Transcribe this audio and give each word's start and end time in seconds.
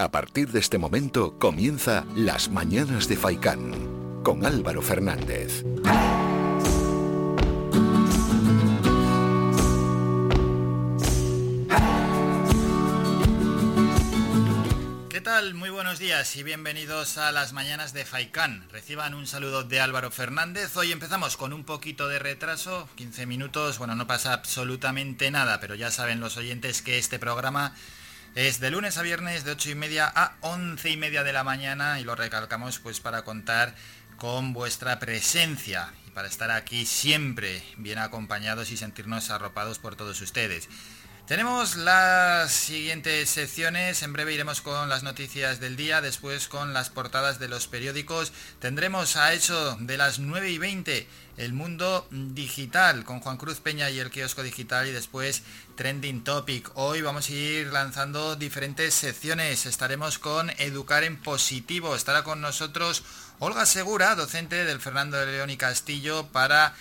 A 0.00 0.12
partir 0.12 0.52
de 0.52 0.60
este 0.60 0.78
momento 0.78 1.36
comienza 1.40 2.06
Las 2.14 2.50
Mañanas 2.50 3.08
de 3.08 3.16
Faicán 3.16 4.22
con 4.22 4.46
Álvaro 4.46 4.80
Fernández. 4.80 5.64
¿Qué 15.08 15.20
tal? 15.20 15.54
Muy 15.54 15.70
buenos 15.70 15.98
días 15.98 16.36
y 16.36 16.44
bienvenidos 16.44 17.18
a 17.18 17.32
las 17.32 17.52
mañanas 17.52 17.92
de 17.92 18.04
Faicán. 18.04 18.68
Reciban 18.70 19.14
un 19.14 19.26
saludo 19.26 19.64
de 19.64 19.80
Álvaro 19.80 20.12
Fernández. 20.12 20.76
Hoy 20.76 20.92
empezamos 20.92 21.36
con 21.36 21.52
un 21.52 21.64
poquito 21.64 22.06
de 22.06 22.20
retraso, 22.20 22.88
15 22.94 23.26
minutos. 23.26 23.78
Bueno, 23.78 23.96
no 23.96 24.06
pasa 24.06 24.32
absolutamente 24.32 25.32
nada, 25.32 25.58
pero 25.58 25.74
ya 25.74 25.90
saben 25.90 26.20
los 26.20 26.36
oyentes 26.36 26.82
que 26.82 26.98
este 26.98 27.18
programa 27.18 27.74
es 28.34 28.60
de 28.60 28.70
lunes 28.70 28.98
a 28.98 29.02
viernes 29.02 29.44
de 29.44 29.52
8 29.52 29.70
y 29.70 29.74
media 29.74 30.12
a 30.14 30.36
11 30.40 30.90
y 30.90 30.96
media 30.96 31.24
de 31.24 31.32
la 31.32 31.44
mañana 31.44 32.00
y 32.00 32.04
lo 32.04 32.14
recalcamos 32.14 32.78
pues 32.78 33.00
para 33.00 33.22
contar 33.22 33.74
con 34.16 34.52
vuestra 34.52 34.98
presencia 34.98 35.92
y 36.06 36.10
para 36.10 36.28
estar 36.28 36.50
aquí 36.50 36.86
siempre 36.86 37.62
bien 37.76 37.98
acompañados 37.98 38.70
y 38.70 38.76
sentirnos 38.76 39.30
arropados 39.30 39.78
por 39.78 39.96
todos 39.96 40.20
ustedes. 40.20 40.68
Tenemos 41.28 41.76
las 41.76 42.50
siguientes 42.52 43.28
secciones, 43.28 44.02
en 44.02 44.14
breve 44.14 44.32
iremos 44.32 44.62
con 44.62 44.88
las 44.88 45.02
noticias 45.02 45.60
del 45.60 45.76
día, 45.76 46.00
después 46.00 46.48
con 46.48 46.72
las 46.72 46.88
portadas 46.88 47.38
de 47.38 47.48
los 47.48 47.66
periódicos, 47.66 48.32
tendremos 48.60 49.14
a 49.16 49.34
eso 49.34 49.76
de 49.78 49.98
las 49.98 50.20
9 50.20 50.50
y 50.50 50.56
20 50.56 51.06
el 51.36 51.52
mundo 51.52 52.08
digital 52.10 53.04
con 53.04 53.20
Juan 53.20 53.36
Cruz 53.36 53.60
Peña 53.60 53.90
y 53.90 53.98
el 53.98 54.10
kiosco 54.10 54.42
digital 54.42 54.88
y 54.88 54.92
después 54.92 55.42
Trending 55.76 56.24
Topic. 56.24 56.70
Hoy 56.76 57.02
vamos 57.02 57.28
a 57.28 57.32
ir 57.32 57.66
lanzando 57.66 58.34
diferentes 58.34 58.94
secciones, 58.94 59.66
estaremos 59.66 60.18
con 60.18 60.48
Educar 60.56 61.04
en 61.04 61.20
Positivo, 61.20 61.94
estará 61.94 62.24
con 62.24 62.40
nosotros 62.40 63.02
Olga 63.38 63.66
Segura, 63.66 64.14
docente 64.14 64.64
del 64.64 64.80
Fernando 64.80 65.18
de 65.18 65.26
León 65.26 65.50
y 65.50 65.58
Castillo 65.58 66.26
para 66.28 66.74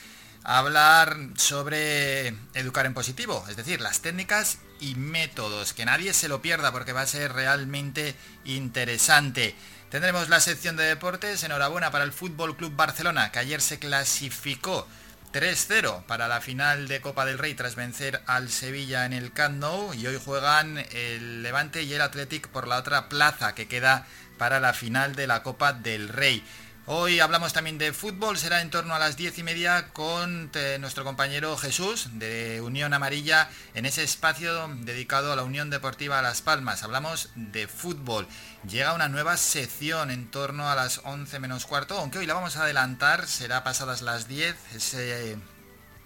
hablar 0.48 1.18
sobre 1.36 2.30
educar 2.54 2.86
en 2.86 2.94
positivo, 2.94 3.46
es 3.50 3.58
decir, 3.58 3.82
las 3.82 4.00
técnicas 4.00 4.60
y 4.80 4.96
métodos, 4.96 5.74
que 5.74 5.86
nadie 5.86 6.14
se 6.14 6.30
lo 6.30 6.42
pierda 6.42 6.72
porque 6.72 6.94
va 6.94 7.02
a 7.02 7.06
ser 7.06 7.34
realmente 7.34 8.16
interesante. 8.46 9.56
Tendremos 9.90 10.30
la 10.30 10.40
sección 10.40 10.78
de 10.78 10.86
deportes, 10.86 11.44
enhorabuena 11.44 11.92
para 11.92 12.06
el 12.06 12.14
Fútbol 12.14 12.56
Club 12.56 12.74
Barcelona, 12.78 13.30
que 13.30 13.40
ayer 13.40 13.60
se 13.60 13.78
clasificó 13.78 14.88
3-0 15.34 16.06
para 16.06 16.30
la 16.30 16.40
final 16.40 16.88
de 16.88 17.02
Copa 17.02 17.26
del 17.26 17.40
Rey 17.40 17.54
tras 17.54 17.76
vencer 17.76 18.22
al 18.26 18.50
Sevilla 18.50 19.06
en 19.06 19.12
el 19.12 19.34
Camp 19.34 19.60
Nou 19.60 19.94
y 19.94 20.08
hoy 20.08 20.18
juegan 20.24 20.78
el 20.92 21.44
Levante 21.44 21.84
y 21.84 21.94
el 21.94 22.02
Athletic 22.02 22.48
por 22.48 22.70
la 22.70 22.78
otra 22.78 23.10
plaza 23.10 23.54
que 23.54 23.68
queda 23.68 24.08
para 24.38 24.62
la 24.62 24.74
final 24.74 25.14
de 25.16 25.28
la 25.28 25.44
Copa 25.44 25.74
del 25.74 26.08
Rey. 26.08 26.42
Hoy 26.90 27.20
hablamos 27.20 27.52
también 27.52 27.78
de 27.78 27.92
fútbol, 27.92 28.38
será 28.38 28.62
en 28.62 28.70
torno 28.70 28.96
a 28.96 29.00
las 29.00 29.18
diez 29.18 29.38
y 29.38 29.44
media 29.44 29.90
con 29.92 30.50
eh, 30.54 30.78
nuestro 30.80 31.04
compañero 31.04 31.58
Jesús 31.58 32.08
de 32.14 32.62
Unión 32.62 32.94
Amarilla 32.94 33.50
en 33.74 33.86
ese 33.86 34.04
espacio 34.04 34.70
dedicado 34.70 35.34
a 35.34 35.36
la 35.36 35.44
Unión 35.44 35.70
Deportiva 35.70 36.22
Las 36.22 36.42
Palmas. 36.42 36.84
Hablamos 36.84 37.32
de 37.36 37.68
fútbol. 37.68 38.26
Llega 38.66 38.94
una 38.94 39.10
nueva 39.10 39.36
sección 39.36 40.12
en 40.12 40.32
torno 40.32 40.70
a 40.70 40.76
las 40.76 41.02
11 41.04 41.42
menos 41.42 41.66
cuarto, 41.66 41.98
aunque 41.98 42.20
hoy 42.20 42.26
la 42.26 42.36
vamos 42.36 42.56
a 42.56 42.64
adelantar, 42.64 43.28
será 43.28 43.66
pasadas 43.66 44.02
las 44.02 44.30
10, 44.30 44.56
ese 44.74 45.38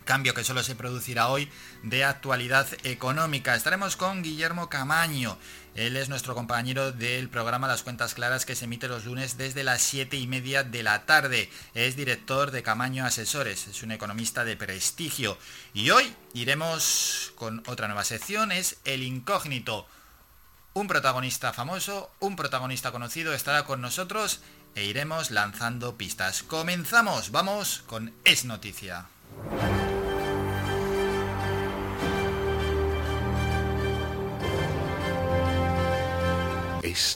cambio 0.04 0.34
que 0.34 0.44
solo 0.44 0.64
se 0.64 0.76
producirá 0.76 1.28
hoy 1.28 1.50
de 1.84 2.04
actualidad 2.04 2.68
económica. 2.84 3.56
Estaremos 3.56 3.96
con 3.96 4.24
Guillermo 4.24 4.68
Camaño. 4.70 5.38
Él 5.76 5.96
es 5.96 6.10
nuestro 6.10 6.36
compañero 6.36 6.92
del 6.92 7.30
programa 7.30 7.68
Las 7.68 7.82
Cuentas 7.82 8.14
Claras 8.14 8.46
que 8.46 8.56
se 8.56 8.66
emite 8.66 8.90
los 8.90 9.06
lunes 9.06 9.38
desde 9.38 9.64
las 9.64 9.82
7 9.82 10.18
y 10.18 10.28
media 10.28 10.64
de 10.64 10.84
la 10.84 11.06
tarde. 11.06 11.50
Es 11.74 11.96
director 11.96 12.52
de 12.52 12.62
Camaño 12.62 13.06
Asesores, 13.06 13.68
es 13.68 13.82
un 13.82 13.94
economista 13.94 14.44
de 14.44 14.58
prestigio. 14.58 15.38
Y 15.74 15.90
hoy 15.92 16.14
iremos 16.34 17.32
con 17.36 17.64
otra 17.68 17.88
nueva 17.88 18.04
sección, 18.04 18.52
es 18.52 18.78
El 18.84 19.02
Incógnito. 19.02 19.88
Un 20.74 20.88
protagonista 20.88 21.54
famoso, 21.54 22.12
un 22.20 22.36
protagonista 22.36 22.92
conocido 22.92 23.34
estará 23.34 23.64
con 23.64 23.80
nosotros 23.80 24.42
e 24.76 24.86
iremos 24.86 25.32
lanzando 25.32 25.98
pistas. 25.98 26.44
Comenzamos, 26.44 27.32
vamos 27.32 27.84
con 27.88 28.14
Es 28.26 28.44
Noticia. 28.44 29.06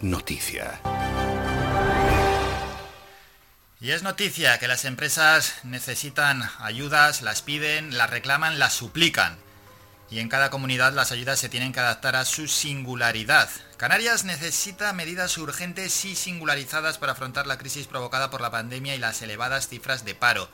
Noticia. 0.02 0.80
Y 3.82 3.92
es 3.92 4.04
noticia 4.04 4.58
que 4.58 4.70
las 4.70 4.86
empresas 4.86 5.56
necesitan 5.64 6.50
ayudas, 6.60 7.22
las 7.22 7.42
piden, 7.42 7.98
las 7.98 8.10
reclaman, 8.10 8.58
las 8.58 8.74
suplican. 8.74 9.38
Y 10.10 10.20
en 10.20 10.30
cada 10.30 10.50
comunidad 10.50 10.94
las 10.94 11.12
ayudas 11.12 11.40
se 11.40 11.50
tienen 11.50 11.74
que 11.74 11.82
adaptar 11.82 12.16
a 12.16 12.24
su 12.24 12.48
singularidad. 12.48 13.50
Canarias 13.76 14.24
necesita 14.24 14.94
medidas 14.94 15.38
urgentes 15.38 16.06
y 16.06 16.16
singularizadas 16.16 16.98
para 16.98 17.12
afrontar 17.12 17.46
la 17.46 17.58
crisis 17.58 17.88
provocada 17.88 18.30
por 18.30 18.40
la 18.40 18.52
pandemia 18.52 18.96
y 18.96 19.00
las 19.00 19.22
elevadas 19.22 19.68
cifras 19.68 20.06
de 20.06 20.16
paro, 20.16 20.48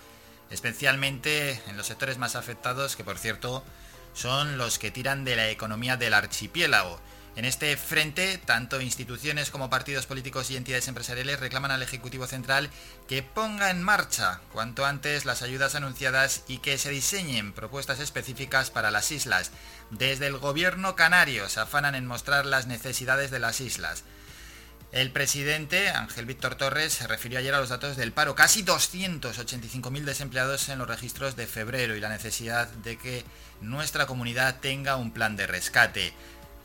especialmente 0.50 1.62
en 1.68 1.78
los 1.78 1.86
sectores 1.86 2.18
más 2.18 2.36
afectados, 2.36 2.96
que 2.96 3.04
por 3.04 3.20
cierto 3.20 3.64
son 4.16 4.58
los 4.58 4.80
que 4.80 4.90
tiran 4.90 5.26
de 5.26 5.36
la 5.36 5.50
economía 5.50 5.96
del 5.96 6.16
archipiélago. 6.16 7.00
En 7.38 7.46
este 7.46 7.78
frente, 7.78 8.38
tanto 8.40 8.82
instituciones 8.82 9.52
como 9.52 9.70
partidos 9.70 10.06
políticos 10.06 10.52
y 10.52 10.58
entidades 10.58 10.90
empresariales 10.90 11.40
reclaman 11.40 11.72
al 11.72 11.82
Ejecutivo 11.82 12.28
Central 12.28 12.70
que 13.08 13.24
ponga 13.24 13.70
en 13.70 13.82
marcha 13.82 14.42
cuanto 14.52 14.86
antes 14.86 15.24
las 15.24 15.42
ayudas 15.42 15.76
anunciadas 15.76 16.44
y 16.50 16.58
que 16.58 16.78
se 16.78 16.90
diseñen 16.90 17.54
propuestas 17.54 18.02
específicas 18.02 18.70
para 18.70 18.92
las 18.92 19.12
islas. 19.12 19.52
Desde 19.92 20.28
el 20.28 20.40
gobierno 20.40 20.98
canario 20.98 21.48
se 21.48 21.62
afanan 21.62 21.96
en 21.96 22.06
mostrar 22.06 22.46
las 22.46 22.68
necesidades 22.68 23.32
de 23.32 23.40
las 23.40 23.62
islas. 23.62 24.04
El 24.92 25.12
presidente, 25.12 25.90
Ángel 25.90 26.26
Víctor 26.26 26.56
Torres, 26.56 26.92
se 26.92 27.08
refirió 27.08 27.40
ayer 27.40 27.54
a 27.54 27.62
los 27.62 27.70
datos 27.70 27.96
del 27.96 28.12
paro. 28.12 28.36
Casi 28.36 28.62
285.000 28.66 30.04
desempleados 30.04 30.68
en 30.68 30.80
los 30.80 30.88
registros 30.90 31.38
de 31.38 31.48
febrero 31.48 31.96
y 31.96 32.02
la 32.02 32.10
necesidad 32.10 32.68
de 32.68 32.98
que 32.98 33.24
nuestra 33.62 34.06
comunidad 34.06 34.60
tenga 34.60 34.98
un 34.98 35.14
plan 35.14 35.38
de 35.38 35.48
rescate. 35.48 36.14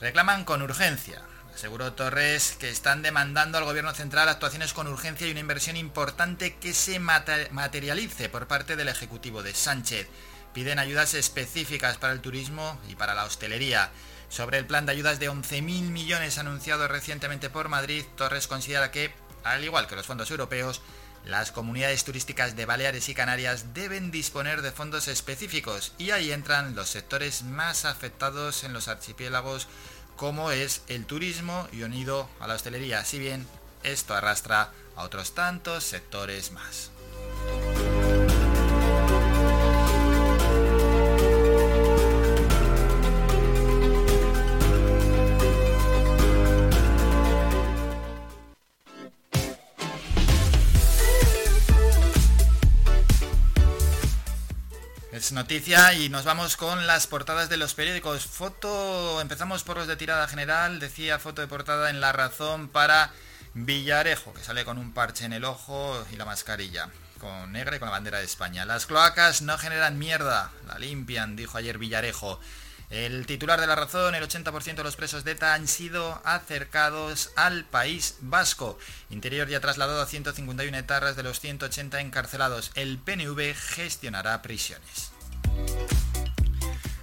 Reclaman 0.00 0.44
con 0.44 0.60
urgencia. 0.60 1.22
Aseguró 1.54 1.94
Torres 1.94 2.54
que 2.60 2.68
están 2.68 3.00
demandando 3.00 3.56
al 3.56 3.64
gobierno 3.64 3.94
central 3.94 4.28
actuaciones 4.28 4.74
con 4.74 4.88
urgencia 4.88 5.26
y 5.26 5.30
una 5.30 5.40
inversión 5.40 5.76
importante 5.76 6.56
que 6.56 6.74
se 6.74 6.98
materialice 6.98 8.28
por 8.28 8.46
parte 8.46 8.76
del 8.76 8.88
Ejecutivo 8.88 9.42
de 9.42 9.54
Sánchez. 9.54 10.06
Piden 10.52 10.78
ayudas 10.78 11.14
específicas 11.14 11.96
para 11.96 12.12
el 12.12 12.20
turismo 12.20 12.78
y 12.90 12.94
para 12.94 13.14
la 13.14 13.24
hostelería. 13.24 13.90
Sobre 14.28 14.58
el 14.58 14.66
plan 14.66 14.84
de 14.84 14.92
ayudas 14.92 15.18
de 15.18 15.30
11.000 15.30 15.62
millones 15.62 16.36
anunciado 16.36 16.88
recientemente 16.88 17.48
por 17.48 17.70
Madrid, 17.70 18.04
Torres 18.16 18.48
considera 18.48 18.90
que, 18.90 19.14
al 19.44 19.64
igual 19.64 19.86
que 19.86 19.96
los 19.96 20.06
fondos 20.06 20.30
europeos, 20.30 20.82
las 21.26 21.50
comunidades 21.50 22.04
turísticas 22.04 22.54
de 22.54 22.66
Baleares 22.66 23.08
y 23.08 23.14
Canarias 23.14 23.74
deben 23.74 24.10
disponer 24.10 24.62
de 24.62 24.70
fondos 24.70 25.08
específicos 25.08 25.92
y 25.98 26.12
ahí 26.12 26.30
entran 26.30 26.76
los 26.76 26.88
sectores 26.88 27.42
más 27.42 27.84
afectados 27.84 28.62
en 28.62 28.72
los 28.72 28.86
archipiélagos 28.86 29.66
como 30.14 30.52
es 30.52 30.82
el 30.86 31.04
turismo 31.04 31.68
y 31.72 31.82
unido 31.82 32.28
a 32.40 32.46
la 32.46 32.54
hostelería, 32.54 33.04
si 33.04 33.18
bien 33.18 33.46
esto 33.82 34.14
arrastra 34.14 34.70
a 34.94 35.02
otros 35.02 35.34
tantos 35.34 35.84
sectores 35.84 36.52
más. 36.52 36.90
Es 55.16 55.32
noticia 55.32 55.94
y 55.94 56.10
nos 56.10 56.26
vamos 56.26 56.58
con 56.58 56.86
las 56.86 57.06
portadas 57.06 57.48
de 57.48 57.56
los 57.56 57.72
periódicos. 57.72 58.26
Foto, 58.26 59.18
empezamos 59.22 59.64
por 59.64 59.78
los 59.78 59.86
de 59.86 59.96
tirada 59.96 60.28
general, 60.28 60.78
decía 60.78 61.18
foto 61.18 61.40
de 61.40 61.48
portada 61.48 61.88
en 61.88 62.02
La 62.02 62.12
Razón 62.12 62.68
para 62.68 63.12
Villarejo, 63.54 64.34
que 64.34 64.44
sale 64.44 64.66
con 64.66 64.76
un 64.76 64.92
parche 64.92 65.24
en 65.24 65.32
el 65.32 65.46
ojo 65.46 66.04
y 66.12 66.16
la 66.16 66.26
mascarilla, 66.26 66.90
con 67.18 67.50
negra 67.50 67.76
y 67.76 67.78
con 67.78 67.86
la 67.86 67.92
bandera 67.92 68.18
de 68.18 68.26
España. 68.26 68.66
Las 68.66 68.84
cloacas 68.84 69.40
no 69.40 69.56
generan 69.56 69.98
mierda, 69.98 70.50
la 70.66 70.78
limpian, 70.78 71.34
dijo 71.34 71.56
ayer 71.56 71.78
Villarejo. 71.78 72.38
El 72.88 73.26
titular 73.26 73.60
de 73.60 73.66
la 73.66 73.74
razón, 73.74 74.14
el 74.14 74.22
80% 74.22 74.76
de 74.76 74.84
los 74.84 74.94
presos 74.94 75.24
de 75.24 75.32
ETA 75.32 75.54
han 75.54 75.66
sido 75.66 76.20
acercados 76.24 77.32
al 77.34 77.64
País 77.64 78.16
Vasco. 78.20 78.78
Interior 79.10 79.48
ya 79.48 79.60
trasladado 79.60 80.00
a 80.00 80.06
151 80.06 80.76
etarras 80.76 81.16
de 81.16 81.24
los 81.24 81.40
180 81.40 82.00
encarcelados. 82.00 82.70
El 82.74 82.98
PNV 82.98 83.54
gestionará 83.54 84.40
prisiones. 84.40 85.10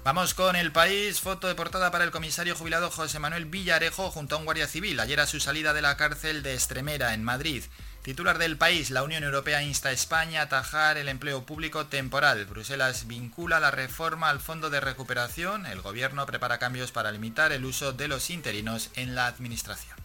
Vamos 0.05 0.33
con 0.33 0.57
el 0.57 0.73
país, 0.73 1.21
foto 1.21 1.47
de 1.47 1.55
portada 1.55 1.89
para 1.89 2.03
el 2.03 2.11
comisario 2.11 2.55
jubilado 2.55 2.89
José 2.89 3.19
Manuel 3.19 3.45
Villarejo 3.45 4.11
junto 4.11 4.35
a 4.35 4.37
un 4.37 4.43
guardia 4.43 4.67
civil, 4.67 4.99
ayer 4.99 5.19
a 5.21 5.27
su 5.27 5.39
salida 5.39 5.73
de 5.73 5.81
la 5.81 5.95
cárcel 5.95 6.43
de 6.43 6.55
Estremera, 6.55 7.13
en 7.13 7.23
Madrid. 7.23 7.63
Titular 8.03 8.37
del 8.37 8.57
país, 8.57 8.91
la 8.91 9.01
Unión 9.01 9.23
Europea 9.23 9.63
insta 9.63 9.87
a 9.87 9.93
España 9.93 10.41
a 10.41 10.43
atajar 10.43 10.97
el 10.97 11.07
empleo 11.07 11.45
público 11.45 11.85
temporal. 11.85 12.45
Bruselas 12.45 13.07
vincula 13.07 13.61
la 13.61 13.71
reforma 13.71 14.29
al 14.29 14.41
Fondo 14.41 14.69
de 14.69 14.81
Recuperación. 14.81 15.65
El 15.65 15.79
gobierno 15.79 16.25
prepara 16.25 16.59
cambios 16.59 16.91
para 16.91 17.13
limitar 17.13 17.53
el 17.53 17.63
uso 17.63 17.93
de 17.93 18.09
los 18.09 18.29
interinos 18.29 18.89
en 18.95 19.15
la 19.15 19.27
administración. 19.27 19.95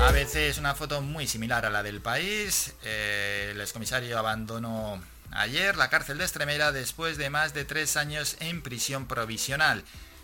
A 0.00 0.12
veces 0.12 0.58
una 0.58 0.74
foto 0.74 1.00
muy 1.00 1.26
similar 1.26 1.64
a 1.64 1.70
la 1.70 1.82
del 1.82 2.02
país. 2.02 2.74
Eh, 2.84 3.52
el 3.52 3.60
excomisario 3.62 4.18
abandonó 4.18 5.00
ayer 5.30 5.78
la 5.78 5.88
cárcel 5.88 6.18
de 6.18 6.26
Estremera 6.26 6.72
después 6.72 7.16
de 7.16 7.30
más 7.30 7.54
de 7.54 7.64
tres 7.64 7.96
años 7.96 8.36
en 8.40 8.60
prisión 8.60 9.06
provisional. 9.06 9.82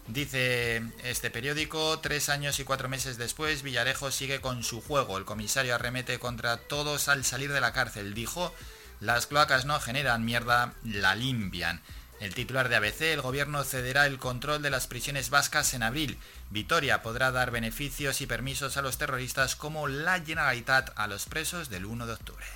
Dice 0.09 0.83
este 1.03 1.31
periódico, 1.31 1.99
tres 1.99 2.29
años 2.29 2.61
y 2.61 2.65
cuatro 2.65 2.89
meses 2.89 3.19
después, 3.19 3.63
Villarejo 3.63 4.13
sigue 4.13 4.41
con 4.41 4.63
su 4.63 4.81
juego. 4.81 5.19
El 5.19 5.25
comisario 5.25 5.75
arremete 5.75 6.21
contra 6.21 6.59
todos 6.59 7.09
al 7.09 7.25
salir 7.25 7.53
de 7.53 7.61
la 7.61 7.73
cárcel. 7.73 8.15
Dijo, 8.15 8.55
las 9.01 9.27
cloacas 9.27 9.65
no 9.65 9.81
generan 9.81 10.25
mierda, 10.25 10.75
la 10.85 11.17
limpian. 11.17 11.83
El 12.21 12.35
titular 12.35 12.69
de 12.69 12.77
ABC, 12.77 13.01
el 13.03 13.21
gobierno 13.21 13.63
cederá 13.65 14.07
el 14.07 14.19
control 14.19 14.63
de 14.63 14.71
las 14.71 14.87
prisiones 14.87 15.29
vascas 15.29 15.75
en 15.75 15.83
abril. 15.83 16.17
Vitoria 16.51 17.03
podrá 17.03 17.33
dar 17.33 17.51
beneficios 17.51 18.21
y 18.21 18.27
permisos 18.27 18.77
a 18.77 18.83
los 18.83 18.97
terroristas 18.99 19.57
como 19.57 19.89
la 19.89 20.21
Generalitat 20.25 20.93
a 20.97 21.09
los 21.09 21.27
presos 21.27 21.69
del 21.69 21.85
1 21.85 22.07
de 22.07 22.13
octubre. 22.13 22.47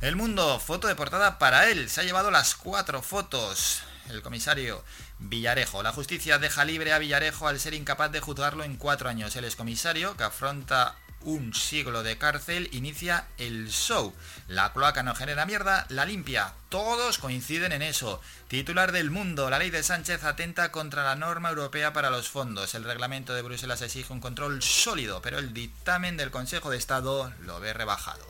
El 0.00 0.16
mundo, 0.16 0.58
foto 0.58 0.88
de 0.88 0.96
portada 0.96 1.38
para 1.38 1.68
él. 1.68 1.90
Se 1.90 2.00
ha 2.00 2.04
llevado 2.04 2.30
las 2.30 2.54
cuatro 2.54 3.02
fotos 3.02 3.82
el 4.10 4.22
comisario 4.22 4.84
Villarejo. 5.18 5.82
La 5.82 5.92
justicia 5.92 6.38
deja 6.38 6.64
libre 6.64 6.92
a 6.92 6.98
Villarejo 6.98 7.48
al 7.48 7.60
ser 7.60 7.74
incapaz 7.74 8.12
de 8.12 8.20
juzgarlo 8.20 8.64
en 8.64 8.76
cuatro 8.76 9.08
años. 9.08 9.34
El 9.36 9.44
excomisario, 9.44 10.16
que 10.16 10.24
afronta 10.24 10.96
un 11.22 11.52
siglo 11.52 12.02
de 12.02 12.16
cárcel, 12.16 12.68
inicia 12.72 13.26
el 13.38 13.68
show. 13.70 14.14
La 14.46 14.72
cloaca 14.72 15.02
no 15.02 15.14
genera 15.14 15.46
mierda, 15.46 15.86
la 15.88 16.04
limpia. 16.04 16.54
Todos 16.68 17.18
coinciden 17.18 17.72
en 17.72 17.82
eso. 17.82 18.20
Titular 18.48 18.92
del 18.92 19.10
mundo, 19.10 19.50
la 19.50 19.58
ley 19.58 19.70
de 19.70 19.82
Sánchez 19.82 20.24
atenta 20.24 20.70
contra 20.70 21.04
la 21.04 21.16
norma 21.16 21.50
europea 21.50 21.92
para 21.92 22.10
los 22.10 22.28
fondos. 22.28 22.74
El 22.74 22.84
reglamento 22.84 23.34
de 23.34 23.42
Bruselas 23.42 23.82
exige 23.82 24.12
un 24.12 24.20
control 24.20 24.62
sólido, 24.62 25.20
pero 25.22 25.38
el 25.38 25.52
dictamen 25.52 26.16
del 26.16 26.30
Consejo 26.30 26.70
de 26.70 26.78
Estado 26.78 27.32
lo 27.40 27.60
ve 27.60 27.72
rebajado. 27.72 28.24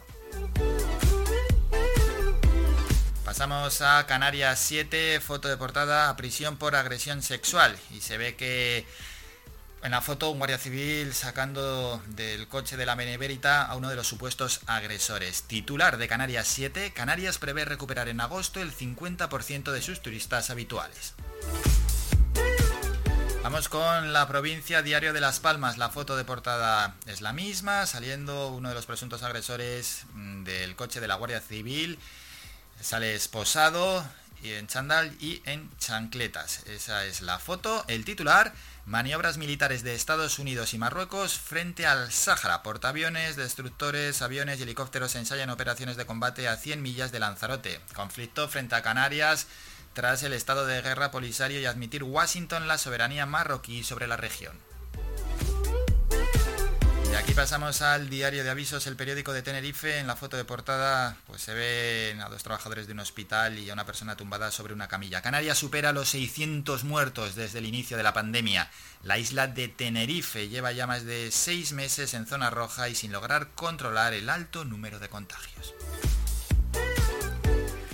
Pasamos 3.28 3.82
a 3.82 4.06
Canarias 4.06 4.58
7, 4.58 5.20
foto 5.20 5.48
de 5.48 5.58
portada 5.58 6.08
a 6.08 6.16
prisión 6.16 6.56
por 6.56 6.74
agresión 6.74 7.22
sexual. 7.22 7.78
Y 7.90 8.00
se 8.00 8.16
ve 8.16 8.36
que 8.36 8.86
en 9.82 9.90
la 9.90 10.00
foto 10.00 10.30
un 10.30 10.38
guardia 10.38 10.56
civil 10.56 11.12
sacando 11.12 12.02
del 12.06 12.48
coche 12.48 12.78
de 12.78 12.86
la 12.86 12.94
Beneverita 12.94 13.66
a 13.66 13.76
uno 13.76 13.90
de 13.90 13.96
los 13.96 14.08
supuestos 14.08 14.60
agresores. 14.64 15.42
Titular 15.42 15.98
de 15.98 16.08
Canarias 16.08 16.48
7, 16.48 16.94
Canarias 16.94 17.36
prevé 17.36 17.66
recuperar 17.66 18.08
en 18.08 18.22
agosto 18.22 18.62
el 18.62 18.74
50% 18.74 19.72
de 19.72 19.82
sus 19.82 20.00
turistas 20.00 20.48
habituales. 20.48 21.12
Vamos 23.42 23.68
con 23.68 24.14
la 24.14 24.26
provincia 24.26 24.80
Diario 24.80 25.12
de 25.12 25.20
Las 25.20 25.38
Palmas. 25.38 25.76
La 25.76 25.90
foto 25.90 26.16
de 26.16 26.24
portada 26.24 26.96
es 27.04 27.20
la 27.20 27.34
misma, 27.34 27.84
saliendo 27.84 28.48
uno 28.48 28.70
de 28.70 28.74
los 28.74 28.86
presuntos 28.86 29.22
agresores 29.22 30.06
mm, 30.14 30.44
del 30.44 30.76
coche 30.76 31.00
de 31.00 31.08
la 31.08 31.16
Guardia 31.16 31.42
Civil 31.42 31.98
Sale 32.80 33.14
esposado 33.14 34.04
y 34.42 34.52
en 34.52 34.66
chandal 34.66 35.14
y 35.20 35.42
en 35.46 35.70
chancletas. 35.78 36.64
Esa 36.66 37.04
es 37.04 37.22
la 37.22 37.38
foto. 37.38 37.84
El 37.88 38.04
titular, 38.04 38.52
maniobras 38.86 39.36
militares 39.36 39.82
de 39.82 39.94
Estados 39.94 40.38
Unidos 40.38 40.74
y 40.74 40.78
Marruecos 40.78 41.38
frente 41.38 41.86
al 41.86 42.12
Sáhara. 42.12 42.62
Portaaviones, 42.62 43.36
destructores, 43.36 44.22
aviones 44.22 44.60
y 44.60 44.62
helicópteros 44.62 45.14
ensayan 45.16 45.50
operaciones 45.50 45.96
de 45.96 46.06
combate 46.06 46.48
a 46.48 46.56
100 46.56 46.80
millas 46.80 47.12
de 47.12 47.20
Lanzarote. 47.20 47.80
Conflicto 47.94 48.48
frente 48.48 48.76
a 48.76 48.82
Canarias 48.82 49.46
tras 49.92 50.22
el 50.22 50.32
estado 50.32 50.64
de 50.64 50.80
guerra 50.80 51.10
polisario 51.10 51.60
y 51.60 51.66
admitir 51.66 52.04
Washington 52.04 52.68
la 52.68 52.78
soberanía 52.78 53.26
marroquí 53.26 53.82
sobre 53.82 54.06
la 54.06 54.16
región. 54.16 54.56
Y 57.10 57.14
aquí 57.14 57.32
pasamos 57.32 57.80
al 57.80 58.10
diario 58.10 58.44
de 58.44 58.50
avisos, 58.50 58.86
el 58.86 58.96
periódico 58.96 59.32
de 59.32 59.42
Tenerife. 59.42 59.98
En 59.98 60.06
la 60.06 60.16
foto 60.16 60.36
de 60.36 60.44
portada 60.44 61.16
pues 61.26 61.42
se 61.42 61.54
ven 61.54 62.20
a 62.20 62.28
dos 62.28 62.42
trabajadores 62.42 62.86
de 62.86 62.92
un 62.92 63.00
hospital 63.00 63.58
y 63.58 63.70
a 63.70 63.72
una 63.72 63.86
persona 63.86 64.16
tumbada 64.16 64.50
sobre 64.50 64.74
una 64.74 64.88
camilla. 64.88 65.22
Canarias 65.22 65.56
supera 65.56 65.92
los 65.92 66.10
600 66.10 66.84
muertos 66.84 67.34
desde 67.34 67.60
el 67.60 67.66
inicio 67.66 67.96
de 67.96 68.02
la 68.02 68.12
pandemia. 68.12 68.70
La 69.02 69.18
isla 69.18 69.46
de 69.46 69.68
Tenerife 69.68 70.48
lleva 70.48 70.72
ya 70.72 70.86
más 70.86 71.04
de 71.04 71.30
seis 71.30 71.72
meses 71.72 72.12
en 72.14 72.26
zona 72.26 72.50
roja 72.50 72.88
y 72.88 72.94
sin 72.94 73.12
lograr 73.12 73.48
controlar 73.54 74.12
el 74.12 74.28
alto 74.28 74.64
número 74.64 74.98
de 74.98 75.08
contagios. 75.08 75.74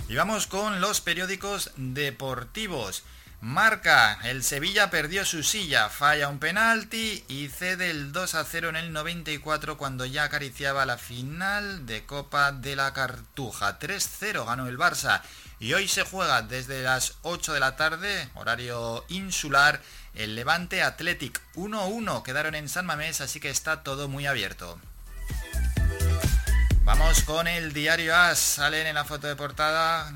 Y 0.07 0.15
vamos 0.15 0.45
con 0.47 0.81
los 0.81 1.01
periódicos 1.01 1.71
deportivos. 1.77 3.03
Marca, 3.45 4.17
el 4.23 4.43
Sevilla 4.43 4.89
perdió 4.89 5.23
su 5.23 5.43
silla, 5.43 5.89
falla 5.89 6.29
un 6.29 6.39
penalti 6.39 7.23
y 7.27 7.47
cede 7.49 7.91
el 7.91 8.11
2 8.11 8.33
a 8.33 8.43
0 8.43 8.69
en 8.69 8.75
el 8.75 8.91
94 8.91 9.77
cuando 9.77 10.03
ya 10.03 10.23
acariciaba 10.23 10.83
la 10.87 10.97
final 10.97 11.85
de 11.85 12.07
Copa 12.07 12.51
de 12.51 12.75
la 12.75 12.91
Cartuja. 12.93 13.77
3-0 13.77 14.47
ganó 14.47 14.67
el 14.67 14.79
Barça 14.79 15.21
y 15.59 15.73
hoy 15.73 15.87
se 15.87 16.01
juega 16.01 16.41
desde 16.41 16.81
las 16.81 17.17
8 17.21 17.53
de 17.53 17.59
la 17.59 17.75
tarde, 17.75 18.29
horario 18.33 19.05
insular, 19.09 19.79
el 20.15 20.33
Levante 20.33 20.81
Athletic 20.81 21.39
1-1. 21.53 22.23
Quedaron 22.23 22.55
en 22.55 22.67
San 22.67 22.87
Mamés, 22.87 23.21
así 23.21 23.39
que 23.39 23.51
está 23.51 23.83
todo 23.83 24.07
muy 24.07 24.25
abierto. 24.25 24.79
Vamos 26.83 27.21
con 27.21 27.47
el 27.47 27.73
diario 27.73 28.15
AS. 28.15 28.39
Salen 28.39 28.87
en 28.87 28.95
la 28.95 29.05
foto 29.05 29.27
de 29.27 29.35
portada 29.35 30.11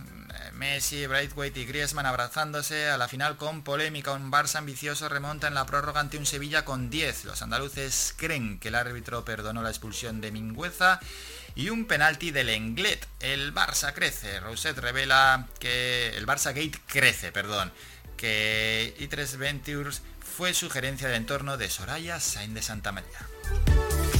Messi, 0.60 1.08
Braithwaite 1.08 1.62
y 1.62 1.66
Griezmann 1.66 2.06
abrazándose 2.06 2.90
a 2.90 2.98
la 2.98 3.08
final 3.08 3.38
con 3.38 3.64
polémica. 3.64 4.12
Un 4.12 4.30
Barça 4.30 4.58
ambicioso 4.58 5.08
remonta 5.08 5.48
en 5.48 5.54
la 5.54 5.66
prórroga 5.66 6.02
ante 6.02 6.18
un 6.18 6.26
Sevilla 6.26 6.66
con 6.66 6.90
10. 6.90 7.24
Los 7.24 7.42
andaluces 7.42 8.14
creen 8.18 8.60
que 8.60 8.68
el 8.68 8.76
árbitro 8.76 9.24
perdonó 9.24 9.64
la 9.64 9.70
expulsión 9.70 10.20
de 10.20 10.34
Mingüeza 10.34 11.00
y 11.56 11.70
un 11.70 11.86
penalti 11.86 12.32
del 12.32 12.50
Englet. 12.50 13.08
El 13.22 13.54
Barça 13.54 13.94
crece. 13.94 14.42
Rousset 14.42 14.78
revela 14.78 15.48
que 15.60 16.10
el 16.18 16.28
Barça 16.28 16.54
Gate 16.54 16.82
crece, 16.88 17.32
perdón, 17.32 17.72
que 18.18 18.94
I3 19.00 19.38
Ventures 19.38 20.02
fue 20.20 20.54
sugerencia 20.54 21.08
de 21.08 21.16
entorno 21.16 21.56
de 21.56 21.70
Soraya 21.70 22.20
Sain 22.20 22.54
de 22.54 22.62
Santa 22.62 22.92
María. 22.92 24.19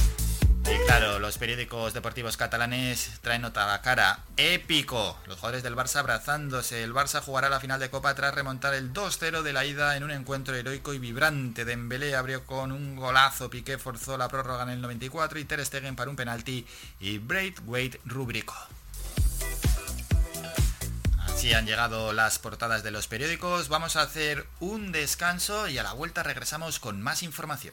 Y 0.68 0.86
claro, 0.86 1.18
los 1.18 1.38
periódicos 1.38 1.94
deportivos 1.94 2.36
catalanes 2.36 3.18
traen 3.22 3.42
nota 3.42 3.72
a 3.72 3.80
cara. 3.80 4.20
Épico. 4.36 5.18
Los 5.26 5.36
jugadores 5.36 5.62
del 5.62 5.76
Barça 5.76 5.96
abrazándose. 5.96 6.82
El 6.82 6.92
Barça 6.92 7.22
jugará 7.22 7.48
la 7.48 7.60
final 7.60 7.80
de 7.80 7.90
Copa 7.90 8.14
tras 8.14 8.34
remontar 8.34 8.74
el 8.74 8.92
2-0 8.92 9.42
de 9.42 9.52
la 9.52 9.64
ida 9.64 9.96
en 9.96 10.04
un 10.04 10.10
encuentro 10.10 10.54
heroico 10.54 10.92
y 10.92 10.98
vibrante. 10.98 11.64
Dembélé 11.64 12.14
abrió 12.14 12.44
con 12.44 12.72
un 12.72 12.96
golazo. 12.96 13.48
Piqué 13.50 13.78
forzó 13.78 14.18
la 14.18 14.28
prórroga 14.28 14.64
en 14.64 14.70
el 14.70 14.80
94 14.80 15.38
y 15.38 15.44
Ter 15.44 15.64
Stegen 15.64 15.96
para 15.96 16.10
un 16.10 16.16
penalti. 16.16 16.66
Y 17.00 17.18
Braithwaite 17.18 18.00
rubricó. 18.04 18.56
Así 21.40 21.54
han 21.54 21.64
llegado 21.64 22.12
las 22.12 22.38
portadas 22.38 22.82
de 22.82 22.90
los 22.90 23.08
periódicos. 23.08 23.68
Vamos 23.68 23.96
a 23.96 24.02
hacer 24.02 24.46
un 24.60 24.92
descanso 24.92 25.68
y 25.68 25.78
a 25.78 25.82
la 25.82 25.94
vuelta 25.94 26.22
regresamos 26.22 26.78
con 26.78 27.00
más 27.00 27.22
información. 27.22 27.72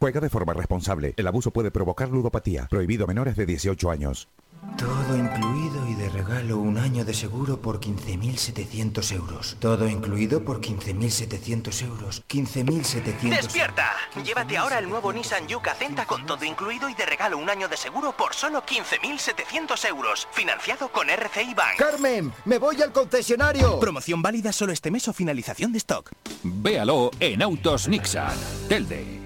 Juega 0.00 0.20
de 0.20 0.30
forma 0.30 0.52
responsable. 0.54 1.14
El 1.16 1.26
abuso 1.26 1.50
puede 1.50 1.70
provocar 1.70 2.08
ludopatía. 2.08 2.66
Prohibido 2.68 3.06
menores 3.06 3.36
de 3.36 3.46
18 3.46 3.90
años. 3.90 4.28
Todo 4.76 5.16
incluido 5.16 5.88
y 5.88 5.94
de 5.94 6.08
regalo 6.10 6.58
un 6.58 6.76
año 6.76 7.04
de 7.04 7.14
seguro 7.14 7.62
por 7.62 7.80
15.700 7.80 9.12
euros. 9.12 9.56
Todo 9.58 9.88
incluido 9.88 10.44
por 10.44 10.60
15.700 10.60 11.82
euros. 11.82 12.22
15.700... 12.28 13.36
¡Despierta! 13.36 13.92
Llévate 14.22 14.58
ahora 14.58 14.78
el 14.78 14.88
nuevo 14.88 15.12
Nissan 15.12 15.46
Yuca 15.46 15.74
Centa 15.74 16.04
con 16.04 16.26
todo 16.26 16.44
incluido 16.44 16.90
y 16.90 16.94
de 16.94 17.06
regalo 17.06 17.38
un 17.38 17.48
año 17.48 17.68
de 17.68 17.76
seguro 17.76 18.14
por 18.16 18.34
solo 18.34 18.62
15.700 18.62 19.88
euros. 19.88 20.28
Financiado 20.32 20.88
con 20.88 21.08
RCI 21.08 21.54
Bank. 21.54 21.76
¡Carmen! 21.78 22.32
¡Me 22.44 22.58
voy 22.58 22.82
al 22.82 22.92
concesionario! 22.92 23.80
Promoción 23.80 24.20
válida 24.20 24.52
solo 24.52 24.72
este 24.72 24.90
mes 24.90 25.08
o 25.08 25.14
finalización 25.14 25.72
de 25.72 25.78
stock. 25.78 26.10
Véalo 26.42 27.10
en 27.18 27.40
Autos 27.40 27.88
Nixon. 27.88 28.34
Telde. 28.68 29.25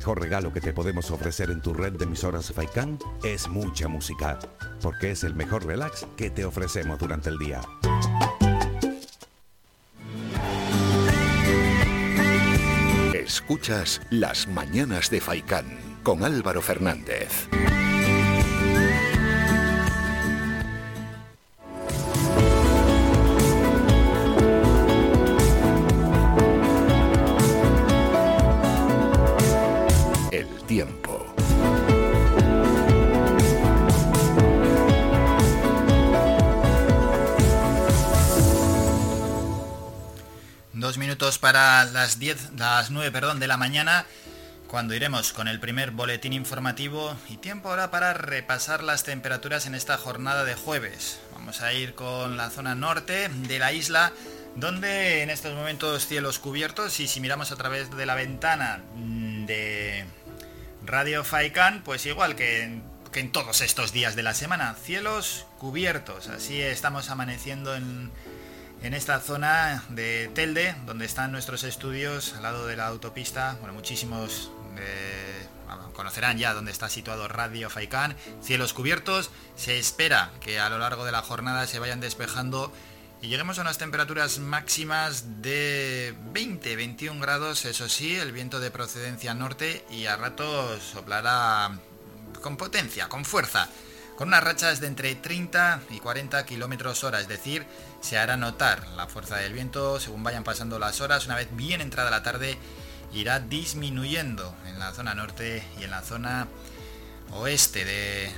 mejor 0.00 0.18
regalo 0.18 0.50
que 0.50 0.62
te 0.62 0.72
podemos 0.72 1.10
ofrecer 1.10 1.50
en 1.50 1.60
tu 1.60 1.74
red 1.74 1.92
de 1.92 2.04
emisoras 2.04 2.50
Faikan 2.52 2.98
es 3.22 3.48
mucha 3.48 3.86
música, 3.86 4.38
porque 4.80 5.10
es 5.10 5.24
el 5.24 5.34
mejor 5.34 5.66
relax 5.66 6.06
que 6.16 6.30
te 6.30 6.46
ofrecemos 6.46 6.98
durante 6.98 7.28
el 7.28 7.36
día. 7.36 7.60
Escuchas 13.12 14.00
Las 14.08 14.48
Mañanas 14.48 15.10
de 15.10 15.20
Faicán 15.20 15.66
con 16.02 16.24
Álvaro 16.24 16.62
Fernández. 16.62 17.50
Dos 40.90 40.98
minutos 40.98 41.38
para 41.38 41.84
las 41.84 42.18
10, 42.18 42.54
las 42.56 42.90
9, 42.90 43.12
perdón, 43.12 43.38
de 43.38 43.46
la 43.46 43.56
mañana, 43.56 44.06
cuando 44.66 44.92
iremos 44.92 45.32
con 45.32 45.46
el 45.46 45.60
primer 45.60 45.92
boletín 45.92 46.32
informativo 46.32 47.16
y 47.28 47.36
tiempo 47.36 47.68
ahora 47.68 47.92
para 47.92 48.12
repasar 48.12 48.82
las 48.82 49.04
temperaturas 49.04 49.66
en 49.66 49.76
esta 49.76 49.96
jornada 49.98 50.44
de 50.44 50.56
jueves. 50.56 51.20
Vamos 51.32 51.60
a 51.60 51.72
ir 51.72 51.94
con 51.94 52.36
la 52.36 52.50
zona 52.50 52.74
norte 52.74 53.28
de 53.28 53.60
la 53.60 53.72
isla, 53.72 54.12
donde 54.56 55.22
en 55.22 55.30
estos 55.30 55.54
momentos 55.54 56.08
cielos 56.08 56.40
cubiertos 56.40 56.98
y 56.98 57.06
si 57.06 57.20
miramos 57.20 57.52
a 57.52 57.56
través 57.56 57.96
de 57.96 58.04
la 58.04 58.16
ventana 58.16 58.82
mm, 58.96 59.46
de 59.46 60.06
Radio 60.84 61.22
Faikan, 61.22 61.84
pues 61.84 62.04
igual 62.04 62.34
que 62.34 62.64
en, 62.64 62.82
que 63.12 63.20
en 63.20 63.30
todos 63.30 63.60
estos 63.60 63.92
días 63.92 64.16
de 64.16 64.24
la 64.24 64.34
semana, 64.34 64.74
cielos 64.74 65.46
cubiertos. 65.60 66.26
Así 66.26 66.60
estamos 66.60 67.10
amaneciendo 67.10 67.76
en 67.76 68.10
en 68.82 68.94
esta 68.94 69.20
zona 69.20 69.84
de 69.90 70.30
Telde, 70.34 70.74
donde 70.86 71.04
están 71.04 71.32
nuestros 71.32 71.64
estudios 71.64 72.34
al 72.34 72.42
lado 72.42 72.66
de 72.66 72.76
la 72.76 72.86
autopista. 72.86 73.56
Bueno, 73.60 73.74
muchísimos 73.74 74.50
eh, 74.78 75.46
conocerán 75.92 76.38
ya 76.38 76.54
dónde 76.54 76.72
está 76.72 76.88
situado 76.88 77.28
Radio 77.28 77.68
Faicán. 77.68 78.16
Cielos 78.42 78.72
cubiertos. 78.72 79.30
Se 79.56 79.78
espera 79.78 80.30
que 80.40 80.58
a 80.58 80.70
lo 80.70 80.78
largo 80.78 81.04
de 81.04 81.12
la 81.12 81.22
jornada 81.22 81.66
se 81.66 81.78
vayan 81.78 82.00
despejando 82.00 82.72
y 83.20 83.28
lleguemos 83.28 83.58
a 83.58 83.62
unas 83.62 83.76
temperaturas 83.76 84.38
máximas 84.38 85.42
de 85.42 86.14
20-21 86.32 87.20
grados. 87.20 87.66
Eso 87.66 87.88
sí, 87.88 88.16
el 88.16 88.32
viento 88.32 88.60
de 88.60 88.70
procedencia 88.70 89.34
norte 89.34 89.84
y 89.90 90.06
a 90.06 90.16
ratos 90.16 90.82
soplará 90.82 91.78
con 92.40 92.56
potencia, 92.56 93.08
con 93.08 93.26
fuerza 93.26 93.68
con 94.20 94.28
unas 94.28 94.44
rachas 94.44 94.80
de 94.80 94.86
entre 94.86 95.14
30 95.14 95.80
y 95.88 95.98
40 95.98 96.44
kilómetros 96.44 97.04
hora, 97.04 97.20
es 97.20 97.26
decir, 97.26 97.64
se 98.02 98.18
hará 98.18 98.36
notar 98.36 98.86
la 98.88 99.06
fuerza 99.06 99.36
del 99.36 99.54
viento 99.54 99.98
según 99.98 100.22
vayan 100.22 100.44
pasando 100.44 100.78
las 100.78 101.00
horas. 101.00 101.24
Una 101.24 101.36
vez 101.36 101.48
bien 101.52 101.80
entrada 101.80 102.10
la 102.10 102.22
tarde, 102.22 102.58
irá 103.14 103.40
disminuyendo 103.40 104.54
en 104.66 104.78
la 104.78 104.92
zona 104.92 105.14
norte 105.14 105.66
y 105.80 105.84
en 105.84 105.90
la 105.90 106.02
zona 106.02 106.48
oeste 107.30 107.86
de, 107.86 108.30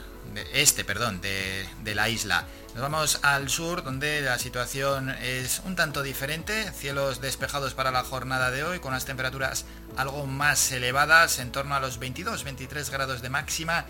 este, 0.53 0.85
perdón, 0.85 1.21
de, 1.21 1.69
de 1.83 1.97
la 1.97 2.09
isla. 2.09 2.47
Nos 2.75 2.83
vamos 2.83 3.19
al 3.23 3.51
sur, 3.51 3.83
donde 3.83 4.21
la 4.21 4.39
situación 4.39 5.11
es 5.11 5.63
un 5.65 5.75
tanto 5.75 6.05
diferente. 6.05 6.71
Cielos 6.73 7.21
despejados 7.21 7.75
para 7.75 7.91
la 7.91 8.05
jornada 8.05 8.53
de 8.53 8.63
hoy, 8.63 8.79
con 8.79 8.93
las 8.93 9.05
temperaturas 9.05 9.65
algo 9.97 10.27
más 10.27 10.71
elevadas, 10.71 11.41
en 11.41 11.51
torno 11.51 11.75
a 11.75 11.81
los 11.81 11.99
22-23 11.99 12.89
grados 12.89 13.21
de 13.21 13.31
máxima. 13.31 13.85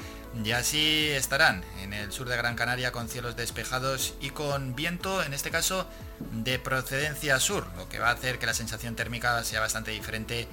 Y 0.44 0.52
así 0.52 1.08
estarán 1.10 1.62
en 1.82 1.92
el 1.92 2.10
sur 2.10 2.28
de 2.28 2.36
Gran 2.36 2.56
Canaria 2.56 2.90
con 2.90 3.08
cielos 3.08 3.36
despejados 3.36 4.14
y 4.20 4.30
con 4.30 4.74
viento, 4.74 5.22
en 5.22 5.34
este 5.34 5.50
caso, 5.50 5.86
de 6.32 6.58
procedencia 6.58 7.38
sur, 7.38 7.66
lo 7.76 7.88
que 7.88 7.98
va 7.98 8.08
a 8.08 8.12
hacer 8.12 8.38
que 8.38 8.46
la 8.46 8.54
sensación 8.54 8.96
térmica 8.96 9.44
sea 9.44 9.60
bastante 9.60 9.90
diferente 9.90 10.48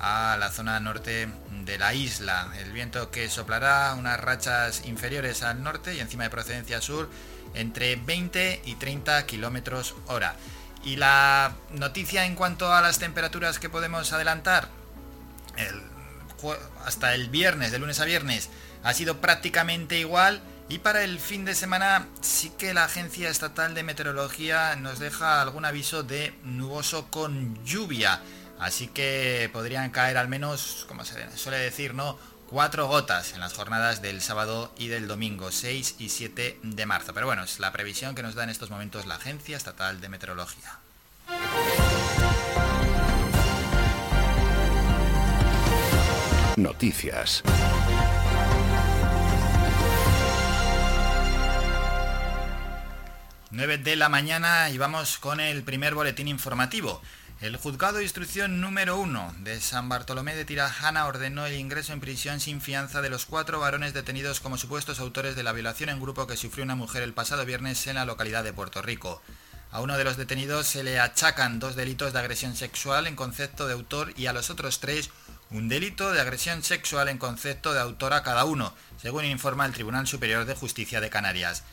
a 0.00 0.36
la 0.38 0.50
zona 0.50 0.80
norte 0.80 1.28
de 1.64 1.78
la 1.78 1.92
isla. 1.92 2.52
El 2.58 2.72
viento 2.72 3.10
que 3.10 3.28
soplará 3.28 3.94
unas 3.98 4.18
rachas 4.18 4.86
inferiores 4.86 5.42
al 5.42 5.62
norte 5.62 5.94
y 5.94 6.00
encima 6.00 6.24
de 6.24 6.30
procedencia 6.30 6.80
sur 6.80 7.10
entre 7.54 7.96
20 7.96 8.62
y 8.64 8.74
30 8.76 9.26
kilómetros 9.26 9.94
hora. 10.06 10.36
Y 10.84 10.96
la 10.96 11.52
noticia 11.70 12.24
en 12.24 12.34
cuanto 12.34 12.72
a 12.72 12.80
las 12.80 12.98
temperaturas 12.98 13.58
que 13.58 13.68
podemos 13.68 14.12
adelantar, 14.12 14.68
el, 15.56 15.82
hasta 16.84 17.14
el 17.14 17.28
viernes, 17.28 17.72
de 17.72 17.78
lunes 17.78 18.00
a 18.00 18.04
viernes, 18.04 18.48
ha 18.82 18.94
sido 18.94 19.20
prácticamente 19.20 19.98
igual. 19.98 20.40
Y 20.68 20.80
para 20.80 21.02
el 21.02 21.18
fin 21.18 21.46
de 21.46 21.54
semana 21.54 22.08
sí 22.20 22.52
que 22.58 22.74
la 22.74 22.84
Agencia 22.84 23.30
Estatal 23.30 23.74
de 23.74 23.82
Meteorología 23.82 24.76
nos 24.76 24.98
deja 24.98 25.40
algún 25.40 25.64
aviso 25.64 26.02
de 26.02 26.34
nuboso 26.42 27.06
con 27.10 27.64
lluvia. 27.64 28.20
Así 28.58 28.88
que 28.88 29.48
podrían 29.52 29.90
caer 29.90 30.18
al 30.18 30.28
menos, 30.28 30.84
como 30.88 31.04
se 31.04 31.36
suele 31.36 31.58
decir, 31.58 31.94
¿no? 31.94 32.18
Cuatro 32.50 32.86
gotas 32.86 33.34
en 33.34 33.40
las 33.40 33.52
jornadas 33.52 34.02
del 34.02 34.20
sábado 34.20 34.72
y 34.76 34.88
del 34.88 35.06
domingo, 35.06 35.52
6 35.52 35.96
y 35.98 36.08
7 36.08 36.60
de 36.62 36.86
marzo. 36.86 37.14
Pero 37.14 37.26
bueno, 37.26 37.44
es 37.44 37.60
la 37.60 37.72
previsión 37.72 38.14
que 38.14 38.22
nos 38.22 38.34
da 38.34 38.44
en 38.44 38.50
estos 38.50 38.70
momentos 38.70 39.06
la 39.06 39.16
Agencia 39.16 39.56
Estatal 39.56 40.00
de 40.00 40.08
Meteorología. 40.08 40.78
Noticias. 46.56 47.42
...9 53.58 53.82
de 53.82 53.96
la 53.96 54.08
mañana 54.08 54.70
y 54.70 54.78
vamos 54.78 55.18
con 55.18 55.40
el 55.40 55.64
primer 55.64 55.96
boletín 55.96 56.28
informativo. 56.28 57.02
El 57.40 57.56
juzgado 57.56 57.96
de 57.96 58.04
instrucción 58.04 58.60
número 58.60 58.96
1 59.00 59.34
de 59.40 59.60
San 59.60 59.88
Bartolomé 59.88 60.36
de 60.36 60.44
Tirajana 60.44 61.06
ordenó 61.06 61.44
el 61.44 61.56
ingreso 61.56 61.92
en 61.92 61.98
prisión 61.98 62.38
sin 62.38 62.60
fianza 62.60 63.02
de 63.02 63.10
los 63.10 63.26
cuatro 63.26 63.58
varones 63.58 63.94
detenidos 63.94 64.38
como 64.38 64.58
supuestos 64.58 65.00
autores 65.00 65.34
de 65.34 65.42
la 65.42 65.50
violación 65.50 65.90
en 65.90 66.00
grupo 66.00 66.28
que 66.28 66.36
sufrió 66.36 66.64
una 66.64 66.76
mujer 66.76 67.02
el 67.02 67.14
pasado 67.14 67.44
viernes 67.44 67.84
en 67.88 67.96
la 67.96 68.04
localidad 68.04 68.44
de 68.44 68.52
Puerto 68.52 68.80
Rico. 68.80 69.20
A 69.72 69.80
uno 69.80 69.98
de 69.98 70.04
los 70.04 70.16
detenidos 70.16 70.68
se 70.68 70.84
le 70.84 71.00
achacan 71.00 71.58
dos 71.58 71.74
delitos 71.74 72.12
de 72.12 72.20
agresión 72.20 72.54
sexual 72.54 73.08
en 73.08 73.16
concepto 73.16 73.66
de 73.66 73.72
autor 73.72 74.12
y 74.16 74.26
a 74.26 74.32
los 74.32 74.50
otros 74.50 74.78
tres 74.78 75.10
un 75.50 75.68
delito 75.68 76.12
de 76.12 76.20
agresión 76.20 76.62
sexual 76.62 77.08
en 77.08 77.18
concepto 77.18 77.72
de 77.72 77.80
autor 77.80 78.12
a 78.12 78.22
cada 78.22 78.44
uno, 78.44 78.72
según 79.02 79.24
informa 79.24 79.66
el 79.66 79.72
Tribunal 79.72 80.06
Superior 80.06 80.44
de 80.44 80.54
Justicia 80.54 81.00
de 81.00 81.10
Canarias. 81.10 81.64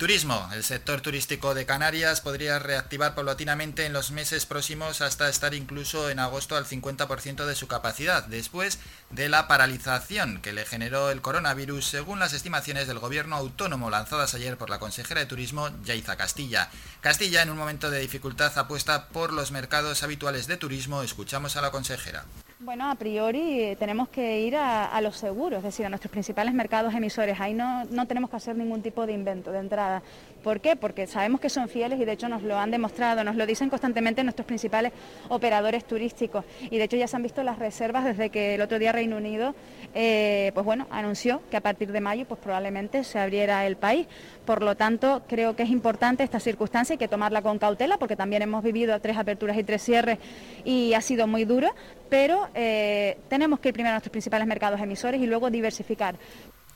Turismo. 0.00 0.48
El 0.54 0.64
sector 0.64 1.02
turístico 1.02 1.52
de 1.52 1.66
Canarias 1.66 2.22
podría 2.22 2.58
reactivar 2.58 3.14
paulatinamente 3.14 3.84
en 3.84 3.92
los 3.92 4.12
meses 4.12 4.46
próximos 4.46 5.02
hasta 5.02 5.28
estar 5.28 5.52
incluso 5.52 6.08
en 6.08 6.20
agosto 6.20 6.56
al 6.56 6.64
50% 6.64 7.44
de 7.44 7.54
su 7.54 7.68
capacidad, 7.68 8.24
después 8.24 8.78
de 9.10 9.28
la 9.28 9.46
paralización 9.46 10.40
que 10.40 10.54
le 10.54 10.64
generó 10.64 11.10
el 11.10 11.20
coronavirus, 11.20 11.84
según 11.84 12.18
las 12.18 12.32
estimaciones 12.32 12.88
del 12.88 12.98
gobierno 12.98 13.36
autónomo 13.36 13.90
lanzadas 13.90 14.32
ayer 14.32 14.56
por 14.56 14.70
la 14.70 14.78
consejera 14.78 15.20
de 15.20 15.26
Turismo, 15.26 15.68
Yaiza 15.84 16.16
Castilla. 16.16 16.70
Castilla, 17.02 17.42
en 17.42 17.50
un 17.50 17.58
momento 17.58 17.90
de 17.90 18.00
dificultad, 18.00 18.56
apuesta 18.56 19.08
por 19.08 19.34
los 19.34 19.50
mercados 19.50 20.02
habituales 20.02 20.46
de 20.46 20.56
turismo. 20.56 21.02
Escuchamos 21.02 21.56
a 21.56 21.60
la 21.60 21.72
consejera. 21.72 22.24
Bueno, 22.62 22.90
a 22.90 22.94
priori 22.94 23.74
tenemos 23.78 24.10
que 24.10 24.42
ir 24.42 24.54
a, 24.54 25.00
los 25.00 25.16
seguros, 25.16 25.60
es 25.60 25.64
decir, 25.64 25.86
a 25.86 25.88
nuestros 25.88 26.12
principales 26.12 26.52
mercados 26.52 26.92
emisores. 26.92 27.40
Ahí 27.40 27.54
no, 27.54 27.86
no 27.86 28.06
tenemos 28.06 28.28
que 28.28 28.36
hacer 28.36 28.54
ningún 28.54 28.82
tipo 28.82 29.06
de 29.06 29.14
invento 29.14 29.50
de 29.50 29.60
entrada. 29.60 30.02
¿Por 30.42 30.60
qué? 30.60 30.76
Porque 30.76 31.06
sabemos 31.06 31.40
que 31.40 31.50
son 31.50 31.68
fieles 31.68 32.00
y 32.00 32.04
de 32.04 32.12
hecho 32.12 32.28
nos 32.28 32.42
lo 32.42 32.58
han 32.58 32.70
demostrado, 32.70 33.22
nos 33.24 33.36
lo 33.36 33.46
dicen 33.46 33.68
constantemente 33.68 34.24
nuestros 34.24 34.46
principales 34.46 34.92
operadores 35.28 35.84
turísticos. 35.84 36.44
Y 36.70 36.78
de 36.78 36.84
hecho 36.84 36.96
ya 36.96 37.06
se 37.06 37.16
han 37.16 37.22
visto 37.22 37.42
las 37.42 37.58
reservas 37.58 38.04
desde 38.04 38.30
que 38.30 38.54
el 38.54 38.60
otro 38.62 38.78
día 38.78 38.92
Reino 38.92 39.16
Unido, 39.16 39.54
eh, 39.94 40.50
pues 40.54 40.64
bueno, 40.64 40.86
anunció 40.90 41.42
que 41.50 41.56
a 41.56 41.60
partir 41.60 41.92
de 41.92 42.00
mayo, 42.00 42.24
pues 42.26 42.40
probablemente 42.40 43.04
se 43.04 43.18
abriera 43.18 43.66
el 43.66 43.76
país. 43.76 44.06
Por 44.44 44.62
lo 44.62 44.76
tanto, 44.76 45.22
creo 45.28 45.54
que 45.54 45.62
es 45.62 45.70
importante 45.70 46.24
esta 46.24 46.40
circunstancia, 46.40 46.94
hay 46.94 46.98
que 46.98 47.08
tomarla 47.08 47.42
con 47.42 47.58
cautela, 47.58 47.98
porque 47.98 48.16
también 48.16 48.42
hemos 48.42 48.62
vivido 48.62 48.98
tres 49.00 49.16
aperturas 49.18 49.56
y 49.58 49.64
tres 49.64 49.82
cierres 49.82 50.18
y 50.64 50.94
ha 50.94 51.00
sido 51.00 51.26
muy 51.26 51.44
duro, 51.44 51.68
pero 52.08 52.48
eh, 52.54 53.18
tenemos 53.28 53.60
que 53.60 53.68
ir 53.68 53.74
primero 53.74 53.90
a 53.90 53.96
nuestros 53.96 54.12
principales 54.12 54.46
mercados 54.46 54.80
emisores 54.80 55.20
y 55.20 55.26
luego 55.26 55.50
diversificar. 55.50 56.16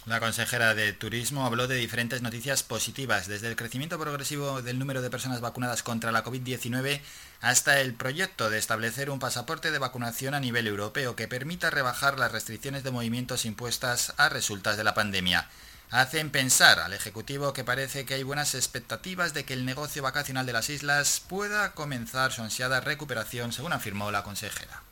La 0.06 0.20
consejera 0.20 0.75
de 0.75 0.92
Turismo 0.92 1.46
habló 1.46 1.66
de 1.66 1.76
diferentes 1.76 2.20
noticias 2.20 2.62
positivas, 2.62 3.26
desde 3.26 3.49
el 3.49 3.56
crecimiento 3.56 3.99
progresivo 3.99 4.61
del 4.61 4.78
número 4.78 5.00
de 5.00 5.08
personas 5.08 5.40
vacunadas 5.40 5.82
contra 5.82 6.12
la 6.12 6.23
COVID-19 6.23 7.00
hasta 7.40 7.80
el 7.80 7.94
proyecto 7.94 8.50
de 8.50 8.58
establecer 8.58 9.08
un 9.08 9.18
pasaporte 9.18 9.70
de 9.70 9.78
vacunación 9.78 10.34
a 10.34 10.40
nivel 10.40 10.66
europeo 10.66 11.16
que 11.16 11.26
permita 11.26 11.70
rebajar 11.70 12.18
las 12.18 12.32
restricciones 12.32 12.84
de 12.84 12.90
movimientos 12.90 13.46
impuestas 13.46 14.12
a 14.18 14.28
resultas 14.28 14.76
de 14.76 14.84
la 14.84 14.92
pandemia 14.92 15.49
hacen 15.90 16.30
pensar 16.30 16.80
al 16.80 16.92
Ejecutivo 16.92 17.52
que 17.52 17.62
parece 17.62 18.04
que 18.04 18.14
hay 18.14 18.25
buenas 18.25 18.54
expectativas 18.56 19.32
de 19.32 19.44
que 19.44 19.54
el 19.54 19.64
negocio 19.64 20.02
vacacional 20.02 20.44
de 20.44 20.52
las 20.52 20.68
islas 20.68 21.23
pueda 21.28 21.73
comenzar 21.73 22.32
su 22.32 22.42
ansiada 22.42 22.80
recuperación, 22.80 23.52
según 23.52 23.73
afirmó 23.73 24.11
la 24.11 24.25
consejera. 24.25 24.82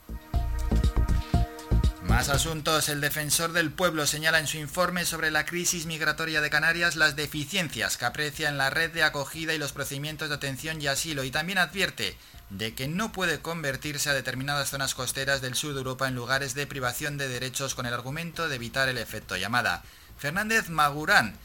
Más 2.13 2.29
asuntos. 2.29 2.89
El 2.89 3.01
defensor 3.01 3.53
del 3.53 3.71
pueblo 3.71 4.05
señala 4.05 4.37
en 4.37 4.45
su 4.45 4.57
informe 4.57 5.03
sobre 5.03 5.31
la 5.31 5.45
crisis 5.45 5.87
migratoria 5.87 6.41
de 6.41 6.51
Canarias 6.51 6.95
las 6.95 7.15
deficiencias 7.15 7.97
que 7.97 8.05
aprecia 8.05 8.49
en 8.49 8.59
la 8.59 8.69
red 8.69 8.91
de 8.91 9.01
acogida 9.01 9.55
y 9.55 9.57
los 9.57 9.71
procedimientos 9.71 10.29
de 10.29 10.35
atención 10.35 10.79
y 10.79 10.85
asilo 10.85 11.23
y 11.23 11.31
también 11.31 11.57
advierte 11.57 12.15
de 12.51 12.75
que 12.75 12.87
no 12.87 13.11
puede 13.11 13.39
convertirse 13.39 14.11
a 14.11 14.13
determinadas 14.13 14.69
zonas 14.69 14.93
costeras 14.93 15.41
del 15.41 15.55
sur 15.55 15.73
de 15.73 15.79
Europa 15.79 16.07
en 16.07 16.13
lugares 16.13 16.53
de 16.53 16.67
privación 16.67 17.17
de 17.17 17.27
derechos 17.27 17.73
con 17.73 17.87
el 17.87 17.95
argumento 17.95 18.47
de 18.47 18.57
evitar 18.57 18.89
el 18.89 18.99
efecto 18.99 19.35
llamada. 19.35 19.81
Fernández 20.15 20.69
Magurán 20.69 21.35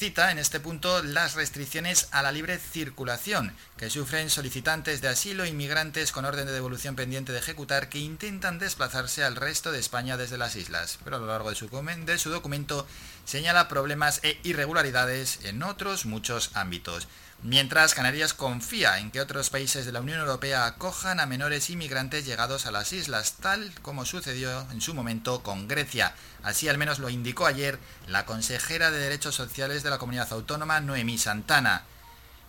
cita 0.00 0.30
en 0.30 0.38
este 0.38 0.60
punto 0.60 1.02
las 1.02 1.34
restricciones 1.34 2.08
a 2.10 2.22
la 2.22 2.32
libre 2.32 2.58
circulación 2.58 3.54
que 3.76 3.90
sufren 3.90 4.30
solicitantes 4.30 5.02
de 5.02 5.08
asilo 5.08 5.44
inmigrantes 5.44 6.10
con 6.10 6.24
orden 6.24 6.46
de 6.46 6.54
devolución 6.54 6.96
pendiente 6.96 7.32
de 7.32 7.38
ejecutar 7.38 7.90
que 7.90 7.98
intentan 7.98 8.58
desplazarse 8.58 9.24
al 9.24 9.36
resto 9.36 9.72
de 9.72 9.78
España 9.78 10.16
desde 10.16 10.38
las 10.38 10.56
islas, 10.56 10.98
pero 11.04 11.16
a 11.16 11.18
lo 11.18 11.26
largo 11.26 11.50
de 11.50 11.56
su, 11.56 11.68
de 11.68 12.18
su 12.18 12.30
documento 12.30 12.86
señala 13.26 13.68
problemas 13.68 14.20
e 14.22 14.40
irregularidades 14.42 15.40
en 15.44 15.62
otros 15.62 16.06
muchos 16.06 16.50
ámbitos. 16.54 17.06
Mientras 17.42 17.94
Canarias 17.94 18.32
confía 18.32 18.98
en 19.00 19.10
que 19.10 19.20
otros 19.20 19.50
países 19.50 19.84
de 19.84 19.92
la 19.92 20.00
Unión 20.00 20.20
Europea 20.20 20.64
acojan 20.64 21.20
a 21.20 21.26
menores 21.26 21.68
inmigrantes 21.68 22.24
llegados 22.24 22.64
a 22.64 22.70
las 22.70 22.94
islas, 22.94 23.36
tal 23.40 23.70
como 23.82 24.06
sucedió 24.06 24.66
en 24.70 24.80
su 24.80 24.94
momento 24.94 25.42
con 25.42 25.68
Grecia. 25.68 26.14
Así 26.42 26.68
al 26.68 26.78
menos 26.78 26.98
lo 26.98 27.10
indicó 27.10 27.46
ayer 27.46 27.78
la 28.06 28.24
consejera 28.24 28.90
de 28.90 28.98
Derechos 28.98 29.34
Sociales 29.34 29.82
de 29.82 29.90
la 29.90 29.98
Comunidad 29.98 30.32
Autónoma, 30.32 30.80
Noemí 30.80 31.18
Santana. 31.18 31.84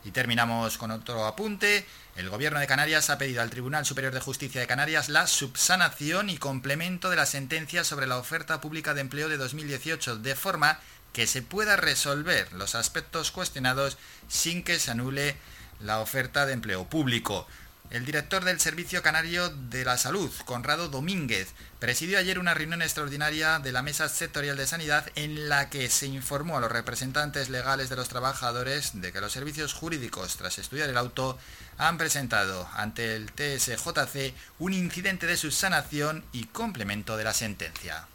Y 0.04 0.12
terminamos 0.12 0.78
con 0.78 0.92
otro 0.92 1.26
apunte. 1.26 1.86
El 2.16 2.30
Gobierno 2.30 2.60
de 2.60 2.68
Canarias 2.68 3.10
ha 3.10 3.18
pedido 3.18 3.42
al 3.42 3.50
Tribunal 3.50 3.86
Superior 3.86 4.14
de 4.14 4.20
Justicia 4.20 4.60
de 4.60 4.68
Canarias 4.68 5.10
la 5.10 5.28
subsanación 5.28 6.30
y 6.30 6.38
complemento 6.38 7.10
de 7.10 7.16
la 7.18 7.26
sentencia 7.26 7.84
sobre 7.84 8.08
la 8.08 8.18
oferta 8.18 8.62
pública 8.62 8.94
de 8.94 9.02
empleo 9.02 9.30
de 9.30 9.38
2018, 9.38 10.18
de 10.18 10.36
forma 10.36 10.80
que 11.14 11.28
se 11.28 11.42
pueda 11.42 11.76
resolver 11.76 12.52
los 12.54 12.76
aspectos 12.76 13.32
cuestionados 13.32 13.98
sin 14.28 14.64
que 14.64 14.80
se 14.80 14.92
anule 14.92 15.36
la 15.80 16.00
oferta 16.00 16.46
de 16.46 16.54
empleo 16.54 16.86
público. 16.86 17.48
El 17.92 18.06
director 18.06 18.46
del 18.46 18.62
Servicio 18.62 19.04
Canario 19.04 19.50
de 19.50 19.84
la 19.84 19.98
Salud, 19.98 20.32
Conrado 20.46 20.88
Domínguez, 20.88 21.50
presidió 21.78 22.20
ayer 22.20 22.40
una 22.40 22.54
reunión 22.54 22.82
extraordinaria 22.82 23.60
de 23.60 23.74
la 23.74 23.82
Mesa 23.82 24.08
Sectorial 24.08 24.56
de 24.56 24.66
Sanidad 24.66 25.10
en 25.16 25.50
la 25.50 25.70
que 25.70 25.90
se 25.90 26.06
informó 26.06 26.56
a 26.56 26.62
los 26.62 26.72
representantes 26.72 27.50
legales 27.50 27.90
de 27.90 27.98
los 27.98 28.08
trabajadores 28.08 29.02
de 29.02 29.12
que 29.12 29.20
los 29.20 29.34
servicios 29.34 29.74
jurídicos, 29.74 30.38
tras 30.38 30.58
estudiar 30.58 30.90
el 30.90 30.96
auto, 30.96 31.38
han 31.78 31.98
presentado 31.98 32.70
ante 32.76 33.18
el 33.18 33.30
TSJC 33.34 34.34
un 34.60 34.72
incidente 34.72 35.28
de 35.28 35.36
subsanación 35.36 36.24
y 36.32 36.46
complemento 36.46 37.18
de 37.18 37.26
la 37.26 37.34
sentencia. 37.34 38.08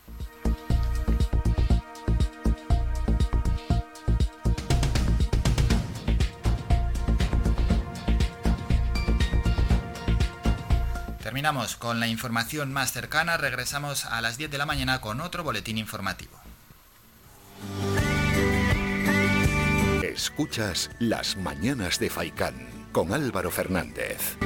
Terminamos 11.37 11.77
con 11.77 12.01
la 12.01 12.09
información 12.09 12.73
más 12.73 12.93
cercana, 12.93 13.37
regresamos 13.37 14.07
a 14.07 14.23
las 14.23 14.39
10 14.39 14.51
de 14.51 14.57
la 14.57 14.65
mañana 14.65 15.03
con 15.03 15.21
otro 15.21 15.45
boletín 15.45 15.77
informativo. 15.77 16.41
Escuchas 20.03 20.89
las 20.99 21.37
mañanas 21.37 21.99
de 21.99 22.09
con 22.91 23.13
Álvaro 23.13 23.51
Fernández. 23.51 24.39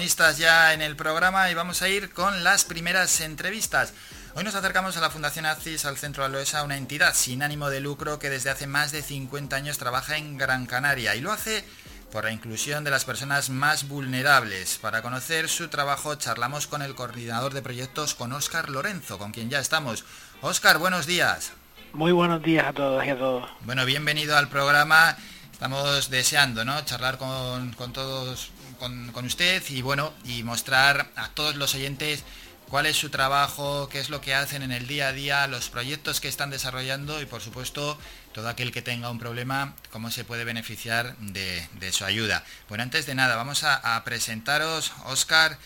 Protagonistas 0.00 0.38
ya 0.38 0.72
en 0.72 0.80
el 0.80 0.96
programa 0.96 1.50
y 1.50 1.54
vamos 1.54 1.82
a 1.82 1.88
ir 1.90 2.10
con 2.10 2.42
las 2.42 2.64
primeras 2.64 3.20
entrevistas. 3.20 3.92
Hoy 4.34 4.44
nos 4.44 4.54
acercamos 4.54 4.96
a 4.96 5.00
la 5.02 5.10
Fundación 5.10 5.44
ACIS, 5.44 5.84
al 5.84 5.98
Centro 5.98 6.24
Aloesa, 6.24 6.64
una 6.64 6.78
entidad 6.78 7.12
sin 7.12 7.42
ánimo 7.42 7.68
de 7.68 7.80
lucro 7.80 8.18
que 8.18 8.30
desde 8.30 8.48
hace 8.48 8.66
más 8.66 8.92
de 8.92 9.02
50 9.02 9.54
años 9.54 9.76
trabaja 9.76 10.16
en 10.16 10.38
Gran 10.38 10.64
Canaria 10.64 11.16
y 11.16 11.20
lo 11.20 11.32
hace 11.32 11.66
por 12.10 12.24
la 12.24 12.32
inclusión 12.32 12.82
de 12.82 12.90
las 12.90 13.04
personas 13.04 13.50
más 13.50 13.88
vulnerables. 13.88 14.78
Para 14.78 15.02
conocer 15.02 15.50
su 15.50 15.68
trabajo 15.68 16.14
charlamos 16.14 16.66
con 16.66 16.80
el 16.80 16.94
coordinador 16.94 17.52
de 17.52 17.60
proyectos, 17.60 18.14
con 18.14 18.32
Óscar 18.32 18.70
Lorenzo, 18.70 19.18
con 19.18 19.32
quien 19.32 19.50
ya 19.50 19.58
estamos. 19.58 20.06
Óscar, 20.40 20.78
buenos 20.78 21.04
días. 21.04 21.52
Muy 21.92 22.12
buenos 22.12 22.42
días 22.42 22.66
a 22.66 22.72
todos 22.72 23.04
y 23.04 23.10
a 23.10 23.18
todos. 23.18 23.50
Bueno, 23.66 23.84
bienvenido 23.84 24.34
al 24.38 24.48
programa. 24.48 25.18
Estamos 25.52 26.08
deseando, 26.08 26.64
¿no? 26.64 26.82
Charlar 26.86 27.18
con, 27.18 27.74
con 27.74 27.92
todos 27.92 28.50
con, 28.80 29.24
usted 29.24 29.62
y 29.68 29.82
bueno, 29.82 30.12
y 30.24 30.42
mostrar 30.42 31.10
a 31.14 31.28
todos 31.28 31.54
los 31.54 31.74
oyentes 31.76 32.24
cuál 32.68 32.86
es 32.86 32.96
su 32.96 33.10
trabajo, 33.10 33.88
qué 33.88 34.00
es 34.00 34.10
lo 34.10 34.20
que 34.20 34.34
hacen 34.34 34.62
en 34.62 34.72
el 34.72 34.86
día 34.86 35.08
a 35.08 35.12
día, 35.12 35.46
los 35.46 35.68
proyectos 35.68 36.20
que 36.20 36.28
están 36.28 36.50
desarrollando 36.50 37.20
y 37.20 37.26
por 37.26 37.42
supuesto 37.42 37.98
todo 38.32 38.48
aquel 38.48 38.72
que 38.72 38.80
tenga 38.80 39.10
un 39.10 39.18
problema, 39.18 39.74
cómo 39.90 40.10
se 40.10 40.24
puede 40.24 40.44
beneficiar 40.44 41.16
de, 41.18 41.92
su 41.92 42.04
ayuda. 42.04 42.44
Bueno, 42.68 42.82
antes 42.82 43.06
de 43.06 43.14
nada, 43.14 43.36
vamos 43.36 43.64
a, 43.64 44.02
presentaros, 44.04 44.92
Oscar, 45.04 45.58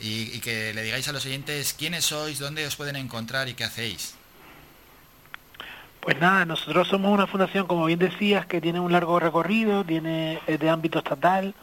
y, 0.00 0.38
que 0.40 0.74
le 0.74 0.82
digáis 0.82 1.08
a 1.08 1.12
los 1.12 1.24
oyentes 1.26 1.74
quiénes 1.74 2.04
sois, 2.04 2.38
dónde 2.38 2.66
os 2.66 2.76
pueden 2.76 2.96
encontrar 2.96 3.48
y 3.48 3.54
qué 3.54 3.64
hacéis. 3.64 4.14
Pues 6.00 6.20
nada, 6.20 6.44
nosotros 6.44 6.88
somos 6.88 7.12
una 7.12 7.26
fundación, 7.26 7.66
como 7.66 7.86
bien 7.86 7.98
decías, 7.98 8.46
que 8.46 8.60
tiene 8.60 8.80
un 8.80 8.92
largo 8.92 9.18
recorrido, 9.20 9.84
tiene 9.84 10.40
de 10.46 10.70
ámbito 10.70 10.98
estatal, 10.98 11.54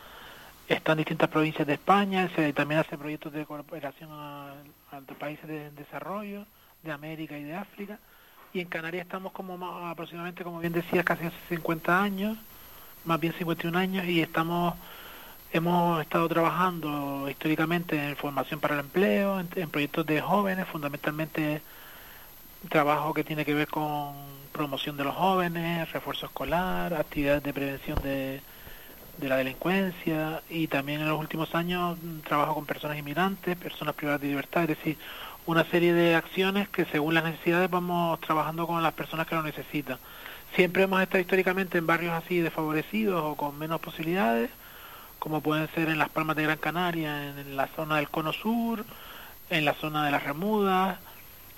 está 0.67 0.93
en 0.93 0.99
distintas 0.99 1.29
provincias 1.29 1.67
de 1.67 1.73
España, 1.73 2.29
se, 2.35 2.53
también 2.53 2.79
hace 2.79 2.97
proyectos 2.97 3.33
de 3.33 3.45
cooperación 3.45 4.09
a, 4.11 4.53
a 4.91 5.01
países 5.19 5.47
de 5.47 5.71
desarrollo, 5.71 6.45
de 6.83 6.91
América 6.91 7.37
y 7.37 7.43
de 7.43 7.55
África, 7.55 7.99
y 8.53 8.61
en 8.61 8.67
Canarias 8.67 9.05
estamos 9.05 9.31
como 9.33 9.57
más, 9.57 9.91
aproximadamente, 9.91 10.43
como 10.43 10.59
bien 10.59 10.73
decías, 10.73 11.03
casi 11.05 11.25
hace 11.25 11.37
50 11.49 12.01
años, 12.01 12.37
más 13.03 13.19
bien 13.19 13.33
51 13.33 13.77
años, 13.77 14.05
y 14.05 14.21
estamos 14.21 14.75
hemos 15.51 16.01
estado 16.01 16.27
trabajando 16.27 17.29
históricamente 17.29 18.09
en 18.09 18.15
formación 18.17 18.59
para 18.59 18.73
el 18.73 18.81
empleo, 18.81 19.39
en, 19.39 19.47
en 19.55 19.69
proyectos 19.69 20.05
de 20.05 20.19
jóvenes, 20.19 20.67
fundamentalmente 20.67 21.61
trabajo 22.69 23.13
que 23.13 23.23
tiene 23.23 23.45
que 23.45 23.53
ver 23.53 23.67
con 23.67 24.13
promoción 24.51 24.97
de 24.97 25.03
los 25.03 25.15
jóvenes, 25.15 25.91
refuerzo 25.91 26.25
escolar, 26.25 26.93
actividades 26.93 27.43
de 27.43 27.53
prevención 27.53 28.01
de, 28.01 28.41
de 29.17 29.29
la 29.29 29.37
delincuencia 29.37 30.41
y 30.49 30.67
también 30.67 31.01
en 31.01 31.09
los 31.09 31.19
últimos 31.19 31.53
años 31.55 31.97
mm, 32.01 32.19
trabajo 32.19 32.55
con 32.55 32.65
personas 32.65 32.97
inmigrantes, 32.97 33.57
personas 33.57 33.95
privadas 33.95 34.21
de 34.21 34.27
libertad, 34.27 34.63
es 34.63 34.69
decir, 34.69 34.97
una 35.45 35.63
serie 35.65 35.93
de 35.93 36.15
acciones 36.15 36.69
que 36.69 36.85
según 36.85 37.13
las 37.13 37.23
necesidades 37.23 37.69
vamos 37.69 38.19
trabajando 38.21 38.65
con 38.67 38.81
las 38.81 38.93
personas 38.93 39.27
que 39.27 39.35
lo 39.35 39.43
necesitan. 39.43 39.97
Siempre 40.55 40.83
hemos 40.83 41.01
estado 41.01 41.19
históricamente 41.19 41.77
en 41.77 41.87
barrios 41.87 42.13
así 42.13 42.39
desfavorecidos 42.39 43.21
o 43.23 43.35
con 43.35 43.57
menos 43.57 43.79
posibilidades, 43.81 44.49
como 45.19 45.41
pueden 45.41 45.67
ser 45.75 45.89
en 45.89 45.97
las 45.97 46.09
Palmas 46.09 46.35
de 46.35 46.43
Gran 46.43 46.57
Canaria, 46.57 47.29
en 47.29 47.55
la 47.55 47.67
zona 47.67 47.97
del 47.97 48.09
Cono 48.09 48.33
Sur, 48.33 48.85
en 49.49 49.65
la 49.65 49.73
zona 49.73 50.05
de 50.05 50.11
las 50.11 50.23
Remudas, 50.23 50.97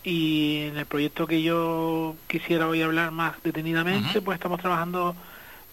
y 0.08 0.68
en 0.68 0.78
el 0.78 0.86
proyecto 0.86 1.28
que 1.28 1.42
yo 1.42 2.16
quisiera 2.28 2.68
hoy 2.68 2.82
hablar 2.82 3.12
más 3.12 3.34
detenidamente, 3.44 4.22
pues 4.22 4.38
estamos 4.38 4.62
trabajando 4.62 5.16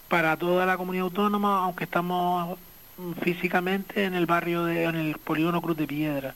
para 0.07 0.37
toda 0.37 0.65
la 0.65 0.77
comunidad 0.77 1.05
autónoma, 1.05 1.63
aunque 1.63 1.85
estamos 1.85 2.57
físicamente 3.21 4.05
en 4.05 4.13
el 4.13 4.25
barrio 4.25 4.63
de, 4.65 4.83
en 4.83 4.95
el 4.95 5.17
polígono 5.17 5.61
Cruz 5.61 5.77
de 5.77 5.87
Piedra, 5.87 6.35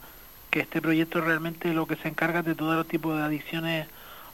que 0.50 0.62
este 0.62 0.82
proyecto 0.82 1.22
realmente 1.22 1.74
lo 1.74 1.86
que 1.86 1.96
se 1.96 2.08
encarga 2.08 2.42
de 2.42 2.56
todos 2.56 2.76
los 2.76 2.88
tipos 2.88 3.18
de 3.18 3.24
adicciones 3.24 3.88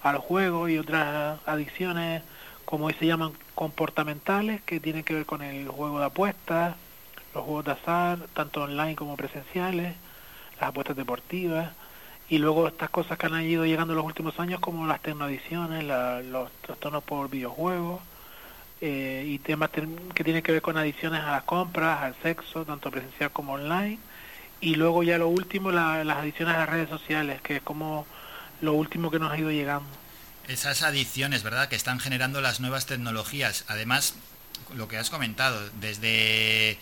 al 0.04 0.18
juego 0.18 0.70
y 0.70 0.78
otras 0.78 1.40
adicciones, 1.46 2.24
como 2.64 2.86
hoy 2.86 2.94
se 2.94 3.06
llaman 3.06 3.34
comportamentales, 3.54 4.62
que 4.62 4.80
tienen 4.80 5.04
que 5.04 5.14
ver 5.14 5.26
con 5.26 5.42
el 5.42 5.68
juego 5.68 6.00
de 6.00 6.06
apuestas, 6.06 6.76
los 7.34 7.44
juegos 7.44 7.66
de 7.66 7.72
azar, 7.72 8.20
tanto 8.34 8.64
online 8.64 8.96
como 8.96 9.18
presenciales, 9.18 9.96
las 10.60 10.70
apuestas 10.70 10.96
deportivas, 10.96 11.72
y 12.30 12.40
luego 12.40 12.68
estas 12.68 12.90
cosas 12.90 13.20
que 13.20 13.28
han 13.28 13.42
ido 13.42 13.66
llegando 13.66 13.94
en 13.94 13.98
los 13.98 14.06
últimos 14.06 14.40
años 14.40 14.60
como 14.60 14.88
las 14.88 15.02
tecnoadiciones, 15.02 15.84
la, 15.84 16.22
los 16.22 16.50
trastornos 16.62 17.04
por 17.04 17.30
videojuegos 17.30 18.00
eh, 18.88 19.24
y 19.26 19.40
temas 19.40 19.72
que 20.14 20.24
tienen 20.24 20.44
que 20.44 20.52
ver 20.52 20.62
con 20.62 20.78
adiciones 20.78 21.24
a 21.24 21.32
las 21.32 21.44
compras, 21.44 22.04
al 22.04 22.16
sexo, 22.22 22.66
tanto 22.66 22.92
presencial 22.92 23.32
como 23.32 23.54
online. 23.54 23.98
Y 24.62 24.76
luego 24.76 25.02
ya 25.02 25.18
lo 25.18 25.28
último, 25.28 25.72
las 25.72 26.18
adiciones 26.18 26.54
a 26.54 26.60
las 26.60 26.70
redes 26.70 26.90
sociales, 26.90 27.42
que 27.42 27.56
es 27.56 27.62
como 27.64 28.06
lo 28.62 28.74
último 28.74 29.10
que 29.10 29.18
nos 29.18 29.32
ha 29.32 29.40
ido 29.40 29.50
llegando. 29.50 29.90
Esas 30.48 30.84
adiciones, 30.84 31.42
¿verdad?, 31.42 31.68
que 31.68 31.76
están 31.76 32.00
generando 32.00 32.42
las 32.42 32.60
nuevas 32.60 32.86
tecnologías. 32.86 33.66
Además, 33.70 34.14
lo 34.76 34.88
que 34.88 34.98
has 34.98 35.10
comentado, 35.10 35.68
desde 35.82 36.78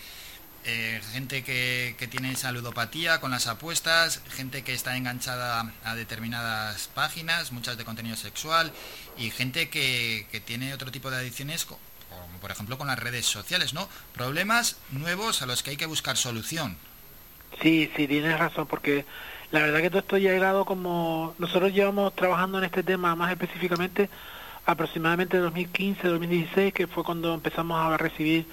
eh, 0.66 1.00
gente 1.12 1.42
que, 1.42 1.96
que, 1.98 2.06
tiene 2.06 2.36
saludopatía 2.36 3.18
con 3.20 3.30
las 3.30 3.46
apuestas, 3.46 4.20
gente 4.28 4.62
que 4.62 4.74
está 4.74 4.94
enganchada 4.98 5.72
a 5.84 5.94
determinadas 5.94 6.88
páginas, 6.88 7.50
muchas 7.50 7.78
de 7.78 7.86
contenido 7.86 8.16
sexual, 8.16 8.72
y 9.16 9.30
gente 9.30 9.70
que, 9.70 10.26
que 10.30 10.40
tiene 10.40 10.74
otro 10.74 10.90
tipo 10.90 11.10
de 11.10 11.16
adicciones, 11.16 11.66
como 12.22 12.38
por 12.38 12.50
ejemplo 12.50 12.78
con 12.78 12.86
las 12.86 12.98
redes 12.98 13.26
sociales, 13.26 13.74
¿no? 13.74 13.88
Problemas 14.12 14.78
nuevos 14.90 15.42
a 15.42 15.46
los 15.46 15.62
que 15.62 15.70
hay 15.70 15.76
que 15.76 15.86
buscar 15.86 16.16
solución. 16.16 16.76
Sí, 17.62 17.90
sí, 17.96 18.08
tienes 18.08 18.38
razón, 18.38 18.66
porque 18.66 19.04
la 19.50 19.60
verdad 19.60 19.80
que 19.80 19.90
todo 19.90 20.00
esto 20.00 20.16
ha 20.16 20.18
llegado 20.18 20.64
como... 20.64 21.34
Nosotros 21.38 21.72
llevamos 21.72 22.14
trabajando 22.14 22.58
en 22.58 22.64
este 22.64 22.82
tema 22.82 23.14
más 23.14 23.30
específicamente 23.30 24.08
aproximadamente 24.66 25.40
2015-2016, 25.40 26.72
que 26.72 26.86
fue 26.86 27.04
cuando 27.04 27.34
empezamos 27.34 27.78
a 27.78 27.96
recibir 27.96 28.46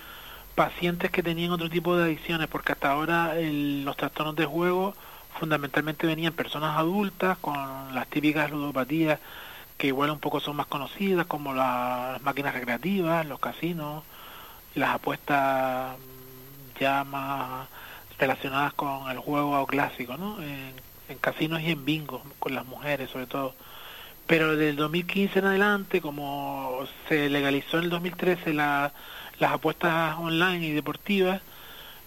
pacientes 0.56 1.10
que 1.10 1.24
tenían 1.24 1.52
otro 1.52 1.70
tipo 1.70 1.96
de 1.96 2.04
adicciones, 2.04 2.48
porque 2.48 2.74
hasta 2.74 2.92
ahora 2.92 3.40
el, 3.40 3.84
los 3.84 3.98
trastornos 3.98 4.36
de 4.36 4.46
juego 4.46 4.94
fundamentalmente 5.40 6.06
venían 6.06 6.34
personas 6.34 6.78
adultas 6.78 7.38
con 7.40 7.96
las 7.96 8.08
típicas 8.08 8.52
ludopatías 8.52 9.20
que 9.82 9.88
igual 9.88 10.12
un 10.12 10.20
poco 10.20 10.40
son 10.40 10.58
más 10.58 10.68
conocidas, 10.68 11.26
como 11.26 11.56
las 11.56 12.22
máquinas 12.22 12.54
recreativas, 12.54 13.26
los 13.26 13.40
casinos, 13.40 14.04
las 14.76 14.92
apuestas 14.92 15.96
ya 16.80 17.04
más 17.04 17.68
relacionadas 18.20 18.74
con 18.74 19.10
el 19.10 19.18
juego 19.18 19.66
clásico, 19.66 20.18
¿no? 20.18 20.40
En, 20.40 20.74
en 21.10 21.18
casinos 21.18 21.62
y 21.62 21.72
en 21.72 21.84
bingos, 21.84 22.22
con 22.38 22.54
las 22.54 22.64
mujeres 22.68 23.10
sobre 23.10 23.26
todo. 23.26 23.56
Pero 24.28 24.52
desde 24.52 24.70
el 24.70 24.76
2015 24.76 25.40
en 25.40 25.46
adelante, 25.46 26.00
como 26.00 26.86
se 27.10 27.28
legalizó 27.30 27.80
en 27.80 27.86
el 27.86 27.90
2013 27.90 28.54
la 28.54 28.94
las 29.40 29.54
apuestas 29.54 30.16
online 30.20 30.68
y 30.68 30.72
deportivas, 30.74 31.42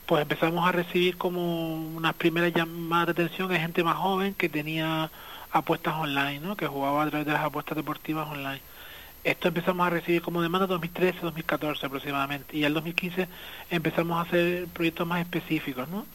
pues 0.06 0.22
empezamos 0.22 0.68
a 0.68 0.70
recibir 0.70 1.16
como 1.18 1.74
unas 1.74 2.14
primeras 2.14 2.54
llamadas 2.54 3.06
de 3.16 3.24
atención 3.24 3.48
de 3.48 3.58
gente 3.58 3.82
más 3.82 3.96
joven 3.96 4.34
que 4.34 4.48
tenía 4.48 5.10
apuestas 5.54 5.94
online, 5.94 6.40
¿no? 6.40 6.56
que 6.56 6.66
jugaba 6.66 7.04
a 7.04 7.08
través 7.08 7.26
de 7.26 7.32
las 7.32 7.44
apuestas 7.44 7.76
deportivas 7.76 8.28
online. 8.28 8.60
Esto 9.22 9.48
empezamos 9.48 9.86
a 9.86 9.90
recibir 9.90 10.20
como 10.20 10.42
demanda 10.42 10.66
2013, 10.66 11.20
2014 11.22 11.86
aproximadamente, 11.86 12.56
y 12.56 12.64
al 12.64 12.74
2015 12.74 13.28
empezamos 13.70 14.18
a 14.18 14.28
hacer 14.28 14.66
proyectos 14.66 15.06
más 15.06 15.22
específicos, 15.22 15.88
¿no? 15.88 16.06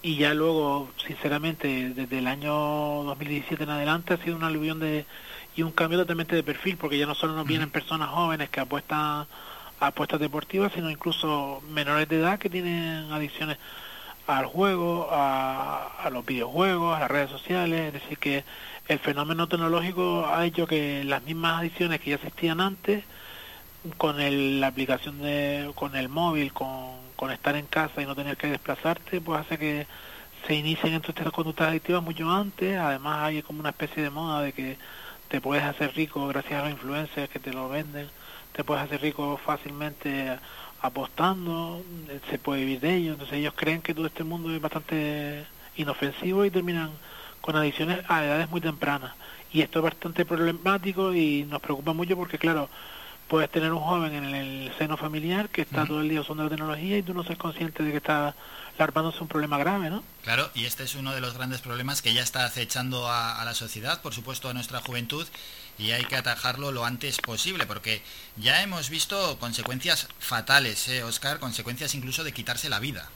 Y 0.00 0.16
ya 0.16 0.32
luego, 0.32 0.90
sinceramente, 1.06 1.92
desde 1.94 2.18
el 2.18 2.26
año 2.28 2.52
2017 2.52 3.64
en 3.64 3.70
adelante 3.70 4.14
ha 4.14 4.16
sido 4.18 4.36
una 4.36 4.46
aluvión 4.46 4.78
de 4.78 5.06
y 5.56 5.62
un 5.62 5.72
cambio 5.72 5.98
totalmente 5.98 6.36
de 6.36 6.42
perfil, 6.42 6.76
porque 6.76 6.98
ya 6.98 7.06
no 7.06 7.14
solo 7.14 7.34
nos 7.34 7.46
vienen 7.46 7.70
personas 7.70 8.08
jóvenes 8.08 8.48
que 8.48 8.60
apuestan 8.60 9.26
apuestas 9.80 10.20
deportivas, 10.20 10.72
sino 10.72 10.90
incluso 10.90 11.62
menores 11.70 12.08
de 12.08 12.18
edad 12.20 12.38
que 12.38 12.48
tienen 12.48 13.10
adicciones 13.12 13.58
al 14.26 14.46
juego, 14.46 15.08
a, 15.10 16.08
los 16.10 16.24
videojuegos, 16.24 16.96
a 16.96 17.00
las 17.00 17.10
redes 17.10 17.30
sociales, 17.30 17.88
es 17.88 17.92
decir, 17.94 18.18
que 18.18 18.44
el 18.88 18.98
fenómeno 18.98 19.48
tecnológico 19.48 20.26
ha 20.26 20.44
hecho 20.46 20.66
que 20.66 21.04
las 21.04 21.22
mismas 21.22 21.60
adicciones 21.60 22.00
que 22.00 22.10
ya 22.10 22.16
existían 22.16 22.60
antes, 22.60 23.04
con 23.98 24.20
el, 24.20 24.60
la 24.60 24.68
aplicación 24.68 25.20
de, 25.20 25.70
con 25.74 25.94
el 25.96 26.08
móvil, 26.08 26.52
con, 26.52 26.94
estar 27.32 27.56
en 27.56 27.64
casa 27.64 28.02
y 28.02 28.06
no 28.06 28.14
tener 28.14 28.36
que 28.36 28.48
desplazarte, 28.48 29.18
pues 29.22 29.40
hace 29.40 29.56
que 29.56 29.86
se 30.46 30.54
inicien 30.54 30.92
entre 30.92 31.12
estas 31.12 31.32
conductas 31.32 31.68
adictivas 31.68 32.02
mucho 32.02 32.30
antes, 32.30 32.76
además 32.76 33.22
hay 33.22 33.40
como 33.40 33.60
una 33.60 33.70
especie 33.70 34.02
de 34.02 34.10
moda 34.10 34.42
de 34.42 34.52
que 34.52 34.76
te 35.28 35.40
puedes 35.40 35.64
hacer 35.64 35.94
rico 35.94 36.26
gracias 36.28 36.60
a 36.60 36.64
los 36.64 36.72
influencers 36.72 37.30
que 37.30 37.38
te 37.38 37.54
lo 37.54 37.70
venden. 37.70 38.08
Te 38.52 38.62
puedes 38.62 38.84
hacer 38.84 39.00
rico 39.00 39.40
fácilmente 39.42 40.38
apostando, 40.84 41.82
se 42.28 42.38
puede 42.38 42.60
vivir 42.60 42.80
de 42.80 42.94
ello, 42.96 43.12
entonces 43.12 43.38
ellos 43.38 43.54
creen 43.56 43.80
que 43.80 43.94
todo 43.94 44.06
este 44.06 44.22
mundo 44.22 44.54
es 44.54 44.60
bastante 44.60 45.46
inofensivo 45.76 46.44
y 46.44 46.50
terminan 46.50 46.90
con 47.40 47.56
adicciones 47.56 48.00
a 48.06 48.22
edades 48.22 48.50
muy 48.50 48.60
tempranas. 48.60 49.14
Y 49.50 49.62
esto 49.62 49.78
es 49.78 49.84
bastante 49.84 50.26
problemático 50.26 51.14
y 51.14 51.44
nos 51.44 51.62
preocupa 51.62 51.94
mucho 51.94 52.16
porque, 52.16 52.36
claro, 52.36 52.68
puedes 53.28 53.48
tener 53.50 53.72
un 53.72 53.80
joven 53.80 54.12
en 54.12 54.34
el 54.34 54.72
seno 54.76 54.98
familiar 54.98 55.48
que 55.48 55.62
está 55.62 55.86
todo 55.86 56.02
el 56.02 56.08
día 56.10 56.20
usando 56.20 56.44
la 56.44 56.50
tecnología 56.50 56.98
y 56.98 57.02
tú 57.02 57.14
no 57.14 57.24
seas 57.24 57.38
consciente 57.38 57.82
de 57.82 57.90
que 57.90 57.96
está 57.96 58.34
larvándose 58.78 59.20
un 59.20 59.28
problema 59.28 59.56
grave, 59.56 59.88
¿no? 59.88 60.04
Claro, 60.22 60.50
y 60.54 60.66
este 60.66 60.82
es 60.82 60.96
uno 60.96 61.14
de 61.14 61.22
los 61.22 61.32
grandes 61.32 61.62
problemas 61.62 62.02
que 62.02 62.12
ya 62.12 62.22
está 62.22 62.44
acechando 62.44 63.08
a, 63.08 63.40
a 63.40 63.44
la 63.46 63.54
sociedad, 63.54 64.02
por 64.02 64.12
supuesto 64.12 64.50
a 64.50 64.52
nuestra 64.54 64.80
juventud, 64.80 65.26
y 65.78 65.90
hay 65.90 66.04
que 66.04 66.16
atajarlo 66.16 66.72
lo 66.72 66.84
antes 66.84 67.18
posible, 67.18 67.66
porque 67.66 68.02
ya 68.36 68.62
hemos 68.62 68.90
visto 68.90 69.38
consecuencias 69.38 70.08
fatales, 70.18 70.88
¿eh, 70.88 71.02
Oscar? 71.02 71.38
Consecuencias 71.38 71.94
incluso 71.94 72.24
de 72.24 72.32
quitarse 72.32 72.68
la 72.68 72.80
vida. 72.80 73.08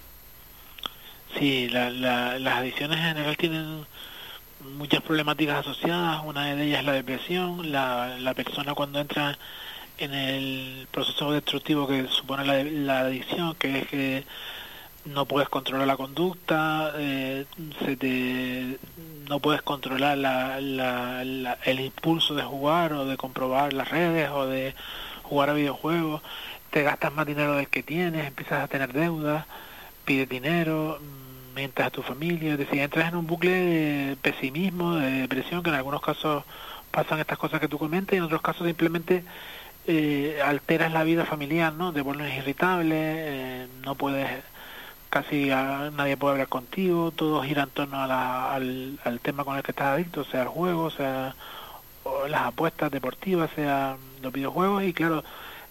Sí, 1.39 1.69
las 1.69 2.57
adicciones 2.57 2.99
en 2.99 3.05
general 3.05 3.37
tienen 3.37 3.87
muchas 4.77 5.03
problemáticas 5.03 5.59
asociadas. 5.59 6.23
Una 6.25 6.55
de 6.55 6.65
ellas 6.65 6.81
es 6.81 6.87
la 6.87 6.93
depresión. 6.93 7.71
La, 7.71 8.17
la 8.19 8.35
persona 8.35 8.75
cuando 8.75 8.99
entra 8.99 9.39
en 9.99 10.15
el 10.15 10.89
proceso 10.91 11.33
destructivo 11.33 11.87
que 11.87 12.09
supone 12.09 12.45
la, 12.45 12.65
la 12.65 13.01
adicción, 13.01 13.55
que 13.57 13.81
es 13.81 13.89
que 13.89 14.25
no 15.05 15.27
puedes 15.27 15.49
controlar 15.49 15.87
la 15.87 15.97
conducta, 15.97 16.93
eh, 16.97 17.47
se 17.85 17.97
te, 17.97 18.79
no 19.29 19.41
puedes 19.41 19.63
controlar 19.63 20.19
la, 20.19 20.59
el 20.59 21.81
impulso 21.81 22.35
de 22.35 22.43
jugar 22.43 22.93
o 22.93 23.05
de 23.05 23.17
comprobar 23.17 23.73
las 23.73 23.91
redes 23.91 24.31
o 24.31 24.47
de 24.47 24.75
jugar 25.23 25.51
a 25.51 25.55
videojuegos, 25.55 26.23
te 26.71 26.83
gastas 26.83 27.13
más 27.13 27.27
dinero 27.27 27.55
del 27.55 27.69
que 27.69 27.83
tienes, 27.83 28.27
empiezas 28.27 28.63
a 28.63 28.69
tener 28.69 28.93
deudas, 28.93 29.45
pides 30.05 30.29
dinero, 30.29 30.99
mientras 31.55 31.89
a 31.89 31.91
tu 31.91 32.03
familia, 32.03 32.53
es 32.53 32.59
decir, 32.59 32.81
entras 32.81 33.09
en 33.09 33.17
un 33.17 33.27
bucle 33.27 33.51
de 33.51 34.17
pesimismo, 34.17 34.97
de 34.97 35.11
depresión 35.23 35.63
que 35.63 35.71
en 35.71 35.77
algunos 35.77 36.01
casos 36.01 36.45
pasan 36.91 37.19
estas 37.19 37.39
cosas 37.39 37.61
que 37.61 37.69
tú 37.69 37.79
comentas 37.79 38.15
y 38.15 38.17
en 38.17 38.23
otros 38.23 38.41
casos 38.41 38.67
simplemente 38.67 39.25
eh, 39.87 40.41
alteras 40.45 40.93
la 40.93 41.03
vida 41.03 41.25
familiar, 41.25 41.73
¿no? 41.73 41.93
Te 41.93 42.05
pones 42.05 42.37
irritable, 42.37 42.95
eh, 42.95 43.67
no 43.85 43.95
puedes, 43.95 44.29
casi 45.11 45.47
nadie 45.47 46.17
puede 46.17 46.33
hablar 46.33 46.49
contigo, 46.49 47.11
todo 47.11 47.43
gira 47.43 47.65
en 47.65 47.71
torno 47.71 47.97
a 47.97 48.55
al, 48.55 48.99
al, 49.05 49.21
tema 49.21 49.45
con 49.45 49.57
el 49.57 49.63
que 49.63 49.73
estás 49.73 49.89
adicto, 49.89 50.25
sea 50.25 50.43
el 50.43 50.49
juego, 50.49 50.91
sea 50.91 51.35
las 52.29 52.43
apuestas 52.43 52.91
deportivas, 52.91 53.51
sea 53.55 53.97
los 54.23 54.33
videojuegos 54.33 54.83
y 54.85 54.93
claro, 54.93 55.25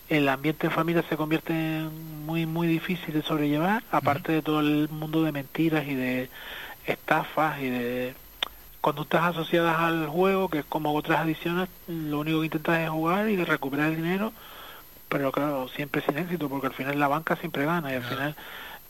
el 0.09 0.29
ambiente 0.29 0.67
en 0.67 0.73
familia 0.73 1.03
se 1.09 1.17
convierte 1.17 1.53
en 1.53 2.25
muy 2.25 2.45
muy 2.45 2.67
difícil 2.67 3.13
de 3.13 3.21
sobrellevar, 3.21 3.83
aparte 3.91 4.31
de 4.31 4.41
todo 4.41 4.59
el 4.59 4.89
mundo 4.89 5.23
de 5.23 5.31
mentiras 5.31 5.87
y 5.87 5.95
de 5.95 6.29
estafas 6.85 7.59
y 7.59 7.69
de 7.69 8.15
conductas 8.81 9.23
asociadas 9.23 9.79
al 9.79 10.07
juego, 10.07 10.49
que 10.49 10.59
es 10.59 10.65
como 10.65 10.93
otras 10.93 11.19
adiciones, 11.19 11.67
lo 11.87 12.19
único 12.19 12.39
que 12.39 12.45
intentas 12.45 12.79
es 12.79 12.89
jugar 12.89 13.29
y 13.29 13.43
recuperar 13.43 13.87
el 13.89 13.97
dinero, 13.97 14.31
pero 15.09 15.31
claro, 15.31 15.67
siempre 15.69 16.01
sin 16.01 16.17
éxito, 16.17 16.47
porque 16.47 16.67
al 16.67 16.73
final 16.73 16.99
la 16.99 17.07
banca 17.07 17.35
siempre 17.35 17.65
gana 17.65 17.91
y 17.91 17.95
al 17.95 18.03
final 18.03 18.35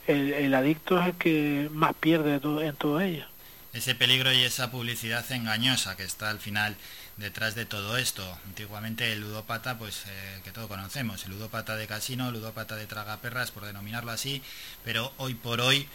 el, 0.07 0.53
adicto 0.53 0.99
es 0.99 1.07
el 1.07 1.13
que 1.15 1.69
más 1.71 1.93
pierde 1.95 2.35
en 2.35 2.75
todo 2.75 3.01
ello. 3.01 3.25
Ese 3.73 3.95
peligro 3.95 4.31
y 4.33 4.43
esa 4.43 4.71
publicidad 4.71 5.29
engañosa 5.31 5.95
que 5.95 6.03
está 6.03 6.29
al 6.29 6.39
final 6.39 6.75
detrás 7.17 7.55
de 7.55 7.65
todo 7.65 7.97
esto. 7.97 8.39
Antiguamente 8.45 9.11
el 9.11 9.21
ludópata, 9.21 9.77
pues 9.77 10.03
eh, 10.07 10.41
que 10.43 10.51
todo 10.51 10.67
conocemos, 10.67 11.25
el 11.25 11.31
ludópata 11.31 11.75
de 11.75 11.87
casino, 11.87 12.27
el 12.27 12.35
ludópata 12.35 12.75
de 12.75 12.87
tragaperras, 12.87 13.51
por 13.51 13.65
denominarlo 13.65 14.11
así, 14.11 14.41
pero 14.83 15.13
hoy 15.17 15.33
por 15.33 15.61
hoy 15.61 15.87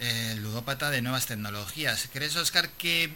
el 0.00 0.42
ludópata 0.42 0.90
de 0.90 1.02
nuevas 1.02 1.26
tecnologías. 1.26 2.08
¿Crees, 2.12 2.34
Oscar, 2.36 2.68
que 2.70 3.10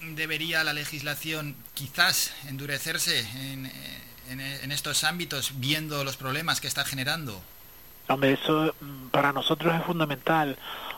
debería 0.00 0.62
la 0.62 0.72
legislación 0.72 1.56
quizás 1.74 2.32
endurecerse 2.46 3.20
en, 3.20 3.70
en, 4.28 4.72
estos 4.72 5.04
ámbitos, 5.04 5.52
viendo 5.56 6.04
los 6.04 6.16
problemas 6.16 6.60
que 6.60 6.68
está 6.68 6.84
generando? 6.84 7.42
Hombre, 8.08 8.32
eso 8.32 8.74
mm, 8.80 9.08
para 9.08 9.32
nosotros 9.32 9.74
es 9.74 9.82
fundamental. 9.82 10.56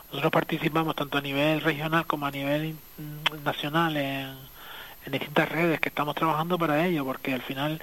Nosotros 0.09 0.31
participamos 0.31 0.95
tanto 0.95 1.17
a 1.17 1.21
nivel 1.21 1.61
regional 1.61 2.05
como 2.05 2.25
a 2.25 2.31
nivel 2.31 2.75
mm, 2.97 3.43
nacional 3.43 3.97
en, 3.97 4.35
en 5.05 5.11
distintas 5.11 5.49
redes 5.49 5.79
que 5.79 5.89
estamos 5.89 6.15
trabajando 6.15 6.57
para 6.57 6.85
ello, 6.85 7.05
porque 7.05 7.33
al 7.33 7.41
final 7.41 7.81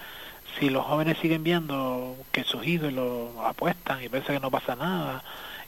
si 0.59 0.71
los 0.71 0.85
jóvenes 0.85 1.19
siguen 1.19 1.45
viendo 1.45 2.17
que 2.33 2.45
sus 2.45 2.67
ídolos 2.67 3.31
apuestan 3.45 4.03
y 4.03 4.09
piensan 4.09 4.37
que 4.37 4.41
no 4.41 4.51
pasa 4.51 4.75
nada 4.75 5.23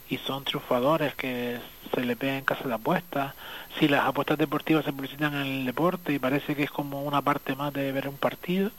y 0.09 0.17
son 0.17 0.43
triunfadores 0.43 1.15
que 1.15 1.59
se 1.93 2.01
le 2.01 2.15
ven 2.15 2.35
en 2.35 2.43
casa 2.43 2.67
de 2.67 2.73
apuestas, 2.73 3.33
si 3.79 3.87
las 3.87 4.05
apuestas 4.05 4.37
deportivas 4.37 4.83
se 4.83 4.91
publicitan 4.91 5.33
en 5.35 5.41
el 5.41 5.65
deporte 5.65 6.13
y 6.13 6.19
parece 6.19 6.55
que 6.55 6.63
es 6.63 6.71
como 6.71 7.03
una 7.03 7.21
parte 7.21 7.55
más 7.55 7.71
de 7.71 7.91
ver 7.93 8.09
un 8.09 8.17
partido, 8.17 8.71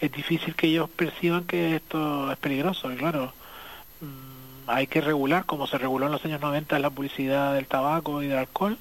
es 0.00 0.10
difícil 0.10 0.56
que 0.56 0.66
ellos 0.66 0.90
perciban 0.90 1.44
que 1.44 1.76
esto 1.76 2.32
es 2.32 2.38
peligroso. 2.38 2.90
Y 2.92 2.96
claro, 2.96 3.32
hay 4.66 4.86
que 4.86 5.00
regular, 5.00 5.44
como 5.44 5.66
se 5.66 5.78
reguló 5.78 6.06
en 6.06 6.12
los 6.12 6.24
años 6.24 6.40
90 6.40 6.78
la 6.78 6.90
publicidad 6.90 7.54
del 7.54 7.66
tabaco 7.66 8.22
y 8.22 8.28
del 8.28 8.38
alcohol, 8.38 8.78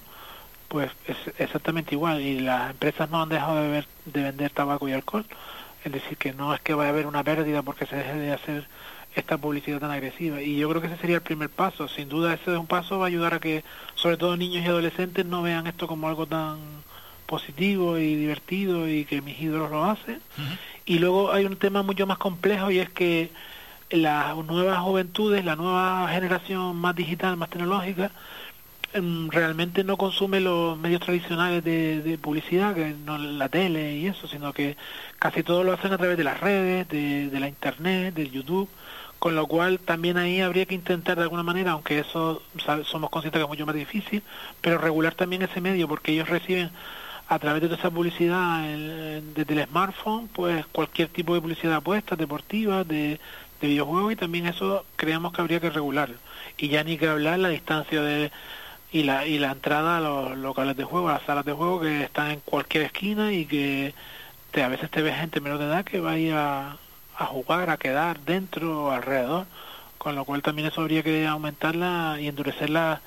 pues 0.67 0.89
es 1.07 1.17
exactamente 1.37 1.95
igual 1.95 2.21
y 2.21 2.39
las 2.39 2.71
empresas 2.71 3.09
no 3.09 3.21
han 3.21 3.29
dejado 3.29 3.61
de, 3.61 3.69
ver, 3.69 3.87
de 4.05 4.23
vender 4.23 4.51
tabaco 4.51 4.87
y 4.87 4.93
alcohol. 4.93 5.25
Es 5.83 5.91
decir, 5.91 6.17
que 6.17 6.31
no 6.31 6.53
es 6.53 6.61
que 6.61 6.73
vaya 6.73 6.89
a 6.89 6.93
haber 6.93 7.07
una 7.07 7.23
pérdida 7.23 7.61
porque 7.63 7.85
se 7.85 7.95
deje 7.95 8.13
de 8.15 8.31
hacer 8.31 8.67
esta 9.15 9.37
publicidad 9.37 9.79
tan 9.79 9.91
agresiva. 9.91 10.41
Y 10.41 10.57
yo 10.57 10.69
creo 10.69 10.81
que 10.81 10.87
ese 10.87 10.97
sería 10.97 11.17
el 11.17 11.21
primer 11.21 11.49
paso. 11.49 11.87
Sin 11.87 12.07
duda 12.07 12.33
ese 12.33 12.53
es 12.53 12.57
un 12.57 12.67
paso 12.67 12.99
va 12.99 13.05
a 13.05 13.07
ayudar 13.07 13.33
a 13.33 13.39
que 13.39 13.63
sobre 13.95 14.17
todo 14.17 14.37
niños 14.37 14.63
y 14.63 14.67
adolescentes 14.67 15.25
no 15.25 15.41
vean 15.41 15.67
esto 15.67 15.87
como 15.87 16.07
algo 16.07 16.25
tan 16.25 16.59
positivo 17.25 17.97
y 17.97 18.15
divertido 18.15 18.87
y 18.87 19.05
que 19.05 19.21
mis 19.21 19.39
ídolos 19.39 19.71
lo 19.71 19.85
hacen. 19.85 20.21
Y 20.85 20.99
luego 20.99 21.31
hay 21.31 21.45
un 21.45 21.57
tema 21.57 21.81
mucho 21.81 22.07
más 22.07 22.17
complejo 22.17 22.71
y 22.71 22.79
es 22.79 22.89
que 22.89 23.31
las 23.91 24.35
nuevas 24.37 24.79
juventudes, 24.79 25.45
la 25.45 25.55
nueva 25.55 26.07
generación 26.09 26.75
más 26.77 26.95
digital, 26.95 27.37
más 27.37 27.49
tecnológica, 27.49 28.11
Em, 28.93 29.29
realmente 29.29 29.85
no 29.85 29.95
consume 29.95 30.41
los 30.41 30.77
medios 30.77 30.99
tradicionales 30.99 31.63
de, 31.63 32.19
publicidad, 32.21 32.75
que 32.75 32.93
no 33.05 33.17
la 33.17 33.47
tele 33.47 33.95
y 33.95 34.07
eso, 34.07 34.27
sino 34.27 34.51
que 34.51 34.75
casi 35.17 35.43
todo 35.43 35.63
lo 35.63 35.71
hacen 35.71 35.93
a 35.93 35.97
través 35.97 36.17
de 36.17 36.25
las 36.25 36.41
redes, 36.41 36.89
de, 36.89 37.39
la 37.39 37.47
internet, 37.47 38.13
del 38.13 38.31
YouTube, 38.31 38.69
con 39.17 39.33
lo 39.35 39.47
cual 39.47 39.79
también 39.79 40.17
ahí 40.17 40.41
habría 40.41 40.65
que 40.65 40.75
intentar 40.75 41.15
de 41.15 41.23
alguna 41.23 41.43
manera, 41.43 41.71
aunque 41.71 41.99
eso 41.99 42.41
somos 42.83 43.09
conscientes 43.09 43.39
que 43.39 43.43
es 43.43 43.49
mucho 43.49 43.65
más 43.65 43.75
difícil, 43.75 44.23
pero 44.59 44.77
regular 44.77 45.15
también 45.15 45.43
ese 45.43 45.61
medio, 45.61 45.87
porque 45.87 46.11
ellos 46.11 46.27
reciben 46.27 46.69
a 47.29 47.39
través 47.39 47.61
de 47.61 47.69
toda 47.69 47.79
esa 47.79 47.91
publicidad 47.91 48.63
desde 49.35 49.53
el 49.53 49.67
smartphone, 49.67 50.27
pues 50.27 50.65
cualquier 50.65 51.07
tipo 51.07 51.33
de 51.33 51.39
publicidad 51.39 51.71
de 51.71 51.77
apuestas, 51.77 52.17
deportivas, 52.17 52.85
de, 52.85 53.21
de 53.61 53.67
videojuegos, 53.67 54.13
y 54.13 54.15
también 54.15 54.47
eso 54.47 54.85
creemos 54.95 55.33
que 55.33 55.41
habría 55.41 55.59
que 55.59 55.69
regularlo. 55.69 56.17
Y 56.57 56.69
ya 56.69 56.83
ni 56.83 56.97
que 56.97 57.07
hablar 57.07 57.39
la 57.39 57.49
distancia 57.49 58.01
de 58.01 58.31
y 58.91 59.03
la, 59.03 59.25
y 59.25 59.39
la 59.39 59.51
entrada 59.51 59.97
a 59.97 60.01
los 60.01 60.37
locales 60.37 60.75
de 60.75 60.83
juego, 60.83 61.09
a 61.09 61.13
las 61.13 61.23
salas 61.23 61.45
de 61.45 61.53
juego 61.53 61.79
que 61.79 62.03
están 62.03 62.31
en 62.31 62.39
cualquier 62.41 62.83
esquina 62.83 63.31
y 63.31 63.45
que 63.45 63.93
te, 64.51 64.63
a 64.63 64.67
veces 64.67 64.91
te 64.91 65.01
ves 65.01 65.15
gente 65.15 65.39
menor 65.39 65.59
de 65.59 65.65
edad 65.65 65.85
que 65.85 65.99
vaya 66.01 66.77
a 67.17 67.25
jugar, 67.25 67.69
a 67.69 67.77
quedar 67.77 68.19
dentro 68.19 68.85
o 68.85 68.91
alrededor, 68.91 69.45
con 69.97 70.15
lo 70.15 70.25
cual 70.25 70.41
también 70.41 70.67
eso 70.67 70.81
habría 70.81 71.03
que 71.03 71.25
aumentarla 71.25 72.17
y 72.19 72.27
endurecer 72.27 72.69
la, 72.69 73.01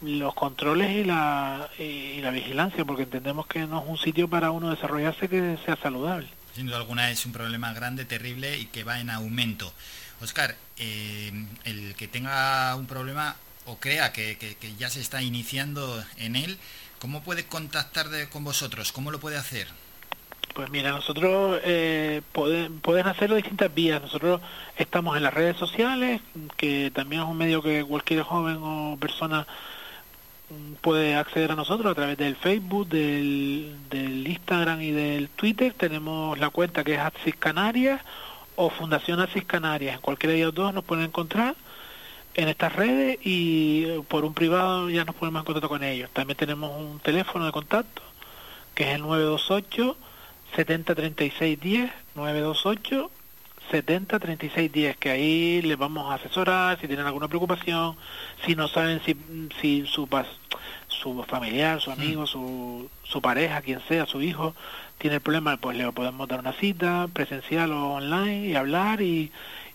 los 0.00 0.34
controles 0.34 0.90
y 0.90 1.04
la, 1.04 1.68
y 1.78 2.20
la 2.20 2.30
vigilancia, 2.30 2.84
porque 2.84 3.04
entendemos 3.04 3.46
que 3.46 3.66
no 3.66 3.80
es 3.80 3.84
un 3.86 3.98
sitio 3.98 4.28
para 4.28 4.50
uno 4.50 4.70
desarrollarse 4.70 5.28
que 5.28 5.56
sea 5.64 5.76
saludable. 5.76 6.28
Sin 6.56 6.68
duda 6.68 6.78
alguna 6.78 7.10
es 7.10 7.26
un 7.26 7.32
problema 7.32 7.74
grande, 7.74 8.06
terrible 8.06 8.56
y 8.56 8.64
que 8.64 8.82
va 8.82 8.98
en 8.98 9.10
aumento. 9.10 9.70
Oscar, 10.22 10.56
eh, 10.78 11.30
el 11.64 11.94
que 11.96 12.08
tenga 12.08 12.74
un 12.76 12.86
problema 12.86 13.36
o 13.66 13.76
crea 13.76 14.10
que, 14.10 14.56
ya 14.78 14.88
se 14.88 15.02
está 15.02 15.20
iniciando 15.20 16.02
en 16.16 16.34
él, 16.34 16.56
¿cómo 16.98 17.22
puede 17.22 17.44
contactar 17.44 18.06
con 18.30 18.42
vosotros? 18.42 18.90
¿Cómo 18.90 19.10
lo 19.10 19.20
puede 19.20 19.36
hacer? 19.36 19.68
Pues 20.54 20.70
mira, 20.70 20.92
nosotros 20.92 21.60
eh, 21.62 22.22
pueden 22.32 23.06
hacerlo 23.06 23.34
de 23.34 23.42
distintas 23.42 23.74
vías. 23.74 24.00
Nosotros 24.00 24.40
estamos 24.78 25.14
en 25.18 25.24
las 25.24 25.34
redes 25.34 25.58
sociales, 25.58 26.22
que 26.56 26.90
también 26.90 27.20
es 27.20 27.28
un 27.28 27.36
medio 27.36 27.60
que 27.60 27.84
cualquier 27.84 28.22
joven 28.22 28.56
o 28.62 28.96
persona 28.98 29.46
puede 30.80 31.16
acceder 31.16 31.52
a 31.52 31.56
nosotros 31.56 31.90
a 31.90 31.94
través 31.94 32.16
del 32.16 32.36
Facebook, 32.36 32.88
del, 32.88 34.24
Instagram 34.26 34.80
y 34.80 34.92
del 34.92 35.28
Twitter. 35.28 35.74
Tenemos 35.74 36.38
la 36.38 36.50
cuenta 36.50 36.84
que 36.84 36.94
es 36.94 37.00
Axis 37.00 37.34
Canarias 37.36 38.00
o 38.54 38.70
Fundación 38.70 39.20
Axis 39.20 39.44
Canarias. 39.44 39.96
En 39.96 40.00
cualquiera 40.00 40.32
de 40.32 40.38
ellos 40.38 40.54
dos 40.54 40.72
nos 40.72 40.84
pueden 40.84 41.04
encontrar 41.04 41.56
en 42.34 42.48
estas 42.48 42.74
redes 42.74 43.18
y 43.24 43.84
eh, 43.86 44.02
por 44.06 44.24
un 44.24 44.34
privado 44.34 44.90
ya 44.90 45.04
nos 45.04 45.14
ponemos 45.14 45.40
en 45.40 45.46
contacto 45.46 45.68
con 45.68 45.82
ellos. 45.82 46.10
También 46.10 46.36
tenemos 46.36 46.70
un 46.78 47.00
teléfono 47.00 47.46
de 47.46 47.52
contacto 47.52 48.02
que 48.74 48.84
es 48.84 48.96
el 48.96 49.02
928 49.02 49.96
703610 50.54 51.90
928 52.14 53.10
703610 53.70 54.96
que 54.96 55.10
ahí 55.10 55.62
les 55.62 55.76
vamos 55.76 56.10
a 56.10 56.14
asesorar 56.14 56.80
si 56.80 56.86
tienen 56.86 57.06
alguna 57.06 57.28
preocupación, 57.28 57.96
si 58.44 58.54
no 58.54 58.68
saben 58.68 59.00
si, 59.04 59.16
si 59.60 59.86
su, 59.86 60.08
su 60.88 61.22
familiar, 61.24 61.80
su 61.80 61.90
amigo, 61.90 62.26
su, 62.26 62.88
su 63.02 63.20
pareja, 63.20 63.60
quien 63.62 63.80
sea, 63.88 64.06
su 64.06 64.22
hijo, 64.22 64.54
tiene 64.98 65.16
el 65.16 65.22
problema, 65.22 65.56
pues 65.56 65.76
le 65.76 65.90
podemos 65.92 66.26
dar 66.28 66.40
una 66.40 66.52
cita 66.52 67.08
presencial 67.12 67.72
o 67.72 67.94
online 67.94 68.48
y 68.48 68.56
hablar 68.56 69.02
y, 69.02 69.30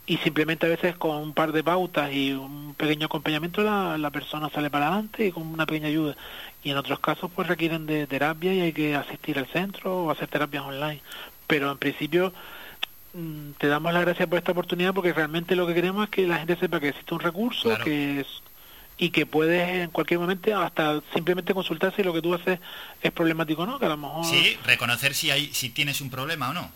y 0.08 0.18
simplemente 0.18 0.66
a 0.66 0.70
veces 0.70 0.96
con 0.98 1.18
un 1.18 1.34
par 1.34 1.52
de 1.52 1.64
pautas 1.64 2.12
y 2.12 2.34
un 2.34 2.74
pequeño 2.76 3.06
acompañamiento 3.06 3.62
la, 3.62 3.98
la 3.98 4.10
persona 4.10 4.50
sale 4.50 4.70
para 4.70 4.88
adelante 4.88 5.28
y 5.28 5.32
con 5.32 5.48
una 5.48 5.66
pequeña 5.66 5.88
ayuda. 5.88 6.16
Y 6.64 6.72
en 6.72 6.78
otros 6.78 7.00
casos 7.00 7.32
pues 7.34 7.48
requieren 7.48 7.86
de 7.86 8.08
terapia 8.08 8.54
y 8.54 8.62
hay 8.62 8.74
que 8.74 8.96
asistir 8.96 9.38
al 9.38 9.48
centro 9.48 10.06
o 10.06 10.12
hacer 10.12 10.28
terapias 10.28 10.64
online. 10.64 11.02
Pero 11.48 11.72
en 11.72 11.78
principio 11.78 12.30
mm, 12.30 12.61
te 13.58 13.68
damos 13.68 13.94
las 13.94 14.04
gracias 14.04 14.28
por 14.30 14.38
esta 14.38 14.52
oportunidad 14.52 14.94
porque 14.94 15.14
realmente 15.14 15.56
lo 15.56 15.68
que 15.68 15.74
queremos 15.74 16.06
es 16.06 16.10
que 16.10 16.28
la 16.28 16.38
gente 16.38 16.56
sepa 16.56 16.80
que 16.80 16.90
existe 16.90 17.14
un 17.14 17.20
recurso 17.20 17.78
que 17.84 18.22
es 18.22 18.28
y 18.98 19.10
que 19.10 19.26
puedes 19.26 19.68
en 19.68 19.90
cualquier 19.90 20.20
momento 20.20 20.56
hasta 20.60 21.02
simplemente 21.14 21.54
consultar 21.54 21.94
si 21.96 22.04
lo 22.04 22.14
que 22.14 22.22
tú 22.22 22.34
haces 22.36 22.60
es 23.02 23.12
problemático 23.12 23.64
o 23.64 23.66
no, 23.66 23.80
que 23.80 23.86
a 23.86 23.90
lo 23.90 23.98
mejor... 23.98 24.26
Sí, 24.26 24.58
reconocer 24.64 25.16
si, 25.16 25.32
hay, 25.32 25.48
si 25.54 25.70
tienes 25.70 26.02
un 26.02 26.12
problema 26.12 26.52
o 26.52 26.54
no. 26.54 26.72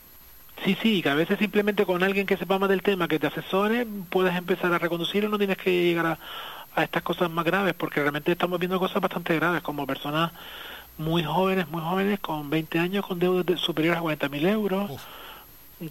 Sí, 0.64 0.76
sí, 0.82 1.04
que 1.04 1.10
a 1.10 1.16
veces 1.16 1.38
simplemente 1.38 1.86
con 1.86 2.02
alguien 2.02 2.26
que 2.26 2.36
sepa 2.36 2.58
más 2.58 2.70
del 2.70 2.82
tema, 2.82 3.08
que 3.08 3.20
te 3.20 3.28
asesore, 3.28 3.86
puedes 4.10 4.36
empezar 4.36 4.74
a 4.74 4.80
reconducirlo, 4.80 5.30
no 5.30 5.38
tienes 5.38 5.58
que 5.58 5.70
llegar 5.70 6.06
a, 6.08 6.20
a 6.76 6.84
estas 6.84 7.04
cosas 7.04 7.30
más 7.30 7.46
graves, 7.46 7.76
porque 7.76 8.02
realmente 8.02 8.32
estamos 8.32 8.60
viendo 8.60 8.80
cosas 8.80 9.02
bastante 9.02 9.36
graves, 9.36 9.62
como 9.62 9.86
personas 9.86 10.32
muy 10.98 11.24
jóvenes, 11.24 11.68
muy 11.70 11.82
jóvenes, 11.82 12.20
con 12.20 12.50
20 12.50 12.80
años, 12.80 13.06
con 13.06 13.20
deudas 13.20 13.60
superiores 13.60 14.00
a 14.00 14.04
40.000 14.04 14.48
euros, 14.48 14.92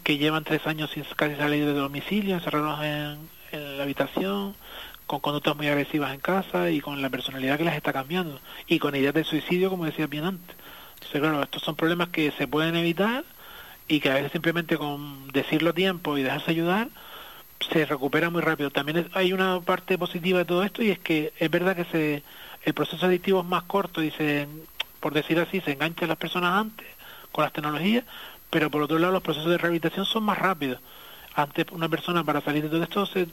que 0.03 0.19
llevan 0.19 0.45
tres 0.45 0.67
años 0.67 0.91
sin 0.91 1.05
casi 1.17 1.37
salir 1.37 1.67
de 1.67 1.73
domicilio, 1.73 2.35
encerrados 2.35 2.83
en, 2.83 3.35
la 3.53 3.85
habitación, 3.85 4.55
con 5.07 5.21
conductas 5.21 5.55
muy 5.55 5.69
agresivas 5.69 6.13
en 6.13 6.21
casa 6.21 6.71
y 6.71 6.81
con 6.81 7.01
la 7.01 7.11
personalidad 7.11 7.57
que 7.57 7.65
las 7.65 7.77
está 7.77 7.93
cambiando, 7.93 8.41
y 8.67 8.79
con 8.81 8.97
ideas 8.97 9.15
de 9.15 9.23
suicidio, 9.23 9.71
como 9.71 9.85
decía 9.85 10.07
bien 10.09 10.25
antes. 10.25 10.57
Entonces, 10.95 11.21
claro, 11.21 11.43
estos 11.43 11.63
son 11.63 11.77
problemas 11.77 12.09
que 12.09 12.33
se 12.33 12.49
pueden 12.49 12.75
evitar 12.75 13.25
y 13.87 14.01
que 14.01 14.11
a 14.11 14.15
veces 14.15 14.33
simplemente 14.33 14.77
con 14.77 15.29
decirlo 15.29 15.71
a 15.71 15.75
tiempo 15.75 16.19
y 16.19 16.23
dejarse 16.23 16.51
ayudar 16.51 16.89
se 17.73 17.87
recupera 17.87 18.31
muy 18.31 18.43
rápido. 18.43 18.71
También 18.71 19.09
hay 19.15 19.33
una 19.33 19.61
parte 19.61 19.97
positiva 19.99 20.39
de 20.39 20.45
todo 20.45 20.65
esto 20.65 20.83
y 20.83 20.91
es 20.91 20.99
que 20.99 21.33
es 21.39 21.51
verdad 21.51 21.77
que 21.77 21.85
se 21.85 22.23
el 22.65 22.75
proceso 22.75 23.07
adictivo 23.07 23.41
es 23.41 23.47
más 23.47 23.65
corto 23.65 24.03
y 24.03 24.11
se, 24.11 24.49
por 25.01 25.13
decir 25.13 25.39
así, 25.39 25.61
se 25.61 25.73
enganchan 25.73 26.09
las 26.09 26.17
personas 26.17 26.53
antes 26.53 26.87
con 27.31 27.45
las 27.45 27.53
tecnologías, 27.53 28.05
pero 28.55 28.71
por 28.71 28.83
otro 28.83 29.01
lado 29.01 29.13
los 29.15 29.23
procesos 29.25 29.51
de 29.51 29.59
rehabilitación 29.59 30.07
son 30.07 30.23
más 30.23 30.39
rápidos. 30.39 30.79
Antes 31.35 31.67
una 31.73 31.89
persona 31.89 32.23
para 32.23 32.41
salir 32.41 32.63
de 32.63 32.69
todo 32.69 32.85
esto 32.85 33.05
se, 33.05 33.27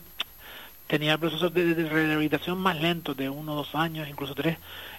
tenía 0.88 1.16
procesos 1.16 1.54
de, 1.54 1.76
rehabilitación 1.76 2.58
más 2.58 2.82
lentos, 2.82 3.16
de 3.16 3.30
uno, 3.30 3.54
dos 3.54 3.76
años, 3.76 4.10
incluso 4.10 4.34
tres, 4.34 4.58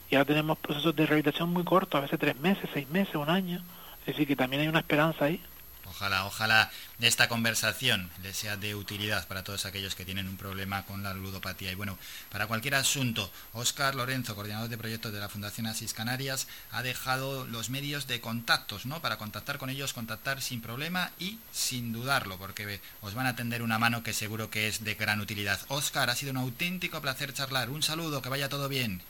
y 0.08 0.14
ahora 0.14 0.26
tenemos 0.26 0.58
procesos 0.58 0.94
de 0.94 1.06
rehabilitación 1.06 1.52
muy 1.52 1.64
cortos, 1.64 1.98
a 1.98 2.02
veces 2.02 2.20
tres 2.20 2.38
meses, 2.38 2.70
seis 2.72 2.88
meses, 2.88 3.16
un 3.16 3.30
año. 3.30 3.64
Es 4.02 4.14
decir, 4.14 4.28
que 4.28 4.37
también 4.37 4.62
hay 4.62 4.68
una 4.68 4.78
esperanza 4.78 5.24
ahí. 5.24 5.42
Ojalá, 5.90 6.24
ojalá 6.24 6.70
esta 7.04 7.28
conversación 7.28 8.10
les 8.22 8.36
sea 8.36 8.56
de 8.56 8.74
utilidad 8.74 9.26
para 9.26 9.42
todos 9.42 9.66
aquellos 9.66 9.94
que 9.94 10.04
tienen 10.04 10.28
un 10.28 10.36
problema 10.36 10.84
con 10.84 11.02
la 11.02 11.14
ludopatía. 11.14 11.72
Y 11.72 11.74
bueno, 11.74 11.98
para 12.30 12.46
cualquier 12.46 12.74
asunto, 12.74 13.30
Óscar 13.52 13.94
Lorenzo, 13.94 14.34
coordinador 14.34 14.68
de 14.68 14.78
proyectos 14.78 15.12
de 15.12 15.20
la 15.20 15.28
Fundación 15.28 15.66
Asis 15.66 15.94
Canarias, 15.94 16.48
ha 16.70 16.82
dejado 16.82 17.46
los 17.46 17.70
medios 17.70 18.06
de 18.06 18.20
contactos, 18.20 18.86
¿no? 18.86 19.00
Para 19.00 19.18
contactar 19.18 19.58
con 19.58 19.70
ellos, 19.70 19.92
contactar 19.92 20.40
sin 20.40 20.60
problema 20.60 21.10
y 21.18 21.38
sin 21.52 21.92
dudarlo, 21.92 22.36
porque 22.38 22.80
os 23.00 23.14
van 23.14 23.26
a 23.26 23.36
tender 23.36 23.62
una 23.62 23.78
mano 23.78 24.02
que 24.02 24.12
seguro 24.12 24.50
que 24.50 24.68
es 24.68 24.84
de 24.84 24.94
gran 24.94 25.20
utilidad. 25.20 25.60
Óscar, 25.68 26.10
ha 26.10 26.14
sido 26.14 26.32
un 26.32 26.38
auténtico 26.38 27.00
placer 27.00 27.32
charlar. 27.32 27.70
Un 27.70 27.82
saludo, 27.82 28.22
que 28.22 28.28
vaya 28.28 28.48
todo 28.48 28.68
bien. 28.68 29.02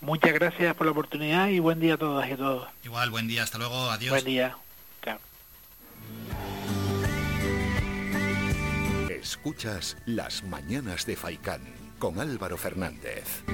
Muchas 0.00 0.32
gracias 0.32 0.74
por 0.74 0.86
la 0.86 0.92
oportunidad 0.92 1.48
y 1.48 1.60
buen 1.60 1.78
día 1.78 1.94
a 1.94 1.96
todas 1.96 2.28
y 2.28 2.32
a 2.32 2.36
todos. 2.36 2.68
Igual, 2.84 3.10
buen 3.10 3.28
día, 3.28 3.44
hasta 3.44 3.58
luego, 3.58 3.90
adiós. 3.90 4.10
Buen 4.10 4.24
día. 4.24 4.56
Escuchas 9.22 9.96
Las 10.04 10.42
Mañanas 10.42 11.06
de 11.06 11.14
Faicán 11.14 11.62
con 12.00 12.18
Álvaro 12.18 12.58
Fernández. 12.58 13.44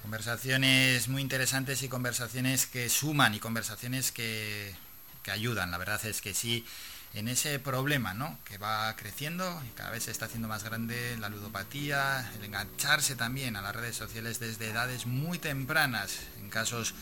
Conversaciones 0.00 1.08
muy 1.08 1.20
interesantes 1.20 1.82
y 1.82 1.90
conversaciones 1.90 2.64
que 2.64 2.88
suman 2.88 3.34
y 3.34 3.38
conversaciones 3.38 4.12
que, 4.12 4.74
que 5.22 5.30
ayudan. 5.30 5.70
La 5.70 5.76
verdad 5.76 6.02
es 6.06 6.22
que 6.22 6.32
sí, 6.32 6.64
en 7.12 7.28
ese 7.28 7.58
problema 7.58 8.14
¿no? 8.14 8.38
que 8.46 8.56
va 8.56 8.96
creciendo 8.96 9.62
y 9.68 9.74
cada 9.74 9.90
vez 9.90 10.04
se 10.04 10.10
está 10.10 10.24
haciendo 10.24 10.48
más 10.48 10.64
grande 10.64 11.18
la 11.18 11.28
ludopatía, 11.28 12.32
el 12.38 12.46
engancharse 12.46 13.14
también 13.14 13.56
a 13.56 13.62
las 13.62 13.76
redes 13.76 13.96
sociales 13.96 14.40
desde 14.40 14.70
edades 14.70 15.04
muy 15.04 15.38
tempranas, 15.38 16.20
en 16.38 16.48
casos 16.48 16.94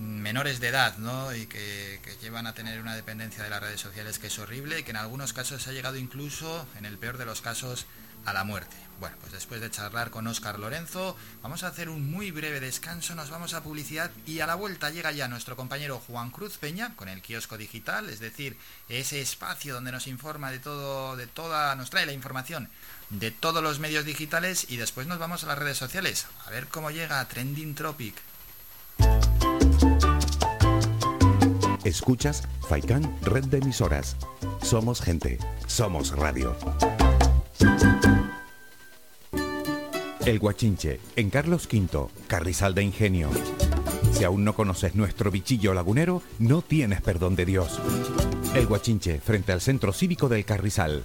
menores 0.00 0.60
de 0.60 0.68
edad, 0.68 0.96
¿no? 0.98 1.34
Y 1.34 1.46
que, 1.46 2.00
llevan 2.22 2.46
a 2.46 2.54
tener 2.54 2.80
una 2.80 2.96
dependencia 2.96 3.44
de 3.44 3.50
las 3.50 3.60
redes 3.60 3.80
sociales 3.80 4.18
que 4.18 4.26
es 4.26 4.38
horrible 4.38 4.80
y 4.80 4.82
que 4.82 4.90
en 4.90 4.96
algunos 4.96 5.32
casos 5.32 5.66
ha 5.68 5.72
llegado 5.72 5.96
incluso, 5.96 6.66
en 6.78 6.84
el 6.84 6.98
peor 6.98 7.18
de 7.18 7.24
los 7.24 7.40
casos, 7.40 7.86
a 8.24 8.32
la 8.32 8.44
muerte. 8.44 8.76
Bueno, 8.98 9.16
pues 9.20 9.32
después 9.32 9.62
de 9.62 9.70
charlar 9.70 10.10
con 10.10 10.26
Óscar 10.26 10.58
Lorenzo, 10.58 11.16
vamos 11.42 11.62
a 11.62 11.68
hacer 11.68 11.88
un 11.88 12.10
muy 12.10 12.30
breve 12.30 12.60
descanso, 12.60 13.14
nos 13.14 13.30
vamos 13.30 13.54
a 13.54 13.62
publicidad 13.62 14.10
y 14.26 14.40
a 14.40 14.46
la 14.46 14.54
vuelta 14.54 14.90
llega 14.90 15.12
ya 15.12 15.28
nuestro 15.28 15.56
compañero 15.56 16.02
Juan 16.06 16.30
Cruz 16.30 16.58
Peña 16.58 16.94
con 16.96 17.08
el 17.08 17.22
kiosco 17.22 17.56
digital, 17.56 18.10
es 18.10 18.20
decir, 18.20 18.58
ese 18.90 19.22
espacio 19.22 19.72
donde 19.72 19.92
nos 19.92 20.06
informa 20.06 20.50
de 20.50 20.58
todo, 20.58 21.16
de 21.16 21.26
toda, 21.26 21.74
nos 21.76 21.88
trae 21.88 22.04
la 22.04 22.12
información 22.12 22.68
de 23.08 23.30
todos 23.30 23.62
los 23.62 23.78
medios 23.78 24.04
digitales 24.04 24.66
y 24.68 24.76
después 24.76 25.06
nos 25.06 25.18
vamos 25.18 25.44
a 25.44 25.46
las 25.46 25.58
redes 25.58 25.78
sociales 25.78 26.26
a 26.46 26.50
ver 26.50 26.68
cómo 26.68 26.90
llega 26.90 27.26
Trending 27.26 27.74
Tropic. 27.74 28.29
Escuchas 31.84 32.42
Faikan 32.68 33.16
Red 33.22 33.46
de 33.46 33.58
Emisoras. 33.58 34.16
Somos 34.62 35.00
gente, 35.00 35.38
somos 35.66 36.14
radio. 36.14 36.54
El 40.26 40.38
Guachinche, 40.38 41.00
en 41.16 41.30
Carlos 41.30 41.66
V, 41.72 42.08
Carrizal 42.26 42.74
de 42.74 42.82
Ingenio. 42.82 43.30
Si 44.12 44.24
aún 44.24 44.44
no 44.44 44.54
conoces 44.54 44.94
nuestro 44.94 45.30
bichillo 45.30 45.72
lagunero, 45.72 46.22
no 46.38 46.60
tienes 46.60 47.00
perdón 47.00 47.34
de 47.34 47.46
Dios. 47.46 47.80
El 48.54 48.66
Guachinche, 48.66 49.18
frente 49.18 49.52
al 49.52 49.62
Centro 49.62 49.94
Cívico 49.94 50.28
del 50.28 50.44
Carrizal. 50.44 51.04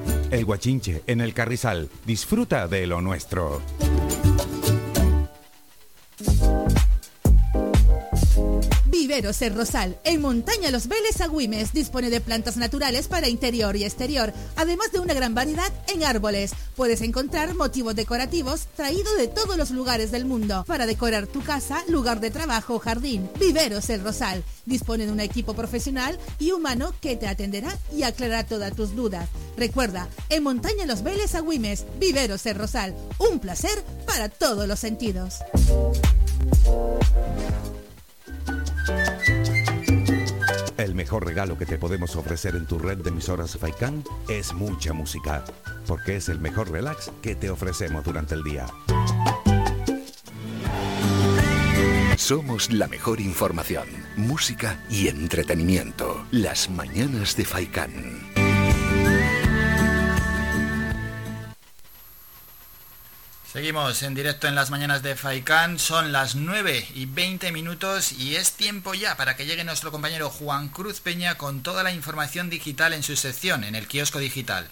El 0.31 0.45
Guachinche, 0.45 1.03
en 1.07 1.19
el 1.19 1.33
Carrizal, 1.33 1.89
disfruta 2.05 2.69
de 2.69 2.87
lo 2.87 3.01
nuestro. 3.01 3.61
Viveros 8.91 9.41
El 9.41 9.55
Rosal, 9.55 9.97
en 10.03 10.19
Montaña 10.19 10.69
Los 10.69 10.87
Veles 10.89 11.21
Agüimes, 11.21 11.71
dispone 11.71 12.09
de 12.09 12.19
plantas 12.19 12.57
naturales 12.57 13.07
para 13.07 13.29
interior 13.29 13.77
y 13.77 13.85
exterior, 13.85 14.33
además 14.57 14.91
de 14.91 14.99
una 14.99 15.13
gran 15.13 15.33
variedad 15.33 15.71
en 15.87 16.03
árboles. 16.03 16.51
Puedes 16.75 17.01
encontrar 17.01 17.55
motivos 17.55 17.95
decorativos 17.95 18.67
traídos 18.75 19.17
de 19.17 19.29
todos 19.29 19.55
los 19.55 19.71
lugares 19.71 20.11
del 20.11 20.25
mundo 20.25 20.65
para 20.67 20.85
decorar 20.85 21.25
tu 21.25 21.41
casa, 21.41 21.81
lugar 21.87 22.19
de 22.19 22.31
trabajo 22.31 22.75
o 22.75 22.79
jardín. 22.79 23.29
Viveros 23.39 23.89
El 23.89 24.03
Rosal 24.03 24.43
dispone 24.65 25.05
de 25.05 25.13
un 25.13 25.21
equipo 25.21 25.53
profesional 25.53 26.19
y 26.37 26.51
humano 26.51 26.93
que 26.99 27.15
te 27.15 27.29
atenderá 27.29 27.77
y 27.95 28.03
aclarará 28.03 28.45
todas 28.45 28.75
tus 28.75 28.93
dudas. 28.93 29.29
Recuerda, 29.55 30.09
en 30.27 30.43
Montaña 30.43 30.85
Los 30.85 31.01
Veles 31.01 31.33
Agüimes, 31.33 31.85
Viveros 31.97 32.45
El 32.45 32.55
Rosal, 32.55 32.93
un 33.19 33.39
placer 33.39 33.85
para 34.05 34.27
todos 34.27 34.67
los 34.67 34.79
sentidos. 34.79 35.35
El 40.81 40.95
mejor 40.95 41.27
regalo 41.27 41.59
que 41.59 41.67
te 41.67 41.77
podemos 41.77 42.15
ofrecer 42.15 42.55
en 42.55 42.65
tu 42.65 42.79
red 42.79 42.97
de 42.97 43.09
emisoras 43.09 43.55
Faikan 43.55 44.03
es 44.27 44.51
mucha 44.51 44.93
música, 44.93 45.45
porque 45.85 46.15
es 46.15 46.27
el 46.27 46.39
mejor 46.39 46.71
relax 46.71 47.11
que 47.21 47.35
te 47.35 47.51
ofrecemos 47.51 48.03
durante 48.03 48.33
el 48.33 48.43
día. 48.43 48.65
Somos 52.17 52.71
la 52.71 52.87
mejor 52.87 53.21
información, 53.21 53.87
música 54.17 54.83
y 54.89 55.07
entretenimiento. 55.07 56.25
Las 56.31 56.67
mañanas 56.67 57.37
de 57.37 57.45
Faikan. 57.45 58.20
Seguimos 63.51 64.01
en 64.03 64.13
directo 64.13 64.47
en 64.47 64.55
las 64.55 64.71
mañanas 64.71 65.03
de 65.03 65.17
Faikán, 65.17 65.77
son 65.77 66.13
las 66.13 66.35
9 66.35 66.87
y 66.95 67.05
20 67.05 67.51
minutos 67.51 68.13
y 68.13 68.37
es 68.37 68.53
tiempo 68.53 68.93
ya 68.93 69.17
para 69.17 69.35
que 69.35 69.45
llegue 69.45 69.65
nuestro 69.65 69.91
compañero 69.91 70.29
Juan 70.29 70.69
Cruz 70.69 71.01
Peña 71.01 71.35
con 71.35 71.61
toda 71.61 71.83
la 71.83 71.91
información 71.91 72.49
digital 72.49 72.93
en 72.93 73.03
su 73.03 73.17
sección, 73.17 73.65
en 73.65 73.75
el 73.75 73.89
kiosco 73.89 74.19
digital. 74.19 74.69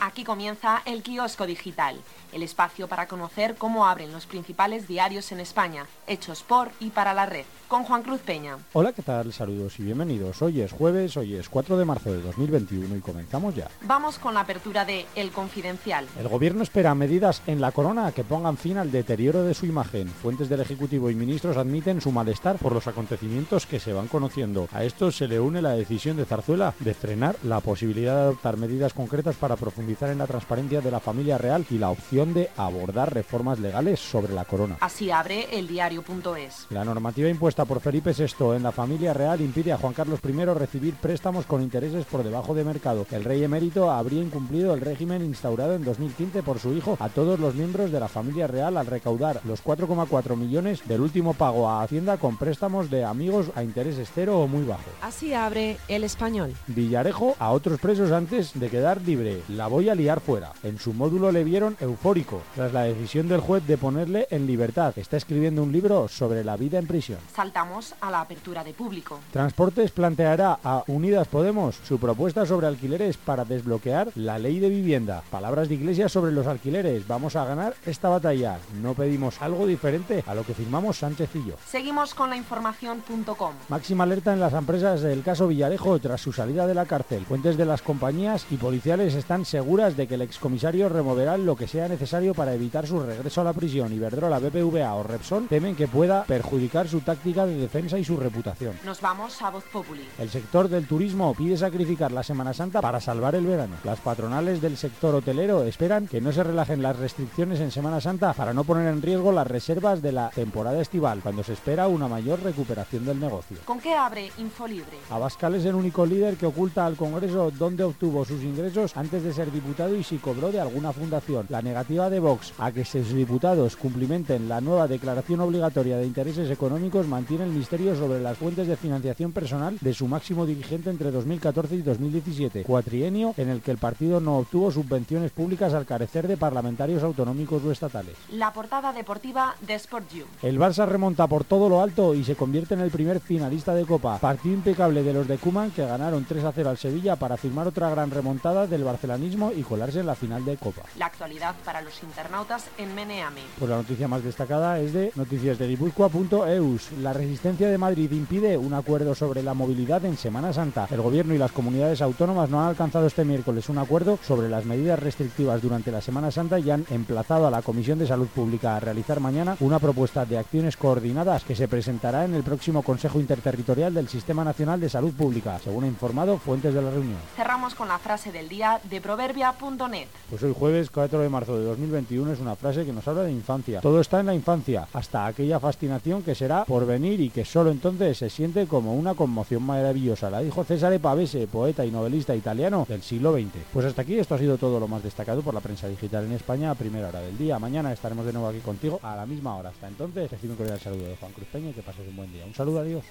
Aquí 0.00 0.22
comienza 0.22 0.82
el 0.84 1.02
kiosco 1.02 1.46
digital 1.46 2.02
el 2.32 2.42
espacio 2.42 2.86
para 2.86 3.08
conocer 3.08 3.54
cómo 3.56 3.86
abren 3.86 4.12
los 4.12 4.26
principales 4.26 4.86
diarios 4.86 5.32
en 5.32 5.40
España, 5.40 5.86
hechos 6.06 6.42
por 6.42 6.68
y 6.78 6.90
para 6.90 7.14
la 7.14 7.24
red, 7.24 7.44
con 7.66 7.84
Juan 7.84 8.02
Cruz 8.02 8.20
Peña. 8.20 8.58
Hola, 8.74 8.92
¿qué 8.92 9.00
tal? 9.00 9.32
Saludos 9.32 9.80
y 9.80 9.84
bienvenidos. 9.84 10.42
Hoy 10.42 10.60
es 10.60 10.72
jueves, 10.72 11.16
hoy 11.16 11.36
es 11.36 11.48
4 11.48 11.78
de 11.78 11.84
marzo 11.84 12.12
de 12.12 12.20
2021 12.20 12.96
y 12.96 13.00
comenzamos 13.00 13.54
ya. 13.54 13.68
Vamos 13.82 14.18
con 14.18 14.34
la 14.34 14.40
apertura 14.40 14.84
de 14.84 15.06
El 15.14 15.30
Confidencial. 15.30 16.06
El 16.18 16.28
gobierno 16.28 16.62
espera 16.62 16.94
medidas 16.94 17.42
en 17.46 17.62
la 17.62 17.72
corona 17.72 18.12
que 18.12 18.24
pongan 18.24 18.58
fin 18.58 18.76
al 18.76 18.92
deterioro 18.92 19.44
de 19.44 19.54
su 19.54 19.64
imagen. 19.64 20.08
Fuentes 20.08 20.50
del 20.50 20.60
Ejecutivo 20.60 21.08
y 21.08 21.14
ministros 21.14 21.56
admiten 21.56 22.02
su 22.02 22.12
malestar 22.12 22.58
por 22.58 22.72
los 22.72 22.86
acontecimientos 22.86 23.64
que 23.64 23.80
se 23.80 23.94
van 23.94 24.08
conociendo. 24.08 24.68
A 24.72 24.84
esto 24.84 25.10
se 25.10 25.26
le 25.26 25.40
une 25.40 25.62
la 25.62 25.72
decisión 25.72 26.18
de 26.18 26.26
Zarzuela 26.26 26.74
de 26.80 26.92
frenar 26.92 27.36
la 27.44 27.60
posibilidad 27.60 28.14
de 28.14 28.22
adoptar 28.22 28.58
medidas 28.58 28.92
concretas 28.92 29.36
para 29.36 29.56
profundizar 29.56 29.70
profundizar 29.70 30.10
en 30.10 30.18
la 30.18 30.26
transparencia 30.26 30.80
de 30.80 30.90
la 30.90 30.98
familia 30.98 31.38
real 31.38 31.64
y 31.70 31.78
la 31.78 31.90
opción 31.90 32.19
de 32.28 32.50
abordar 32.56 33.12
reformas 33.14 33.58
legales 33.58 33.98
sobre 33.98 34.34
la 34.34 34.44
corona. 34.44 34.76
Así 34.80 35.10
abre 35.10 35.58
el 35.58 35.66
diario.es. 35.66 36.66
La 36.70 36.84
normativa 36.84 37.28
impuesta 37.28 37.64
por 37.64 37.80
Felipe 37.80 38.12
VI 38.12 38.56
en 38.56 38.62
la 38.62 38.72
familia 38.72 39.14
real 39.14 39.40
impide 39.40 39.72
a 39.72 39.78
Juan 39.78 39.94
Carlos 39.94 40.20
I 40.22 40.44
recibir 40.44 40.94
préstamos 40.94 41.46
con 41.46 41.62
intereses 41.62 42.04
por 42.04 42.22
debajo 42.22 42.54
de 42.54 42.64
mercado. 42.64 43.06
El 43.10 43.24
rey 43.24 43.42
emérito 43.42 43.90
habría 43.90 44.22
incumplido 44.22 44.74
el 44.74 44.80
régimen 44.80 45.24
instaurado 45.24 45.74
en 45.74 45.84
2015 45.84 46.42
por 46.42 46.58
su 46.58 46.74
hijo 46.74 46.96
a 47.00 47.08
todos 47.08 47.40
los 47.40 47.54
miembros 47.54 47.90
de 47.90 48.00
la 48.00 48.08
familia 48.08 48.46
real 48.46 48.76
al 48.76 48.86
recaudar 48.86 49.40
los 49.44 49.64
4,4 49.64 50.36
millones 50.36 50.86
del 50.86 51.00
último 51.00 51.34
pago 51.34 51.68
a 51.68 51.82
Hacienda 51.82 52.18
con 52.18 52.36
préstamos 52.36 52.90
de 52.90 53.04
amigos 53.04 53.46
a 53.54 53.62
intereses 53.62 54.10
cero 54.14 54.40
o 54.40 54.46
muy 54.46 54.64
bajo. 54.64 54.90
Así 55.02 55.32
abre 55.32 55.78
el 55.88 56.04
español. 56.04 56.54
Villarejo 56.66 57.34
a 57.38 57.50
otros 57.50 57.80
presos 57.80 58.12
antes 58.12 58.58
de 58.58 58.68
quedar 58.68 59.00
libre. 59.02 59.42
La 59.48 59.66
voy 59.66 59.88
a 59.88 59.94
liar 59.94 60.20
fuera. 60.20 60.52
En 60.62 60.78
su 60.78 60.92
módulo 60.92 61.32
le 61.32 61.44
vieron 61.44 61.76
eufórico 62.10 62.42
tras 62.56 62.72
la 62.72 62.82
decisión 62.82 63.28
del 63.28 63.40
juez 63.40 63.64
de 63.68 63.78
ponerle 63.78 64.26
en 64.30 64.44
libertad. 64.44 64.92
Está 64.96 65.16
escribiendo 65.16 65.62
un 65.62 65.70
libro 65.70 66.08
sobre 66.08 66.42
la 66.42 66.56
vida 66.56 66.78
en 66.78 66.88
prisión. 66.88 67.20
Saltamos 67.32 67.94
a 68.00 68.10
la 68.10 68.22
apertura 68.22 68.64
de 68.64 68.72
público. 68.72 69.20
Transportes 69.32 69.92
planteará 69.92 70.58
a 70.64 70.82
Unidas 70.88 71.28
Podemos 71.28 71.76
su 71.84 72.00
propuesta 72.00 72.44
sobre 72.46 72.66
alquileres 72.66 73.16
para 73.16 73.44
desbloquear 73.44 74.08
la 74.16 74.40
ley 74.40 74.58
de 74.58 74.68
vivienda. 74.68 75.22
Palabras 75.30 75.68
de 75.68 75.76
Iglesias 75.76 76.10
sobre 76.10 76.32
los 76.32 76.48
alquileres. 76.48 77.06
Vamos 77.06 77.36
a 77.36 77.44
ganar 77.44 77.74
esta 77.86 78.08
batalla. 78.08 78.58
No 78.82 78.94
pedimos 78.94 79.40
algo 79.40 79.66
diferente 79.66 80.24
a 80.26 80.34
lo 80.34 80.42
que 80.42 80.54
firmamos 80.54 80.98
Sánchez 80.98 81.30
y 81.36 81.46
yo. 81.46 81.54
Seguimos 81.64 82.14
con 82.14 82.30
la 82.30 82.36
información.com. 82.36 83.54
Máxima 83.68 84.02
alerta 84.02 84.32
en 84.32 84.40
las 84.40 84.54
empresas 84.54 85.02
del 85.02 85.22
caso 85.22 85.46
Villarejo 85.46 86.00
tras 86.00 86.20
su 86.20 86.32
salida 86.32 86.66
de 86.66 86.74
la 86.74 86.86
cárcel. 86.86 87.24
Fuentes 87.24 87.56
de 87.56 87.66
las 87.66 87.82
compañías 87.82 88.46
y 88.50 88.56
policiales 88.56 89.14
están 89.14 89.44
seguras 89.44 89.96
de 89.96 90.08
que 90.08 90.16
el 90.16 90.22
excomisario 90.22 90.88
removerá 90.88 91.36
lo 91.36 91.54
que 91.54 91.68
sea 91.68 91.86
necesario 91.86 91.99
para 92.34 92.54
evitar 92.54 92.86
su 92.86 92.98
regreso 93.00 93.42
a 93.42 93.44
la 93.44 93.52
prisión. 93.52 93.92
Iberdrola, 93.92 94.38
BPVA 94.38 94.94
o 94.94 95.02
Repsol 95.02 95.48
temen 95.48 95.76
que 95.76 95.86
pueda 95.86 96.24
perjudicar 96.24 96.88
su 96.88 97.00
táctica 97.00 97.44
de 97.44 97.56
defensa 97.56 97.98
y 97.98 98.04
su 98.04 98.16
reputación. 98.16 98.74
Nos 98.84 99.00
vamos 99.02 99.40
a 99.42 99.50
Voz 99.50 99.64
Populi. 99.64 100.08
El 100.18 100.30
sector 100.30 100.68
del 100.68 100.86
turismo 100.86 101.34
pide 101.34 101.58
sacrificar 101.58 102.10
la 102.10 102.22
Semana 102.22 102.54
Santa 102.54 102.80
para 102.80 103.00
salvar 103.00 103.34
el 103.34 103.46
verano. 103.46 103.76
Las 103.84 104.00
patronales 104.00 104.62
del 104.62 104.78
sector 104.78 105.14
hotelero 105.14 105.62
esperan 105.64 106.06
que 106.06 106.22
no 106.22 106.32
se 106.32 106.42
relajen 106.42 106.82
las 106.82 106.98
restricciones 106.98 107.60
en 107.60 107.70
Semana 107.70 108.00
Santa 108.00 108.32
para 108.32 108.54
no 108.54 108.64
poner 108.64 108.88
en 108.88 109.02
riesgo 109.02 109.30
las 109.30 109.46
reservas 109.46 110.00
de 110.00 110.12
la 110.12 110.30
temporada 110.30 110.80
estival, 110.80 111.20
cuando 111.22 111.42
se 111.42 111.52
espera 111.52 111.86
una 111.86 112.08
mayor 112.08 112.42
recuperación 112.42 113.04
del 113.04 113.20
negocio. 113.20 113.58
¿Con 113.66 113.78
qué 113.78 113.94
abre 113.94 114.30
Infolibre? 114.38 114.96
Abascal 115.10 115.54
es 115.54 115.66
el 115.66 115.74
único 115.74 116.06
líder 116.06 116.36
que 116.36 116.46
oculta 116.46 116.86
al 116.86 116.96
Congreso 116.96 117.50
dónde 117.50 117.84
obtuvo 117.84 118.24
sus 118.24 118.42
ingresos 118.42 118.96
antes 118.96 119.22
de 119.22 119.34
ser 119.34 119.52
diputado 119.52 119.94
y 119.94 120.02
si 120.02 120.16
cobró 120.16 120.50
de 120.50 120.60
alguna 120.60 120.92
fundación. 120.92 121.46
La 121.50 121.60
negativa 121.60 121.89
de 121.90 122.20
Vox 122.20 122.52
a 122.58 122.70
que 122.70 122.84
sus 122.84 123.12
diputados 123.12 123.74
cumplimenten 123.74 124.48
la 124.48 124.60
nueva 124.60 124.86
declaración 124.86 125.40
obligatoria 125.40 125.96
de 125.96 126.06
intereses 126.06 126.48
económicos 126.48 127.08
mantiene 127.08 127.42
el 127.42 127.50
misterio 127.50 127.96
sobre 127.96 128.20
las 128.20 128.38
fuentes 128.38 128.68
de 128.68 128.76
financiación 128.76 129.32
personal 129.32 129.76
de 129.80 129.92
su 129.92 130.06
máximo 130.06 130.46
dirigente 130.46 130.88
entre 130.88 131.10
2014 131.10 131.74
y 131.74 131.82
2017, 131.82 132.62
cuatrienio 132.62 133.34
en 133.36 133.48
el 133.48 133.60
que 133.60 133.72
el 133.72 133.78
partido 133.78 134.20
no 134.20 134.38
obtuvo 134.38 134.70
subvenciones 134.70 135.32
públicas 135.32 135.74
al 135.74 135.84
carecer 135.84 136.28
de 136.28 136.36
parlamentarios 136.36 137.02
autonómicos 137.02 137.64
o 137.64 137.72
estatales. 137.72 138.14
La 138.30 138.52
portada 138.52 138.92
deportiva 138.92 139.56
de 139.60 139.74
Sport 139.74 140.12
You. 140.12 140.26
El 140.42 140.60
Barça 140.60 140.86
remonta 140.86 141.26
por 141.26 141.42
todo 141.42 141.68
lo 141.68 141.82
alto 141.82 142.14
y 142.14 142.22
se 142.22 142.36
convierte 142.36 142.74
en 142.74 142.80
el 142.80 142.92
primer 142.92 143.18
finalista 143.18 143.74
de 143.74 143.84
Copa. 143.84 144.18
Partido 144.18 144.54
impecable 144.54 145.02
de 145.02 145.12
los 145.12 145.26
de 145.26 145.38
Kuman 145.38 145.72
que 145.72 145.84
ganaron 145.84 146.24
3 146.24 146.44
a 146.44 146.52
0 146.52 146.70
al 146.70 146.78
Sevilla 146.78 147.16
para 147.16 147.36
firmar 147.36 147.66
otra 147.66 147.90
gran 147.90 148.12
remontada 148.12 148.68
del 148.68 148.84
barcelanismo 148.84 149.50
y 149.50 149.62
colarse 149.62 149.98
en 149.98 150.06
la 150.06 150.14
final 150.14 150.44
de 150.44 150.56
Copa. 150.56 150.82
La 150.96 151.06
actualidad 151.06 151.56
para 151.64 151.79
los 151.82 152.02
internautas 152.02 152.66
en 152.78 152.94
Meneame. 152.94 153.42
Pues 153.58 153.70
la 153.70 153.76
noticia 153.76 154.08
más 154.08 154.22
destacada 154.22 154.78
es 154.80 154.92
de 154.92 155.12
noticias 155.14 155.58
de 155.58 155.68
Guipúzcoa.eus. 155.68 156.92
La 157.00 157.12
resistencia 157.12 157.68
de 157.68 157.78
Madrid 157.78 158.10
impide 158.12 158.56
un 158.56 158.74
acuerdo 158.74 159.14
sobre 159.14 159.42
la 159.42 159.54
movilidad 159.54 160.04
en 160.04 160.16
Semana 160.16 160.52
Santa. 160.52 160.86
El 160.90 161.00
gobierno 161.00 161.34
y 161.34 161.38
las 161.38 161.52
comunidades 161.52 162.02
autónomas 162.02 162.50
no 162.50 162.60
han 162.60 162.68
alcanzado 162.68 163.06
este 163.06 163.24
miércoles 163.24 163.68
un 163.68 163.78
acuerdo 163.78 164.18
sobre 164.26 164.48
las 164.48 164.64
medidas 164.64 164.98
restrictivas 164.98 165.62
durante 165.62 165.90
la 165.90 166.00
Semana 166.00 166.30
Santa 166.30 166.58
y 166.58 166.70
han 166.70 166.86
emplazado 166.90 167.46
a 167.46 167.50
la 167.50 167.62
Comisión 167.62 167.98
de 167.98 168.06
Salud 168.06 168.28
Pública 168.28 168.76
a 168.76 168.80
realizar 168.80 169.20
mañana 169.20 169.56
una 169.60 169.78
propuesta 169.78 170.24
de 170.24 170.38
acciones 170.38 170.76
coordinadas 170.76 171.44
que 171.44 171.56
se 171.56 171.68
presentará 171.68 172.24
en 172.24 172.34
el 172.34 172.42
próximo 172.42 172.82
Consejo 172.82 173.20
Interterritorial 173.20 173.94
del 173.94 174.08
Sistema 174.08 174.44
Nacional 174.44 174.80
de 174.80 174.88
Salud 174.88 175.12
Pública, 175.12 175.58
según 175.58 175.84
ha 175.84 175.88
informado 175.88 176.38
fuentes 176.38 176.74
de 176.74 176.82
la 176.82 176.90
reunión. 176.90 177.18
Cerramos 177.36 177.74
con 177.74 177.88
la 177.88 177.98
frase 177.98 178.32
del 178.32 178.48
día 178.48 178.80
de 178.84 179.00
proverbia.net. 179.00 180.08
Pues 180.28 180.42
hoy 180.42 180.54
jueves 180.56 180.90
4 180.90 181.20
de 181.20 181.28
marzo 181.28 181.58
de 181.58 181.59
2021 181.64 182.32
es 182.32 182.40
una 182.40 182.56
frase 182.56 182.84
que 182.84 182.92
nos 182.92 183.06
habla 183.08 183.22
de 183.22 183.32
infancia. 183.32 183.80
Todo 183.80 184.00
está 184.00 184.20
en 184.20 184.26
la 184.26 184.34
infancia, 184.34 184.88
hasta 184.92 185.26
aquella 185.26 185.60
fascinación 185.60 186.22
que 186.22 186.34
será 186.34 186.64
por 186.64 186.86
venir 186.86 187.20
y 187.20 187.30
que 187.30 187.44
solo 187.44 187.70
entonces 187.70 188.18
se 188.18 188.30
siente 188.30 188.66
como 188.66 188.94
una 188.94 189.14
conmoción 189.14 189.62
maravillosa. 189.62 190.30
La 190.30 190.40
dijo 190.40 190.64
César 190.64 190.98
Pavese, 191.00 191.46
poeta 191.46 191.84
y 191.84 191.90
novelista 191.90 192.34
italiano 192.34 192.86
del 192.88 193.02
siglo 193.02 193.32
XX. 193.32 193.50
Pues 193.72 193.86
hasta 193.86 194.02
aquí 194.02 194.18
esto 194.18 194.34
ha 194.34 194.38
sido 194.38 194.58
todo 194.58 194.80
lo 194.80 194.88
más 194.88 195.02
destacado 195.02 195.42
por 195.42 195.54
la 195.54 195.60
prensa 195.60 195.88
digital 195.88 196.24
en 196.24 196.32
España 196.32 196.70
a 196.70 196.74
primera 196.74 197.08
hora 197.08 197.20
del 197.20 197.36
día. 197.36 197.58
Mañana 197.58 197.92
estaremos 197.92 198.26
de 198.26 198.32
nuevo 198.32 198.48
aquí 198.48 198.60
contigo 198.60 199.00
a 199.02 199.16
la 199.16 199.26
misma 199.26 199.56
hora. 199.56 199.70
Hasta 199.70 199.88
entonces, 199.88 200.30
recibe 200.30 200.52
un 200.52 200.56
cordial 200.56 200.80
saludo 200.80 201.06
de 201.06 201.16
Juan 201.16 201.32
Cruz 201.32 201.48
Peña 201.52 201.70
y 201.70 201.72
que 201.72 201.82
pases 201.82 202.06
un 202.08 202.16
buen 202.16 202.32
día. 202.32 202.44
Un 202.44 202.54
saludo, 202.54 202.80
adiós. 202.80 203.04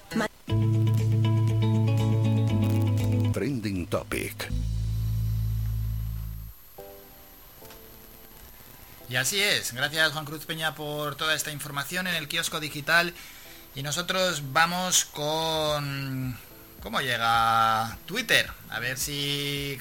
Trending 3.32 3.86
Topic. 3.86 4.69
Y 9.10 9.16
así 9.16 9.42
es, 9.42 9.72
gracias 9.72 10.12
Juan 10.12 10.24
Cruz 10.24 10.46
Peña 10.46 10.76
por 10.76 11.16
toda 11.16 11.34
esta 11.34 11.50
información 11.50 12.06
en 12.06 12.14
el 12.14 12.28
kiosco 12.28 12.60
digital. 12.60 13.12
Y 13.74 13.82
nosotros 13.82 14.52
vamos 14.52 15.04
con... 15.04 16.38
¿Cómo 16.80 17.00
llega 17.00 17.98
Twitter? 18.06 18.48
A 18.68 18.78
ver 18.78 18.98
si 18.98 19.78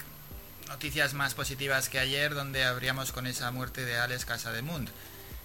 noticias 0.67 1.13
más 1.13 1.35
positivas 1.35 1.89
que 1.89 1.99
ayer 1.99 2.33
donde 2.33 2.63
abríamos 2.63 3.11
con 3.11 3.27
esa 3.27 3.51
muerte 3.51 3.85
de 3.85 3.99
Alex 3.99 4.25
Casademund, 4.25 4.89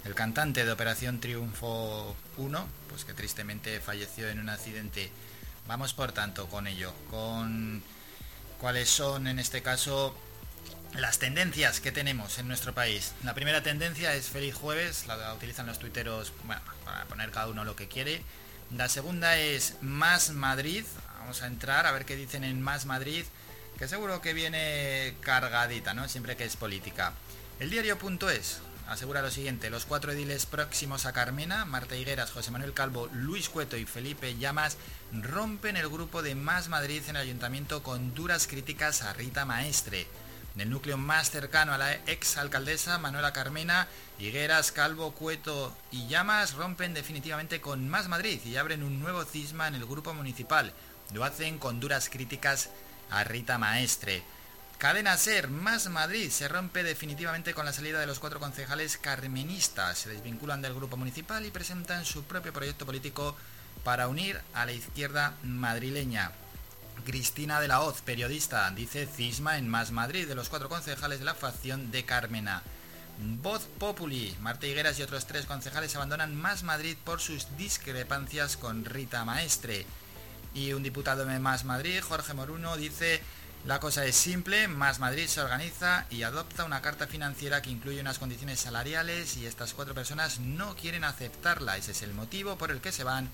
el 0.03 0.15
cantante 0.15 0.65
de 0.65 0.71
Operación 0.71 1.19
Triunfo 1.19 2.15
1, 2.37 2.67
pues 2.89 3.05
que 3.05 3.13
tristemente 3.13 3.79
falleció 3.81 4.27
en 4.29 4.39
un 4.39 4.49
accidente. 4.49 5.11
Vamos 5.67 5.93
por 5.93 6.11
tanto 6.11 6.47
con 6.47 6.65
ello, 6.65 6.91
con 7.11 7.83
cuáles 8.59 8.89
son 8.89 9.27
en 9.27 9.37
este 9.37 9.61
caso 9.61 10.17
las 10.97 11.19
tendencias 11.19 11.79
que 11.79 11.91
tenemos 11.91 12.39
en 12.39 12.47
nuestro 12.47 12.73
país. 12.73 13.13
La 13.23 13.33
primera 13.33 13.61
tendencia 13.63 14.13
es 14.15 14.29
Feliz 14.29 14.55
Jueves, 14.55 15.07
la 15.07 15.33
utilizan 15.33 15.67
los 15.67 15.79
tuiteros 15.79 16.31
para 16.47 17.05
poner 17.05 17.31
cada 17.31 17.47
uno 17.47 17.63
lo 17.63 17.75
que 17.75 17.87
quiere. 17.87 18.21
La 18.75 18.89
segunda 18.89 19.37
es 19.37 19.75
Más 19.81 20.31
Madrid, 20.31 20.85
vamos 21.19 21.41
a 21.41 21.47
entrar 21.47 21.85
a 21.85 21.91
ver 21.91 22.05
qué 22.05 22.15
dicen 22.15 22.43
en 22.43 22.61
Más 22.61 22.85
Madrid, 22.85 23.25
que 23.77 23.87
seguro 23.87 24.21
que 24.21 24.33
viene 24.33 25.15
cargadita, 25.21 25.93
¿no? 25.93 26.07
Siempre 26.07 26.37
que 26.37 26.45
es 26.45 26.55
política. 26.55 27.13
El 27.59 27.69
diario.es 27.69 28.59
asegura 28.87 29.21
lo 29.21 29.31
siguiente, 29.31 29.69
los 29.69 29.85
cuatro 29.85 30.11
ediles 30.11 30.45
próximos 30.45 31.05
a 31.05 31.13
Carmena, 31.13 31.65
Marta 31.65 31.95
Higueras, 31.95 32.31
José 32.31 32.51
Manuel 32.51 32.73
Calvo, 32.73 33.09
Luis 33.13 33.49
Cueto 33.49 33.75
y 33.77 33.85
Felipe 33.85 34.35
Llamas, 34.37 34.77
rompen 35.11 35.75
el 35.75 35.89
grupo 35.89 36.21
de 36.21 36.35
Más 36.35 36.69
Madrid 36.69 37.01
en 37.07 37.17
el 37.17 37.23
ayuntamiento 37.23 37.83
con 37.83 38.13
duras 38.13 38.47
críticas 38.47 39.01
a 39.01 39.13
Rita 39.13 39.45
Maestre. 39.45 40.07
Del 40.55 40.69
núcleo 40.69 40.97
más 40.97 41.31
cercano 41.31 41.73
a 41.73 41.77
la 41.77 41.93
ex 41.93 42.37
alcaldesa 42.37 42.97
Manuela 42.97 43.33
Carmena, 43.33 43.89
Higueras, 44.19 44.71
Calvo, 44.71 45.11
Cueto 45.11 45.75
y 45.91 46.07
Llamas 46.07 46.53
rompen 46.53 46.93
definitivamente 46.93 47.59
con 47.59 47.89
Más 47.89 48.07
Madrid 48.07 48.39
y 48.45 48.55
abren 48.55 48.81
un 48.81 49.01
nuevo 49.01 49.25
cisma 49.25 49.67
en 49.67 49.75
el 49.75 49.85
grupo 49.85 50.13
municipal. 50.13 50.71
Lo 51.13 51.25
hacen 51.25 51.59
con 51.59 51.81
duras 51.81 52.09
críticas 52.09 52.69
a 53.09 53.25
Rita 53.25 53.57
Maestre. 53.57 54.23
Cadena 54.77 55.17
Ser, 55.17 55.49
Más 55.49 55.89
Madrid, 55.89 56.29
se 56.29 56.47
rompe 56.47 56.83
definitivamente 56.83 57.53
con 57.53 57.65
la 57.65 57.73
salida 57.73 57.99
de 57.99 58.07
los 58.07 58.19
cuatro 58.19 58.39
concejales 58.39 58.97
carmenistas. 58.97 59.97
Se 59.97 60.09
desvinculan 60.09 60.61
del 60.61 60.73
grupo 60.73 60.95
municipal 60.95 61.45
y 61.45 61.51
presentan 61.51 62.05
su 62.05 62.23
propio 62.23 62.53
proyecto 62.53 62.85
político 62.85 63.35
para 63.83 64.07
unir 64.07 64.39
a 64.53 64.65
la 64.65 64.71
izquierda 64.71 65.33
madrileña. 65.43 66.31
Cristina 67.03 67.59
de 67.59 67.67
la 67.67 67.81
Hoz, 67.81 68.01
periodista, 68.01 68.69
dice 68.71 69.05
cisma 69.05 69.57
en 69.57 69.67
Más 69.67 69.91
Madrid 69.91 70.27
de 70.27 70.35
los 70.35 70.49
cuatro 70.49 70.69
concejales 70.69 71.19
de 71.19 71.25
la 71.25 71.35
facción 71.35 71.91
de 71.91 72.05
Carmena. 72.05 72.63
Voz 73.41 73.67
Populi, 73.79 74.35
Marta 74.41 74.67
Higueras 74.67 74.99
y 74.99 75.03
otros 75.03 75.25
tres 75.25 75.45
concejales 75.45 75.95
abandonan 75.95 76.35
Más 76.35 76.63
Madrid 76.63 76.97
por 77.03 77.21
sus 77.21 77.55
discrepancias 77.57 78.57
con 78.57 78.85
Rita 78.85 79.23
Maestre. 79.25 79.85
Y 80.53 80.73
un 80.73 80.83
diputado 80.83 81.25
de 81.25 81.39
Más 81.39 81.65
Madrid, 81.65 82.01
Jorge 82.01 82.33
Moruno, 82.33 82.77
dice 82.77 83.21
la 83.65 83.79
cosa 83.79 84.05
es 84.05 84.15
simple, 84.15 84.67
Más 84.67 84.99
Madrid 84.99 85.25
se 85.25 85.41
organiza 85.41 86.05
y 86.11 86.21
adopta 86.21 86.65
una 86.65 86.83
carta 86.83 87.07
financiera 87.07 87.63
que 87.63 87.71
incluye 87.71 87.99
unas 87.99 88.19
condiciones 88.19 88.59
salariales 88.59 89.37
y 89.37 89.47
estas 89.47 89.73
cuatro 89.73 89.95
personas 89.95 90.39
no 90.39 90.75
quieren 90.75 91.03
aceptarla. 91.03 91.75
Ese 91.75 91.91
es 91.91 92.03
el 92.03 92.13
motivo 92.13 92.59
por 92.59 92.69
el 92.69 92.79
que 92.79 92.91
se 92.91 93.03
van. 93.03 93.29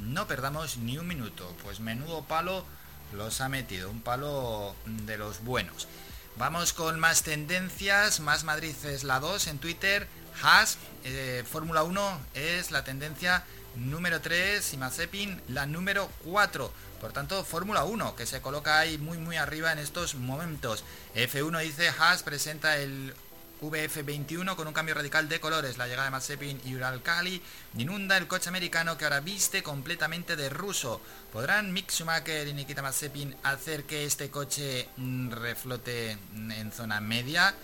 No 0.00 0.26
perdamos 0.26 0.78
ni 0.78 0.98
un 0.98 1.06
minuto, 1.06 1.54
pues 1.62 1.78
menudo 1.78 2.24
palo 2.24 2.64
los 3.12 3.40
ha 3.40 3.48
metido, 3.48 3.90
un 3.90 4.00
palo 4.00 4.74
de 4.86 5.16
los 5.18 5.42
buenos. 5.44 5.88
Vamos 6.36 6.72
con 6.72 7.00
más 7.00 7.22
tendencias, 7.22 8.20
más 8.20 8.44
Madrid 8.44 8.74
es 8.84 9.04
la 9.04 9.20
2 9.20 9.46
en 9.46 9.58
Twitter, 9.58 10.06
Haas, 10.42 10.76
eh, 11.04 11.44
Fórmula 11.50 11.82
1 11.82 12.20
es 12.34 12.70
la 12.70 12.84
tendencia 12.84 13.44
número 13.74 14.20
3 14.20 14.72
y 14.72 14.76
Mazepin 14.76 15.40
la 15.48 15.66
número 15.66 16.10
4. 16.24 16.72
Por 17.00 17.12
tanto, 17.12 17.44
Fórmula 17.44 17.84
1, 17.84 18.16
que 18.16 18.26
se 18.26 18.40
coloca 18.40 18.78
ahí 18.78 18.98
muy 18.98 19.18
muy 19.18 19.36
arriba 19.36 19.72
en 19.72 19.78
estos 19.78 20.14
momentos. 20.14 20.84
F1 21.14 21.60
dice 21.62 21.88
Haas 21.88 22.22
presenta 22.22 22.76
el 22.76 23.14
VF21 23.62 24.54
con 24.54 24.66
un 24.66 24.74
cambio 24.74 24.94
radical 24.94 25.28
de 25.28 25.40
colores. 25.40 25.78
La 25.78 25.86
llegada 25.86 26.06
de 26.06 26.10
Mazepin 26.10 26.60
y 26.64 26.74
Uralkali 26.74 27.40
inunda 27.76 28.16
el 28.16 28.26
coche 28.26 28.48
americano 28.48 28.96
que 28.98 29.04
ahora 29.04 29.20
viste 29.20 29.62
completamente 29.62 30.36
de 30.36 30.48
ruso. 30.48 31.00
¿Podrán 31.32 31.72
Mick 31.72 31.90
Schumacher 31.90 32.46
y 32.48 32.52
Nikita 32.52 32.82
Mazepin 32.82 33.34
hacer 33.42 33.84
que 33.84 34.04
este 34.04 34.30
coche 34.30 34.88
mm, 34.96 35.30
reflote 35.30 36.18
en 36.34 36.72
zona 36.72 37.00
media? 37.00 37.54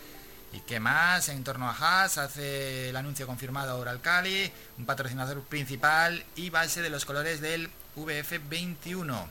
¿Y 0.53 0.61
qué 0.61 0.81
más? 0.81 1.29
En 1.31 1.45
torno 1.45 1.69
a 1.69 1.75
Haas 1.75 2.19
hace 2.19 2.91
el 2.91 2.97
anuncio 2.97 3.27
confirmado 3.27 3.81
Uralkali, 3.81 4.53
un 4.79 4.85
patrocinador 4.85 5.43
principal 5.43 6.25
y 6.37 6.51
base 6.51 6.83
de 6.83 6.91
los 6.91 7.07
colores 7.07 7.41
del 7.41 7.71
VF21. 7.97 9.29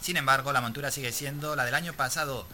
Sin 0.00 0.16
embargo, 0.16 0.52
la 0.52 0.60
montura 0.60 0.90
sigue 0.90 1.12
siendo 1.12 1.56
la 1.56 1.64
del 1.64 1.74
año 1.74 1.92
pasado 1.92 2.46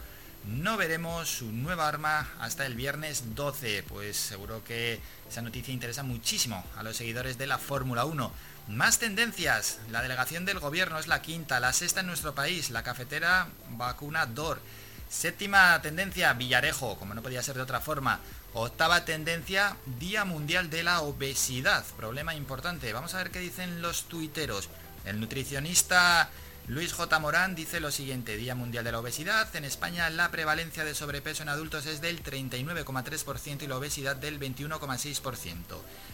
no 0.47 0.77
veremos 0.77 1.29
su 1.29 1.51
nueva 1.51 1.87
arma 1.87 2.27
hasta 2.39 2.65
el 2.65 2.75
viernes 2.75 3.35
12, 3.35 3.83
pues 3.83 4.17
seguro 4.17 4.63
que 4.63 4.99
esa 5.29 5.41
noticia 5.41 5.73
interesa 5.73 6.03
muchísimo 6.03 6.63
a 6.77 6.83
los 6.83 6.97
seguidores 6.97 7.37
de 7.37 7.47
la 7.47 7.57
Fórmula 7.57 8.05
1. 8.05 8.31
Más 8.69 8.99
tendencias, 8.99 9.79
la 9.91 10.01
delegación 10.01 10.45
del 10.45 10.59
gobierno 10.59 10.99
es 10.99 11.07
la 11.07 11.21
quinta, 11.21 11.59
la 11.59 11.73
sexta 11.73 12.01
en 12.01 12.07
nuestro 12.07 12.33
país, 12.35 12.69
la 12.69 12.83
cafetera 12.83 13.47
vacuna 13.71 14.25
DOR. 14.25 14.61
Séptima 15.09 15.81
tendencia, 15.81 16.33
Villarejo, 16.33 16.97
como 16.97 17.13
no 17.13 17.21
podía 17.21 17.43
ser 17.43 17.55
de 17.55 17.61
otra 17.61 17.81
forma. 17.81 18.19
Octava 18.53 19.05
tendencia, 19.05 19.77
Día 19.99 20.25
Mundial 20.25 20.69
de 20.69 20.83
la 20.83 21.01
Obesidad, 21.01 21.85
problema 21.97 22.35
importante. 22.35 22.93
Vamos 22.93 23.13
a 23.13 23.17
ver 23.17 23.31
qué 23.31 23.39
dicen 23.39 23.81
los 23.81 24.05
tuiteros. 24.05 24.69
El 25.05 25.19
nutricionista 25.19 26.29
Luis 26.67 26.93
J. 26.93 27.19
Morán 27.19 27.55
dice 27.55 27.81
lo 27.81 27.91
siguiente, 27.91 28.37
Día 28.37 28.55
Mundial 28.55 28.85
de 28.85 28.93
la 28.93 28.99
Obesidad, 28.99 29.53
en 29.53 29.65
España 29.65 30.09
la 30.09 30.31
prevalencia 30.31 30.85
de 30.85 30.95
sobrepeso 30.95 31.43
en 31.43 31.49
adultos 31.49 31.85
es 31.85 31.99
del 31.99 32.23
39,3% 32.23 33.63
y 33.63 33.67
la 33.67 33.75
obesidad 33.75 34.15
del 34.15 34.39
21,6%. 34.39 35.53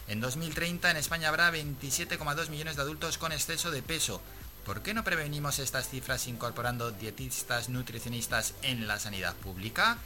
En 0.08 0.20
2030 0.20 0.90
en 0.90 0.96
España 0.96 1.28
habrá 1.28 1.52
27,2 1.52 2.48
millones 2.48 2.74
de 2.74 2.82
adultos 2.82 3.16
con 3.16 3.30
exceso 3.30 3.70
de 3.70 3.82
peso. 3.82 4.20
¿Por 4.66 4.82
qué 4.82 4.92
no 4.92 5.04
prevenimos 5.04 5.60
estas 5.60 5.88
cifras 5.88 6.26
incorporando 6.26 6.90
dietistas, 6.90 7.68
nutricionistas 7.68 8.54
en 8.62 8.88
la 8.88 8.98
sanidad 8.98 9.36
pública? 9.36 9.98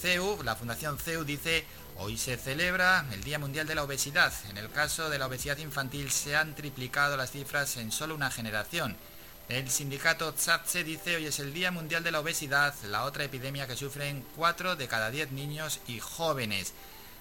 CEU, 0.00 0.44
la 0.44 0.54
Fundación 0.54 0.96
CEU 0.96 1.24
dice, 1.24 1.64
hoy 1.96 2.18
se 2.18 2.36
celebra 2.36 3.04
el 3.10 3.24
Día 3.24 3.40
Mundial 3.40 3.66
de 3.66 3.74
la 3.74 3.82
Obesidad. 3.82 4.32
En 4.48 4.58
el 4.58 4.70
caso 4.70 5.10
de 5.10 5.18
la 5.18 5.26
obesidad 5.26 5.58
infantil 5.58 6.12
se 6.12 6.36
han 6.36 6.54
triplicado 6.54 7.16
las 7.16 7.32
cifras 7.32 7.76
en 7.78 7.90
solo 7.90 8.14
una 8.14 8.30
generación. 8.30 8.96
El 9.48 9.68
sindicato 9.70 10.32
TSATSE 10.32 10.84
dice 10.84 11.16
hoy 11.16 11.26
es 11.26 11.40
el 11.40 11.52
Día 11.52 11.70
Mundial 11.70 12.04
de 12.04 12.12
la 12.12 12.20
Obesidad, 12.20 12.74
la 12.88 13.04
otra 13.04 13.24
epidemia 13.24 13.66
que 13.66 13.76
sufren 13.76 14.24
4 14.36 14.76
de 14.76 14.88
cada 14.88 15.10
10 15.10 15.32
niños 15.32 15.80
y 15.86 15.98
jóvenes. 15.98 16.72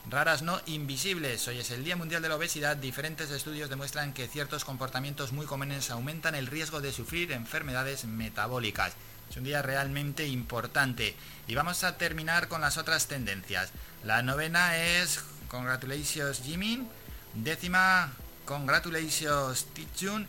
Raras 0.09 0.41
no 0.41 0.61
invisibles, 0.67 1.47
hoy 1.47 1.59
es 1.59 1.71
el 1.71 1.83
Día 1.83 1.95
Mundial 1.95 2.21
de 2.21 2.29
la 2.29 2.35
Obesidad, 2.35 2.77
diferentes 2.77 3.31
estudios 3.31 3.69
demuestran 3.69 4.13
que 4.13 4.27
ciertos 4.27 4.65
comportamientos 4.65 5.31
muy 5.31 5.45
comunes 5.45 5.89
aumentan 5.89 6.35
el 6.35 6.47
riesgo 6.47 6.79
de 6.79 6.93
sufrir 6.93 7.31
enfermedades 7.31 8.05
metabólicas. 8.05 8.93
Es 9.29 9.37
un 9.37 9.43
día 9.43 9.61
realmente 9.61 10.27
importante. 10.27 11.15
Y 11.47 11.55
vamos 11.55 11.83
a 11.83 11.97
terminar 11.97 12.47
con 12.47 12.61
las 12.61 12.77
otras 12.77 13.07
tendencias. 13.07 13.71
La 14.03 14.21
novena 14.21 14.77
es 14.77 15.21
Congratulations 15.49 16.41
Jimin, 16.43 16.87
décima 17.33 18.11
Congratulations 18.45 19.65
Tichun, 19.73 20.27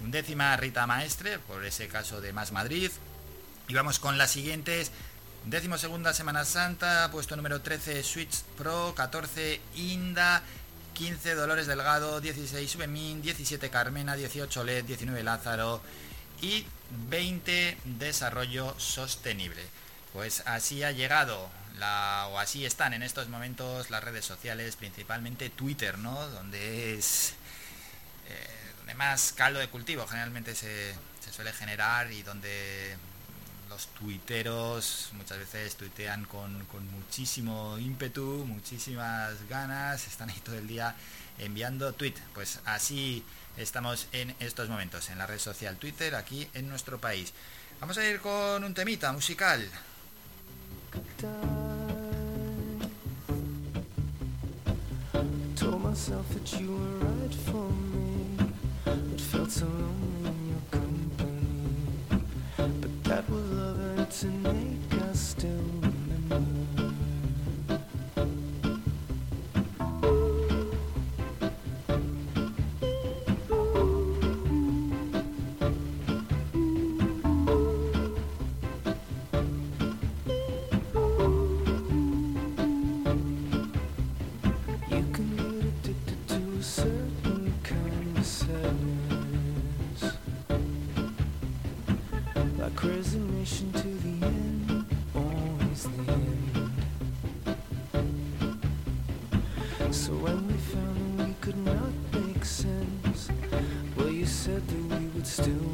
décima 0.00 0.56
Rita 0.56 0.86
Maestre, 0.86 1.38
por 1.38 1.64
ese 1.64 1.88
caso 1.88 2.20
de 2.20 2.32
Más 2.32 2.52
Madrid. 2.52 2.90
Y 3.68 3.74
vamos 3.74 3.98
con 3.98 4.18
las 4.18 4.30
siguientes. 4.30 4.90
Décimo 5.46 5.76
segunda 5.76 6.14
Semana 6.14 6.44
Santa, 6.44 7.10
puesto 7.12 7.36
número 7.36 7.60
13 7.60 8.02
Switch 8.02 8.42
Pro, 8.56 8.94
14 8.96 9.60
Inda, 9.76 10.42
15 10.94 11.34
Dolores 11.34 11.66
Delgado, 11.66 12.20
16 12.20 12.70
Subemín, 12.70 13.20
17 13.20 13.68
Carmena, 13.68 14.16
18 14.16 14.64
LED, 14.64 14.84
19 14.84 15.22
Lázaro 15.22 15.82
y 16.40 16.66
20 17.10 17.78
Desarrollo 17.84 18.74
Sostenible. 18.78 19.62
Pues 20.12 20.42
así 20.46 20.82
ha 20.82 20.92
llegado 20.92 21.50
la, 21.78 22.28
o 22.30 22.38
así 22.38 22.64
están 22.64 22.94
en 22.94 23.02
estos 23.02 23.28
momentos 23.28 23.90
las 23.90 24.02
redes 24.02 24.24
sociales, 24.24 24.76
principalmente 24.76 25.50
Twitter, 25.50 25.98
¿no? 25.98 26.28
Donde 26.28 26.94
es 26.94 27.34
eh, 28.28 28.63
donde 28.84 28.94
más 28.96 29.32
caldo 29.32 29.60
de 29.60 29.68
cultivo 29.68 30.06
generalmente 30.06 30.54
se, 30.54 30.94
suele 31.34 31.54
generar 31.54 32.12
y 32.12 32.22
donde 32.22 32.96
los 33.70 33.86
tuiteros 33.88 35.08
muchas 35.14 35.38
veces 35.38 35.74
tuitean 35.76 36.26
con, 36.26 36.66
con, 36.66 36.86
muchísimo 36.92 37.78
ímpetu, 37.78 38.44
muchísimas 38.46 39.48
ganas, 39.48 40.06
están 40.06 40.28
ahí 40.28 40.38
todo 40.44 40.58
el 40.58 40.68
día 40.68 40.94
enviando 41.38 41.94
tweet. 41.94 42.12
Pues 42.34 42.60
así 42.66 43.24
estamos 43.56 44.06
en 44.12 44.36
estos 44.38 44.68
momentos, 44.68 45.08
en 45.08 45.16
la 45.16 45.26
red 45.26 45.38
social 45.38 45.78
Twitter, 45.78 46.14
aquí 46.14 46.46
en 46.52 46.68
nuestro 46.68 47.00
país. 47.00 47.32
Vamos 47.80 47.96
a 47.96 48.04
ir 48.04 48.20
con 48.20 48.64
un 48.64 48.74
temita 48.74 49.12
musical. 49.12 49.66
Felt 59.18 59.50
so 59.50 59.66
lonely 59.66 60.30
in 60.30 60.48
your 60.48 60.62
company. 60.70 62.18
But 62.56 63.04
that 63.04 63.28
was 63.28 63.50
love 63.50 63.78
and 63.80 64.00
it's 64.00 64.22
innate, 64.22 64.83
still 105.34 105.73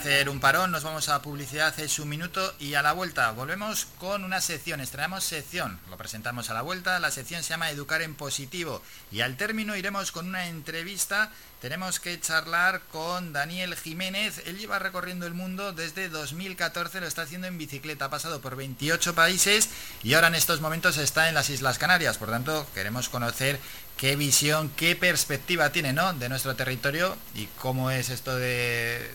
hacer 0.00 0.30
un 0.30 0.40
parón, 0.40 0.70
nos 0.70 0.82
vamos 0.82 1.10
a 1.10 1.20
publicidad, 1.20 1.78
es 1.78 1.98
un 1.98 2.08
minuto 2.08 2.54
y 2.58 2.72
a 2.72 2.80
la 2.80 2.94
vuelta 2.94 3.32
volvemos 3.32 3.86
con 3.98 4.24
una 4.24 4.40
sección, 4.40 4.80
estrenamos 4.80 5.24
sección, 5.24 5.78
lo 5.90 5.98
presentamos 5.98 6.48
a 6.48 6.54
la 6.54 6.62
vuelta, 6.62 6.98
la 7.00 7.10
sección 7.10 7.42
se 7.42 7.50
llama 7.50 7.68
Educar 7.68 8.00
en 8.00 8.14
Positivo 8.14 8.80
y 9.12 9.20
al 9.20 9.36
término 9.36 9.76
iremos 9.76 10.10
con 10.10 10.26
una 10.26 10.46
entrevista, 10.46 11.30
tenemos 11.60 12.00
que 12.00 12.18
charlar 12.18 12.80
con 12.90 13.34
Daniel 13.34 13.76
Jiménez, 13.76 14.40
él 14.46 14.56
lleva 14.56 14.78
recorriendo 14.78 15.26
el 15.26 15.34
mundo 15.34 15.74
desde 15.74 16.08
2014, 16.08 17.02
lo 17.02 17.06
está 17.06 17.22
haciendo 17.22 17.46
en 17.46 17.58
bicicleta, 17.58 18.06
ha 18.06 18.10
pasado 18.10 18.40
por 18.40 18.56
28 18.56 19.14
países 19.14 19.68
y 20.02 20.14
ahora 20.14 20.28
en 20.28 20.34
estos 20.34 20.62
momentos 20.62 20.96
está 20.96 21.28
en 21.28 21.34
las 21.34 21.50
Islas 21.50 21.76
Canarias, 21.76 22.16
por 22.16 22.30
tanto 22.30 22.66
queremos 22.72 23.10
conocer 23.10 23.60
qué 23.98 24.16
visión, 24.16 24.70
qué 24.78 24.96
perspectiva 24.96 25.72
tiene 25.72 25.92
¿no? 25.92 26.14
de 26.14 26.30
nuestro 26.30 26.56
territorio 26.56 27.18
y 27.34 27.48
cómo 27.58 27.90
es 27.90 28.08
esto 28.08 28.34
de, 28.34 29.10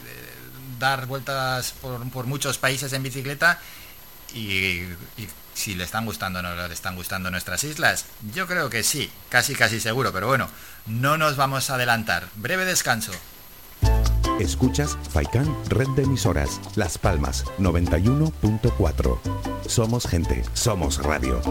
dar 0.80 1.06
vueltas 1.06 1.74
por, 1.82 2.26
muchos 2.26 2.58
países 2.58 2.94
en 2.94 3.04
bicicleta 3.04 3.60
y, 4.34 4.82
si 5.54 5.74
le 5.74 5.86
están 5.86 6.06
gustando 6.06 6.40
o 6.40 6.42
no 6.42 6.68
le 6.68 6.74
están 6.74 6.96
gustando 6.96 7.32
nuestras 7.32 7.64
islas. 7.64 8.06
Yo 8.34 8.46
creo 8.46 8.70
que 8.70 8.84
sí, 8.84 9.10
casi 9.30 9.56
casi 9.56 9.80
seguro, 9.80 10.12
pero 10.12 10.28
bueno, 10.28 10.50
no 10.86 11.18
nos 11.18 11.38
vamos 11.38 11.70
a 11.70 11.76
adelantar. 11.76 12.28
Breve 12.36 12.66
descanso. 12.66 13.14
Escuchas 14.40 14.98
Faikan 15.12 15.48
Red 15.70 15.88
de 15.96 16.04
Emisoras, 16.04 16.60
Las 16.76 16.98
Palmas 16.98 17.46
91.4. 17.58 19.20
Somos 19.68 20.08
gente, 20.08 20.44
somos 20.54 21.02
radio. 21.02 21.42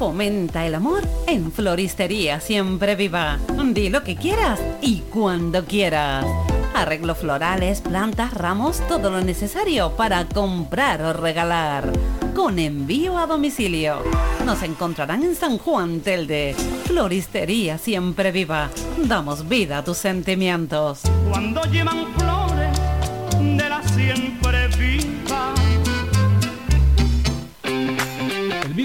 Fomenta 0.00 0.64
el 0.64 0.74
amor 0.74 1.06
en 1.26 1.52
Floristería 1.52 2.40
Siempre 2.40 2.96
Viva. 2.96 3.38
Di 3.74 3.90
lo 3.90 4.02
que 4.02 4.16
quieras 4.16 4.58
y 4.80 5.00
cuando 5.00 5.66
quieras. 5.66 6.24
Arreglos 6.74 7.18
florales, 7.18 7.82
plantas, 7.82 8.32
ramos, 8.32 8.80
todo 8.88 9.10
lo 9.10 9.20
necesario 9.20 9.94
para 9.98 10.24
comprar 10.24 11.02
o 11.02 11.12
regalar. 11.12 11.92
Con 12.34 12.58
envío 12.58 13.18
a 13.18 13.26
domicilio. 13.26 14.02
Nos 14.46 14.62
encontrarán 14.62 15.22
en 15.22 15.36
San 15.36 15.58
Juan 15.58 16.00
Telde. 16.00 16.56
Floristería 16.86 17.76
Siempre 17.76 18.32
Viva. 18.32 18.70
Damos 19.04 19.46
vida 19.50 19.76
a 19.76 19.84
tus 19.84 19.98
sentimientos. 19.98 21.02
Cuando 21.28 21.62
llevan 21.64 22.06
flores 22.14 22.80
de 23.38 23.68
la 23.68 23.82
Siempre 23.82 24.59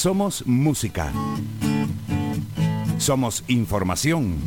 Somos 0.00 0.46
música. 0.46 1.12
Somos 2.96 3.44
información. 3.48 4.38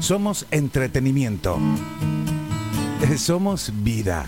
Somos 0.00 0.44
entretenimiento. 0.50 1.56
Somos 3.16 3.70
vida. 3.84 4.26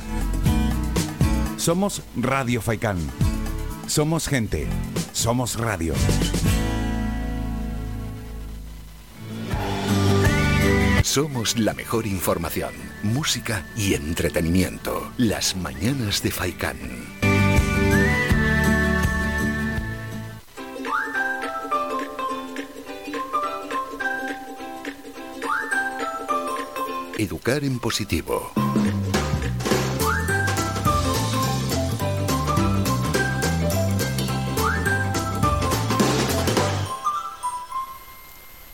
Somos 1.57 2.03
Radio 2.15 2.63
Faikán. 2.63 2.99
Somos 3.89 4.29
gente. 4.29 4.69
Somos 5.11 5.59
radio. 5.59 5.95
Somos 11.03 11.59
la 11.59 11.75
mejor 11.75 12.07
información, 12.07 12.75
música 13.03 13.67
y 13.77 13.95
entretenimiento. 13.95 15.11
Las 15.17 15.57
mañanas 15.57 16.23
de 16.23 16.31
Faikán. 16.31 17.18
Educar 27.19 27.65
en 27.65 27.81
positivo. 27.81 28.53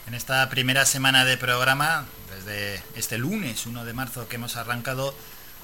En 0.06 0.12
esta 0.12 0.46
primera 0.50 0.84
semana 0.84 1.24
de 1.24 1.38
programa, 1.38 2.04
desde 2.36 2.82
este 2.96 3.16
lunes 3.16 3.64
1 3.64 3.86
de 3.86 3.94
marzo 3.94 4.28
que 4.28 4.36
hemos 4.36 4.56
arrancado, 4.58 5.14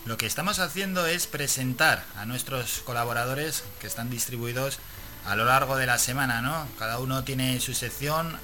lo 0.07 0.17
que 0.17 0.25
estamos 0.25 0.59
haciendo 0.59 1.07
es 1.07 1.27
presentar 1.27 2.07
a 2.17 2.25
nuestros 2.25 2.81
colaboradores 2.87 3.63
que 3.79 3.89
están 3.89 4.09
distribuidos 4.09 4.79
a 5.27 5.37
lo 5.37 5.45
largo 5.45 5.77
de 5.77 5.85
la 5.85 5.99
semana, 5.99 6.41
¿no? 6.41 6.67
Cada 6.79 6.99
uno 6.99 7.25
tiene 7.25 7.61
su 7.61 7.75
sección 7.75 8.39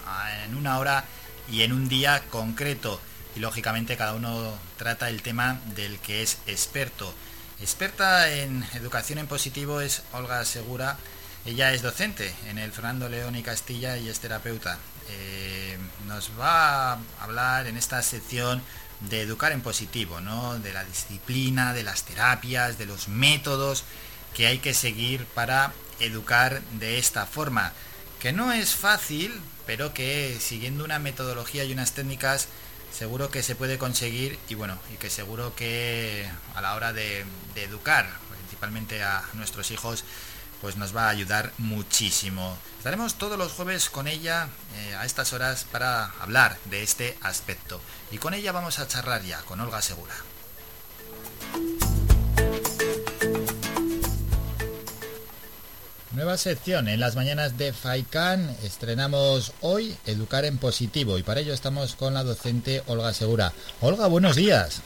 en 0.45 0.55
una 0.55 0.79
hora 0.79 1.07
y 1.51 1.63
en 1.63 1.73
un 1.73 1.89
día 1.89 2.23
concreto 2.29 3.01
y 3.37 3.41
lógicamente 3.41 3.97
cada 3.97 4.15
uno 4.15 4.59
trata 4.79 5.11
el 5.11 5.23
tema 5.23 5.61
del 5.75 5.99
que 5.99 6.23
es 6.23 6.39
experto. 6.47 7.15
Experta 7.61 8.31
en 8.33 8.65
educación 8.75 9.19
en 9.19 9.27
positivo 9.27 9.81
es 9.81 10.03
Olga 10.13 10.45
Segura. 10.45 10.97
Ella 11.45 11.73
es 11.73 11.83
docente 11.83 12.35
en 12.49 12.59
el 12.59 12.73
Fernando 12.73 13.09
León 13.09 13.37
y 13.37 13.43
Castilla 13.43 13.99
y 13.99 14.09
es 14.09 14.21
terapeuta. 14.21 14.79
Eh, 15.11 15.77
nos 16.07 16.31
va 16.41 16.93
a 16.93 16.99
hablar 17.21 17.67
en 17.67 17.77
esta 17.77 18.03
sección 18.03 18.63
de 19.01 19.21
educar 19.21 19.53
en 19.53 19.61
positivo, 19.61 20.21
¿no? 20.21 20.59
de 20.59 20.73
la 20.73 20.85
disciplina, 20.85 21.75
de 21.75 21.83
las 21.83 22.05
terapias, 22.05 22.79
de 22.79 22.87
los 22.87 23.09
métodos 23.09 23.85
que 24.35 24.47
hay 24.47 24.59
que 24.59 24.73
seguir 24.73 25.27
para 25.27 25.73
educar 26.01 26.63
de 26.79 26.99
esta 26.99 27.27
forma, 27.27 27.73
que 28.21 28.33
no 28.33 28.53
es 28.53 28.75
fácil, 28.75 29.41
pero 29.67 29.93
que 29.93 30.39
siguiendo 30.41 30.85
una 30.85 30.99
metodología 30.99 31.65
y 31.65 31.73
unas 31.73 31.93
técnicas 31.93 32.49
seguro 32.97 33.31
que 33.31 33.43
se 33.43 33.55
puede 33.55 33.79
conseguir 33.79 34.39
y 34.49 34.55
bueno, 34.55 34.79
y 34.93 34.97
que 34.97 35.11
seguro 35.11 35.55
que 35.55 36.29
a 36.55 36.63
la 36.63 36.75
hora 36.75 36.93
de, 36.93 37.25
educar 37.57 38.07
principalmente 38.31 39.03
a 39.03 39.23
nuestros 39.35 39.71
hijos, 39.71 40.05
pues 40.61 40.77
nos 40.77 40.97
va 40.97 41.07
a 41.07 41.11
ayudar 41.11 41.53
muchísimo. 41.59 42.57
Estaremos 42.79 43.15
todos 43.15 43.39
los 43.39 43.53
jueves 43.53 43.91
con 43.91 44.09
ella 44.09 44.49
eh, 44.77 44.95
a 44.95 45.05
estas 45.05 45.33
horas 45.33 45.65
para 45.71 46.07
hablar 46.21 46.57
de 46.67 46.83
este 46.83 47.19
aspecto. 47.21 47.81
Y 48.11 48.19
con 48.19 48.35
ella 48.35 48.53
vamos 48.53 48.79
a 48.79 48.89
charlar 48.89 49.23
ya, 49.23 49.41
con 49.43 49.61
Olga 49.61 49.83
Segura. 49.83 50.15
Nueva 56.17 56.39
sección 56.39 56.89
en 56.89 56.99
las 56.99 57.15
mañanas 57.15 57.59
de 57.59 57.75
FAICAN. 57.75 58.57
Estrenamos 58.65 59.53
hoy 59.61 59.95
Educar 60.07 60.47
en 60.47 60.57
Positivo 60.57 61.19
y 61.19 61.23
para 61.23 61.41
ello 61.41 61.53
estamos 61.53 61.95
con 61.95 62.15
la 62.15 62.25
docente 62.25 62.83
Olga 62.87 63.13
Segura. 63.13 63.53
Olga, 63.83 64.07
buenos 64.07 64.35
días. 64.35 64.81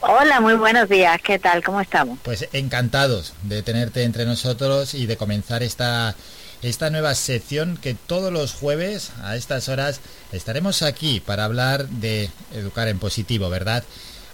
Hola, 0.00 0.40
muy 0.40 0.54
buenos 0.54 0.88
días. 0.88 1.20
¿Qué 1.22 1.40
tal? 1.40 1.64
¿Cómo 1.64 1.80
estamos? 1.80 2.20
Pues 2.22 2.48
encantados 2.52 3.34
de 3.42 3.64
tenerte 3.64 4.04
entre 4.04 4.26
nosotros 4.26 4.94
y 4.94 5.06
de 5.06 5.16
comenzar 5.16 5.64
esta 5.64 6.14
esta 6.62 6.88
nueva 6.90 7.16
sección 7.16 7.76
que 7.76 7.94
todos 7.94 8.32
los 8.32 8.54
jueves 8.54 9.10
a 9.22 9.34
estas 9.34 9.68
horas 9.68 10.00
estaremos 10.30 10.82
aquí 10.82 11.18
para 11.18 11.44
hablar 11.44 11.88
de 11.88 12.30
educar 12.54 12.86
en 12.86 13.00
positivo, 13.00 13.50
¿verdad? 13.50 13.82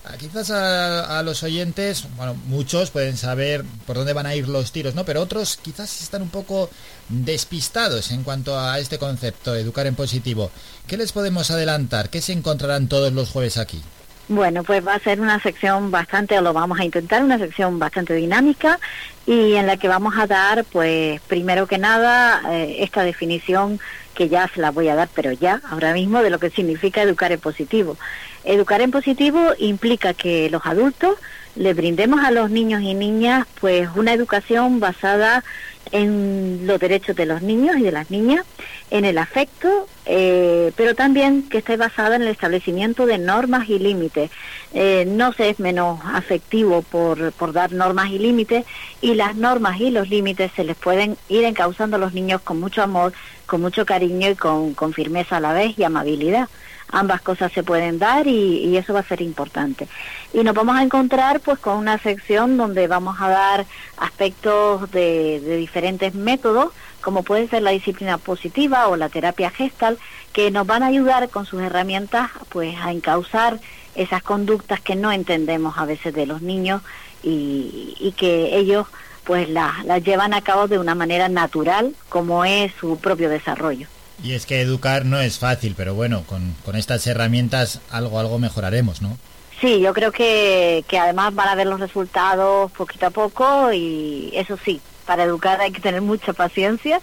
Ah, 0.04 0.16
quizás 0.18 0.50
a, 0.50 1.22
los 1.22 1.44
oyentes, 1.44 2.08
bueno, 2.16 2.34
muchos 2.46 2.90
pueden 2.90 3.16
saber 3.16 3.64
por 3.86 3.96
dónde 3.96 4.12
van 4.12 4.26
a 4.26 4.34
ir 4.34 4.48
los 4.48 4.72
tiros, 4.72 4.96
¿no? 4.96 5.04
Pero 5.04 5.20
otros 5.20 5.56
quizás 5.56 6.02
están 6.02 6.22
un 6.22 6.28
poco 6.28 6.70
despistados 7.08 8.10
en 8.10 8.24
cuanto 8.24 8.58
a 8.58 8.80
este 8.80 8.98
concepto, 8.98 9.54
educar 9.54 9.86
en 9.86 9.94
positivo. 9.94 10.50
¿Qué 10.88 10.96
les 10.96 11.12
podemos 11.12 11.52
adelantar? 11.52 12.10
¿Qué 12.10 12.20
se 12.20 12.32
encontrarán 12.32 12.88
todos 12.88 13.12
los 13.12 13.30
jueves 13.30 13.58
aquí? 13.58 13.80
Bueno, 14.28 14.64
pues 14.64 14.84
va 14.84 14.94
a 14.94 14.98
ser 14.98 15.20
una 15.20 15.40
sección 15.40 15.90
bastante, 15.90 16.38
o 16.38 16.42
lo 16.42 16.52
vamos 16.52 16.80
a 16.80 16.84
intentar, 16.84 17.22
una 17.22 17.38
sección 17.38 17.78
bastante 17.78 18.14
dinámica 18.14 18.80
y 19.26 19.54
en 19.54 19.66
la 19.66 19.76
que 19.76 19.88
vamos 19.88 20.14
a 20.16 20.26
dar, 20.26 20.64
pues, 20.64 21.20
primero 21.22 21.66
que 21.66 21.78
nada, 21.78 22.42
eh, 22.50 22.76
esta 22.80 23.02
definición 23.02 23.78
que 24.14 24.28
ya 24.28 24.48
se 24.52 24.60
la 24.60 24.70
voy 24.70 24.88
a 24.88 24.94
dar, 24.94 25.08
pero 25.14 25.32
ya, 25.32 25.60
ahora 25.68 25.92
mismo, 25.92 26.22
de 26.22 26.30
lo 26.30 26.38
que 26.38 26.50
significa 26.50 27.02
educar 27.02 27.30
en 27.30 27.40
positivo. 27.40 27.96
Educar 28.44 28.80
en 28.80 28.90
positivo 28.90 29.52
implica 29.58 30.14
que 30.14 30.50
los 30.50 30.66
adultos 30.66 31.16
le 31.54 31.74
brindemos 31.74 32.20
a 32.24 32.30
los 32.30 32.50
niños 32.50 32.82
y 32.82 32.94
niñas 32.94 33.46
pues 33.60 33.88
una 33.94 34.12
educación 34.12 34.80
basada 34.80 35.44
en 35.90 36.66
los 36.66 36.80
derechos 36.80 37.14
de 37.16 37.26
los 37.26 37.42
niños 37.42 37.76
y 37.76 37.82
de 37.82 37.92
las 37.92 38.10
niñas, 38.10 38.46
en 38.90 39.04
el 39.04 39.18
afecto, 39.18 39.86
eh, 40.06 40.72
pero 40.76 40.94
también 40.94 41.48
que 41.48 41.58
esté 41.58 41.76
basada 41.76 42.16
en 42.16 42.22
el 42.22 42.28
establecimiento 42.28 43.04
de 43.04 43.18
normas 43.18 43.68
y 43.68 43.78
límites. 43.78 44.30
Eh, 44.72 45.04
no 45.06 45.32
se 45.32 45.50
es 45.50 45.60
menos 45.60 46.00
afectivo 46.04 46.82
por, 46.82 47.32
por 47.32 47.52
dar 47.52 47.72
normas 47.72 48.10
y 48.10 48.18
límites 48.18 48.64
y 49.02 49.14
las 49.14 49.36
normas 49.36 49.80
y 49.80 49.90
los 49.90 50.08
límites 50.08 50.52
se 50.56 50.64
les 50.64 50.76
pueden 50.76 51.16
ir 51.28 51.44
encauzando 51.44 51.96
a 51.96 52.00
los 52.00 52.14
niños 52.14 52.40
con 52.40 52.58
mucho 52.58 52.82
amor, 52.82 53.12
con 53.46 53.60
mucho 53.60 53.84
cariño 53.84 54.30
y 54.30 54.34
con, 54.34 54.72
con 54.74 54.94
firmeza 54.94 55.36
a 55.36 55.40
la 55.40 55.52
vez 55.52 55.78
y 55.78 55.84
amabilidad 55.84 56.48
ambas 56.92 57.22
cosas 57.22 57.50
se 57.52 57.62
pueden 57.62 57.98
dar 57.98 58.26
y, 58.26 58.76
eso 58.76 58.94
va 58.94 59.00
a 59.00 59.04
ser 59.04 59.20
importante. 59.22 59.88
Y 60.32 60.44
nos 60.44 60.54
vamos 60.54 60.76
a 60.76 60.82
encontrar 60.82 61.40
pues 61.40 61.58
con 61.58 61.76
una 61.76 61.98
sección 61.98 62.56
donde 62.56 62.86
vamos 62.86 63.16
a 63.20 63.28
dar 63.28 63.66
aspectos 63.96 64.90
de, 64.92 65.56
diferentes 65.58 66.14
métodos, 66.14 66.72
como 67.00 67.22
puede 67.22 67.48
ser 67.48 67.62
la 67.62 67.70
disciplina 67.70 68.18
positiva 68.18 68.88
o 68.88 68.96
la 68.96 69.08
terapia 69.08 69.50
gestal, 69.50 69.98
que 70.32 70.50
nos 70.50 70.66
van 70.66 70.82
a 70.82 70.86
ayudar 70.86 71.28
con 71.30 71.46
sus 71.46 71.62
herramientas 71.62 72.30
pues 72.50 72.76
a 72.80 72.92
encauzar 72.92 73.58
esas 73.94 74.22
conductas 74.22 74.80
que 74.80 74.94
no 74.94 75.12
entendemos 75.12 75.76
a 75.78 75.84
veces 75.84 76.14
de 76.14 76.26
los 76.26 76.42
niños 76.42 76.82
y, 77.22 78.14
que 78.16 78.56
ellos 78.56 78.86
pues 79.24 79.48
las 79.48 80.04
llevan 80.04 80.34
a 80.34 80.42
cabo 80.42 80.68
de 80.68 80.78
una 80.78 80.94
manera 80.94 81.28
natural 81.28 81.94
como 82.08 82.44
es 82.44 82.72
su 82.78 82.98
propio 82.98 83.28
desarrollo. 83.28 83.88
Y 84.22 84.34
es 84.34 84.46
que 84.46 84.60
educar 84.60 85.04
no 85.04 85.20
es 85.20 85.38
fácil, 85.38 85.74
pero 85.76 85.94
bueno, 85.94 86.24
con, 86.24 86.76
estas 86.76 87.06
herramientas 87.06 87.80
algo, 87.90 88.18
algo 88.18 88.38
mejoraremos, 88.38 89.02
¿no? 89.02 89.16
Sí, 89.60 89.80
yo 89.80 89.92
creo 89.92 90.10
que, 90.10 90.84
que 90.88 90.98
además 90.98 91.34
van 91.34 91.48
a 91.48 91.54
ver 91.54 91.66
los 91.66 91.80
resultados 91.80 92.70
poquito 92.72 93.06
a 93.06 93.10
poco 93.10 93.72
y 93.72 94.32
eso 94.34 94.56
sí, 94.64 94.80
para 95.06 95.24
educar 95.24 95.60
hay 95.60 95.72
que 95.72 95.80
tener 95.80 96.02
mucha 96.02 96.32
paciencia 96.32 97.00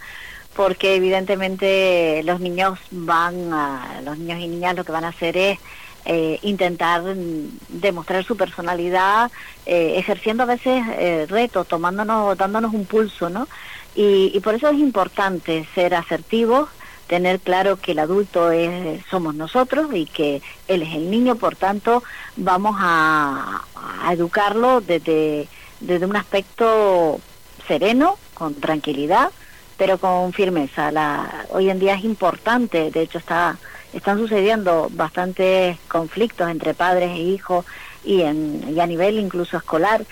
porque 0.56 0.96
evidentemente 0.96 2.22
los 2.24 2.40
niños 2.40 2.80
van 2.92 3.54
a, 3.54 4.02
los 4.04 4.18
niños 4.18 4.40
y 4.40 4.48
niñas 4.48 4.76
lo 4.76 4.84
que 4.84 4.92
van 4.92 5.06
a 5.06 5.10
hacer 5.10 5.38
es 5.38 5.60
eh, 6.06 6.40
intentar 6.42 7.04
demostrar 7.70 8.24
su 8.26 8.36
personalidad 8.36 9.32
eh, 9.66 9.94
ejerciendo 9.98 10.44
a 10.44 10.48
veces 10.48 10.84
eh, 10.98 11.28
retos 11.30 11.68
tomándonos 11.68 12.38
dándonos 12.38 12.74
un 12.74 12.86
pulso 12.86 13.30
no 13.30 13.48
y, 13.96 14.32
y 14.34 14.40
por 14.40 14.56
eso 14.56 14.70
es 14.70 14.80
importante 14.80 15.68
ser 15.76 15.94
asertivos 15.94 16.70
tener 17.10 17.40
claro 17.40 17.78
que 17.78 17.94
el 17.94 18.00
adulto 18.00 18.52
es, 18.52 19.04
somos 19.10 19.34
nosotros 19.34 19.90
y 19.94 20.06
que 20.06 20.44
él 20.68 20.84
es 20.84 20.94
el 20.94 21.10
niño, 21.10 21.36
por 21.36 21.56
tanto 21.56 22.04
vamos 22.38 22.76
a, 22.80 23.66
educarlo 24.12 24.80
desde, 24.82 25.48
desde 25.80 26.06
un 26.06 26.16
aspecto 26.16 27.20
sereno, 27.68 28.18
con 28.34 28.54
tranquilidad, 28.54 29.32
pero 29.78 29.98
con 29.98 30.34
firmeza. 30.34 30.92
La, 30.92 31.46
hoy 31.50 31.70
en 31.70 31.80
día 31.80 31.96
es 31.96 32.04
importante, 32.04 32.92
de 32.92 33.02
hecho 33.02 33.18
está, 33.18 33.58
están 33.94 34.20
sucediendo 34.20 34.88
bastantes 34.92 35.78
conflictos 35.88 36.50
entre 36.50 36.74
padres 36.76 37.10
e 37.12 37.20
hijos 37.20 37.66
y, 38.04 38.22
en, 38.22 38.74
y 38.76 38.80
a 38.80 38.86
nivel 38.86 39.18
incluso 39.18 39.58
escolar 39.58 40.06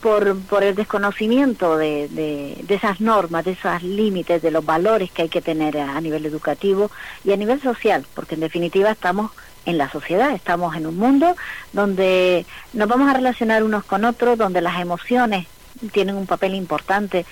por, 0.00 0.38
por 0.42 0.64
el 0.64 0.74
desconocimiento 0.74 1.76
de, 1.76 2.08
de, 2.08 2.74
esas 2.74 3.00
normas, 3.00 3.44
de 3.44 3.52
esos 3.52 3.82
límites, 3.82 4.42
de 4.42 4.50
los 4.50 4.64
valores 4.64 5.10
que 5.10 5.22
hay 5.22 5.28
que 5.28 5.42
tener 5.42 5.78
a 5.78 6.00
nivel 6.00 6.26
educativo 6.26 6.90
y 7.24 7.32
a 7.32 7.36
nivel 7.36 7.60
social, 7.60 8.06
porque 8.14 8.34
en 8.34 8.40
definitiva 8.40 8.90
estamos 8.90 9.30
en 9.66 9.78
la 9.78 9.90
sociedad, 9.90 10.32
estamos 10.32 10.74
en 10.76 10.86
un 10.86 10.96
mundo 10.96 11.36
donde 11.72 12.46
nos 12.72 12.88
vamos 12.88 13.08
a 13.08 13.14
relacionar 13.14 13.62
unos 13.62 13.84
con 13.84 14.04
otros, 14.04 14.38
donde 14.38 14.60
las 14.60 14.80
emociones 14.80 15.46
tienen 15.92 16.16
un 16.16 16.26
papel 16.26 16.54
importante 16.54 17.26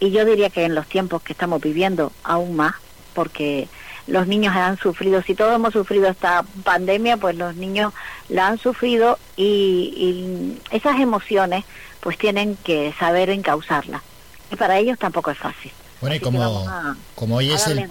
y 0.00 0.10
yo 0.10 0.24
diría 0.24 0.50
que 0.50 0.64
en 0.64 0.74
los 0.74 0.86
tiempos 0.86 1.22
que 1.22 1.32
estamos 1.32 1.60
viviendo 1.60 2.12
aún 2.24 2.56
más, 2.56 2.74
porque 3.14 3.68
los 4.06 4.26
niños 4.26 4.56
han 4.56 4.78
sufrido, 4.78 5.22
si 5.22 5.34
todos 5.34 5.54
hemos 5.54 5.72
sufrido 5.72 6.08
esta 6.08 6.44
pandemia, 6.64 7.18
pues 7.18 7.36
los 7.36 7.54
niños 7.54 7.92
la 8.28 8.48
han 8.48 8.58
sufrido 8.58 9.18
y, 9.36 9.94
y 9.96 10.60
esas 10.74 10.98
emociones 10.98 11.64
pues 12.02 12.18
tienen 12.18 12.56
que 12.56 12.92
saber 12.98 13.30
encauzarla. 13.30 14.02
Y 14.50 14.56
para 14.56 14.78
ellos 14.78 14.98
tampoco 14.98 15.30
es 15.30 15.38
fácil. 15.38 15.70
Bueno, 16.00 16.16
y 16.16 16.20
como, 16.20 16.66
como 17.14 17.36
hoy 17.36 17.52
es 17.52 17.64
el... 17.68 17.88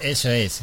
Eso 0.00 0.30
es, 0.30 0.62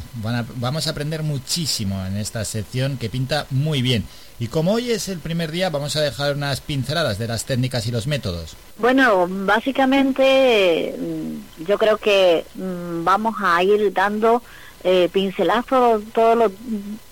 vamos 0.56 0.88
a 0.88 0.90
aprender 0.90 1.22
muchísimo 1.22 2.04
en 2.04 2.18
esta 2.18 2.44
sección 2.44 2.98
que 2.98 3.08
pinta 3.08 3.46
muy 3.52 3.84
bien. 3.84 4.04
Y 4.40 4.48
como 4.48 4.74
hoy 4.74 4.90
es 4.90 5.08
el 5.08 5.20
primer 5.20 5.52
día, 5.52 5.70
vamos 5.70 5.96
a 5.96 6.02
dejar 6.02 6.36
unas 6.36 6.60
pinceladas 6.60 7.20
de 7.20 7.28
las 7.28 7.46
técnicas 7.46 7.86
y 7.86 7.92
los 7.92 8.08
métodos. 8.08 8.58
Bueno, 8.80 9.28
básicamente 9.30 10.96
mm, 10.98 11.66
yo 11.66 11.78
creo 11.78 11.98
que 11.98 12.46
mm, 12.56 13.04
vamos 13.04 13.36
a 13.44 13.62
ir 13.62 13.94
dando 13.94 14.42
eh, 14.84 15.10
pincelazos 15.12 16.04
todos 16.14 16.38
los, 16.38 16.52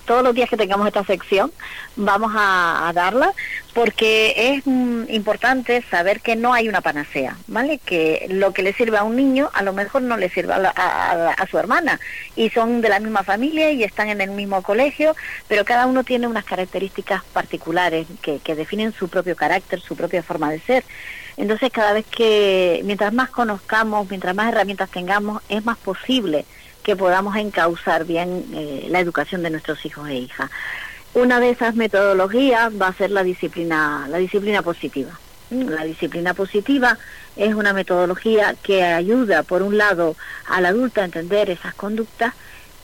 todos 0.04 0.22
los 0.22 0.34
días 0.34 0.48
que 0.48 0.56
tengamos 0.56 0.86
esta 0.86 1.04
sección, 1.04 1.52
vamos 1.96 2.32
a, 2.34 2.90
darla, 2.94 3.32
porque 3.74 4.34
es 4.36 4.66
mm, 4.66 5.04
importante 5.08 5.82
saber 5.90 6.20
que 6.20 6.36
no 6.36 6.54
hay 6.54 6.68
una 6.68 6.80
panacea, 6.80 7.36
¿vale? 7.48 7.78
Que 7.78 8.26
lo 8.30 8.52
que 8.52 8.62
le 8.62 8.72
sirve 8.72 8.96
a 8.96 9.02
un 9.02 9.16
niño 9.16 9.50
a 9.52 9.62
lo 9.62 9.72
mejor 9.72 10.02
no 10.02 10.16
le 10.16 10.30
sirve 10.30 10.54
a, 10.54 11.46
su 11.50 11.58
hermana, 11.58 12.00
y 12.36 12.50
son 12.50 12.80
de 12.80 12.88
la 12.88 13.00
misma 13.00 13.24
familia 13.24 13.70
y 13.72 13.82
están 13.82 14.08
en 14.08 14.20
el 14.20 14.30
mismo 14.30 14.62
colegio, 14.62 15.14
pero 15.48 15.64
cada 15.64 15.86
uno 15.86 16.04
tiene 16.04 16.26
unas 16.26 16.44
características 16.44 17.24
particulares 17.24 18.06
que, 18.22 18.38
que 18.38 18.54
definen 18.54 18.92
su 18.92 19.08
propio 19.08 19.36
carácter, 19.36 19.80
su 19.80 19.96
propia 19.96 20.22
forma 20.22 20.50
de 20.50 20.60
ser. 20.60 20.84
Entonces, 21.36 21.70
cada 21.70 21.92
vez 21.92 22.06
que, 22.06 22.80
mientras 22.84 23.12
más 23.12 23.28
conozcamos, 23.28 24.08
mientras 24.08 24.34
más 24.34 24.50
herramientas 24.50 24.88
tengamos, 24.90 25.42
es 25.48 25.64
más 25.64 25.76
posible 25.76 26.46
que 26.86 26.94
podamos 26.94 27.34
encauzar 27.34 28.04
bien 28.04 28.44
eh, 28.54 28.86
la 28.90 29.00
educación 29.00 29.42
de 29.42 29.50
nuestros 29.50 29.84
hijos 29.84 30.08
e 30.08 30.14
hijas. 30.14 30.52
Una 31.14 31.40
de 31.40 31.50
esas 31.50 31.74
metodologías 31.74 32.70
va 32.80 32.86
a 32.86 32.92
ser 32.92 33.10
la 33.10 33.24
disciplina, 33.24 34.06
la 34.08 34.18
disciplina 34.18 34.62
positiva. 34.62 35.18
La 35.50 35.82
disciplina 35.82 36.32
positiva 36.32 36.96
es 37.34 37.54
una 37.56 37.72
metodología 37.72 38.54
que 38.62 38.84
ayuda, 38.84 39.42
por 39.42 39.62
un 39.62 39.76
lado, 39.76 40.14
al 40.46 40.64
adulto 40.64 41.00
a 41.00 41.04
entender 41.04 41.50
esas 41.50 41.74
conductas 41.74 42.34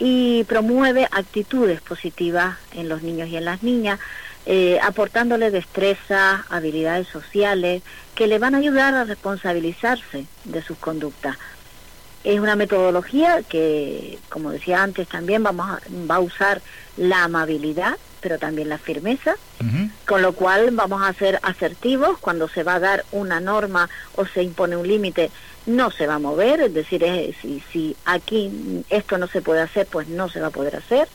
y 0.01 0.43
promueve 0.45 1.07
actitudes 1.13 1.81
positivas 1.81 2.57
en 2.73 2.89
los 2.89 3.03
niños 3.03 3.29
y 3.29 3.37
en 3.37 3.45
las 3.45 3.63
niñas, 3.63 4.01
eh, 4.47 4.81
aportándole 4.83 5.53
destreza, 5.53 6.45
habilidades 6.51 7.07
sociales, 7.07 7.83
que 8.17 8.27
le 8.27 8.41
van 8.41 8.57
a 8.57 8.59
ayudar 8.59 8.95
a 8.95 9.05
responsabilizarse 9.05 10.27
de 10.43 10.63
sus 10.63 10.77
conductas. 10.79 11.37
Es 12.25 12.39
una 12.39 12.57
metodología 12.57 13.43
que, 13.43 14.19
como 14.29 14.51
decía 14.51 14.83
antes, 14.83 15.09
también 15.09 15.43
vamos 15.43 15.69
a, 15.69 15.81
va 16.11 16.17
a 16.17 16.21
usar 16.21 16.63
la 16.97 17.25
amabilidad, 17.25 17.99
pero 18.21 18.39
también 18.39 18.69
la 18.69 18.79
firmeza, 18.79 19.35
con 20.07 20.23
lo 20.23 20.33
cual 20.33 20.71
vamos 20.71 21.03
a 21.03 21.13
ser 21.13 21.41
asertivos 21.43 22.19
cuando 22.19 22.49
se 22.49 22.63
va 22.63 22.77
a 22.77 22.81
dar 22.81 23.05
una 23.11 23.41
norma 23.41 23.89
o 24.15 24.25
se 24.25 24.45
impone 24.45 24.77
un 24.77 24.87
límite, 24.87 25.31
no 25.67 25.91
se 25.91 26.07
va 26.07 26.15
a 26.15 26.19
mover, 26.21 26.61
es 26.61 26.75
decir, 26.75 27.05
si, 27.41 27.63
si 27.73 27.97
aquí 28.05 28.85
esto 28.91 29.19
no 29.19 29.27
se 29.27 29.43
puede 29.43 29.61
hacer, 29.61 29.87
pues 29.87 30.07
no 30.07 30.29
se 30.29 30.41
va 30.41 30.49
a 30.49 30.51
poder 30.51 30.77
hacer. 30.77 31.09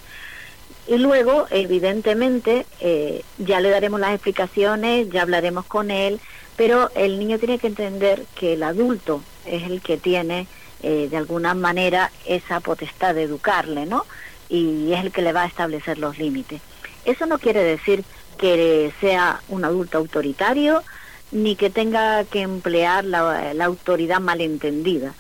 Y 0.88 0.98
luego, 0.98 1.48
evidentemente, 1.50 2.66
eh, 2.80 3.24
ya 3.38 3.60
le 3.60 3.70
daremos 3.70 4.00
las 4.00 4.14
explicaciones, 4.14 5.10
ya 5.10 5.22
hablaremos 5.22 5.66
con 5.66 5.92
él, 5.92 6.20
pero 6.56 6.90
el 6.96 7.20
niño 7.20 7.40
tiene 7.40 7.60
que 7.60 7.68
entender 7.68 8.24
que 8.36 8.54
el 8.54 8.64
adulto 8.64 9.22
es 9.46 9.64
el 9.64 9.82
que 9.82 9.98
tiene 9.98 10.48
eh, 10.84 11.08
de 11.10 11.18
alguna 11.18 11.54
manera 11.54 12.12
esa 12.26 12.60
potestad 12.60 13.16
de 13.16 13.24
educarle, 13.24 13.86
¿no? 13.86 14.06
Y 14.50 14.94
es 14.94 15.04
el 15.04 15.12
que 15.12 15.22
le 15.22 15.34
va 15.34 15.44
a 15.44 15.48
establecer 15.48 15.98
los 15.98 16.18
límites. 16.18 16.62
Eso 17.06 17.26
no 17.26 17.40
quiere 17.40 17.64
decir 17.64 18.04
que 18.38 18.94
sea 19.02 19.42
un 19.50 19.66
adulto 19.66 19.98
autoritario 19.98 20.84
ni 21.32 21.56
que 21.56 21.70
tenga 21.70 22.24
que 22.26 22.42
emplear 22.42 23.04
la, 23.04 23.52
autoridad 23.66 24.20
malentendida, 24.20 25.14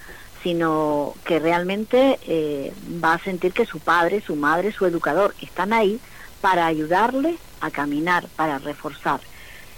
sino 0.43 1.15
que 1.25 1.39
realmente 1.39 2.19
eh, 2.27 2.73
va 3.03 3.13
a 3.13 3.19
sentir 3.19 3.51
que 3.51 3.65
su 3.65 3.79
padre, 3.79 4.21
su 4.21 4.35
madre, 4.35 4.71
su 4.71 4.85
educador 4.85 5.33
están 5.41 5.73
ahí 5.73 5.99
para 6.39 6.65
ayudarle 6.65 7.37
a 7.59 7.71
caminar, 7.71 8.27
para 8.35 8.59
reforzar. 8.59 9.19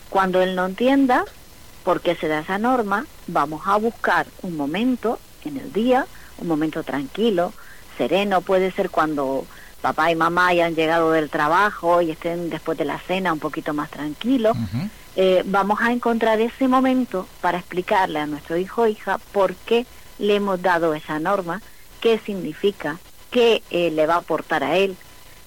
Cuando 0.09 0.41
él 0.41 0.55
no 0.55 0.65
entienda 0.65 1.25
por 1.84 2.01
qué 2.01 2.15
se 2.15 2.27
da 2.27 2.39
esa 2.41 2.57
norma, 2.57 3.05
vamos 3.27 3.63
a 3.65 3.77
buscar 3.77 4.27
un 4.41 4.57
momento 4.57 5.19
en 5.47 5.57
el 5.57 5.71
día, 5.71 6.05
un 6.37 6.47
momento 6.47 6.83
tranquilo, 6.83 7.53
sereno, 7.97 8.41
puede 8.41 8.71
ser 8.71 8.89
cuando 8.89 9.45
papá 9.81 10.11
y 10.11 10.15
mamá 10.15 10.47
hayan 10.47 10.75
llegado 10.75 11.11
del 11.11 11.29
trabajo 11.29 12.01
y 12.01 12.11
estén 12.11 12.49
después 12.49 12.77
de 12.77 12.85
la 12.85 12.99
cena 12.99 13.33
un 13.33 13.39
poquito 13.39 13.73
más 13.73 13.89
tranquilos. 13.89 14.57
Eh, 15.15 15.43
vamos 15.45 15.79
a 15.81 15.91
encontrar 15.91 16.39
ese 16.39 16.67
momento 16.67 17.27
para 17.41 17.57
explicarle 17.57 18.19
a 18.19 18.25
nuestro 18.25 18.57
hijo 18.57 18.83
o 18.83 18.87
hija 18.87 19.19
por 19.31 19.55
qué 19.55 19.85
le 20.17 20.35
hemos 20.35 20.61
dado 20.61 20.93
esa 20.93 21.19
norma, 21.19 21.61
qué 22.01 22.19
significa, 22.19 22.97
qué 23.31 23.63
eh, 23.69 23.91
le 23.91 24.05
va 24.05 24.15
a 24.15 24.19
aportar 24.19 24.63
a 24.63 24.77
él 24.77 24.95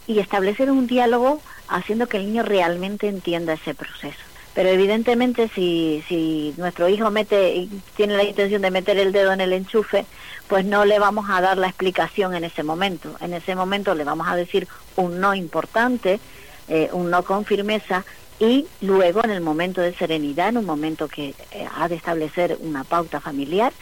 y 0.06 0.18
establecer 0.18 0.70
un 0.70 0.86
diálogo 0.86 1.40
haciendo 1.68 2.06
que 2.06 2.18
el 2.18 2.26
niño 2.26 2.42
realmente 2.42 3.08
entienda 3.08 3.54
ese 3.54 3.74
proceso. 3.74 4.31
Pero 4.54 4.68
evidentemente 4.68 5.48
si, 5.54 6.04
si 6.08 6.54
nuestro 6.56 6.88
hijo 6.88 7.10
mete 7.10 7.68
tiene 7.96 8.16
la 8.16 8.24
intención 8.24 8.62
de 8.62 8.70
meter 8.70 8.98
el 8.98 9.12
dedo 9.12 9.32
en 9.32 9.40
el 9.40 9.52
enchufe, 9.52 10.04
pues 10.46 10.64
no 10.66 10.84
le 10.84 10.98
vamos 10.98 11.30
a 11.30 11.40
dar 11.40 11.56
la 11.56 11.68
explicación 11.68 12.34
en 12.34 12.44
ese 12.44 12.62
momento. 12.62 13.16
En 13.20 13.32
ese 13.32 13.54
momento 13.54 13.94
le 13.94 14.04
vamos 14.04 14.28
a 14.28 14.36
decir 14.36 14.68
un 14.96 15.20
no 15.20 15.34
importante, 15.34 16.20
eh, 16.68 16.90
un 16.92 17.10
no 17.10 17.22
con 17.24 17.46
firmeza 17.46 18.04
y 18.38 18.66
luego 18.82 19.24
en 19.24 19.30
el 19.30 19.40
momento 19.40 19.80
de 19.80 19.94
serenidad, 19.94 20.50
en 20.50 20.58
un 20.58 20.66
momento 20.66 21.08
que 21.08 21.34
eh, 21.52 21.66
ha 21.74 21.88
de 21.88 21.94
establecer 21.94 22.58
una 22.60 22.84
pauta 22.84 23.20
familiar, 23.20 23.72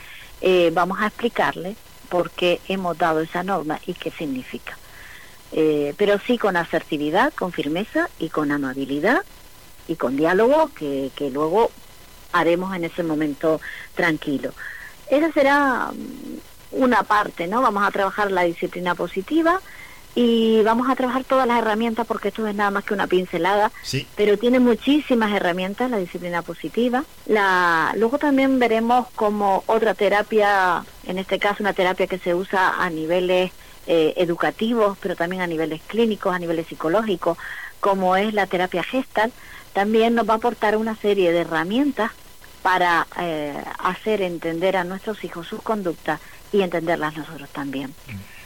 eh, 0.40 0.70
vamos 0.72 1.00
a 1.00 1.08
explicarle 1.08 1.74
por 2.08 2.30
qué 2.30 2.60
hemos 2.68 2.96
dado 2.96 3.20
esa 3.20 3.42
norma 3.42 3.80
y 3.86 3.94
qué 3.94 4.10
significa. 4.10 4.76
pero 5.96 6.20
sí 6.24 6.38
con 6.38 6.56
asertividad, 6.56 7.32
con 7.34 7.50
firmeza 7.50 8.08
y 8.20 8.28
con 8.28 8.52
amabilidad 8.52 9.22
y 9.90 9.96
con 9.96 10.16
diálogo 10.16 10.70
que, 10.74 11.10
que 11.16 11.30
luego 11.30 11.70
haremos 12.32 12.74
en 12.76 12.84
ese 12.84 13.02
momento 13.02 13.60
tranquilo. 13.94 14.52
Esa 15.08 15.32
será 15.32 15.90
mm, 15.92 16.80
una 16.82 17.02
parte, 17.02 17.48
¿no? 17.48 17.60
Vamos 17.60 17.86
a 17.86 17.90
trabajar 17.90 18.30
la 18.30 18.42
disciplina 18.42 18.94
positiva 18.94 19.60
y 20.14 20.62
vamos 20.62 20.88
a 20.88 20.94
trabajar 20.96 21.24
todas 21.24 21.46
las 21.46 21.58
herramientas 21.58 22.06
porque 22.06 22.28
esto 22.28 22.46
es 22.46 22.54
nada 22.54 22.70
más 22.70 22.84
que 22.84 22.94
una 22.94 23.08
pincelada, 23.08 23.72
pero 24.16 24.38
tiene 24.38 24.60
muchísimas 24.60 25.32
herramientas 25.32 25.90
la 25.90 25.98
disciplina 25.98 26.42
positiva. 26.42 27.04
La, 27.26 27.92
luego 27.96 28.18
también 28.18 28.58
veremos 28.60 29.08
como 29.16 29.64
otra 29.66 29.94
terapia, 29.94 30.84
en 31.04 31.18
este 31.18 31.38
caso 31.40 31.62
una 31.64 31.72
terapia 31.72 32.06
que 32.06 32.18
se 32.18 32.34
usa 32.34 32.82
a 32.82 32.90
niveles 32.90 33.50
eh, 33.86 34.14
educativos, 34.16 34.96
pero 35.00 35.16
también 35.16 35.42
a 35.42 35.46
niveles 35.48 35.80
clínicos, 35.86 36.34
a 36.34 36.38
niveles 36.38 36.66
psicológicos, 36.68 37.38
como 37.80 38.16
es 38.16 38.34
la 38.34 38.46
terapia 38.46 38.82
gestal, 38.82 39.32
también 39.72 40.14
nos 40.14 40.28
va 40.28 40.34
a 40.34 40.36
aportar 40.36 40.76
una 40.76 40.96
serie 40.96 41.32
de 41.32 41.40
herramientas 41.40 42.10
para 42.62 43.06
eh, 43.18 43.54
hacer 43.78 44.22
entender 44.22 44.76
a 44.76 44.84
nuestros 44.84 45.24
hijos 45.24 45.46
sus 45.46 45.62
conductas 45.62 46.20
y 46.52 46.62
entenderlas 46.62 47.16
nosotros 47.16 47.48
también. 47.50 47.94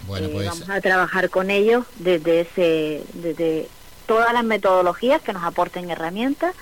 Bueno, 0.07 0.27
eh, 0.27 0.31
pues... 0.33 0.47
Vamos 0.47 0.71
a 0.71 0.81
trabajar 0.81 1.31
con 1.31 1.51
ellos 1.51 1.85
desde, 1.97 2.43
ese, 2.43 3.03
desde 3.15 3.69
todas 4.07 4.33
las 4.33 4.45
metodologías 4.45 5.23
que 5.23 5.33
nos 5.33 5.45
aporten 5.45 5.91
herramientas 5.91 6.55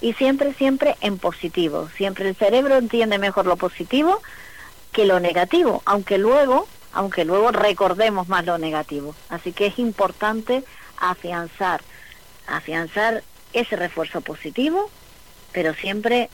y 0.00 0.12
siempre, 0.14 0.52
siempre 0.54 0.96
en 1.00 1.18
positivo. 1.18 1.88
Siempre 1.96 2.28
el 2.28 2.36
cerebro 2.36 2.76
entiende 2.76 3.18
mejor 3.18 3.46
lo 3.46 3.56
positivo 3.56 4.20
que 4.92 5.04
lo 5.04 5.20
negativo, 5.20 5.82
aunque 5.84 6.18
luego, 6.18 6.66
aunque 6.92 7.24
luego 7.24 7.52
recordemos 7.52 8.28
más 8.28 8.44
lo 8.44 8.58
negativo. 8.58 9.14
Así 9.28 9.52
que 9.52 9.66
es 9.66 9.78
importante 9.78 10.64
afianzar, 10.98 11.82
afianzar 12.46 13.22
ese 13.52 13.76
refuerzo 13.76 14.20
positivo, 14.20 14.90
pero 15.52 15.74
siempre 15.74 16.28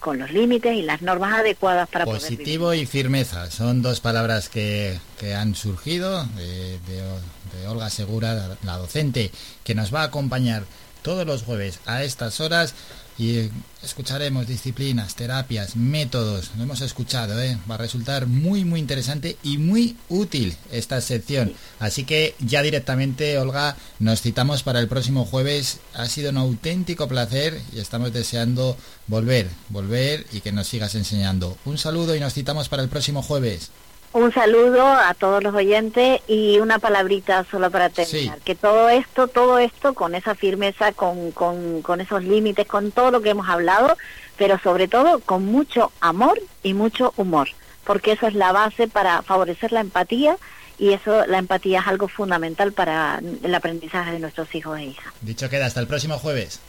con 0.00 0.18
los 0.18 0.32
límites 0.32 0.76
y 0.76 0.82
las 0.82 1.00
normas 1.00 1.34
adecuadas 1.34 1.88
para 1.88 2.04
positivo 2.04 2.74
y 2.74 2.86
firmeza. 2.86 3.50
Son 3.50 3.82
dos 3.82 4.00
palabras 4.00 4.48
que, 4.48 4.98
que 5.18 5.34
han 5.34 5.54
surgido 5.54 6.24
de, 6.36 6.78
de 6.80 7.68
Olga 7.68 7.88
Segura 7.88 8.56
la 8.62 8.76
docente 8.78 9.30
que 9.62 9.74
nos 9.74 9.94
va 9.94 10.02
a 10.02 10.06
acompañar 10.06 10.64
todos 11.02 11.26
los 11.26 11.42
jueves 11.42 11.80
a 11.86 12.02
estas 12.02 12.40
horas 12.40 12.74
y 13.18 13.50
escucharemos 13.82 14.46
disciplinas, 14.46 15.14
terapias, 15.14 15.76
métodos, 15.76 16.50
lo 16.56 16.62
hemos 16.62 16.80
escuchado, 16.80 17.40
¿eh? 17.40 17.58
va 17.70 17.74
a 17.74 17.78
resultar 17.78 18.26
muy 18.26 18.64
muy 18.64 18.80
interesante 18.80 19.36
y 19.42 19.58
muy 19.58 19.96
útil 20.08 20.56
esta 20.70 21.00
sección. 21.00 21.52
Así 21.78 22.04
que 22.04 22.34
ya 22.40 22.62
directamente, 22.62 23.38
Olga, 23.38 23.76
nos 23.98 24.22
citamos 24.22 24.62
para 24.62 24.80
el 24.80 24.88
próximo 24.88 25.24
jueves. 25.24 25.80
Ha 25.94 26.06
sido 26.06 26.30
un 26.30 26.38
auténtico 26.38 27.08
placer 27.08 27.60
y 27.74 27.80
estamos 27.80 28.12
deseando 28.12 28.76
volver, 29.06 29.48
volver 29.68 30.26
y 30.32 30.40
que 30.40 30.52
nos 30.52 30.68
sigas 30.68 30.94
enseñando. 30.94 31.56
Un 31.64 31.78
saludo 31.78 32.14
y 32.16 32.20
nos 32.20 32.34
citamos 32.34 32.68
para 32.68 32.82
el 32.82 32.88
próximo 32.88 33.22
jueves. 33.22 33.70
Un 34.14 34.32
saludo 34.32 34.86
a 34.86 35.14
todos 35.14 35.42
los 35.42 35.54
oyentes 35.54 36.20
y 36.28 36.58
una 36.58 36.78
palabrita 36.78 37.46
solo 37.50 37.70
para 37.70 37.88
terminar. 37.88 38.40
Que 38.40 38.54
todo 38.54 38.90
esto, 38.90 39.26
todo 39.26 39.58
esto 39.58 39.94
con 39.94 40.14
esa 40.14 40.34
firmeza, 40.34 40.92
con, 40.92 41.32
con, 41.32 41.80
con 41.80 42.00
esos 42.02 42.22
límites, 42.22 42.66
con 42.66 42.92
todo 42.92 43.10
lo 43.10 43.22
que 43.22 43.30
hemos 43.30 43.48
hablado, 43.48 43.96
pero 44.36 44.58
sobre 44.58 44.86
todo 44.86 45.20
con 45.20 45.46
mucho 45.46 45.92
amor 46.00 46.38
y 46.62 46.74
mucho 46.74 47.14
humor, 47.16 47.48
porque 47.84 48.12
eso 48.12 48.26
es 48.26 48.34
la 48.34 48.52
base 48.52 48.86
para 48.86 49.22
favorecer 49.22 49.72
la 49.72 49.80
empatía 49.80 50.36
y 50.78 50.92
eso, 50.92 51.24
la 51.26 51.38
empatía 51.38 51.80
es 51.80 51.86
algo 51.86 52.08
fundamental 52.08 52.72
para 52.72 53.20
el 53.42 53.54
aprendizaje 53.54 54.12
de 54.12 54.18
nuestros 54.18 54.54
hijos 54.54 54.78
e 54.78 54.84
hijas. 54.84 55.14
Dicho 55.22 55.48
queda, 55.48 55.66
hasta 55.66 55.80
el 55.80 55.86
próximo 55.86 56.18
jueves. 56.18 56.60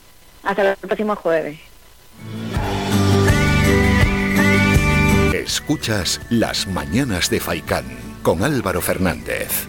Hasta 0.44 0.72
el 0.72 0.78
próximo 0.78 1.16
jueves. 1.16 1.60
Escuchas 5.44 6.22
Las 6.30 6.68
Mañanas 6.68 7.30
de 7.30 7.42
Faicán 7.42 7.84
con 8.24 8.46
Álvaro 8.46 8.80
Fernández. 8.80 9.68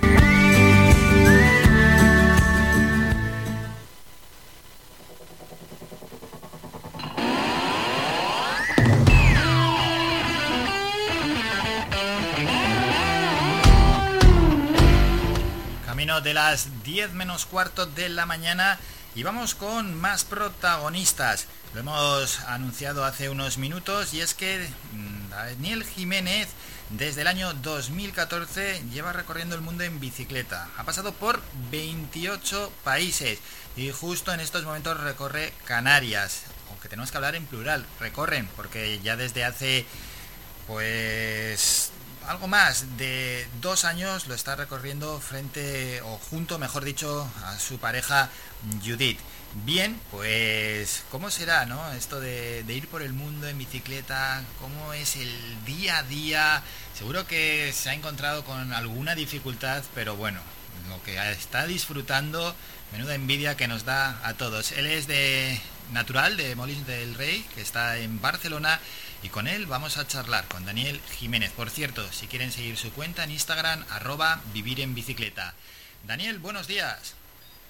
Camino 15.84 16.20
de 16.20 16.34
las 16.34 16.84
10 16.84 17.14
menos 17.14 17.46
cuarto 17.46 17.86
de 17.86 18.10
la 18.10 18.26
mañana 18.26 18.78
y 19.14 19.22
vamos 19.22 19.54
con 19.54 19.94
más 19.94 20.24
protagonistas. 20.24 21.46
Lo 21.72 21.80
hemos 21.80 22.40
anunciado 22.40 23.04
hace 23.04 23.28
unos 23.28 23.58
minutos 23.58 24.14
y 24.14 24.20
es 24.20 24.34
que 24.34 24.68
mm, 24.92 25.30
Daniel 25.30 25.84
Jiménez 25.84 26.48
desde 26.90 27.22
el 27.22 27.28
año 27.28 27.54
2014 27.54 28.82
lleva 28.92 29.12
recorriendo 29.12 29.54
el 29.54 29.60
mundo 29.60 29.84
en 29.84 30.00
bicicleta. 30.00 30.68
Ha 30.76 30.84
pasado 30.84 31.12
por 31.12 31.40
28 31.70 32.72
países 32.82 33.38
y 33.76 33.90
justo 33.90 34.32
en 34.32 34.40
estos 34.40 34.64
momentos 34.64 35.00
recorre 35.00 35.52
Canarias. 35.64 36.42
Aunque 36.70 36.88
tenemos 36.88 37.10
que 37.10 37.16
hablar 37.16 37.36
en 37.36 37.46
plural, 37.46 37.86
recorren, 38.00 38.48
porque 38.56 39.00
ya 39.02 39.16
desde 39.16 39.44
hace 39.44 39.86
pues 40.66 41.90
algo 42.28 42.48
más 42.48 42.96
de 42.96 43.46
dos 43.60 43.84
años 43.84 44.26
lo 44.26 44.34
está 44.34 44.56
recorriendo 44.56 45.20
frente 45.20 46.00
o 46.02 46.18
junto, 46.30 46.58
mejor 46.58 46.84
dicho, 46.84 47.28
a 47.44 47.58
su 47.58 47.78
pareja 47.78 48.30
Judith. 48.84 49.18
Bien, 49.64 50.00
pues 50.10 51.04
¿cómo 51.10 51.30
será, 51.30 51.64
no? 51.64 51.92
Esto 51.92 52.18
de, 52.18 52.64
ir 52.68 52.88
por 52.88 53.02
el 53.02 53.12
mundo 53.12 53.46
en 53.46 53.56
bicicleta, 53.56 54.42
¿cómo 54.60 54.92
es 54.92 55.14
el 55.16 55.30
día 55.64 55.98
a 55.98 56.02
día? 56.02 56.62
Seguro 56.98 57.26
que 57.26 57.72
se 57.72 57.90
ha 57.90 57.94
encontrado 57.94 58.44
con 58.44 58.72
alguna 58.72 59.14
dificultad, 59.14 59.84
pero 59.94 60.16
bueno, 60.16 60.40
lo 60.88 61.00
que 61.04 61.16
está 61.30 61.66
disfrutando, 61.66 62.54
menuda 62.90 63.14
envidia 63.14 63.56
que 63.56 63.68
nos 63.68 63.84
da 63.84 64.18
a 64.24 64.34
todos. 64.34 64.72
Él 64.72 64.86
es 64.86 65.06
de 65.06 65.60
natural 65.92 66.36
de 66.36 66.56
Molins 66.56 66.86
del 66.86 67.14
Rey, 67.14 67.46
que 67.54 67.60
está 67.60 67.98
en 67.98 68.20
Barcelona, 68.20 68.80
y 69.24 69.30
con 69.30 69.48
él 69.48 69.64
vamos 69.64 69.96
a 69.96 70.06
charlar 70.06 70.44
con 70.48 70.66
Daniel 70.66 71.00
Jiménez. 71.12 71.50
Por 71.52 71.70
cierto, 71.70 72.06
si 72.12 72.26
quieren 72.26 72.52
seguir 72.52 72.76
su 72.76 72.92
cuenta 72.92 73.24
en 73.24 73.30
Instagram, 73.30 73.82
arroba 73.90 74.40
vivir 74.52 74.80
en 74.80 74.94
bicicleta. 74.94 75.54
Daniel, 76.04 76.38
buenos 76.38 76.66
días. 76.66 77.16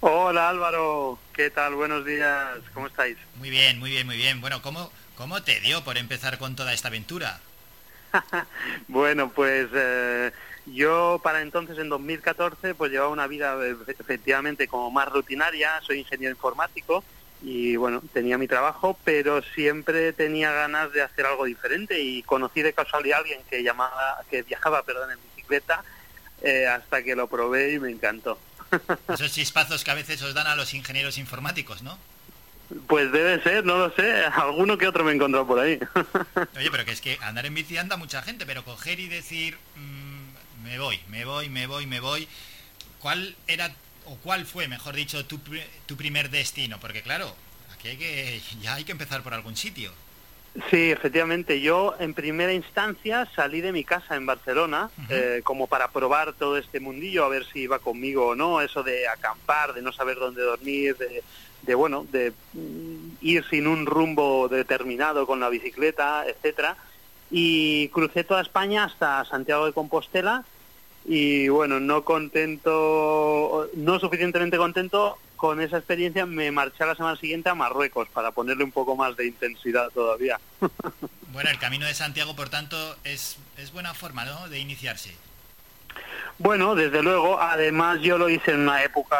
Hola 0.01 0.49
Álvaro, 0.49 1.17
¿qué 1.33 1.51
tal? 1.51 1.77
Buenos 1.77 2.05
días, 2.05 2.59
¿cómo 2.75 2.89
estáis? 2.89 3.17
Muy 3.37 3.51
bien, 3.51 3.79
muy 3.79 3.91
bien, 3.91 4.05
muy 4.05 4.17
bien. 4.17 4.41
Bueno, 4.41 4.63
¿cómo, 4.63 4.91
cómo 5.17 5.45
te 5.45 5.61
dio 5.61 5.85
por 5.85 5.97
empezar 5.97 6.39
con 6.39 6.57
toda 6.57 6.73
esta 6.73 6.89
aventura? 6.89 7.39
bueno, 8.89 9.31
pues 9.31 9.69
eh, 9.73 10.33
yo 10.67 11.21
para 11.23 11.41
entonces, 11.41 11.79
en 11.79 11.89
2014, 11.89 12.75
pues 12.75 12.91
llevaba 12.91 13.13
una 13.13 13.29
vida 13.29 13.57
eh, 13.65 13.77
efectivamente 13.87 14.67
como 14.67 14.91
más 14.91 15.09
rutinaria, 15.09 15.81
soy 15.83 16.01
ingeniero 16.01 16.35
informático 16.35 17.05
y 17.45 17.77
bueno, 17.77 18.03
tenía 18.15 18.39
mi 18.39 18.49
trabajo, 18.49 18.99
pero 19.05 19.43
siempre 19.55 20.15
tenía 20.15 20.51
ganas 20.51 20.91
de 20.93 21.03
hacer 21.03 21.27
algo 21.27 21.45
diferente 21.45 22.01
y 22.01 22.23
conocí 22.23 22.63
de 22.63 22.73
casualidad 22.73 23.19
a 23.19 23.21
alguien 23.21 23.41
que 23.51 23.63
llamaba, 23.63 24.23
que 24.31 24.43
viajaba, 24.43 24.83
perdón, 24.83 25.11
en 25.11 25.19
bicicleta 25.35 25.85
eh, 26.43 26.67
hasta 26.67 27.03
que 27.03 27.15
lo 27.15 27.29
probé 27.29 27.75
y 27.75 27.79
me 27.79 27.91
encantó. 27.91 28.39
Esos 29.13 29.31
chispazos 29.33 29.85
que 29.85 29.91
a 29.91 29.95
veces 29.95 30.23
os 30.23 30.33
dan 30.33 30.47
a 30.47 30.57
los 30.57 30.73
ingenieros 30.73 31.19
informáticos, 31.19 31.83
¿no? 31.83 31.99
Pues 32.87 33.13
debe 33.13 33.43
ser, 33.43 33.67
no 33.67 33.77
lo 33.77 33.95
sé, 33.95 34.25
alguno 34.25 34.79
que 34.79 34.89
otro 34.89 35.05
me 35.05 35.13
he 35.13 35.15
encontrado 35.15 35.47
por 35.47 35.59
ahí. 35.59 35.79
Oye, 36.57 36.71
pero 36.71 36.87
que 36.87 36.93
es 36.93 37.03
que 37.03 37.19
andar 37.21 37.45
en 37.45 37.53
bici 37.53 37.77
anda 37.77 37.99
mucha 37.99 38.23
gente, 38.23 38.47
pero 38.47 38.65
coger 38.65 39.01
y 39.01 39.09
decir, 39.09 39.59
mm, 39.77 40.65
me 40.65 40.79
voy, 40.79 40.99
me 41.09 41.27
voy, 41.27 41.51
me 41.51 41.67
voy, 41.67 41.87
me 41.87 42.01
voy, 42.01 42.27
¿cuál 43.01 43.37
era, 43.47 43.71
o 44.07 44.17
cuál 44.17 44.47
fue, 44.47 44.69
mejor 44.69 44.95
dicho, 44.95 45.25
tu, 45.27 45.41
tu 45.87 45.97
primer 45.97 46.31
destino? 46.31 46.79
Porque 46.81 47.03
claro, 47.03 47.35
aquí 47.73 47.89
hay 47.89 47.97
que, 47.97 48.41
ya 48.61 48.75
hay 48.75 48.85
que 48.85 48.93
empezar 48.93 49.23
por 49.23 49.35
algún 49.35 49.57
sitio. 49.57 49.93
Sí, 50.71 50.93
efectivamente. 50.93 51.61
Yo 51.61 51.97
en 51.99 52.15
primera 52.15 52.53
instancia 52.53 53.29
salí 53.35 53.61
de 53.61 53.73
mi 53.73 53.83
casa 53.83 54.15
en 54.15 54.25
Barcelona 54.25 54.89
eh, 55.09 55.41
como 55.43 55.67
para 55.67 55.89
probar 55.89 56.33
todo 56.33 56.57
este 56.59 56.79
mundillo, 56.79 57.25
a 57.25 57.29
ver 57.29 57.45
si 57.45 57.63
iba 57.63 57.81
conmigo 57.81 58.29
o 58.29 58.35
no, 58.37 58.61
eso 58.61 58.85
de 58.85 59.09
acampar, 59.09 59.75
de 59.75 59.83
no 59.83 59.93
saber 59.93 60.17
dónde 60.17 60.43
dormir, 60.43 60.97
de, 61.63 61.75
bueno, 61.75 62.07
de 62.13 62.33
mm, 62.53 63.17
ir 63.21 63.45
sin 63.51 63.67
un 63.67 63.85
rumbo 63.85 64.49
determinado 64.49 65.27
con 65.27 65.41
la 65.41 65.49
bicicleta, 65.49 66.25
etcétera. 66.25 66.77
Y 67.33 67.89
crucé 67.89 68.23
toda 68.23 68.43
España 68.43 68.85
hasta 68.85 69.25
Santiago 69.25 69.67
de 69.67 69.73
Compostela 69.73 70.45
y 71.05 71.49
bueno, 71.49 71.81
no 71.81 72.05
contento, 72.05 73.69
no 73.75 74.01
suficientemente 74.01 74.57
contento 74.57 75.19
con 75.37 75.61
esa 75.61 75.77
experiencia, 75.77 76.25
me 76.25 76.51
marché 76.51 76.85
a 76.85 76.87
la 76.87 76.95
semana 76.95 77.17
siguiente 77.17 77.51
a 77.51 77.55
Marruecos 77.55 78.09
para 78.09 78.31
ponerle 78.31 78.65
un 78.65 78.73
poco 78.73 78.97
más 78.97 79.17
de 79.17 79.27
intensidad 79.27 79.91
todavía. 79.91 80.41
bueno, 81.33 81.51
el 81.51 81.59
Camino 81.59 81.87
de 81.87 81.95
Santiago, 81.95 82.35
por 82.35 82.49
tanto, 82.49 82.77
es, 83.05 83.37
es 83.59 83.73
buena 83.73 83.93
forma 83.93 84.25
¿no? 84.25 84.49
de 84.49 84.59
iniciarse. 84.59 85.15
Bueno, 86.39 86.75
desde 86.75 87.03
luego, 87.03 87.39
además 87.41 88.01
yo 88.01 88.19
lo 88.19 88.29
hice 88.29 88.53
en 88.53 88.61
una 88.61 88.83
época, 88.83 89.17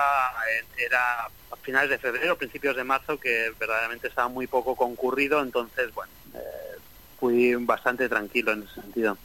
era 0.79 1.27
a 1.27 1.57
finales 1.63 1.91
de 1.91 1.99
febrero, 1.99 2.37
principios 2.37 2.75
de 2.77 2.85
marzo, 2.85 3.21
que 3.21 3.53
verdaderamente 3.61 4.09
estaba 4.09 4.29
muy 4.29 4.47
poco 4.47 4.75
concurrido, 4.75 5.41
entonces, 5.41 5.95
bueno, 5.95 6.13
eh, 6.35 6.79
fui 7.21 7.55
bastante 7.55 8.09
tranquilo 8.09 8.53
en 8.53 8.63
ese 8.63 8.81
sentido. 8.81 9.17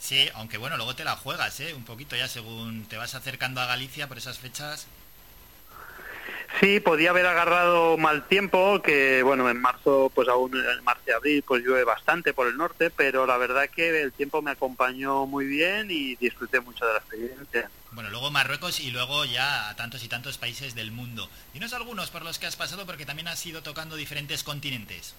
Sí, 0.00 0.28
aunque 0.34 0.56
bueno, 0.58 0.76
luego 0.76 0.96
te 0.96 1.04
la 1.04 1.14
juegas, 1.14 1.60
¿eh? 1.60 1.74
Un 1.74 1.84
poquito 1.84 2.16
ya 2.16 2.26
según 2.26 2.86
te 2.86 2.96
vas 2.96 3.14
acercando 3.14 3.60
a 3.60 3.66
Galicia 3.66 4.08
por 4.08 4.16
esas 4.18 4.38
fechas. 4.38 4.86
Sí, 6.58 6.80
podía 6.80 7.10
haber 7.10 7.26
agarrado 7.26 7.96
mal 7.96 8.26
tiempo, 8.26 8.82
que 8.82 9.22
bueno, 9.22 9.48
en 9.48 9.60
marzo, 9.60 10.10
pues 10.14 10.26
aún 10.28 10.56
en 10.56 10.84
marzo 10.84 11.02
y 11.06 11.10
abril, 11.12 11.44
pues 11.46 11.62
llueve 11.62 11.84
bastante 11.84 12.34
por 12.34 12.48
el 12.48 12.56
norte, 12.56 12.90
pero 12.90 13.24
la 13.26 13.36
verdad 13.36 13.68
que 13.68 14.02
el 14.02 14.12
tiempo 14.12 14.42
me 14.42 14.50
acompañó 14.50 15.26
muy 15.26 15.44
bien 15.46 15.90
y 15.90 16.16
disfruté 16.16 16.60
mucho 16.60 16.84
de 16.86 16.92
la 16.94 16.98
experiencia. 16.98 17.70
Bueno, 17.92 18.10
luego 18.10 18.30
Marruecos 18.30 18.80
y 18.80 18.90
luego 18.90 19.24
ya 19.26 19.68
a 19.68 19.76
tantos 19.76 20.02
y 20.02 20.08
tantos 20.08 20.38
países 20.38 20.74
del 20.74 20.92
mundo. 20.92 21.28
Dinos 21.52 21.72
algunos 21.72 22.10
por 22.10 22.22
los 22.22 22.38
que 22.38 22.46
has 22.46 22.56
pasado, 22.56 22.84
porque 22.86 23.06
también 23.06 23.28
has 23.28 23.44
ido 23.46 23.62
tocando 23.62 23.96
diferentes 23.96 24.42
continentes. 24.42 25.14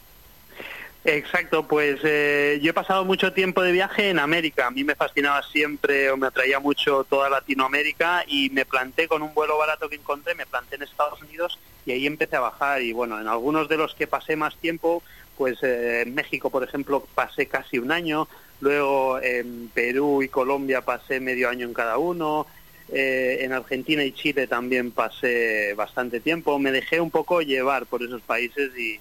Exacto, 1.04 1.68
pues 1.68 2.00
eh, 2.04 2.60
yo 2.62 2.70
he 2.70 2.74
pasado 2.74 3.04
mucho 3.06 3.34
tiempo 3.34 3.64
de 3.64 3.72
viaje 3.72 4.10
en 4.10 4.20
América. 4.20 4.68
A 4.68 4.72
mí 4.72 4.84
me 4.84 4.94
fascinaba 4.94 5.42
siempre 5.42 6.12
o 6.12 6.18
me 6.18 6.28
atraía 6.28 6.60
mucho 6.60 7.04
toda 7.06 7.28
Latinoamérica 7.28 8.24
y 8.28 8.52
me 8.52 8.66
planté 8.66 9.08
con 9.08 9.24
un 9.24 9.34
vuelo 9.34 9.58
barato 9.58 9.90
que 9.90 9.96
encontré, 9.96 10.36
me 10.36 10.46
planté 10.46 10.76
en 10.76 10.84
Estados 10.84 11.20
Unidos 11.24 11.58
y 11.88 11.92
ahí 11.92 12.06
empecé 12.06 12.36
a 12.36 12.42
bajar. 12.42 12.84
Y 12.84 12.94
bueno, 12.94 13.20
en 13.20 13.28
algunos 13.28 13.68
de 13.68 13.78
los 13.78 13.96
que 13.96 14.06
pasé 14.06 14.36
más 14.36 14.56
tiempo, 14.58 15.02
pues 15.38 15.58
eh, 15.64 16.04
en 16.06 16.14
México, 16.14 16.52
por 16.52 16.64
ejemplo, 16.64 17.08
pasé 17.16 17.48
casi 17.48 17.80
un 17.80 17.92
año. 17.92 18.28
Luego 18.60 19.20
en 19.20 19.72
Perú 19.74 20.22
y 20.22 20.30
Colombia 20.30 20.82
pasé 20.82 21.20
medio 21.20 21.50
año 21.50 21.66
en 21.66 21.74
cada 21.74 21.98
uno. 21.98 22.46
Eh, 22.94 23.40
en 23.42 23.54
Argentina 23.54 24.04
y 24.04 24.12
Chile 24.12 24.46
también 24.46 24.92
pasé 24.92 25.74
bastante 25.74 26.20
tiempo. 26.20 26.60
Me 26.60 26.72
dejé 26.72 27.02
un 27.02 27.10
poco 27.10 27.42
llevar 27.42 27.88
por 27.88 28.04
esos 28.04 28.22
países 28.22 28.78
y 28.78 29.00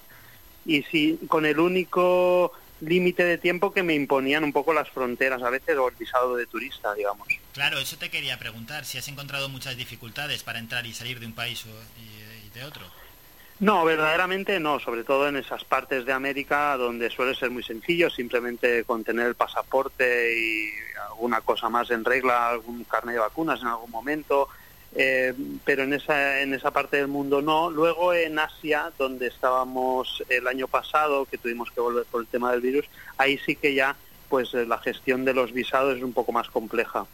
y 0.65 0.83
sí, 0.83 1.19
con 1.27 1.45
el 1.45 1.59
único 1.59 2.53
límite 2.81 3.23
de 3.23 3.37
tiempo 3.37 3.71
que 3.71 3.83
me 3.83 3.93
imponían 3.93 4.43
un 4.43 4.51
poco 4.51 4.73
las 4.73 4.89
fronteras 4.89 5.41
a 5.43 5.49
veces 5.49 5.77
o 5.77 5.87
el 5.87 5.95
visado 5.95 6.35
de 6.35 6.47
turista, 6.47 6.93
digamos. 6.93 7.27
Claro, 7.53 7.79
eso 7.79 7.97
te 7.97 8.09
quería 8.09 8.37
preguntar, 8.39 8.85
si 8.85 8.97
has 8.97 9.07
encontrado 9.07 9.49
muchas 9.49 9.77
dificultades 9.77 10.43
para 10.43 10.59
entrar 10.59 10.85
y 10.85 10.93
salir 10.93 11.19
de 11.19 11.27
un 11.27 11.33
país 11.33 11.65
y, 11.97 12.57
de 12.57 12.65
otro. 12.65 12.83
No, 13.59 13.85
verdaderamente 13.85 14.59
no, 14.59 14.79
sobre 14.79 15.03
todo 15.03 15.27
en 15.27 15.37
esas 15.37 15.63
partes 15.63 16.03
de 16.03 16.11
América 16.11 16.75
donde 16.77 17.11
suele 17.11 17.35
ser 17.35 17.51
muy 17.51 17.63
sencillo, 17.63 18.09
simplemente 18.09 18.83
con 18.83 19.03
tener 19.03 19.27
el 19.27 19.35
pasaporte 19.35 20.35
y 20.35 20.69
alguna 21.09 21.41
cosa 21.41 21.69
más 21.69 21.91
en 21.91 22.03
regla, 22.03 22.49
algún 22.49 22.83
carnet 22.85 23.15
de 23.15 23.21
vacunas 23.21 23.61
en 23.61 23.67
algún 23.67 23.91
momento, 23.91 24.49
eh, 24.93 25.33
pero 25.63 25.83
en 25.83 25.93
esa, 25.93 26.41
en 26.41 26.53
esa 26.53 26.71
parte 26.71 26.97
del 26.97 27.07
mundo 27.07 27.41
no. 27.41 27.69
Luego 27.69 28.13
en 28.13 28.39
Asia, 28.39 28.91
donde 28.97 29.27
estábamos 29.27 30.23
el 30.29 30.47
año 30.47 30.67
pasado, 30.67 31.25
que 31.25 31.37
tuvimos 31.37 31.71
que 31.71 31.79
volver 31.81 32.05
por 32.05 32.21
el 32.21 32.27
tema 32.27 32.51
del 32.51 32.61
virus, 32.61 32.85
ahí 33.17 33.37
sí 33.45 33.55
que 33.55 33.73
ya 33.73 33.95
pues 34.29 34.53
eh, 34.53 34.65
la 34.65 34.79
gestión 34.79 35.25
de 35.25 35.33
los 35.33 35.51
visados 35.51 35.97
es 35.97 36.03
un 36.03 36.13
poco 36.13 36.31
más 36.31 36.49
compleja. 36.49 37.05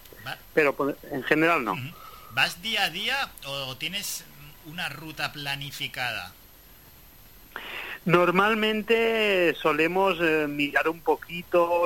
Pero 0.53 0.75
en 1.11 1.23
general 1.23 1.63
no. 1.63 1.75
¿Vas 2.31 2.61
día 2.61 2.83
a 2.83 2.89
día 2.89 3.31
o 3.45 3.75
tienes 3.77 4.23
una 4.65 4.89
ruta 4.89 5.31
planificada? 5.31 6.33
Normalmente 8.07 9.53
solemos 9.61 10.17
eh, 10.21 10.47
mirar 10.47 10.87
un 10.87 11.01
poquito 11.01 11.83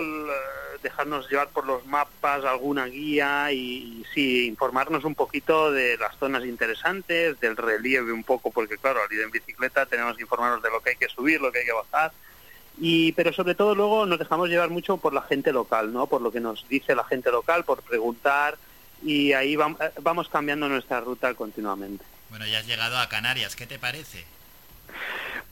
dejarnos 0.83 1.27
llevar 1.27 1.47
por 1.47 1.65
los 1.65 1.83
mapas, 1.87 2.45
alguna 2.45 2.85
guía 2.85 3.51
y, 3.51 4.05
sí, 4.13 4.45
informarnos 4.45 5.03
un 5.03 5.15
poquito 5.15 5.71
de 5.71 5.97
las 5.97 6.15
zonas 6.17 6.45
interesantes, 6.45 7.39
del 7.39 7.57
relieve 7.57 8.11
un 8.11 8.23
poco, 8.23 8.51
porque 8.51 8.77
claro, 8.77 8.99
al 9.01 9.11
ir 9.11 9.21
en 9.21 9.31
bicicleta 9.31 9.87
tenemos 9.87 10.15
que 10.15 10.21
informarnos 10.21 10.61
de 10.61 10.69
lo 10.69 10.79
que 10.81 10.91
hay 10.91 10.95
que 10.95 11.09
subir, 11.09 11.41
lo 11.41 11.51
que 11.51 11.59
hay 11.59 11.65
que 11.65 11.71
bajar. 11.71 12.11
Y, 12.79 13.13
pero 13.13 13.33
sobre 13.33 13.55
todo 13.55 13.73
luego 13.73 14.05
nos 14.05 14.19
dejamos 14.19 14.47
llevar 14.47 14.69
mucho 14.69 14.97
por 14.97 15.13
la 15.13 15.23
gente 15.23 15.51
local, 15.51 15.91
¿no? 15.91 16.05
Por 16.05 16.21
lo 16.21 16.31
que 16.31 16.39
nos 16.39 16.67
dice 16.69 16.93
la 16.93 17.03
gente 17.03 17.31
local, 17.31 17.63
por 17.63 17.81
preguntar 17.81 18.59
y 19.01 19.33
ahí 19.33 19.55
eh, 19.55 19.91
vamos 20.01 20.29
cambiando 20.29 20.69
nuestra 20.69 20.99
ruta 20.99 21.33
continuamente. 21.33 22.05
Bueno, 22.29 22.45
ya 22.45 22.59
has 22.59 22.67
llegado 22.67 22.99
a 22.99 23.09
Canarias, 23.09 23.55
¿qué 23.55 23.65
te 23.65 23.79
parece? 23.79 24.23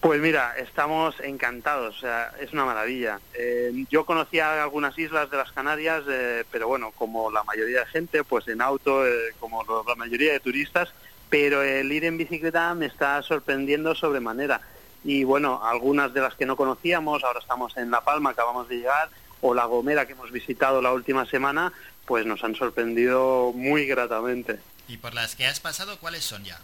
Pues 0.02 0.22
mira, 0.22 0.56
estamos 0.58 1.20
encantados, 1.20 1.98
o 1.98 2.00
sea, 2.00 2.34
es 2.40 2.54
una 2.54 2.64
maravilla. 2.64 3.20
Eh, 3.34 3.86
yo 3.90 4.06
conocía 4.06 4.64
algunas 4.64 4.98
islas 4.98 5.30
de 5.30 5.36
las 5.36 5.52
Canarias, 5.52 6.04
eh, 6.10 6.46
pero 6.50 6.70
bueno, 6.70 6.92
como 6.92 7.30
la 7.30 7.44
mayoría 7.44 7.82
de 7.82 7.86
gente, 7.88 8.24
pues 8.24 8.48
en 8.48 8.62
auto, 8.62 9.06
eh, 9.06 9.36
como 9.42 9.62
la 9.86 9.96
mayoría 9.96 10.32
de 10.32 10.40
turistas, 10.40 10.90
pero 11.30 11.64
el 11.64 11.92
ir 11.92 12.06
en 12.06 12.18
bicicleta 12.18 12.74
me 12.76 12.86
está 12.86 13.22
sorprendiendo 13.24 13.94
sobremanera. 13.94 14.62
Y 15.04 15.26
bueno, 15.26 15.62
algunas 15.66 16.14
de 16.14 16.22
las 16.22 16.34
que 16.36 16.46
no 16.46 16.56
conocíamos, 16.56 17.26
ahora 17.26 17.40
estamos 17.40 17.76
en 17.76 17.92
La 17.92 18.00
Palma, 18.02 18.30
acabamos 18.30 18.70
de 18.70 18.78
llegar, 18.78 19.10
o 19.42 19.54
La 19.54 19.66
Gomera 19.66 20.06
que 20.06 20.14
hemos 20.14 20.32
visitado 20.32 20.82
la 20.82 20.94
última 20.94 21.26
semana, 21.26 21.74
pues 22.06 22.26
nos 22.26 22.42
han 22.46 22.56
sorprendido 22.56 23.52
muy 23.54 23.86
gratamente. 23.86 24.60
¿Y 24.88 24.96
por 24.96 25.14
las 25.14 25.36
que 25.36 25.46
has 25.46 25.60
pasado, 25.60 26.00
cuáles 26.00 26.24
son 26.24 26.46
ya? 26.46 26.58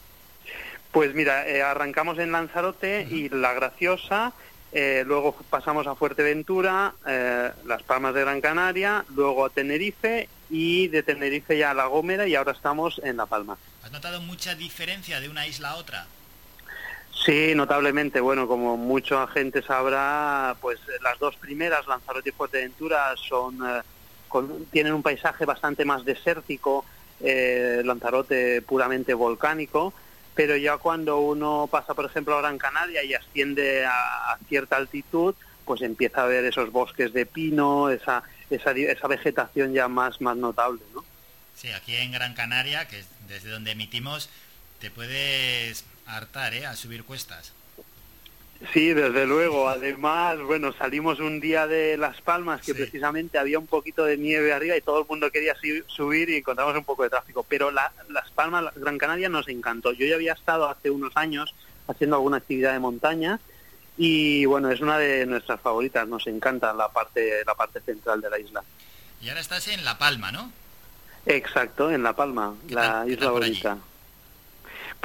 Pues 0.96 1.14
mira, 1.14 1.46
eh, 1.46 1.62
arrancamos 1.62 2.18
en 2.20 2.32
Lanzarote 2.32 3.06
y 3.12 3.28
La 3.28 3.52
Graciosa, 3.52 4.32
eh, 4.72 5.04
luego 5.06 5.36
pasamos 5.50 5.88
a 5.88 5.96
Fuerteventura, 5.96 6.94
eh, 7.06 7.52
Las 7.66 7.84
Palmas 7.84 8.14
de 8.14 8.22
Gran 8.22 8.40
Canaria, 8.40 9.04
luego 9.14 9.44
a 9.44 9.50
Tenerife 9.50 10.30
y 10.50 10.88
de 10.88 11.04
Tenerife 11.04 11.58
ya 11.58 11.72
a 11.72 11.74
La 11.74 11.88
Gómera 11.88 12.28
y 12.28 12.36
ahora 12.36 12.54
estamos 12.54 13.02
en 13.04 13.18
La 13.18 13.26
Palma. 13.26 13.58
¿Has 13.84 13.92
notado 13.92 14.22
mucha 14.22 14.56
diferencia 14.56 15.20
de 15.20 15.28
una 15.28 15.46
isla 15.46 15.72
a 15.72 15.76
otra? 15.76 16.08
Sí, 17.26 17.52
notablemente. 17.56 18.22
Bueno, 18.22 18.48
como 18.48 18.78
mucha 18.78 19.28
gente 19.28 19.62
sabrá, 19.64 20.56
pues 20.62 20.80
las 21.04 21.20
dos 21.20 21.36
primeras, 21.36 21.88
Lanzarote 21.88 22.30
y 22.30 22.32
Fuerteventura, 22.32 23.14
son 23.18 23.60
tienen 24.72 24.94
un 24.94 25.04
paisaje 25.04 25.44
bastante 25.44 25.84
más 25.84 26.06
desértico, 26.06 26.86
Lanzarote 27.20 28.62
puramente 28.62 29.14
volcánico 29.14 29.94
pero 30.36 30.58
ya 30.58 30.78
cuando 30.78 31.20
uno 31.20 31.68
pasa, 31.72 31.94
por 31.94 32.06
ejemplo, 32.06 32.36
a 32.36 32.42
Gran 32.42 32.58
Canaria 32.58 33.04
y 33.04 33.14
asciende 33.14 33.86
a, 33.86 34.38
cierta 34.50 34.76
altitud, 34.76 35.34
pues 35.64 35.82
empieza 35.82 36.24
a 36.24 36.28
ver 36.28 36.44
esos 36.46 36.72
bosques 36.72 37.14
de 37.14 37.26
pino, 37.26 37.90
esa, 37.90 38.24
esa, 38.50 39.08
vegetación 39.08 39.74
ya 39.74 39.88
más, 39.88 40.20
más 40.22 40.36
notable, 40.36 40.82
¿no? 40.94 41.04
Sí, 41.56 41.72
aquí 41.72 41.96
en 41.96 42.12
Gran 42.12 42.34
Canaria, 42.34 42.88
que 42.88 43.00
es 43.00 43.08
desde 43.28 43.50
donde 43.50 43.72
emitimos, 43.72 44.30
te 44.80 44.92
puedes 44.92 45.86
hartar, 46.06 46.54
¿eh? 46.54 46.66
A 46.66 46.76
subir 46.76 47.06
cuestas. 47.06 47.54
Sí, 48.74 48.94
desde 48.94 49.26
luego. 49.26 49.68
Además, 49.70 50.40
bueno, 50.42 50.72
salimos 50.74 51.20
un 51.20 51.40
día 51.40 51.68
de 51.68 51.98
Las 51.98 52.22
Palmas 52.22 52.62
que 52.62 52.74
precisamente 52.74 53.38
había 53.38 53.60
un 53.60 53.68
poquito 53.68 54.06
de 54.06 54.18
nieve 54.18 54.54
arriba 54.54 54.76
y 54.76 54.82
todo 54.82 55.02
el 55.02 55.08
mundo 55.08 55.32
quería 55.32 55.56
subir 55.88 56.30
y 56.30 56.38
encontramos 56.38 56.76
un 56.76 56.84
poco 56.84 57.04
de 57.04 57.10
tráfico. 57.10 57.46
Pero 57.48 57.72
Las 57.72 58.32
Palmas, 58.34 58.74
Gran 58.76 58.98
Canaria 58.98 59.30
nos 59.30 59.48
encantó. 59.48 59.92
Yo 59.94 60.06
ya 60.06 60.16
había 60.16 60.34
estado 60.34 60.70
hace 60.70 60.90
unos 60.90 61.16
años 61.16 61.54
haciendo 61.88 62.16
alguna 62.16 62.38
actividad 62.38 62.74
de 62.74 62.80
montaña 62.80 63.40
y 63.98 64.46
bueno, 64.46 64.72
es 64.72 64.82
una 64.82 64.98
de 64.98 65.26
nuestras 65.26 65.62
favoritas. 65.62 66.08
Nos 66.08 66.28
encanta 66.28 66.74
la 66.74 66.90
parte, 66.90 67.44
la 67.46 67.56
parte 67.56 67.80
central 67.82 68.22
de 68.22 68.30
la 68.30 68.40
isla. 68.40 68.64
Y 69.22 69.30
ahora 69.30 69.42
estás 69.42 69.68
en 69.68 69.84
La 69.86 69.98
Palma, 69.98 70.32
¿no? 70.32 70.52
Exacto, 71.26 71.92
en 71.92 72.04
La 72.04 72.16
Palma, 72.16 72.56
la 72.70 73.06
isla 73.08 73.32
bonita. 73.32 73.78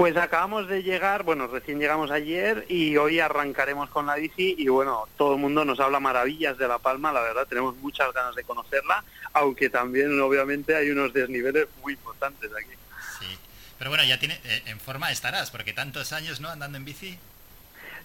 Pues 0.00 0.16
acabamos 0.16 0.66
de 0.66 0.82
llegar, 0.82 1.24
bueno, 1.24 1.46
recién 1.46 1.78
llegamos 1.78 2.10
ayer 2.10 2.64
y 2.70 2.96
hoy 2.96 3.20
arrancaremos 3.20 3.90
con 3.90 4.06
la 4.06 4.14
bici 4.14 4.54
y 4.56 4.66
bueno, 4.68 5.06
todo 5.18 5.34
el 5.34 5.40
mundo 5.42 5.62
nos 5.66 5.78
habla 5.78 6.00
maravillas 6.00 6.56
de 6.56 6.66
La 6.66 6.78
Palma, 6.78 7.12
la 7.12 7.20
verdad, 7.20 7.46
tenemos 7.46 7.76
muchas 7.76 8.10
ganas 8.14 8.34
de 8.34 8.42
conocerla, 8.42 9.04
aunque 9.34 9.68
también 9.68 10.18
obviamente 10.18 10.74
hay 10.74 10.88
unos 10.88 11.12
desniveles 11.12 11.68
muy 11.82 11.92
importantes 11.92 12.50
aquí. 12.50 12.72
Sí, 13.18 13.38
pero 13.78 13.90
bueno, 13.90 14.02
ya 14.04 14.18
tiene, 14.18 14.40
eh, 14.42 14.62
en 14.68 14.80
forma 14.80 15.12
estarás, 15.12 15.50
porque 15.50 15.74
tantos 15.74 16.14
años, 16.14 16.40
¿no?, 16.40 16.48
andando 16.48 16.78
en 16.78 16.86
bici. 16.86 17.18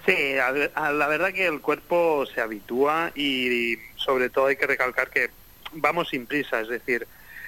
Sí, 0.05 0.33
la 0.35 1.07
verdad 1.07 1.31
que 1.31 1.47
el 1.47 1.61
cuerpo 1.61 2.25
se 2.25 2.41
habitúa 2.41 3.13
y 3.15 3.77
sobre 3.95 4.29
todo 4.29 4.47
hay 4.47 4.57
que 4.57 4.67
recalcar 4.67 5.09
que 5.09 5.29
vamos 5.71 6.09
sin 6.09 6.25
prisa, 6.25 6.59
es 6.59 6.67
decir, 6.67 7.07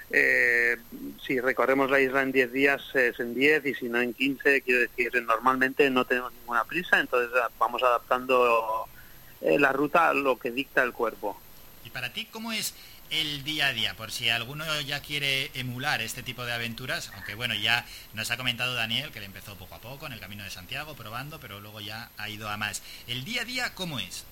eh, 0.09 0.77
si 1.25 1.39
recorremos 1.39 1.91
la 1.91 1.99
isla 1.99 2.21
en 2.21 2.31
10 2.31 2.51
días 2.53 2.81
es 2.93 3.19
en 3.19 3.33
10 3.33 3.65
y 3.65 3.73
si 3.73 3.89
no 3.89 3.99
en 3.99 4.13
15, 4.13 4.61
quiero 4.61 4.81
decir, 4.81 5.11
normalmente 5.23 5.89
no 5.89 6.05
tenemos 6.05 6.31
ninguna 6.33 6.63
prisa, 6.63 6.99
entonces 6.99 7.29
ah, 7.41 7.49
vamos 7.59 7.83
adaptando 7.83 8.87
eh, 9.41 9.59
la 9.59 9.73
ruta 9.73 10.09
a 10.09 10.13
lo 10.13 10.37
que 10.37 10.51
dicta 10.51 10.81
el 10.83 10.93
cuerpo. 10.93 11.39
¿Y 11.83 11.89
para 11.89 12.13
ti 12.13 12.25
cómo 12.31 12.53
es 12.53 12.73
el 13.09 13.43
día 13.43 13.67
a 13.67 13.73
día? 13.73 13.95
Por 13.95 14.11
si 14.11 14.29
alguno 14.29 14.63
ya 14.81 15.01
quiere 15.01 15.51
emular 15.55 16.01
este 16.01 16.23
tipo 16.23 16.45
de 16.45 16.53
aventuras, 16.53 17.11
aunque 17.15 17.35
bueno, 17.35 17.53
ya 17.55 17.85
nos 18.13 18.31
ha 18.31 18.37
comentado 18.37 18.75
Daniel 18.75 19.11
que 19.11 19.19
le 19.19 19.25
empezó 19.25 19.55
poco 19.55 19.75
a 19.75 19.81
poco 19.81 20.05
en 20.05 20.13
el 20.13 20.21
Camino 20.21 20.45
de 20.45 20.49
Santiago, 20.49 20.95
probando, 20.95 21.39
pero 21.41 21.59
luego 21.59 21.81
ya 21.81 22.11
ha 22.17 22.29
ido 22.29 22.49
a 22.49 22.55
más. 22.55 22.81
¿El 23.07 23.25
día 23.25 23.41
a 23.41 23.45
día 23.45 23.73
cómo 23.73 23.99
es? 23.99 24.25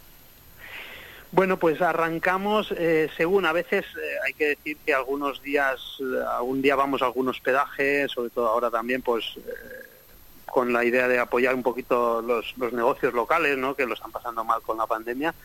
Bueno, 1.35 1.57
pues 1.57 1.81
arrancamos 1.81 2.73
eh, 2.77 3.09
según 3.17 3.45
a 3.45 3.51
veces 3.51 3.83
eh, 3.83 4.15
hay 4.25 4.33
que 4.35 4.45
decir 4.55 4.77
que 4.85 4.93
algunos 4.93 5.41
días, 5.43 5.81
eh, 5.99 6.23
algún 6.33 6.61
día 6.61 6.77
vamos 6.77 7.01
a 7.01 7.07
algún 7.07 7.27
hospedaje, 7.27 8.07
sobre 8.07 8.29
todo 8.29 8.47
ahora 8.47 8.71
también, 8.71 9.01
pues 9.01 9.37
con 10.45 10.71
la 10.71 10.85
idea 10.85 11.09
de 11.09 11.19
apoyar 11.19 11.53
un 11.53 11.61
poquito 11.61 12.21
los, 12.21 12.57
los, 12.57 12.71
negocios 12.71 13.13
locales, 13.13 13.57
¿no? 13.57 13.75
Que 13.75 13.85
lo 13.85 13.95
están 13.95 14.13
pasando 14.13 14.45
mal 14.45 14.61
con 14.61 14.77
la 14.77 14.87
pandemia. 14.87 15.35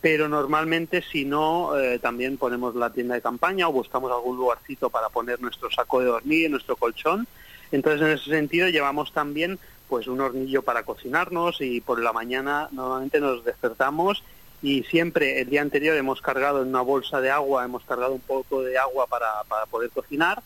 Pero 0.00 0.28
normalmente, 0.28 1.00
si 1.00 1.24
no, 1.24 1.70
también 2.02 2.38
ponemos 2.38 2.74
la 2.74 2.90
tienda 2.90 3.14
de 3.14 3.22
campaña 3.22 3.68
o 3.68 3.72
buscamos 3.72 4.10
algún 4.10 4.36
lugarcito 4.36 4.90
para 4.90 5.10
poner 5.10 5.40
nuestro 5.40 5.70
saco 5.70 6.00
de 6.00 6.06
dormir, 6.06 6.50
nuestro 6.50 6.74
colchón. 6.74 7.28
Entonces, 7.70 8.02
en 8.02 8.08
ese 8.08 8.30
sentido, 8.30 8.68
llevamos 8.68 9.12
también 9.12 9.60
pues 9.88 10.08
un 10.08 10.20
hornillo 10.20 10.62
para 10.62 10.82
cocinarnos 10.82 11.60
y 11.60 11.80
por 11.80 12.00
la 12.00 12.12
mañana 12.12 12.68
normalmente 12.72 13.20
nos 13.20 13.44
despertamos 13.44 14.24
y 14.62 14.82
siempre 14.84 15.40
el 15.40 15.50
día 15.50 15.62
anterior 15.62 15.96
hemos 15.96 16.20
cargado 16.20 16.62
en 16.62 16.68
una 16.68 16.80
bolsa 16.80 17.20
de 17.20 17.30
agua, 17.30 17.64
hemos 17.64 17.84
cargado 17.84 18.12
un 18.12 18.20
poco 18.20 18.62
de 18.62 18.78
agua 18.78 19.06
para, 19.06 19.44
para 19.48 19.66
poder 19.66 19.90
cocinar 19.90 20.42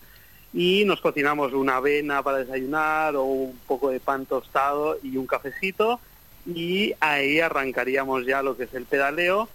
y 0.52 0.84
nos 0.84 1.00
cocinamos 1.00 1.52
una 1.52 1.76
avena 1.76 2.22
para 2.22 2.38
desayunar 2.38 3.14
o 3.16 3.24
un 3.24 3.58
poco 3.66 3.90
de 3.90 4.00
pan 4.00 4.26
tostado 4.26 4.98
y 5.02 5.16
un 5.16 5.26
cafecito 5.26 6.00
y 6.46 6.94
ahí 7.00 7.40
arrancaríamos 7.40 8.26
ya 8.26 8.42
lo 8.42 8.56
que 8.56 8.64
es 8.64 8.74
el 8.74 8.84
pedaleo 8.84 9.48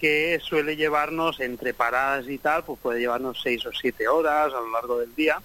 que 0.00 0.40
suele 0.42 0.74
llevarnos 0.74 1.38
entre 1.38 1.74
paradas 1.74 2.28
y 2.28 2.36
tal, 2.38 2.64
pues 2.64 2.80
puede 2.80 2.98
llevarnos 2.98 3.40
seis 3.40 3.64
o 3.66 3.70
siete 3.72 4.08
horas 4.08 4.52
a 4.52 4.60
lo 4.60 4.72
largo 4.72 4.98
del 4.98 5.14
día, 5.14 5.40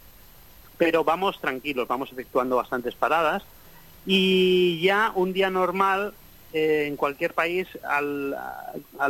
pero 0.79 1.03
vamos 1.03 1.39
tranquilos, 1.39 1.87
vamos 1.87 2.11
efectuando 2.11 2.55
bastantes 2.55 2.95
paradas 2.95 3.43
y 4.07 4.81
ya 4.81 5.11
un 5.13 5.31
día 5.31 5.51
normal 5.51 6.15
eh, 6.53 6.85
en 6.87 6.95
cualquier 6.95 7.33
país 7.33 7.67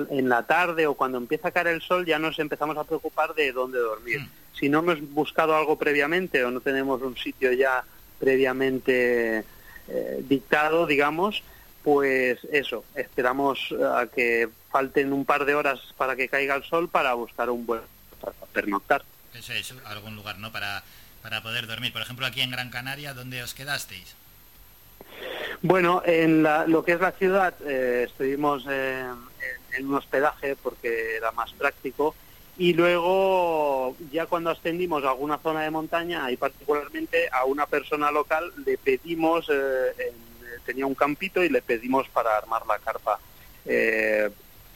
en 0.09 0.29
la 0.29 0.43
tarde 0.43 0.87
o 0.87 0.95
cuando 0.95 1.17
empieza 1.17 1.49
a 1.49 1.51
caer 1.51 1.67
el 1.67 1.81
sol 1.81 2.05
ya 2.05 2.17
nos 2.17 2.39
empezamos 2.39 2.77
a 2.77 2.83
preocupar 2.83 3.35
de 3.35 3.51
dónde 3.51 3.79
dormir. 3.79 4.21
Mm. 4.21 4.29
Si 4.53 4.69
no 4.69 4.79
hemos 4.79 5.01
buscado 5.11 5.55
algo 5.55 5.77
previamente 5.77 6.43
o 6.43 6.49
no 6.49 6.61
tenemos 6.61 7.01
un 7.01 7.15
sitio 7.15 7.53
ya 7.53 7.83
previamente 8.19 9.43
eh, 9.87 10.23
dictado, 10.27 10.87
digamos, 10.87 11.43
pues 11.83 12.39
eso, 12.51 12.83
esperamos 12.95 13.73
a 13.95 14.07
que 14.07 14.49
falten 14.71 15.13
un 15.13 15.23
par 15.23 15.45
de 15.45 15.55
horas 15.55 15.79
para 15.95 16.15
que 16.15 16.27
caiga 16.27 16.55
el 16.55 16.63
sol 16.63 16.89
para 16.89 17.13
buscar 17.13 17.49
un 17.49 17.65
buen 17.65 17.81
para 18.19 18.33
pernoctar. 18.51 19.03
Eso 19.33 19.53
es, 19.53 19.73
algún 19.85 20.15
lugar, 20.15 20.39
¿no? 20.39 20.51
Para, 20.51 20.83
para 21.21 21.41
poder 21.43 21.67
dormir. 21.67 21.93
Por 21.93 22.01
ejemplo, 22.01 22.25
aquí 22.25 22.41
en 22.41 22.51
Gran 22.51 22.69
Canaria, 22.69 23.13
¿dónde 23.13 23.43
os 23.43 23.53
quedasteis? 23.53 24.15
Bueno, 25.61 26.01
en 26.05 26.43
lo 26.43 26.83
que 26.83 26.93
es 26.93 26.99
la 26.99 27.11
ciudad 27.11 27.53
eh, 27.65 28.05
estuvimos 28.07 28.65
en 28.67 29.87
un 29.87 29.95
hospedaje 29.95 30.55
porque 30.55 31.15
era 31.17 31.31
más 31.31 31.51
práctico 31.53 32.15
y 32.57 32.73
luego 32.73 33.95
ya 34.11 34.25
cuando 34.25 34.49
ascendimos 34.49 35.03
a 35.03 35.11
alguna 35.11 35.37
zona 35.37 35.61
de 35.61 35.71
montaña 35.71 36.29
y 36.31 36.37
particularmente 36.37 37.29
a 37.31 37.45
una 37.45 37.67
persona 37.67 38.11
local 38.11 38.51
le 38.65 38.77
pedimos, 38.77 39.49
eh, 39.51 40.13
tenía 40.65 40.85
un 40.85 40.95
campito 40.95 41.43
y 41.43 41.49
le 41.49 41.61
pedimos 41.61 42.07
para 42.09 42.35
armar 42.35 42.65
la 42.67 42.79
carpa 42.79 43.19
eh, 43.65 44.29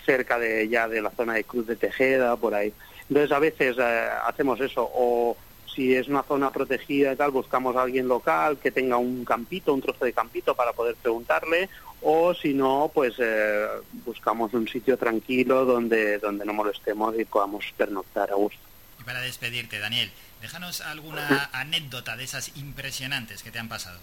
cerca 0.06 0.38
de 0.38 0.68
ya 0.68 0.88
de 0.88 1.02
la 1.02 1.10
zona 1.12 1.34
de 1.34 1.44
Cruz 1.44 1.66
de 1.66 1.76
Tejeda, 1.76 2.36
por 2.36 2.54
ahí. 2.54 2.72
Entonces 3.10 3.32
a 3.32 3.40
veces 3.40 3.78
hacemos 3.80 4.60
eso 4.62 4.90
o 4.94 5.36
si 5.74 5.96
es 5.96 6.08
una 6.08 6.24
zona 6.24 6.52
protegida 6.52 7.14
y 7.14 7.16
tal, 7.16 7.32
buscamos 7.32 7.76
a 7.76 7.84
alguien 7.84 8.08
local 8.08 8.58
que 8.58 8.72
tenga 8.72 8.98
un 8.98 9.24
campito, 9.26 9.74
un 9.74 9.82
trozo 9.82 10.06
de 10.06 10.14
campito 10.14 10.56
para 10.56 10.74
poder 10.74 10.96
preguntarle, 10.96 11.70
o 12.02 12.34
si 12.34 12.54
no, 12.54 12.92
pues 12.94 13.14
eh, 13.20 13.68
buscamos 14.06 14.54
un 14.54 14.68
sitio 14.68 14.98
tranquilo 14.98 15.66
donde, 15.66 16.18
donde 16.18 16.46
no 16.46 16.54
molestemos 16.54 17.18
y 17.18 17.26
podamos 17.26 17.66
pernoctar 17.78 18.32
a 18.32 18.36
gusto. 18.36 18.60
Y 19.00 19.04
para 19.04 19.22
despedirte, 19.22 19.80
Daniel, 19.80 20.12
déjanos 20.42 20.82
alguna 20.82 21.50
anécdota 21.54 22.18
de 22.18 22.24
esas 22.24 22.56
impresionantes 22.58 23.44
que 23.44 23.52
te 23.52 23.60
han 23.60 23.70
pasado. 23.70 24.00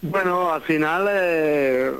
Bueno, 0.00 0.52
al 0.52 0.62
final 0.62 1.08
eh, 1.10 1.92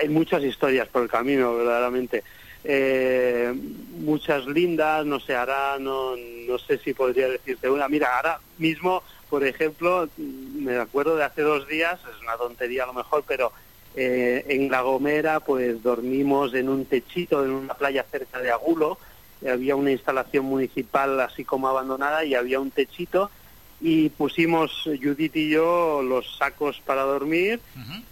hay 0.00 0.08
muchas 0.08 0.42
historias 0.42 0.88
por 0.88 1.02
el 1.02 1.08
camino, 1.08 1.54
verdaderamente 1.54 2.22
eh, 2.64 3.52
muchas 3.98 4.46
lindas, 4.46 5.04
no 5.04 5.20
sé, 5.20 5.36
ahora 5.36 5.76
no, 5.78 6.16
no 6.16 6.58
sé 6.58 6.78
si 6.78 6.94
podría 6.94 7.28
decirte 7.28 7.68
una. 7.68 7.88
Mira, 7.88 8.16
ahora 8.16 8.40
mismo, 8.58 9.02
por 9.28 9.44
ejemplo, 9.44 10.08
me 10.16 10.76
acuerdo 10.78 11.16
de 11.16 11.24
hace 11.24 11.42
dos 11.42 11.68
días, 11.68 12.00
es 12.00 12.22
una 12.22 12.36
tontería 12.36 12.84
a 12.84 12.86
lo 12.86 12.94
mejor, 12.94 13.22
pero 13.26 13.52
eh, 13.94 14.44
en 14.48 14.70
La 14.70 14.80
Gomera 14.80 15.40
pues 15.40 15.82
dormimos 15.82 16.54
en 16.54 16.68
un 16.68 16.84
techito 16.86 17.44
en 17.44 17.50
una 17.50 17.74
playa 17.74 18.04
cerca 18.10 18.40
de 18.40 18.50
Agulo, 18.50 18.98
había 19.48 19.76
una 19.76 19.90
instalación 19.90 20.46
municipal 20.46 21.20
así 21.20 21.44
como 21.44 21.68
abandonada 21.68 22.24
y 22.24 22.34
había 22.34 22.60
un 22.60 22.70
techito 22.70 23.30
y 23.86 24.08
pusimos 24.08 24.72
Judith 24.84 25.36
y 25.36 25.50
yo 25.50 26.02
los 26.02 26.38
sacos 26.38 26.80
para 26.86 27.02
dormir, 27.02 27.60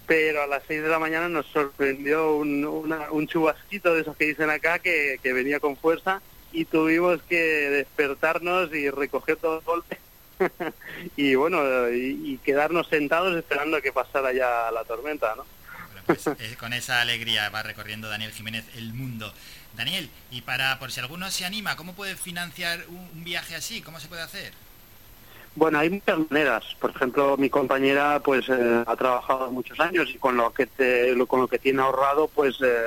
pero 0.05 0.43
a 0.43 0.47
las 0.47 0.61
6 0.67 0.83
de 0.83 0.87
la 0.87 0.99
mañana 0.99 1.27
nos 1.27 1.47
sorprendió 1.47 2.35
un, 2.35 2.63
un 2.63 3.27
chubasquito 3.27 3.91
de 3.95 4.01
esos 4.01 4.15
que 4.15 4.25
dicen 4.25 4.51
acá 4.51 4.77
que, 4.77 5.19
venía 5.23 5.59
con 5.59 5.75
fuerza 5.75 6.21
y 6.51 6.65
tuvimos 6.65 7.23
que 7.23 7.39
despertarnos 7.71 8.71
y 8.71 8.91
recoger 8.91 9.37
todo 9.37 9.57
el 9.57 9.65
golpe 9.65 9.97
y 11.17 11.33
bueno, 11.33 11.89
y, 11.89 12.39
quedarnos 12.45 12.87
sentados 12.87 13.35
esperando 13.35 13.81
que 13.81 13.91
pasara 13.91 14.31
ya 14.31 14.69
la 14.69 14.83
tormenta, 14.83 15.33
¿no? 15.35 15.43
Pues, 16.05 16.27
eh, 16.27 16.55
con 16.59 16.73
esa 16.73 17.01
alegría 17.01 17.49
va 17.49 17.63
recorriendo 17.63 18.09
Daniel 18.09 18.31
Jiménez 18.31 18.65
el 18.75 18.93
mundo. 18.93 19.33
Daniel, 19.75 20.11
y 20.29 20.41
para, 20.41 20.77
por 20.77 20.91
si 20.91 20.99
alguno 20.99 21.31
se 21.31 21.45
anima, 21.45 21.75
¿cómo 21.75 21.95
puede 21.95 22.15
financiar 22.15 22.85
un 22.89 23.23
viaje 23.23 23.55
así? 23.55 23.81
¿Cómo 23.81 23.99
se 23.99 24.07
puede 24.07 24.21
hacer? 24.21 24.53
Bueno, 25.55 25.77
hay 25.79 25.89
muchas 25.89 26.17
maneras. 26.31 26.63
Por 26.79 26.91
ejemplo, 26.91 27.37
mi 27.37 27.49
compañera 27.49 28.19
pues 28.23 28.49
eh, 28.49 28.83
ha 28.85 28.95
trabajado 28.95 29.51
muchos 29.51 29.79
años 29.79 30.09
y 30.13 30.17
con 30.17 30.35
lo 30.35 30.51
que 30.51 30.67
con 31.27 31.41
lo 31.41 31.47
que 31.47 31.59
tiene 31.59 31.81
ahorrado 31.81 32.27
pues 32.27 32.57
eh, 32.61 32.83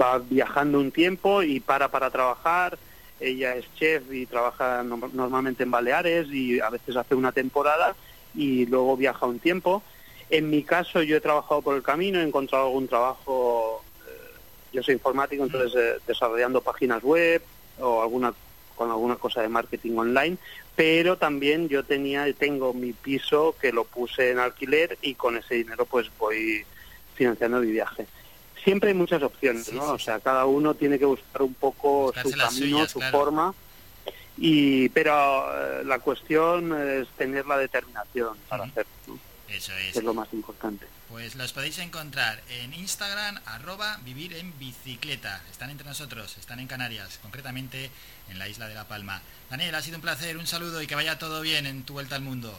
va 0.00 0.18
viajando 0.18 0.78
un 0.78 0.90
tiempo 0.90 1.42
y 1.42 1.60
para 1.60 1.88
para 1.88 2.10
trabajar. 2.10 2.78
Ella 3.20 3.56
es 3.56 3.66
chef 3.74 4.04
y 4.12 4.26
trabaja 4.26 4.82
normalmente 4.84 5.64
en 5.64 5.70
Baleares 5.70 6.28
y 6.28 6.60
a 6.60 6.70
veces 6.70 6.96
hace 6.96 7.14
una 7.14 7.32
temporada 7.32 7.94
y 8.34 8.64
luego 8.66 8.96
viaja 8.96 9.26
un 9.26 9.40
tiempo. 9.40 9.82
En 10.30 10.48
mi 10.48 10.62
caso 10.62 11.02
yo 11.02 11.16
he 11.16 11.20
trabajado 11.20 11.60
por 11.60 11.74
el 11.76 11.82
camino, 11.82 12.20
he 12.20 12.22
encontrado 12.22 12.66
algún 12.66 12.86
trabajo, 12.86 13.82
eh, 14.06 14.38
yo 14.72 14.82
soy 14.82 14.94
informático, 14.94 15.42
entonces 15.42 16.00
desarrollando 16.06 16.60
páginas 16.62 17.02
web 17.02 17.42
o 17.80 18.02
alguna 18.02 18.32
con 18.78 18.90
alguna 18.90 19.16
cosa 19.16 19.42
de 19.42 19.48
marketing 19.48 19.96
online, 19.96 20.38
pero 20.78 21.18
también 21.18 21.68
yo 21.68 21.82
tenía, 21.82 22.32
tengo 22.34 22.72
mi 22.72 22.92
piso 22.92 23.56
que 23.60 23.72
lo 23.72 23.82
puse 23.82 24.30
en 24.30 24.38
alquiler 24.38 24.96
y 25.02 25.16
con 25.16 25.36
ese 25.36 25.56
dinero 25.56 25.86
pues 25.86 26.06
voy 26.16 26.64
financiando 27.16 27.58
mi 27.58 27.72
viaje. 27.72 28.06
Siempre 28.62 28.90
hay 28.90 28.94
muchas 28.94 29.24
opciones, 29.24 29.72
¿no? 29.72 29.94
O 29.94 29.98
sea, 29.98 30.20
cada 30.20 30.46
uno 30.46 30.74
tiene 30.74 30.96
que 30.96 31.04
buscar 31.04 31.42
un 31.42 31.54
poco 31.54 32.14
su 32.22 32.30
camino, 32.30 32.86
su 32.86 33.00
forma. 33.00 33.52
Y, 34.36 34.88
pero 34.90 35.48
eh, 35.52 35.82
la 35.84 35.98
cuestión 35.98 36.72
es 36.80 37.08
tener 37.08 37.44
la 37.46 37.58
determinación 37.58 38.36
para 38.48 38.62
hacerlo. 38.62 39.18
Eso 39.48 39.72
es. 39.78 39.96
es 39.96 40.04
lo 40.04 40.14
más 40.14 40.32
importante. 40.32 40.86
Pues 41.08 41.36
los 41.36 41.52
podéis 41.54 41.78
encontrar 41.78 42.42
en 42.50 42.74
Instagram, 42.74 43.40
arroba 43.46 43.98
vivir 44.04 44.34
en 44.34 44.56
bicicleta. 44.58 45.42
Están 45.50 45.70
entre 45.70 45.86
nosotros, 45.86 46.36
están 46.36 46.60
en 46.60 46.66
Canarias, 46.66 47.18
concretamente 47.22 47.90
en 48.28 48.38
la 48.38 48.46
isla 48.48 48.68
de 48.68 48.74
La 48.74 48.86
Palma. 48.86 49.22
Daniel, 49.48 49.74
ha 49.74 49.80
sido 49.80 49.96
un 49.96 50.02
placer, 50.02 50.36
un 50.36 50.46
saludo 50.46 50.82
y 50.82 50.86
que 50.86 50.94
vaya 50.94 51.18
todo 51.18 51.40
bien 51.40 51.64
en 51.66 51.82
tu 51.82 51.94
vuelta 51.94 52.16
al 52.16 52.22
mundo. 52.22 52.54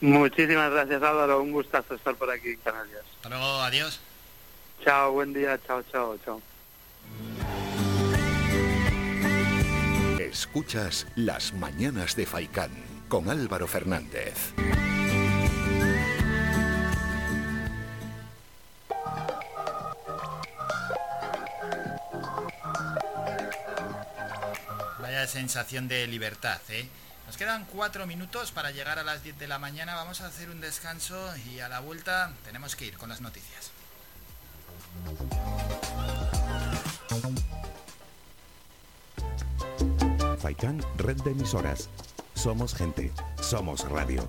Muchísimas 0.00 0.70
gracias 0.70 1.02
Álvaro, 1.02 1.42
un 1.42 1.52
gustazo 1.52 1.94
estar 1.94 2.14
por 2.14 2.30
aquí 2.30 2.50
en 2.50 2.56
Canarias. 2.58 3.02
Hasta 3.16 3.28
luego, 3.28 3.60
adiós. 3.60 4.00
Chao, 4.84 5.12
buen 5.12 5.32
día, 5.32 5.58
chao, 5.66 5.82
chao, 5.90 6.16
chao. 6.24 6.40
Escuchas 10.18 11.08
las 11.16 11.52
mañanas 11.52 12.14
de 12.14 12.24
Faicán 12.24 12.70
con 13.08 13.28
Álvaro 13.28 13.66
Fernández. 13.66 14.54
Sensación 25.30 25.88
de 25.88 26.06
libertad. 26.06 26.60
¿eh? 26.68 26.86
Nos 27.26 27.36
quedan 27.38 27.64
cuatro 27.64 28.06
minutos 28.06 28.52
para 28.52 28.70
llegar 28.72 28.98
a 28.98 29.02
las 29.02 29.22
10 29.22 29.38
de 29.38 29.48
la 29.48 29.58
mañana. 29.58 29.94
Vamos 29.94 30.20
a 30.20 30.26
hacer 30.26 30.50
un 30.50 30.60
descanso 30.60 31.34
y 31.48 31.60
a 31.60 31.68
la 31.68 31.80
vuelta 31.80 32.32
tenemos 32.44 32.76
que 32.76 32.86
ir 32.86 32.98
con 32.98 33.08
las 33.08 33.22
noticias. 33.22 33.70
Faikan, 40.40 40.84
red 40.96 41.16
de 41.22 41.30
emisoras. 41.30 41.88
Somos 42.34 42.74
gente, 42.74 43.12
somos 43.40 43.88
radio. 43.88 44.28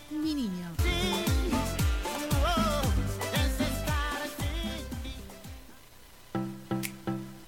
Mi 0.11 0.35
Niño. 0.35 0.67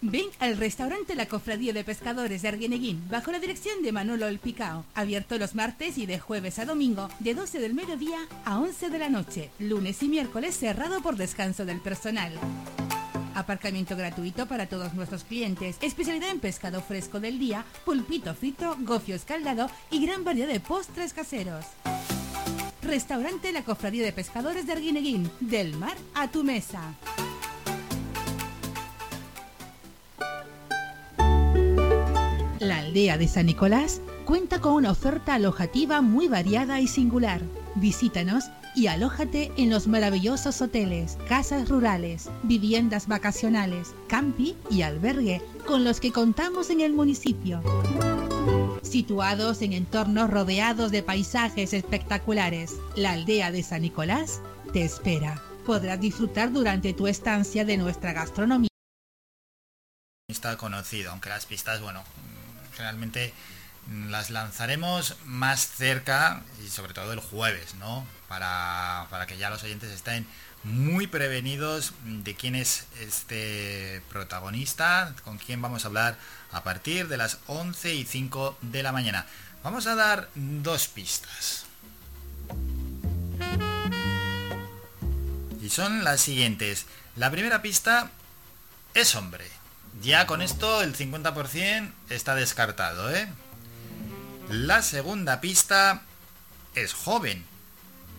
Ven 0.02 0.26
al 0.40 0.58
restaurante 0.58 1.16
La 1.16 1.26
Cofradía 1.26 1.74
de 1.74 1.84
Pescadores 1.84 2.42
de 2.42 2.48
Arguineguín, 2.48 3.04
bajo 3.10 3.32
la 3.32 3.40
dirección 3.40 3.82
de 3.82 3.92
Manolo 3.92 4.28
El 4.28 4.40
Picao. 4.40 4.86
Abierto 4.94 5.38
los 5.38 5.56
martes 5.56 5.98
y 5.98 6.06
de 6.06 6.20
jueves 6.20 6.60
a 6.60 6.66
domingo, 6.66 7.10
de 7.20 7.34
12 7.34 7.60
del 7.60 7.74
mediodía 7.74 8.20
a 8.46 8.60
11 8.60 8.90
de 8.90 9.00
la 9.00 9.10
noche. 9.10 9.50
Lunes 9.60 10.04
y 10.04 10.08
miércoles 10.08 10.56
cerrado 10.56 11.02
por 11.02 11.16
descanso 11.16 11.66
del 11.66 11.82
personal. 11.82 12.32
Aparcamiento 13.34 13.96
gratuito 13.96 14.46
para 14.46 14.68
todos 14.68 14.94
nuestros 14.94 15.24
clientes. 15.24 15.78
Especialidad 15.82 16.30
en 16.30 16.40
pescado 16.40 16.82
fresco 16.82 17.20
del 17.20 17.40
día, 17.40 17.66
pulpito 17.84 18.36
frito, 18.36 18.78
gofio 18.82 19.16
escaldado 19.16 19.70
y 19.90 20.06
gran 20.06 20.24
variedad 20.24 20.48
de 20.48 20.60
postres 20.60 21.14
caseros. 21.14 21.66
Restaurante 22.94 23.52
La 23.52 23.64
Cofradía 23.64 24.04
de 24.04 24.14
Pescadores 24.14 24.68
de 24.68 24.74
Arguineguín. 24.74 25.28
Del 25.40 25.76
mar 25.78 25.98
a 26.14 26.28
tu 26.28 26.44
mesa. 26.44 26.94
La 32.60 32.78
aldea 32.78 33.18
de 33.18 33.28
San 33.28 33.48
Nicolás 33.48 34.00
cuenta 34.26 34.62
con 34.62 34.74
una 34.74 34.92
oferta 34.92 35.34
alojativa 35.34 36.02
muy 36.02 36.28
variada 36.28 36.82
y 36.82 36.88
singular. 36.88 37.42
Visítanos 37.74 38.44
y 38.76 38.86
alójate 38.86 39.52
en 39.58 39.72
los 39.72 39.88
maravillosos 39.88 40.62
hoteles, 40.62 41.18
casas 41.28 41.70
rurales, 41.70 42.30
viviendas 42.44 43.08
vacacionales, 43.08 43.96
campi 44.08 44.56
y 44.70 44.84
albergue 44.84 45.42
con 45.66 45.84
los 45.84 46.00
que 46.00 46.12
contamos 46.12 46.70
en 46.70 46.82
el 46.82 46.94
municipio. 46.94 47.60
Situados 48.94 49.64
en 49.64 49.74
entornos 49.74 50.30
rodeados 50.30 50.92
de 50.92 51.02
paisajes 51.02 51.74
espectaculares, 51.74 52.74
la 52.96 53.14
aldea 53.14 53.50
de 53.50 53.64
San 53.64 53.82
Nicolás 53.82 54.40
te 54.72 54.84
espera. 54.84 55.42
Podrás 55.66 56.00
disfrutar 56.00 56.52
durante 56.52 56.94
tu 56.94 57.08
estancia 57.08 57.66
de 57.66 57.78
nuestra 57.78 58.14
gastronomía. 58.14 58.70
Está 60.28 60.58
conocido, 60.58 61.10
aunque 61.10 61.30
las 61.30 61.48
pistas, 61.48 61.82
bueno, 61.82 62.04
realmente 62.78 63.34
las 64.10 64.30
lanzaremos 64.30 65.18
más 65.26 65.62
cerca 65.62 66.44
y 66.64 66.70
sobre 66.70 66.94
todo 66.94 67.14
el 67.14 67.20
jueves, 67.20 67.74
¿no? 67.80 68.06
Para, 68.28 69.08
para, 69.10 69.26
que 69.26 69.40
ya 69.40 69.50
los 69.50 69.64
oyentes 69.64 69.90
estén 69.90 70.28
muy 70.64 71.08
prevenidos 71.08 71.94
de 72.06 72.36
quién 72.36 72.56
es 72.56 72.86
este 73.02 74.02
protagonista, 74.10 75.14
con 75.24 75.38
quién 75.38 75.62
vamos 75.62 75.84
a 75.84 75.88
hablar 75.88 76.18
a 76.52 76.64
partir 76.64 77.08
de 77.08 77.18
las 77.18 77.40
11 77.48 77.94
y 77.94 78.06
5 78.06 78.58
de 78.62 78.84
la 78.84 78.92
mañana. 78.92 79.26
Vamos 79.64 79.88
a 79.88 79.96
dar 79.96 80.30
dos 80.36 80.88
pistas. 80.88 81.66
Y 85.62 85.70
son 85.70 86.04
las 86.04 86.22
siguientes. 86.22 86.86
La 87.16 87.32
primera 87.32 87.62
pista 87.62 88.12
es 88.94 89.16
hombre. 89.16 89.46
Ya 90.02 90.28
con 90.28 90.42
esto 90.42 90.82
el 90.82 90.96
50% 90.96 91.92
está 92.10 92.36
descartado, 92.36 93.14
¿eh? 93.14 93.28
La 94.50 94.82
segunda 94.82 95.40
pista 95.40 96.02
es 96.76 96.94
joven. 96.94 97.46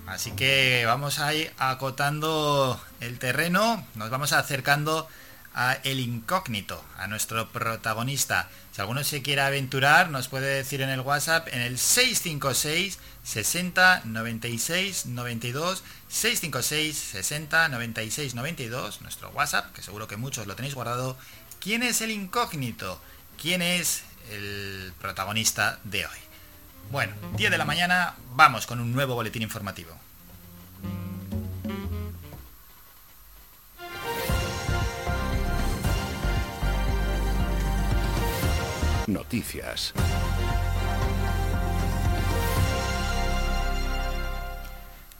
Así 0.06 0.32
que 0.32 0.85
vamos 0.86 1.18
a 1.18 1.32
ir 1.35 1.52
acotando 1.59 2.81
el 3.01 3.18
terreno, 3.18 3.86
nos 3.94 4.10
vamos 4.10 4.32
acercando 4.32 5.09
a 5.55 5.74
el 5.85 6.01
incógnito, 6.01 6.85
a 6.98 7.06
nuestro 7.06 7.48
protagonista. 7.51 8.51
Si 8.72 8.81
alguno 8.81 9.05
se 9.05 9.22
quiere 9.22 9.40
aventurar, 9.40 10.10
nos 10.10 10.28
puede 10.28 10.56
decir 10.56 10.82
en 10.82 10.90
el 10.90 11.01
WhatsApp 11.01 11.48
en 11.52 11.60
el 11.60 11.78
656 11.78 12.98
60 13.22 14.02
96 14.05 15.06
92 15.06 15.85
656 16.09 16.97
60 16.97 17.68
96 17.68 18.35
92, 18.35 19.01
nuestro 19.01 19.31
WhatsApp, 19.31 19.72
que 19.72 19.82
seguro 19.82 20.09
que 20.09 20.16
muchos 20.16 20.47
lo 20.47 20.56
tenéis 20.56 20.74
guardado. 20.74 21.16
¿Quién 21.60 21.82
es 21.82 22.01
el 22.02 22.10
incógnito? 22.10 23.01
¿Quién 23.40 23.62
es 23.62 24.02
el 24.31 24.93
protagonista 25.01 25.78
de 25.85 26.05
hoy? 26.06 26.18
Bueno, 26.90 27.12
10 27.36 27.51
de 27.51 27.59
la 27.59 27.65
mañana, 27.65 28.15
vamos 28.35 28.66
con 28.66 28.81
un 28.81 28.93
nuevo 28.93 29.15
boletín 29.15 29.43
informativo. 29.43 29.97
Noticias. 39.06 39.93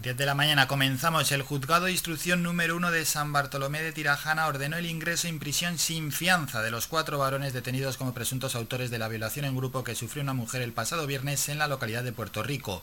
Diez 0.05 0.19
de 0.19 0.27
la 0.27 0.35
mañana 0.35 0.69
comenzamos. 0.69 1.33
El 1.33 1.41
juzgado 1.41 1.87
de 1.87 1.93
instrucción 1.93 2.43
número 2.43 2.77
uno 2.77 2.91
de 2.91 3.07
San 3.07 3.33
Bartolomé 3.33 3.83
de 3.83 3.91
Tirajana 3.91 4.49
ordenó 4.49 4.77
el 4.77 4.85
ingreso 4.85 5.29
en 5.29 5.39
prisión 5.39 5.79
sin 5.79 6.13
fianza 6.13 6.61
de 6.61 6.71
los 6.71 6.89
cuatro 6.89 7.19
varones 7.19 7.55
detenidos 7.55 7.97
como 7.97 8.13
presuntos 8.13 8.55
autores 8.55 8.91
de 8.91 8.99
la 8.99 9.09
violación 9.09 9.47
en 9.47 9.57
grupo 9.57 9.83
que 9.83 9.95
sufrió 9.95 10.23
una 10.23 10.35
mujer 10.35 10.61
el 10.61 10.75
pasado 10.75 11.07
viernes 11.07 11.49
en 11.49 11.57
la 11.57 11.69
localidad 11.69 12.05
de 12.05 12.13
Puerto 12.13 12.43
Rico. 12.43 12.83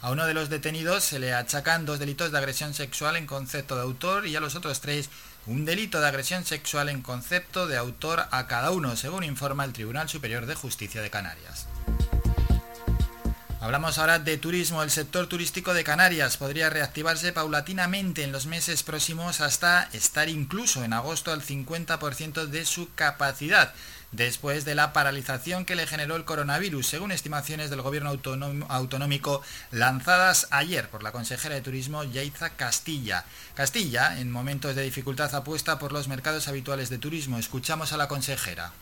A 0.00 0.12
uno 0.12 0.24
de 0.24 0.32
los 0.32 0.48
detenidos 0.48 1.04
se 1.04 1.18
le 1.18 1.34
achacan 1.34 1.84
dos 1.84 1.98
delitos 1.98 2.32
de 2.32 2.38
agresión 2.38 2.72
sexual 2.72 3.16
en 3.16 3.26
concepto 3.26 3.76
de 3.76 3.82
autor 3.82 4.26
y 4.26 4.34
a 4.34 4.40
los 4.40 4.54
otros 4.54 4.80
tres 4.80 5.10
un 5.44 5.66
delito 5.66 6.00
de 6.00 6.08
agresión 6.08 6.46
sexual 6.46 6.88
en 6.88 7.02
concepto 7.02 7.66
de 7.66 7.76
autor 7.76 8.24
a 8.30 8.46
cada 8.46 8.70
uno, 8.70 8.96
según 8.96 9.24
informa 9.24 9.66
el 9.66 9.74
Tribunal 9.74 10.08
Superior 10.08 10.46
de 10.46 10.54
Justicia 10.54 11.02
de 11.02 11.10
Canarias. 11.10 11.66
Hablamos 13.62 13.98
ahora 13.98 14.18
de 14.18 14.38
turismo. 14.38 14.82
El 14.82 14.90
sector 14.90 15.28
turístico 15.28 15.72
de 15.72 15.84
Canarias 15.84 16.36
podría 16.36 16.68
reactivarse 16.68 17.32
paulatinamente 17.32 18.24
en 18.24 18.32
los 18.32 18.46
meses 18.46 18.82
próximos 18.82 19.40
hasta 19.40 19.88
estar 19.92 20.28
incluso 20.28 20.82
en 20.82 20.92
agosto 20.92 21.30
al 21.30 21.42
50% 21.42 22.46
de 22.46 22.64
su 22.64 22.92
capacidad, 22.96 23.72
después 24.10 24.64
de 24.64 24.74
la 24.74 24.92
paralización 24.92 25.64
que 25.64 25.76
le 25.76 25.86
generó 25.86 26.16
el 26.16 26.24
coronavirus, 26.24 26.88
según 26.88 27.12
estimaciones 27.12 27.70
del 27.70 27.82
gobierno 27.82 28.18
autonómico 28.68 29.42
lanzadas 29.70 30.48
ayer 30.50 30.88
por 30.88 31.04
la 31.04 31.12
consejera 31.12 31.54
de 31.54 31.60
Turismo 31.60 32.02
Yaiza 32.02 32.50
Castilla. 32.50 33.24
Castilla, 33.54 34.18
en 34.18 34.32
momentos 34.32 34.74
de 34.74 34.82
dificultad, 34.82 35.32
apuesta 35.36 35.78
por 35.78 35.92
los 35.92 36.08
mercados 36.08 36.48
habituales 36.48 36.90
de 36.90 36.98
turismo. 36.98 37.38
Escuchamos 37.38 37.92
a 37.92 37.96
la 37.96 38.08
consejera. 38.08 38.72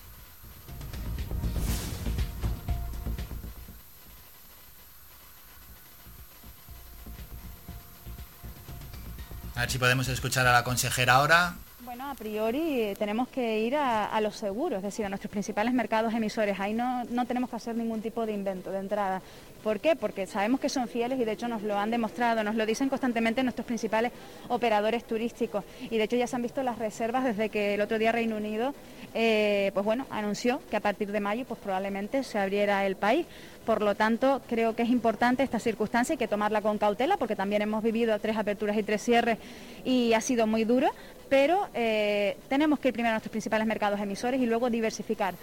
A 9.60 9.64
ver 9.64 9.70
si 9.70 9.78
podemos 9.78 10.08
escuchar 10.08 10.46
a 10.46 10.52
la 10.52 10.64
consejera 10.64 11.16
ahora. 11.16 11.54
Bueno, 11.80 12.10
a 12.10 12.14
priori 12.14 12.94
tenemos 12.98 13.28
que 13.28 13.60
ir 13.60 13.76
a, 13.76 14.18
los 14.22 14.34
seguros, 14.34 14.78
es 14.78 14.82
decir, 14.82 15.04
a 15.04 15.10
nuestros 15.10 15.30
principales 15.30 15.74
mercados 15.74 16.14
emisores. 16.14 16.58
Ahí 16.58 16.72
no, 16.72 17.04
no 17.10 17.26
tenemos 17.26 17.50
que 17.50 17.56
hacer 17.56 17.76
ningún 17.76 18.00
tipo 18.00 18.24
de 18.24 18.32
invento 18.32 18.70
de 18.70 18.78
entrada. 18.78 19.20
¿Por 19.62 19.80
qué? 19.80 19.94
Porque 19.96 20.26
sabemos 20.26 20.60
que 20.60 20.68
son 20.68 20.88
fieles 20.88 21.20
y 21.20 21.24
de 21.24 21.32
hecho 21.32 21.48
nos 21.48 21.62
lo 21.62 21.78
han 21.78 21.90
demostrado, 21.90 22.42
nos 22.42 22.54
lo 22.54 22.64
dicen 22.64 22.88
constantemente 22.88 23.42
nuestros 23.42 23.66
principales 23.66 24.12
operadores 24.48 25.04
turísticos 25.04 25.64
y 25.90 25.98
de 25.98 26.04
hecho 26.04 26.16
ya 26.16 26.26
se 26.26 26.36
han 26.36 26.42
visto 26.42 26.62
las 26.62 26.78
reservas 26.78 27.24
desde 27.24 27.50
que 27.50 27.74
el 27.74 27.80
otro 27.80 27.98
día 27.98 28.12
Reino 28.12 28.36
Unido 28.36 28.74
eh, 29.12 29.70
pues 29.74 29.84
bueno, 29.84 30.06
anunció 30.10 30.62
que 30.70 30.76
a 30.76 30.80
partir 30.80 31.10
de 31.10 31.20
mayo 31.20 31.44
pues 31.44 31.60
probablemente 31.60 32.22
se 32.22 32.38
abriera 32.38 32.86
el 32.86 32.96
país. 32.96 33.26
Por 33.66 33.82
lo 33.82 33.94
tanto, 33.94 34.40
creo 34.48 34.74
que 34.74 34.82
es 34.82 34.88
importante 34.88 35.42
esta 35.42 35.58
circunstancia 35.58 36.14
y 36.14 36.18
que 36.18 36.28
tomarla 36.28 36.62
con 36.62 36.78
cautela, 36.78 37.16
porque 37.16 37.36
también 37.36 37.62
hemos 37.62 37.82
vivido 37.82 38.18
tres 38.18 38.36
aperturas 38.36 38.76
y 38.76 38.82
tres 38.82 39.02
cierres 39.02 39.38
y 39.84 40.12
ha 40.14 40.20
sido 40.20 40.46
muy 40.46 40.64
duro, 40.64 40.88
pero 41.28 41.68
eh, 41.74 42.36
tenemos 42.48 42.78
que 42.78 42.88
ir 42.88 42.94
primero 42.94 43.10
a 43.10 43.14
nuestros 43.14 43.30
principales 43.30 43.66
mercados 43.66 44.00
emisores 44.00 44.40
y 44.40 44.46
luego 44.46 44.70
diversificar. 44.70 45.34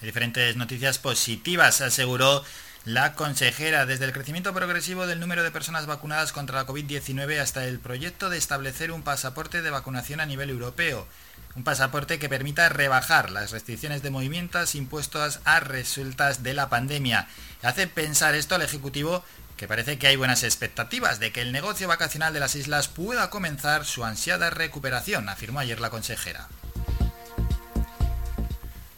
Diferentes 0.00 0.54
noticias 0.56 0.98
positivas, 0.98 1.80
aseguró 1.80 2.44
la 2.88 3.12
consejera, 3.12 3.84
desde 3.84 4.06
el 4.06 4.14
crecimiento 4.14 4.54
progresivo 4.54 5.06
del 5.06 5.20
número 5.20 5.42
de 5.42 5.50
personas 5.50 5.84
vacunadas 5.84 6.32
contra 6.32 6.56
la 6.56 6.66
COVID-19 6.66 7.38
hasta 7.38 7.66
el 7.66 7.80
proyecto 7.80 8.30
de 8.30 8.38
establecer 8.38 8.92
un 8.92 9.02
pasaporte 9.02 9.60
de 9.60 9.68
vacunación 9.68 10.20
a 10.20 10.26
nivel 10.26 10.48
europeo. 10.48 11.06
Un 11.54 11.64
pasaporte 11.64 12.18
que 12.18 12.30
permita 12.30 12.70
rebajar 12.70 13.30
las 13.30 13.50
restricciones 13.50 14.02
de 14.02 14.08
movimientos 14.08 14.74
impuestas 14.74 15.40
a 15.44 15.60
resultas 15.60 16.42
de 16.42 16.54
la 16.54 16.70
pandemia. 16.70 17.28
Hace 17.60 17.88
pensar 17.88 18.34
esto 18.34 18.54
al 18.54 18.62
Ejecutivo 18.62 19.22
que 19.58 19.68
parece 19.68 19.98
que 19.98 20.06
hay 20.06 20.16
buenas 20.16 20.42
expectativas 20.42 21.20
de 21.20 21.30
que 21.30 21.42
el 21.42 21.52
negocio 21.52 21.88
vacacional 21.88 22.32
de 22.32 22.40
las 22.40 22.54
islas 22.54 22.88
pueda 22.88 23.28
comenzar 23.28 23.84
su 23.84 24.02
ansiada 24.02 24.48
recuperación, 24.48 25.28
afirmó 25.28 25.60
ayer 25.60 25.78
la 25.78 25.90
consejera. 25.90 26.48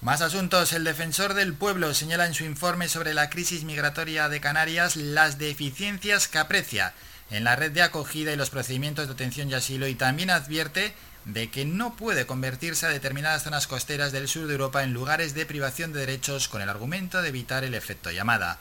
Más 0.01 0.23
asuntos. 0.23 0.73
El 0.73 0.85
defensor 0.85 1.35
del 1.35 1.53
pueblo 1.53 1.93
señala 1.93 2.25
en 2.25 2.33
su 2.33 2.45
informe 2.45 2.89
sobre 2.89 3.13
la 3.13 3.29
crisis 3.29 3.65
migratoria 3.65 4.31
de 4.31 4.41
Canarias 4.41 4.97
las 4.97 5.37
deficiencias 5.37 6.27
que 6.27 6.39
aprecia 6.39 6.95
en 7.31 7.45
la 7.45 7.55
red 7.55 7.71
de 7.71 7.83
acogida 7.83 8.33
y 8.33 8.37
los 8.37 8.49
procedimientos 8.49 9.09
de 9.09 9.13
atención 9.13 9.51
y 9.51 9.55
asilo 9.55 9.87
y 9.89 9.95
también 9.95 10.31
advierte 10.31 10.95
de 11.27 11.51
que 11.51 11.67
no 11.67 11.97
puede 11.97 12.25
convertirse 12.25 12.87
a 12.87 12.89
determinadas 12.89 13.43
zonas 13.43 13.67
costeras 13.67 14.11
del 14.11 14.27
sur 14.27 14.47
de 14.47 14.55
Europa 14.55 14.83
en 14.83 14.95
lugares 14.95 15.35
de 15.35 15.45
privación 15.45 15.93
de 15.93 16.01
derechos 16.01 16.49
con 16.49 16.63
el 16.63 16.71
argumento 16.71 17.21
de 17.21 17.29
evitar 17.29 17.63
el 17.65 17.75
efecto 17.75 18.11
llamada. 18.11 18.59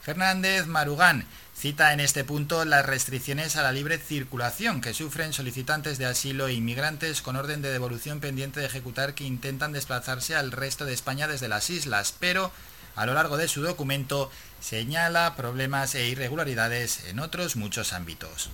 Fernández 0.00 0.66
Marugán 0.66 1.26
cita 1.60 1.92
en 1.92 2.00
este 2.00 2.24
punto 2.24 2.64
las 2.64 2.86
restricciones 2.86 3.56
a 3.56 3.62
la 3.62 3.70
libre 3.70 3.98
circulación 3.98 4.80
que 4.80 4.94
sufren 4.94 5.34
solicitantes 5.34 5.98
de 5.98 6.06
asilo 6.06 6.48
e 6.48 6.54
inmigrantes 6.54 7.20
con 7.20 7.36
orden 7.36 7.60
de 7.60 7.70
devolución 7.70 8.18
pendiente 8.18 8.60
de 8.60 8.66
ejecutar 8.66 9.12
que 9.12 9.24
intentan 9.24 9.72
desplazarse 9.72 10.34
al 10.34 10.52
resto 10.52 10.86
de 10.86 10.94
España 10.94 11.28
desde 11.28 11.48
las 11.48 11.68
islas, 11.68 12.14
pero 12.18 12.50
a 12.96 13.04
lo 13.04 13.12
largo 13.12 13.36
de 13.36 13.46
su 13.46 13.60
documento 13.60 14.30
señala 14.58 15.36
problemas 15.36 15.94
e 15.94 16.08
irregularidades 16.08 17.04
en 17.08 17.20
otros 17.20 17.56
muchos 17.56 17.92
ámbitos. 17.92 18.48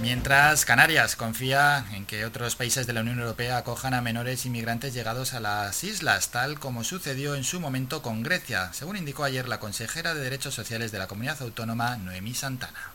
Mientras 0.00 0.64
Canarias 0.64 1.14
confía 1.14 1.84
en 1.92 2.06
que 2.06 2.24
otros 2.24 2.56
países 2.56 2.86
de 2.86 2.94
la 2.94 3.02
Unión 3.02 3.20
Europea 3.20 3.58
acojan 3.58 3.92
a 3.92 4.00
menores 4.00 4.46
inmigrantes 4.46 4.94
llegados 4.94 5.34
a 5.34 5.40
las 5.40 5.84
islas, 5.84 6.30
tal 6.30 6.58
como 6.58 6.84
sucedió 6.84 7.34
en 7.34 7.44
su 7.44 7.60
momento 7.60 8.00
con 8.00 8.22
Grecia, 8.22 8.72
según 8.72 8.96
indicó 8.96 9.24
ayer 9.24 9.46
la 9.46 9.60
consejera 9.60 10.14
de 10.14 10.22
Derechos 10.22 10.54
Sociales 10.54 10.90
de 10.90 10.98
la 10.98 11.06
Comunidad 11.06 11.42
Autónoma, 11.42 11.98
Noemí 11.98 12.32
Santana. 12.32 12.92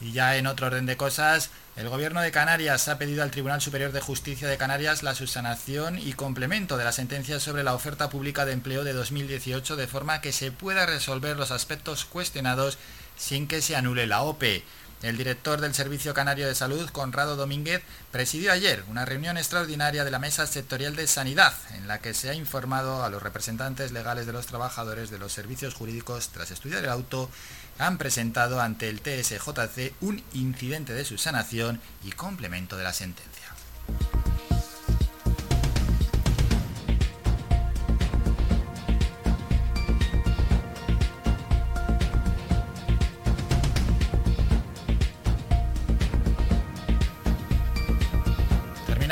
Y 0.00 0.10
ya 0.12 0.36
en 0.36 0.48
otro 0.48 0.66
orden 0.66 0.86
de 0.86 0.96
cosas, 0.96 1.50
el 1.76 1.88
Gobierno 1.88 2.20
de 2.20 2.32
Canarias 2.32 2.88
ha 2.88 2.98
pedido 2.98 3.22
al 3.22 3.30
Tribunal 3.30 3.60
Superior 3.60 3.92
de 3.92 4.00
Justicia 4.00 4.48
de 4.48 4.56
Canarias 4.56 5.04
la 5.04 5.14
subsanación 5.14 5.98
y 5.98 6.14
complemento 6.14 6.76
de 6.76 6.84
la 6.84 6.92
sentencia 6.92 7.38
sobre 7.38 7.62
la 7.62 7.74
oferta 7.74 8.10
pública 8.10 8.44
de 8.44 8.52
empleo 8.52 8.82
de 8.82 8.94
2018 8.94 9.76
de 9.76 9.86
forma 9.86 10.20
que 10.20 10.32
se 10.32 10.50
pueda 10.50 10.86
resolver 10.86 11.36
los 11.36 11.52
aspectos 11.52 12.06
cuestionados 12.06 12.76
sin 13.20 13.46
que 13.46 13.60
se 13.60 13.76
anule 13.76 14.06
la 14.06 14.22
OPE. 14.22 14.64
El 15.02 15.16
director 15.16 15.60
del 15.60 15.74
Servicio 15.74 16.12
Canario 16.12 16.46
de 16.46 16.54
Salud, 16.54 16.90
Conrado 16.90 17.36
Domínguez, 17.36 17.82
presidió 18.10 18.52
ayer 18.52 18.84
una 18.88 19.06
reunión 19.06 19.38
extraordinaria 19.38 20.04
de 20.04 20.10
la 20.10 20.18
Mesa 20.18 20.46
Sectorial 20.46 20.94
de 20.94 21.06
Sanidad, 21.06 21.54
en 21.74 21.88
la 21.88 22.00
que 22.00 22.12
se 22.12 22.28
ha 22.28 22.34
informado 22.34 23.02
a 23.02 23.08
los 23.08 23.22
representantes 23.22 23.92
legales 23.92 24.26
de 24.26 24.32
los 24.32 24.46
trabajadores 24.46 25.08
de 25.10 25.18
los 25.18 25.32
servicios 25.32 25.74
jurídicos 25.74 26.28
tras 26.28 26.50
estudiar 26.50 26.84
el 26.84 26.90
auto, 26.90 27.30
han 27.78 27.96
presentado 27.96 28.60
ante 28.60 28.90
el 28.90 29.00
TSJC 29.00 29.94
un 30.02 30.22
incidente 30.34 30.92
de 30.92 31.04
subsanación 31.06 31.80
y 32.04 32.12
complemento 32.12 32.76
de 32.76 32.84
la 32.84 32.92
sentencia. 32.92 33.54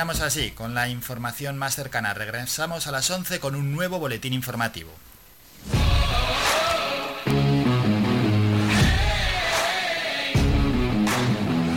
Terminamos 0.09 0.35
así 0.35 0.53
con 0.53 0.73
la 0.73 0.89
información 0.89 1.59
más 1.59 1.75
cercana. 1.75 2.15
Regresamos 2.15 2.87
a 2.87 2.93
las 2.93 3.11
11 3.11 3.41
con 3.41 3.55
un 3.55 3.73
nuevo 3.73 3.99
boletín 3.99 4.33
informativo. 4.33 4.91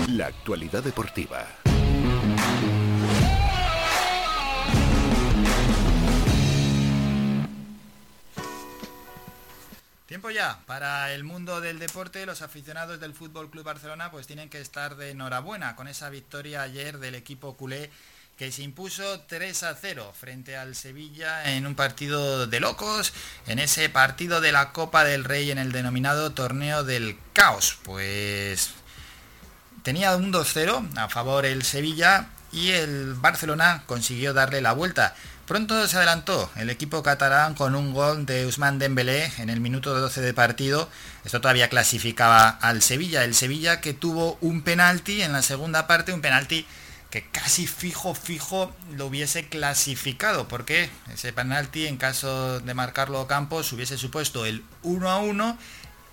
La 0.08 0.28
actualidad 0.28 0.82
deportiva. 0.82 1.46
Tiempo 10.06 10.30
ya 10.30 10.62
para 10.68 11.14
el 11.14 11.26
mundo 11.26 11.60
del 11.60 11.80
deporte. 11.80 12.26
Los 12.26 12.42
aficionados 12.42 13.02
del 13.02 13.14
Fútbol 13.14 13.50
Club 13.50 13.66
Barcelona 13.66 14.10
pues 14.10 14.26
tienen 14.26 14.50
que 14.50 14.62
estar 14.62 14.96
de 14.96 15.12
enhorabuena 15.12 15.76
con 15.76 15.90
esa 15.90 16.10
victoria 16.10 16.62
ayer 16.62 17.00
del 17.00 17.16
equipo 17.16 17.58
culé 17.58 17.92
que 18.42 18.52
se 18.52 18.64
impuso 18.64 19.20
3 19.28 19.62
a 19.62 19.76
0 19.80 20.14
frente 20.20 20.58
al 20.58 20.74
Sevilla 20.74 21.54
en 21.54 21.68
un 21.68 21.76
partido 21.76 22.48
de 22.48 22.60
locos, 22.60 23.14
en 23.46 23.60
ese 23.60 23.88
partido 23.88 24.42
de 24.42 24.52
la 24.52 24.72
Copa 24.72 25.04
del 25.04 25.26
Rey 25.26 25.52
en 25.52 25.60
el 25.60 25.72
denominado 25.72 26.32
torneo 26.32 26.84
del 26.84 27.20
caos. 27.34 27.78
Pues 27.84 28.72
tenía 29.84 30.16
un 30.16 30.34
2-0 30.34 30.98
a 30.98 31.08
favor 31.08 31.46
el 31.46 31.62
Sevilla 31.62 32.30
y 32.52 32.72
el 32.72 33.14
Barcelona 33.14 33.84
consiguió 33.86 34.34
darle 34.34 34.60
la 34.62 34.72
vuelta. 34.72 35.14
Pronto 35.46 35.88
se 35.88 35.98
adelantó 35.98 36.50
el 36.56 36.72
equipo 36.72 37.04
catalán 37.04 37.54
con 37.54 37.76
un 37.76 37.94
gol 37.94 38.26
de 38.26 38.48
Usman 38.48 38.80
Dembélé 38.80 39.32
en 39.38 39.52
el 39.52 39.60
minuto 39.60 39.94
12 39.94 40.20
de 40.20 40.34
partido. 40.34 40.90
Esto 41.24 41.42
todavía 41.42 41.70
clasificaba 41.70 42.50
al 42.50 42.82
Sevilla. 42.82 43.24
El 43.24 43.36
Sevilla 43.36 43.82
que 43.82 43.94
tuvo 43.94 44.40
un 44.42 44.64
penalti 44.64 45.22
en 45.22 45.32
la 45.32 45.44
segunda 45.44 45.86
parte, 45.86 46.12
un 46.12 46.22
penalti 46.22 46.66
que 47.12 47.24
casi 47.24 47.68
fijo, 47.68 48.16
fijo 48.16 48.74
lo 48.96 49.08
hubiese 49.08 49.48
clasificado, 49.48 50.48
porque 50.48 50.90
ese 51.14 51.34
penalti 51.34 51.86
en 51.86 51.98
caso 51.98 52.60
de 52.62 52.74
marcarlo 52.74 53.28
Campos 53.28 53.72
hubiese 53.74 53.98
supuesto 53.98 54.46
el 54.46 54.64
1 54.84 55.10
a 55.10 55.18
1 55.20 55.58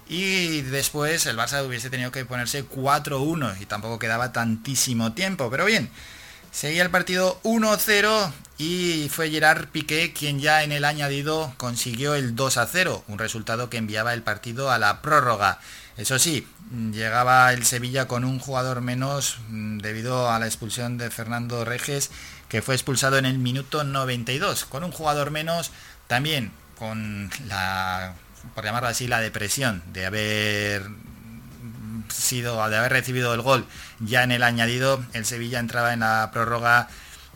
y 0.09 0.63
después 0.63 1.27
el 1.27 1.37
Barça 1.37 1.65
hubiese 1.65 1.89
tenido 1.89 2.11
que 2.11 2.25
ponerse 2.25 2.69
4-1 2.69 3.61
y 3.61 3.67
tampoco 3.67 3.99
quedaba 3.99 4.33
tantísimo 4.33 5.13
tiempo. 5.13 5.51
Pero 5.51 5.67
bien, 5.67 5.89
seguía 6.51 6.83
el 6.83 6.91
partido 6.91 7.41
1-0 7.45 8.33
y 8.59 9.09
fue 9.11 9.31
Gerard 9.31 9.69
Piqué 9.69 10.13
quien 10.13 10.41
ya 10.41 10.65
en 10.65 10.73
el 10.73 10.85
añadido 10.85 11.55
consiguió 11.59 12.17
el 12.17 12.35
2-0, 12.35 13.05
un 13.07 13.19
resultado 13.19 13.71
que 13.71 13.77
enviaba 13.77 14.15
el 14.15 14.23
partido 14.23 14.73
a 14.73 14.79
la 14.79 15.01
prórroga. 15.01 15.61
Eso 15.97 16.19
sí, 16.19 16.47
llegaba 16.93 17.53
el 17.53 17.65
Sevilla 17.65 18.09
con 18.09 18.25
un 18.25 18.39
jugador 18.39 18.81
menos 18.81 19.39
mm, 19.49 19.79
debido 19.79 20.31
a 20.31 20.39
la 20.39 20.47
expulsión 20.47 20.99
de 20.99 21.11
Fernando 21.11 21.65
Reges, 21.65 22.11
que 22.49 22.63
fue 22.63 22.75
expulsado 22.75 23.19
en 23.19 23.27
el 23.27 23.39
minuto 23.39 23.85
92. 23.85 24.65
Con 24.65 24.85
un 24.85 24.93
jugador 24.93 25.31
menos, 25.31 25.71
también 26.07 26.53
con 26.79 27.31
la 27.47 28.15
por 28.55 28.65
llamarlo 28.65 28.89
así, 28.89 29.07
la 29.07 29.21
depresión 29.21 29.83
de 29.93 30.07
haber 30.07 30.87
sido, 32.09 32.69
de 32.69 32.77
haber 32.77 32.93
recibido 32.93 33.35
el 33.35 33.43
gol 33.43 33.67
ya 34.01 34.23
en 34.23 34.33
el 34.33 34.43
añadido, 34.43 35.05
el 35.13 35.25
Sevilla 35.25 35.59
entraba 35.59 35.93
en 35.93 36.01
la 36.01 36.31
prórroga, 36.33 36.89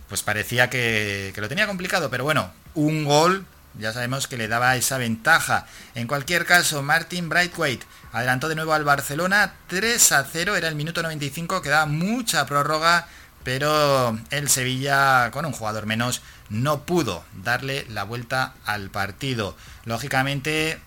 pues 0.08 0.22
parecía 0.22 0.70
que, 0.70 1.32
que 1.34 1.40
lo 1.40 1.48
tenía 1.48 1.66
complicado, 1.66 2.10
pero 2.10 2.24
bueno, 2.24 2.52
un 2.74 3.04
gol 3.04 3.44
ya 3.78 3.92
sabemos 3.92 4.26
que 4.26 4.36
le 4.36 4.48
daba 4.48 4.76
esa 4.76 4.98
ventaja. 4.98 5.66
En 5.94 6.06
cualquier 6.06 6.44
caso, 6.44 6.82
Martin 6.82 7.28
Brightwaite 7.28 7.86
adelantó 8.12 8.48
de 8.48 8.54
nuevo 8.54 8.74
al 8.74 8.84
Barcelona 8.84 9.54
3 9.68 10.12
a 10.12 10.24
0, 10.24 10.56
era 10.56 10.68
el 10.68 10.74
minuto 10.74 11.02
95, 11.02 11.62
quedaba 11.62 11.86
mucha 11.86 12.46
prórroga, 12.46 13.08
pero 13.44 14.18
el 14.30 14.48
Sevilla 14.48 15.30
con 15.30 15.46
un 15.46 15.52
jugador 15.52 15.86
menos 15.86 16.22
no 16.48 16.84
pudo 16.84 17.24
darle 17.42 17.86
la 17.88 18.04
vuelta 18.04 18.54
al 18.64 18.90
partido. 18.90 19.56
Lógicamente 19.84 20.80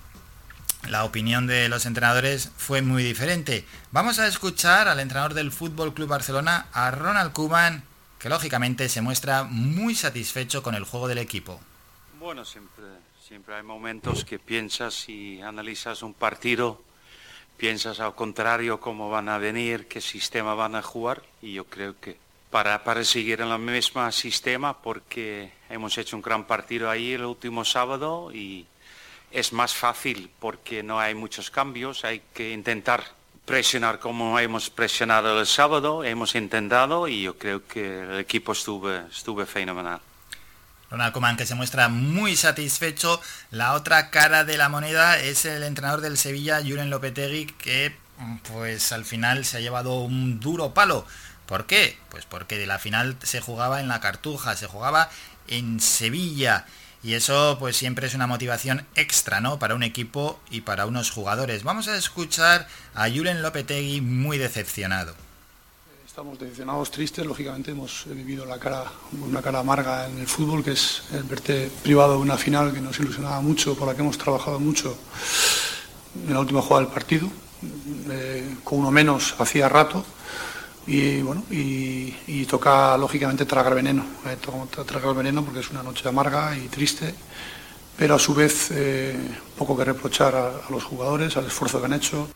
la 0.89 1.03
opinión 1.03 1.47
de 1.47 1.67
los 1.67 1.85
entrenadores 1.85 2.51
fue 2.57 2.81
muy 2.81 3.03
diferente. 3.03 3.65
Vamos 3.91 4.19
a 4.19 4.27
escuchar 4.27 4.87
al 4.87 4.99
entrenador 4.99 5.33
del 5.33 5.51
Fútbol 5.51 5.93
Club 5.93 6.09
Barcelona, 6.09 6.67
a 6.71 6.91
Ronald 6.91 7.31
Koeman, 7.31 7.83
que 8.19 8.29
lógicamente 8.29 8.87
se 8.89 9.01
muestra 9.01 9.43
muy 9.43 9.95
satisfecho 9.95 10.61
con 10.61 10.75
el 10.75 10.83
juego 10.83 11.07
del 11.07 11.17
equipo. 11.17 11.59
Bueno, 12.19 12.45
siempre, 12.45 12.85
siempre 13.21 13.55
hay 13.55 13.63
momentos 13.63 14.23
que 14.23 14.39
piensas 14.39 15.09
y 15.09 15.41
analizas 15.41 16.01
un 16.01 16.13
partido, 16.13 16.81
piensas 17.57 17.99
al 17.99 18.15
contrario 18.15 18.79
cómo 18.79 19.09
van 19.09 19.27
a 19.27 19.37
venir, 19.37 19.87
qué 19.87 19.99
sistema 19.99 20.55
van 20.55 20.75
a 20.75 20.81
jugar 20.81 21.23
y 21.41 21.53
yo 21.53 21.65
creo 21.65 21.99
que 21.99 22.17
para, 22.49 22.85
para 22.85 23.03
seguir 23.03 23.41
en 23.41 23.49
el 23.49 23.59
mismo 23.59 24.09
sistema 24.13 24.81
porque 24.81 25.51
hemos 25.69 25.97
hecho 25.97 26.15
un 26.15 26.21
gran 26.21 26.45
partido 26.45 26.89
ahí 26.89 27.11
el 27.11 27.25
último 27.25 27.65
sábado 27.65 28.31
y 28.33 28.65
es 29.31 29.51
más 29.51 29.75
fácil 29.75 30.31
porque 30.39 30.83
no 30.83 30.99
hay 30.99 31.15
muchos 31.15 31.51
cambios, 31.51 32.05
hay 32.05 32.21
que 32.33 32.53
intentar 32.53 33.03
presionar 33.43 33.99
como 33.99 34.39
hemos 34.39 34.69
presionado 34.69 35.37
el 35.37 35.45
sábado, 35.45 36.05
hemos 36.05 36.33
intentado 36.35 37.09
y 37.09 37.23
yo 37.23 37.37
creo 37.37 37.67
que 37.67 38.03
el 38.03 38.19
equipo 38.19 38.53
estuvo, 38.53 38.89
estuvo 38.89 39.45
fenomenal. 39.45 39.99
Ronald 40.95 41.11
Koeman 41.11 41.35
que 41.35 41.45
se 41.45 41.55
muestra 41.55 41.89
muy 41.89 42.37
satisfecho. 42.37 43.19
La 43.51 43.73
otra 43.73 44.11
cara 44.11 44.45
de 44.45 44.57
la 44.57 44.69
moneda 44.69 45.19
es 45.19 45.43
el 45.43 45.63
entrenador 45.63 45.99
del 45.99 46.17
Sevilla, 46.17 46.61
Julen 46.61 46.89
Lopetegui, 46.89 47.47
que 47.47 47.93
pues 48.49 48.93
al 48.93 49.03
final 49.03 49.43
se 49.43 49.57
ha 49.57 49.59
llevado 49.59 49.99
un 49.99 50.39
duro 50.39 50.73
palo. 50.73 51.05
¿Por 51.47 51.65
qué? 51.65 51.97
Pues 52.07 52.23
porque 52.23 52.57
de 52.57 52.65
la 52.65 52.79
final 52.79 53.17
se 53.23 53.41
jugaba 53.41 53.81
en 53.81 53.89
la 53.89 53.99
Cartuja, 53.99 54.55
se 54.55 54.67
jugaba 54.67 55.09
en 55.49 55.81
Sevilla. 55.81 56.65
Y 57.03 57.15
eso 57.15 57.57
pues 57.59 57.75
siempre 57.75 58.07
es 58.07 58.13
una 58.13 58.25
motivación 58.25 58.87
extra, 58.95 59.41
¿no? 59.41 59.59
Para 59.59 59.75
un 59.75 59.83
equipo 59.83 60.39
y 60.49 60.61
para 60.61 60.85
unos 60.85 61.11
jugadores. 61.11 61.63
Vamos 61.63 61.89
a 61.89 61.97
escuchar 61.97 62.69
a 62.93 63.09
Julen 63.09 63.41
Lopetegui 63.41 63.99
muy 63.99 64.37
decepcionado. 64.37 65.24
Estamos 66.15 66.39
decepcionados, 66.39 66.91
tristes, 66.91 67.25
lógicamente 67.25 67.71
hemos 67.71 68.05
vivido 68.05 68.45
la 68.45 68.57
cara, 68.57 68.85
una 69.21 69.41
cara 69.41 69.59
amarga 69.59 70.07
en 70.07 70.17
el 70.19 70.27
fútbol, 70.27 70.63
que 70.63 70.71
es 70.71 71.03
el 71.11 71.23
verte 71.23 71.69
privado 71.83 72.13
de 72.13 72.19
una 72.19 72.37
final 72.37 72.71
que 72.71 72.79
nos 72.79 72.97
ilusionaba 73.01 73.41
mucho, 73.41 73.75
por 73.75 73.85
la 73.85 73.95
que 73.95 73.99
hemos 74.01 74.17
trabajado 74.17 74.57
mucho 74.57 74.95
en 76.25 76.33
la 76.33 76.39
última 76.39 76.61
jugada 76.61 76.85
del 76.85 76.93
partido, 76.93 77.27
eh, 78.09 78.55
con 78.63 78.79
uno 78.79 78.91
menos 78.91 79.35
hacía 79.39 79.67
rato, 79.67 80.05
y 80.87 81.21
bueno, 81.21 81.43
y, 81.51 82.45
toca 82.45 82.97
lógicamente 82.97 83.45
tragar 83.45 83.75
veneno, 83.75 84.05
eh, 84.25 84.37
tragar 84.85 85.13
veneno 85.15 85.43
porque 85.43 85.59
es 85.59 85.69
una 85.69 85.83
noche 85.83 86.07
amarga 86.07 86.55
y 86.55 86.69
triste, 86.69 87.13
pero 87.97 88.15
a 88.15 88.19
su 88.19 88.33
vez 88.33 88.69
eh, 88.71 89.17
poco 89.57 89.75
que 89.75 89.83
reprochar 89.83 90.33
a 90.33 90.71
los 90.71 90.81
jugadores, 90.81 91.35
al 91.35 91.47
esfuerzo 91.47 91.81
que 91.81 91.85
han 91.87 91.93
hecho. 91.93 92.29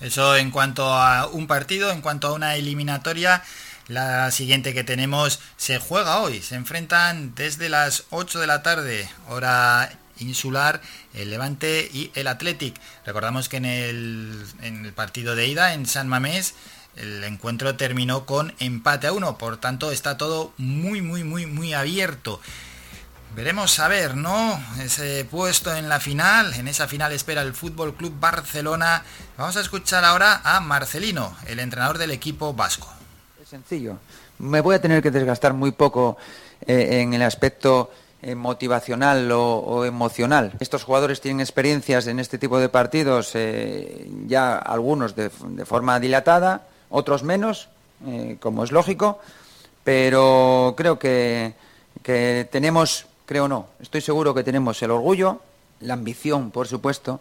Eso 0.00 0.36
en 0.36 0.50
cuanto 0.50 0.92
a 0.92 1.26
un 1.26 1.46
partido, 1.46 1.90
en 1.90 2.02
cuanto 2.02 2.28
a 2.28 2.32
una 2.32 2.56
eliminatoria, 2.56 3.42
la 3.88 4.30
siguiente 4.30 4.74
que 4.74 4.84
tenemos 4.84 5.40
se 5.56 5.78
juega 5.78 6.20
hoy. 6.20 6.42
Se 6.42 6.54
enfrentan 6.54 7.34
desde 7.34 7.68
las 7.68 8.04
8 8.10 8.40
de 8.40 8.46
la 8.46 8.62
tarde, 8.62 9.08
hora 9.28 9.90
insular, 10.18 10.80
el 11.14 11.30
Levante 11.30 11.88
y 11.92 12.10
el 12.14 12.26
Athletic. 12.26 12.76
Recordamos 13.04 13.48
que 13.48 13.58
en 13.58 13.64
el, 13.64 14.44
en 14.62 14.84
el 14.84 14.92
partido 14.92 15.34
de 15.34 15.46
ida 15.46 15.74
en 15.74 15.86
San 15.86 16.08
Mamés 16.08 16.54
el 16.96 17.22
encuentro 17.24 17.76
terminó 17.76 18.24
con 18.24 18.54
empate 18.58 19.06
a 19.06 19.12
uno, 19.12 19.36
por 19.36 19.58
tanto 19.58 19.92
está 19.92 20.16
todo 20.16 20.52
muy, 20.56 21.02
muy, 21.02 21.24
muy, 21.24 21.46
muy 21.46 21.74
abierto. 21.74 22.40
Veremos 23.36 23.78
a 23.80 23.88
ver, 23.88 24.16
¿no? 24.16 24.58
Ese 24.80 25.26
puesto 25.30 25.76
en 25.76 25.90
la 25.90 26.00
final, 26.00 26.54
en 26.54 26.68
esa 26.68 26.88
final 26.88 27.12
espera 27.12 27.42
el 27.42 27.52
Fútbol 27.52 27.92
Club 27.92 28.14
Barcelona. 28.18 29.04
Vamos 29.36 29.58
a 29.58 29.60
escuchar 29.60 30.06
ahora 30.06 30.40
a 30.42 30.58
Marcelino, 30.60 31.36
el 31.46 31.58
entrenador 31.58 31.98
del 31.98 32.12
equipo 32.12 32.54
vasco. 32.54 32.88
Es 33.42 33.50
sencillo. 33.50 33.98
Me 34.38 34.62
voy 34.62 34.74
a 34.74 34.80
tener 34.80 35.02
que 35.02 35.10
desgastar 35.10 35.52
muy 35.52 35.72
poco 35.72 36.16
eh, 36.66 37.02
en 37.02 37.12
el 37.12 37.20
aspecto 37.20 37.90
eh, 38.22 38.34
motivacional 38.34 39.30
o, 39.30 39.84
emocional. 39.84 40.54
Estos 40.58 40.84
jugadores 40.84 41.20
tienen 41.20 41.40
experiencias 41.40 42.06
en 42.06 42.20
este 42.20 42.38
tipo 42.38 42.58
de 42.58 42.70
partidos, 42.70 43.32
eh, 43.34 44.08
ya 44.26 44.56
algunos 44.56 45.14
de, 45.14 45.28
forma 45.66 46.00
dilatada, 46.00 46.68
otros 46.88 47.22
menos, 47.22 47.68
como 48.40 48.64
es 48.64 48.72
lógico, 48.72 49.20
pero 49.84 50.72
creo 50.74 50.98
que, 50.98 51.52
que 52.02 52.48
tenemos 52.50 53.06
creo 53.26 53.48
no. 53.48 53.68
Estoy 53.80 54.00
seguro 54.00 54.34
que 54.34 54.44
tenemos 54.44 54.80
el 54.82 54.90
orgullo, 54.90 55.42
la 55.80 55.94
ambición, 55.94 56.50
por 56.50 56.68
supuesto. 56.68 57.20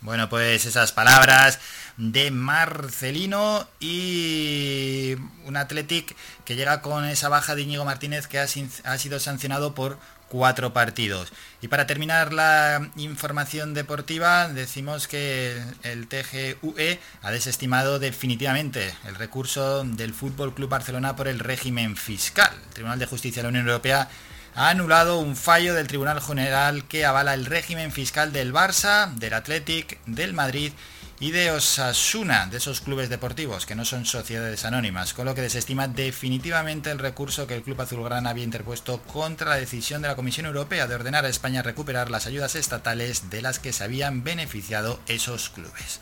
Bueno, 0.00 0.28
pues 0.28 0.66
esas 0.66 0.92
palabras 0.92 1.58
de 1.96 2.30
Marcelino 2.30 3.66
y 3.80 5.16
un 5.46 5.56
Athletic 5.56 6.14
que 6.44 6.54
llega 6.54 6.82
con 6.82 7.06
esa 7.06 7.28
baja 7.28 7.54
de 7.54 7.62
Íñigo 7.62 7.84
Martínez 7.84 8.26
que 8.26 8.38
ha, 8.38 8.46
sido 8.46 9.18
sancionado 9.18 9.74
por 9.74 9.98
cuatro 10.28 10.72
partidos. 10.72 11.32
Y 11.62 11.68
para 11.68 11.86
terminar 11.86 12.32
la 12.32 12.90
información 12.96 13.72
deportiva, 13.72 14.48
decimos 14.48 15.08
que 15.08 15.60
el 15.82 16.08
TGUE 16.08 17.00
ha 17.22 17.30
desestimado 17.30 17.98
definitivamente 17.98 18.94
el 19.06 19.14
recurso 19.14 19.82
del 19.82 20.12
Fútbol 20.12 20.54
Club 20.54 20.68
Barcelona 20.68 21.16
por 21.16 21.26
el 21.26 21.38
régimen 21.38 21.96
fiscal. 21.96 22.50
El 22.68 22.74
Tribunal 22.74 22.98
de 22.98 23.06
Justicia 23.06 23.40
de 23.40 23.44
la 23.44 23.48
Unión 23.48 23.66
Europea 23.66 24.08
ha 24.56 24.70
anulado 24.70 25.18
un 25.18 25.36
fallo 25.36 25.74
del 25.74 25.86
Tribunal 25.86 26.20
General 26.22 26.84
que 26.88 27.04
avala 27.04 27.34
el 27.34 27.44
régimen 27.44 27.92
fiscal 27.92 28.32
del 28.32 28.54
Barça, 28.54 29.12
del 29.14 29.34
Athletic, 29.34 30.00
del 30.06 30.32
Madrid 30.32 30.72
y 31.20 31.30
de 31.30 31.50
Osasuna, 31.50 32.46
de 32.46 32.56
esos 32.56 32.80
clubes 32.80 33.10
deportivos 33.10 33.66
que 33.66 33.74
no 33.74 33.84
son 33.84 34.06
sociedades 34.06 34.64
anónimas, 34.64 35.12
con 35.12 35.26
lo 35.26 35.34
que 35.34 35.42
desestima 35.42 35.88
definitivamente 35.88 36.90
el 36.90 36.98
recurso 36.98 37.46
que 37.46 37.54
el 37.54 37.62
Club 37.62 37.82
Azulgrana 37.82 38.30
había 38.30 38.44
interpuesto 38.44 39.02
contra 39.02 39.50
la 39.50 39.56
decisión 39.56 40.00
de 40.00 40.08
la 40.08 40.16
Comisión 40.16 40.46
Europea 40.46 40.86
de 40.86 40.94
ordenar 40.94 41.26
a 41.26 41.28
España 41.28 41.60
recuperar 41.60 42.10
las 42.10 42.26
ayudas 42.26 42.54
estatales 42.54 43.28
de 43.28 43.42
las 43.42 43.58
que 43.58 43.74
se 43.74 43.84
habían 43.84 44.24
beneficiado 44.24 44.98
esos 45.06 45.50
clubes. 45.50 46.00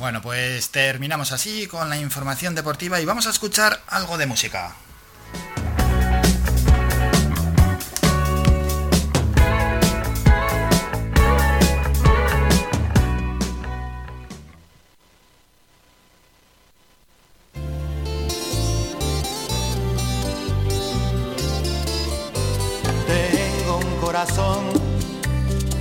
Bueno, 0.00 0.22
pues 0.22 0.70
terminamos 0.70 1.30
así 1.30 1.66
con 1.66 1.90
la 1.90 1.98
información 1.98 2.54
deportiva 2.54 3.02
y 3.02 3.04
vamos 3.04 3.26
a 3.26 3.30
escuchar 3.30 3.82
algo 3.88 4.16
de 4.16 4.24
música. 4.24 4.74
Tengo 23.06 23.76
un 23.76 24.00
corazón 24.00 24.64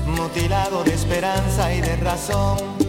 mutilado 0.08 0.84
de 0.84 0.94
esperanza 0.94 1.74
y 1.74 1.80
de 1.80 1.96
razón 1.96 2.89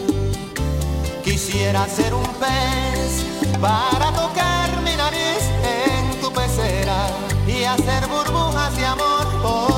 Quisiera 1.31 1.87
ser 1.87 2.13
un 2.13 2.25
pez 2.41 3.23
para 3.61 4.11
tocar 4.11 4.81
mi 4.83 4.93
nariz 4.97 5.49
en 5.63 6.19
tu 6.19 6.29
pecera 6.29 7.07
y 7.47 7.63
hacer 7.63 8.05
burbujas 8.07 8.75
de 8.75 8.85
amor 8.85 9.25
por 9.41 9.70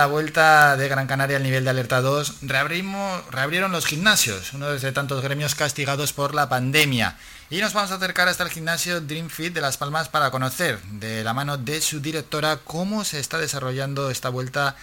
la 0.00 0.06
vuelta 0.06 0.78
de 0.78 0.88
Gran 0.88 1.06
Canaria 1.06 1.36
al 1.36 1.42
nivel 1.42 1.62
de 1.62 1.68
alerta 1.68 2.00
2, 2.00 2.36
reabrimos, 2.40 3.22
reabrieron 3.30 3.70
los 3.70 3.84
gimnasios, 3.84 4.54
uno 4.54 4.70
de 4.70 4.92
tantos 4.92 5.22
gremios 5.22 5.54
castigados 5.54 6.14
por 6.14 6.34
la 6.34 6.48
pandemia. 6.48 7.18
Y 7.50 7.60
nos 7.60 7.74
vamos 7.74 7.90
a 7.90 7.96
acercar 7.96 8.26
hasta 8.26 8.44
el 8.44 8.48
gimnasio 8.48 9.02
Dream 9.02 9.28
Fit 9.28 9.52
de 9.52 9.60
Las 9.60 9.76
Palmas 9.76 10.08
para 10.08 10.30
conocer 10.30 10.80
de 10.84 11.22
la 11.22 11.34
mano 11.34 11.58
de 11.58 11.82
su 11.82 12.00
directora 12.00 12.60
cómo 12.64 13.04
se 13.04 13.20
está 13.20 13.36
desarrollando 13.36 14.10
esta 14.10 14.30
vuelta 14.30 14.74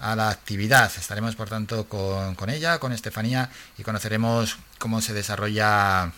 a 0.00 0.14
la 0.14 0.28
actividad. 0.28 0.92
Estaremos 0.98 1.34
por 1.34 1.48
tanto 1.48 1.88
con, 1.88 2.34
con 2.34 2.50
ella, 2.50 2.78
con 2.78 2.92
Estefanía 2.92 3.48
y 3.78 3.84
conoceremos 3.84 4.58
cómo 4.78 5.00
se 5.00 5.14
desarrolla 5.14 6.12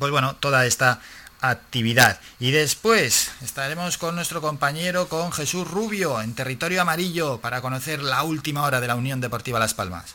pues 0.00 0.10
bueno, 0.10 0.36
toda 0.36 0.66
esta 0.66 1.00
actividad. 1.40 2.20
Y 2.38 2.50
después 2.50 3.30
estaremos 3.42 3.98
con 3.98 4.14
nuestro 4.14 4.40
compañero, 4.40 5.08
con 5.08 5.32
Jesús 5.32 5.68
Rubio, 5.68 6.20
en 6.20 6.34
territorio 6.34 6.82
amarillo, 6.82 7.40
para 7.40 7.60
conocer 7.60 8.02
la 8.02 8.22
última 8.22 8.64
hora 8.64 8.80
de 8.80 8.86
la 8.86 8.96
Unión 8.96 9.20
Deportiva 9.20 9.58
Las 9.58 9.74
Palmas. 9.74 10.14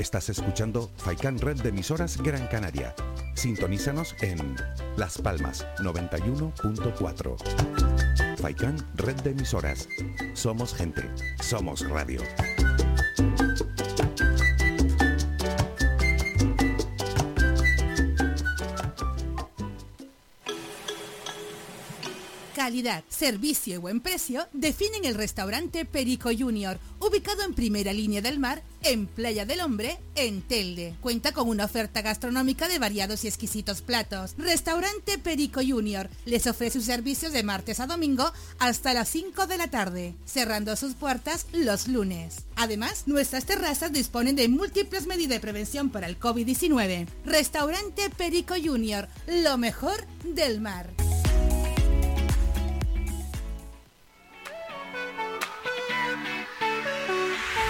Estás 0.00 0.28
escuchando 0.30 0.90
Faikan 0.96 1.38
Red 1.38 1.60
de 1.60 1.68
emisoras 1.68 2.16
Gran 2.16 2.48
Canaria. 2.48 2.94
Sintonízanos 3.34 4.16
en 4.22 4.56
Las 4.96 5.18
Palmas 5.18 5.66
91.4. 5.78 8.38
Faikan 8.38 8.78
Red 8.96 9.20
de 9.20 9.32
emisoras. 9.32 9.86
Somos 10.32 10.74
gente, 10.74 11.02
somos 11.42 11.86
radio. 11.88 12.22
Calidad, 22.60 23.04
servicio 23.08 23.76
y 23.76 23.78
buen 23.78 24.00
precio 24.02 24.46
definen 24.52 25.06
el 25.06 25.14
restaurante 25.14 25.86
Perico 25.86 26.28
Junior, 26.38 26.78
ubicado 26.98 27.42
en 27.42 27.54
primera 27.54 27.94
línea 27.94 28.20
del 28.20 28.38
mar, 28.38 28.62
en 28.82 29.06
Playa 29.06 29.46
del 29.46 29.62
Hombre, 29.62 29.98
en 30.14 30.42
Telde. 30.42 30.94
Cuenta 31.00 31.32
con 31.32 31.48
una 31.48 31.64
oferta 31.64 32.02
gastronómica 32.02 32.68
de 32.68 32.78
variados 32.78 33.24
y 33.24 33.28
exquisitos 33.28 33.80
platos. 33.80 34.34
Restaurante 34.36 35.16
Perico 35.16 35.62
Junior 35.66 36.10
les 36.26 36.46
ofrece 36.46 36.78
sus 36.78 36.84
servicios 36.84 37.32
de 37.32 37.42
martes 37.44 37.80
a 37.80 37.86
domingo 37.86 38.30
hasta 38.58 38.92
las 38.92 39.08
5 39.08 39.46
de 39.46 39.56
la 39.56 39.68
tarde, 39.68 40.14
cerrando 40.26 40.76
sus 40.76 40.92
puertas 40.92 41.46
los 41.54 41.88
lunes. 41.88 42.44
Además, 42.56 43.04
nuestras 43.06 43.46
terrazas 43.46 43.90
disponen 43.90 44.36
de 44.36 44.48
múltiples 44.48 45.06
medidas 45.06 45.30
de 45.30 45.40
prevención 45.40 45.88
para 45.88 46.08
el 46.08 46.20
COVID-19. 46.20 47.08
Restaurante 47.24 48.10
Perico 48.10 48.52
Junior, 48.62 49.08
lo 49.26 49.56
mejor 49.56 50.06
del 50.24 50.60
mar. 50.60 50.90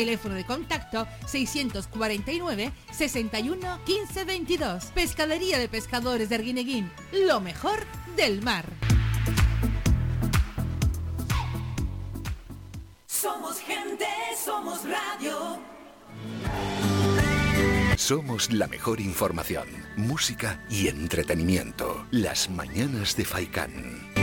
Teléfono 0.00 0.34
de 0.34 0.46
contacto 0.46 1.06
649 1.26 2.72
61 2.90 3.84
15 3.84 4.24
22. 4.24 4.84
Pescadería 4.94 5.58
de 5.58 5.68
Pescadores 5.68 6.30
de 6.30 6.36
Arguineguín. 6.36 6.90
Lo 7.12 7.38
mejor 7.42 7.80
del 8.16 8.40
mar. 8.40 8.64
Somos 13.06 13.60
gente, 13.60 14.06
somos 14.42 14.80
radio. 14.88 15.58
Somos 17.98 18.50
la 18.50 18.68
mejor 18.68 19.02
información, 19.02 19.68
música 19.98 20.64
y 20.70 20.88
entretenimiento. 20.88 22.06
Las 22.10 22.48
mañanas 22.48 23.16
de 23.16 23.26
Faikán. 23.26 24.19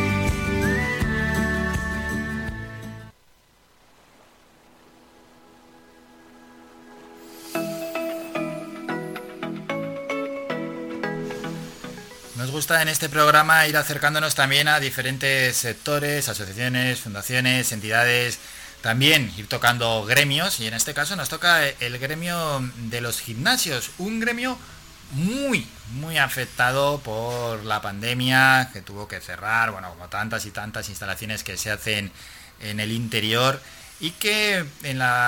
Gusta 12.58 12.82
en 12.82 12.88
este 12.88 13.08
programa 13.08 13.68
ir 13.68 13.78
acercándonos 13.78 14.34
también 14.34 14.68
a 14.68 14.80
diferentes 14.80 15.56
sectores, 15.56 16.28
asociaciones, 16.28 17.00
fundaciones, 17.00 17.72
entidades, 17.72 18.40
también 18.82 19.32
ir 19.38 19.46
tocando 19.46 20.04
gremios 20.06 20.60
y 20.60 20.66
en 20.66 20.74
este 20.74 20.96
caso 20.96 21.16
nos 21.16 21.30
toca 21.30 21.68
el 21.68 22.00
gremio 22.00 22.68
de 22.90 23.00
los 23.00 23.20
gimnasios, 23.20 23.92
un 24.00 24.20
gremio 24.20 24.58
muy, 25.12 25.68
muy 25.92 26.18
afectado 26.18 26.98
por 27.02 27.64
la 27.64 27.84
pandemia 27.84 28.72
que 28.74 28.82
tuvo 28.82 29.08
que 29.08 29.22
cerrar, 29.22 29.70
bueno, 29.70 29.92
como 29.92 30.08
tantas 30.08 30.48
y 30.48 30.50
tantas 30.50 30.90
instalaciones 30.90 31.44
que 31.44 31.58
se 31.58 31.70
hacen 31.70 32.12
en 32.60 32.80
el 32.80 32.92
interior 32.92 33.62
y 34.00 34.12
que 34.12 34.66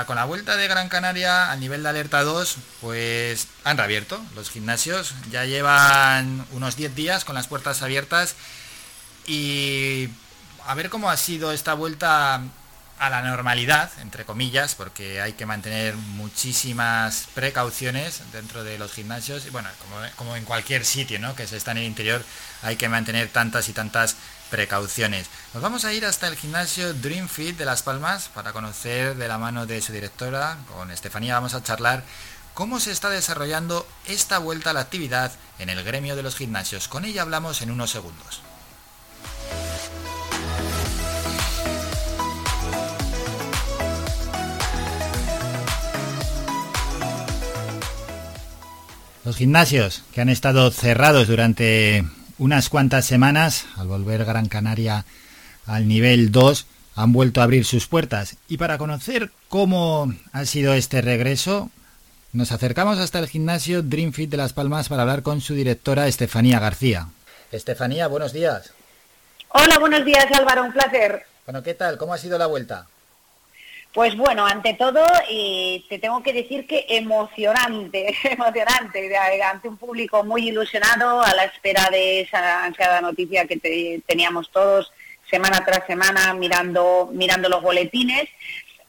con 0.05 0.15
la 0.15 0.25
vuelta 0.25 0.55
de 0.55 0.67
Gran 0.67 0.89
Canaria 0.89 1.51
al 1.51 1.59
nivel 1.59 1.83
de 1.83 1.89
alerta 1.89 2.23
2 2.23 2.57
pues 2.81 3.47
han 3.63 3.77
reabierto 3.77 4.21
los 4.35 4.49
gimnasios, 4.51 5.13
ya 5.31 5.45
llevan 5.45 6.45
unos 6.51 6.75
10 6.75 6.95
días 6.95 7.25
con 7.25 7.35
las 7.35 7.47
puertas 7.47 7.81
abiertas. 7.81 8.35
Y 9.25 10.09
a 10.65 10.75
ver 10.75 10.89
cómo 10.89 11.09
ha 11.09 11.17
sido 11.17 11.51
esta 11.51 11.73
vuelta 11.73 12.41
a 12.99 13.09
la 13.09 13.21
normalidad, 13.21 13.89
entre 14.01 14.25
comillas, 14.25 14.75
porque 14.75 15.21
hay 15.21 15.33
que 15.33 15.45
mantener 15.45 15.95
muchísimas 15.95 17.27
precauciones 17.33 18.21
dentro 18.33 18.63
de 18.63 18.77
los 18.77 18.91
gimnasios, 18.91 19.45
y 19.45 19.49
bueno, 19.51 19.69
como, 19.81 20.05
como 20.17 20.35
en 20.35 20.43
cualquier 20.43 20.85
sitio 20.85 21.17
¿no? 21.17 21.33
que 21.33 21.47
se 21.47 21.57
está 21.57 21.71
en 21.71 21.77
el 21.77 21.85
interior, 21.85 22.23
hay 22.61 22.75
que 22.75 22.89
mantener 22.89 23.29
tantas 23.29 23.69
y 23.69 23.73
tantas 23.73 24.17
precauciones. 24.49 25.27
Nos 25.53 25.63
vamos 25.63 25.85
a 25.85 25.93
ir 25.93 26.05
hasta 26.05 26.27
el 26.27 26.35
gimnasio 26.35 26.93
Dream 26.93 27.27
Fit 27.27 27.57
de 27.57 27.65
Las 27.65 27.83
Palmas 27.83 28.29
para 28.33 28.51
conocer 28.51 29.15
de 29.15 29.27
la 29.27 29.37
mano 29.37 29.65
de 29.65 29.81
su 29.81 29.93
directora, 29.93 30.57
con 30.73 30.91
Estefanía 30.91 31.35
vamos 31.35 31.53
a 31.53 31.63
charlar 31.63 32.03
cómo 32.53 32.79
se 32.79 32.91
está 32.91 33.09
desarrollando 33.09 33.87
esta 34.05 34.37
vuelta 34.37 34.71
a 34.71 34.73
la 34.73 34.81
actividad 34.81 35.31
en 35.59 35.69
el 35.69 35.83
gremio 35.83 36.15
de 36.15 36.23
los 36.23 36.35
gimnasios. 36.35 36.87
Con 36.87 37.05
ella 37.05 37.21
hablamos 37.21 37.61
en 37.61 37.71
unos 37.71 37.91
segundos. 37.91 38.41
Los 49.23 49.37
gimnasios 49.37 50.03
que 50.11 50.21
han 50.21 50.29
estado 50.29 50.71
cerrados 50.71 51.27
durante 51.27 52.03
unas 52.39 52.69
cuantas 52.69 53.05
semanas, 53.05 53.65
al 53.77 53.87
volver 53.87 54.25
Gran 54.25 54.47
Canaria 54.47 55.05
al 55.67 55.87
nivel 55.87 56.31
2, 56.31 56.65
han 56.95 57.13
vuelto 57.13 57.41
a 57.41 57.43
abrir 57.43 57.65
sus 57.65 57.85
puertas. 57.85 58.37
Y 58.47 58.57
para 58.57 58.77
conocer 58.77 59.31
cómo 59.49 60.11
ha 60.31 60.45
sido 60.45 60.73
este 60.73 61.01
regreso, 61.01 61.69
nos 62.31 62.51
acercamos 62.51 62.97
hasta 62.97 63.19
el 63.19 63.27
gimnasio 63.27 63.83
Dream 63.83 64.13
Fit 64.13 64.29
de 64.29 64.37
Las 64.37 64.53
Palmas 64.53 64.89
para 64.89 65.03
hablar 65.03 65.21
con 65.21 65.41
su 65.41 65.53
directora 65.53 66.07
Estefanía 66.07 66.59
García. 66.59 67.07
Estefanía, 67.51 68.07
buenos 68.07 68.33
días. 68.33 68.71
Hola, 69.49 69.77
buenos 69.79 70.05
días 70.05 70.27
Álvaro, 70.31 70.63
un 70.63 70.73
placer. 70.73 71.25
Bueno, 71.45 71.61
¿qué 71.61 71.73
tal? 71.73 71.97
¿Cómo 71.97 72.13
ha 72.13 72.17
sido 72.17 72.37
la 72.37 72.45
vuelta? 72.45 72.87
Pues 73.93 74.15
bueno, 74.15 74.45
ante 74.45 74.75
todo, 74.75 75.03
eh, 75.29 75.83
te 75.89 75.97
tengo 75.97 76.21
que 76.21 76.31
decir 76.31 76.67
que 76.67 76.85
emocionante, 76.89 78.15
emocionante, 78.23 79.17
ante 79.41 79.67
un 79.67 79.77
público 79.77 80.23
muy 80.23 80.49
ilusionado 80.49 81.21
a 81.21 81.33
la 81.33 81.45
espera 81.45 81.89
de 81.89 82.21
esa 82.21 82.65
ansiada 82.65 83.01
noticia 83.01 83.47
que 83.47 84.01
teníamos 84.05 84.51
todos 84.51 84.91
semana 85.29 85.63
tras 85.65 85.85
semana 85.87 86.33
mirando, 86.35 87.09
mirando 87.11 87.49
los 87.49 87.63
boletines. 87.63 88.29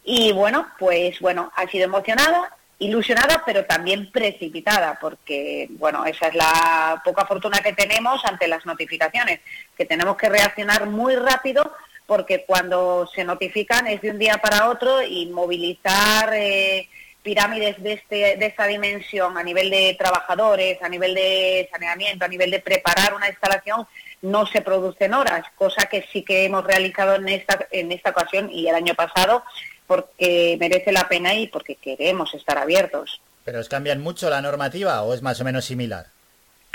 Y 0.05 0.32
bueno, 0.32 0.66
pues 0.78 1.18
bueno, 1.20 1.51
ha 1.56 1.66
sido 1.68 1.85
emocionada, 1.85 2.55
ilusionada, 2.78 3.43
pero 3.47 3.64
también 3.64 4.10
precipitada, 4.10 4.98
porque 5.01 5.68
bueno, 5.70 6.05
esa 6.05 6.28
es 6.28 6.35
la 6.35 7.01
poca 7.02 7.24
fortuna 7.24 7.60
que 7.60 7.72
tenemos 7.72 8.22
ante 8.27 8.48
las 8.48 8.66
notificaciones, 8.66 9.40
que 9.77 9.86
tenemos 9.86 10.16
que 10.18 10.28
reaccionar 10.28 10.86
muy 10.86 11.16
rápido 11.16 11.72
porque 12.11 12.45
cuando 12.45 13.09
se 13.15 13.23
notifican 13.23 13.87
es 13.87 14.03
de 14.03 14.11
un 14.11 14.19
día 14.19 14.39
para 14.39 14.69
otro 14.69 15.01
y 15.01 15.27
movilizar 15.27 16.35
eh, 16.35 16.89
pirámides 17.23 17.81
de, 17.81 17.93
este, 17.93 18.37
de 18.37 18.47
esta 18.47 18.66
dimensión 18.66 19.39
a 19.39 19.45
nivel 19.45 19.70
de 19.70 19.95
trabajadores, 19.97 20.82
a 20.82 20.89
nivel 20.89 21.15
de 21.15 21.69
saneamiento, 21.70 22.24
a 22.24 22.28
nivel 22.28 22.51
de 22.51 22.59
preparar 22.59 23.15
una 23.15 23.28
instalación, 23.28 23.87
no 24.23 24.45
se 24.45 24.61
produce 24.61 25.05
en 25.05 25.15
horas, 25.15 25.45
cosa 25.55 25.87
que 25.87 26.05
sí 26.12 26.24
que 26.24 26.47
hemos 26.47 26.65
realizado 26.65 27.15
en 27.15 27.28
esta, 27.28 27.69
en 27.70 27.93
esta 27.93 28.11
ocasión 28.11 28.51
y 28.51 28.66
el 28.66 28.74
año 28.74 28.95
pasado 28.95 29.45
porque 29.87 30.57
merece 30.59 30.91
la 30.91 31.09
pena 31.09 31.35
y 31.35 31.47
porque 31.47 31.77
queremos 31.77 32.35
estar 32.35 32.59
abiertos. 32.59 33.20
¿Pero 33.45 33.61
os 33.61 33.69
cambian 33.69 34.01
mucho 34.01 34.28
la 34.28 34.43
normativa 34.43 35.01
o 35.03 35.15
es 35.15 35.23
más 35.23 35.41
o 35.41 35.45
menos 35.45 35.65
similar? 35.65 36.07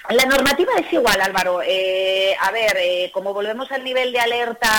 La 0.10 0.26
normativa 0.26 0.74
es 0.78 0.92
igual, 0.94 1.20
Álvaro. 1.20 1.62
Eh, 1.64 2.36
a 2.40 2.52
ver, 2.52 2.78
eh, 2.78 3.12
como 3.14 3.34
volvemos 3.34 3.72
al 3.72 3.84
nivel 3.84 4.12
de 4.12 4.20
alerta 4.20 4.70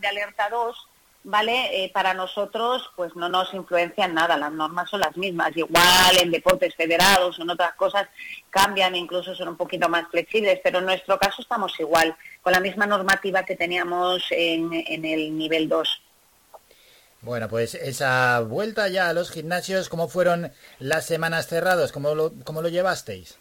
de 0.00 0.08
alerta 0.08 0.48
2, 0.50 0.88
¿vale? 1.24 1.84
Eh, 1.84 1.90
para 1.94 2.12
nosotros, 2.12 2.90
pues 2.96 3.14
no 3.14 3.28
nos 3.28 3.54
influencian 3.54 4.14
nada, 4.14 4.36
las 4.36 4.50
normas 4.50 4.90
son 4.90 5.00
las 5.00 5.16
mismas. 5.16 5.56
Igual 5.56 6.18
en 6.20 6.32
deportes 6.32 6.74
federados 6.74 7.38
o 7.38 7.42
en 7.42 7.50
otras 7.50 7.74
cosas 7.74 8.08
cambian, 8.50 8.96
incluso 8.96 9.34
son 9.34 9.48
un 9.48 9.56
poquito 9.56 9.88
más 9.88 10.08
flexibles, 10.10 10.60
pero 10.64 10.80
en 10.80 10.86
nuestro 10.86 11.18
caso 11.18 11.42
estamos 11.42 11.78
igual, 11.78 12.16
con 12.42 12.52
la 12.52 12.60
misma 12.60 12.86
normativa 12.86 13.44
que 13.44 13.54
teníamos 13.54 14.24
en, 14.30 14.72
en 14.72 15.04
el 15.04 15.36
nivel 15.38 15.68
2. 15.68 16.02
Bueno, 17.20 17.48
pues 17.48 17.74
esa 17.74 18.40
vuelta 18.40 18.88
ya 18.88 19.08
a 19.08 19.12
los 19.14 19.30
gimnasios, 19.30 19.88
¿cómo 19.88 20.08
fueron 20.08 20.52
las 20.80 21.06
semanas 21.06 21.46
cerradas? 21.46 21.92
¿Cómo 21.92 22.14
lo, 22.14 22.32
cómo 22.44 22.60
lo 22.60 22.68
llevasteis? 22.68 23.38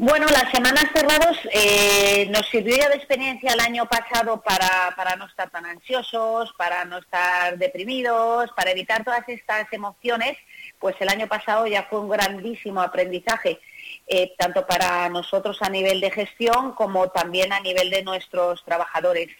Bueno, 0.00 0.28
las 0.28 0.52
semanas 0.52 0.84
cerrados 0.94 1.36
eh, 1.52 2.28
nos 2.30 2.46
sirvió 2.48 2.76
ya 2.76 2.88
de 2.88 2.94
experiencia 2.94 3.52
el 3.52 3.58
año 3.58 3.84
pasado 3.86 4.40
para, 4.40 4.94
para, 4.94 5.16
no 5.16 5.26
estar 5.26 5.50
tan 5.50 5.66
ansiosos, 5.66 6.54
para 6.56 6.84
no 6.84 6.98
estar 6.98 7.58
deprimidos, 7.58 8.48
para 8.52 8.70
evitar 8.70 9.02
todas 9.02 9.28
estas 9.28 9.66
emociones, 9.72 10.38
pues 10.78 10.94
el 11.00 11.08
año 11.08 11.26
pasado 11.26 11.66
ya 11.66 11.82
fue 11.90 11.98
un 11.98 12.08
grandísimo 12.08 12.80
aprendizaje, 12.80 13.58
eh, 14.06 14.34
tanto 14.38 14.64
para 14.68 15.08
nosotros 15.08 15.60
a 15.62 15.68
nivel 15.68 16.00
de 16.00 16.12
gestión 16.12 16.76
como 16.76 17.08
también 17.08 17.52
a 17.52 17.58
nivel 17.58 17.90
de 17.90 18.04
nuestros 18.04 18.64
trabajadores. 18.64 19.30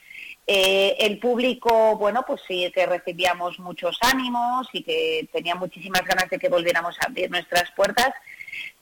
Eh, 0.45 0.97
el 0.99 1.21
público, 1.21 1.97
bueno, 1.99 2.25
pues 2.27 2.41
sí 2.49 2.69
que 2.75 2.85
recibíamos 2.85 3.61
muchos 3.61 3.97
ánimos 4.01 4.67
y 4.73 4.83
que 4.83 5.29
tenía 5.33 5.55
muchísimas 5.55 6.03
ganas 6.03 6.29
de 6.31 6.39
que 6.41 6.49
volviéramos 6.49 6.97
a 6.99 7.07
abrir 7.07 7.31
nuestras 7.31 7.71
puertas 7.77 8.13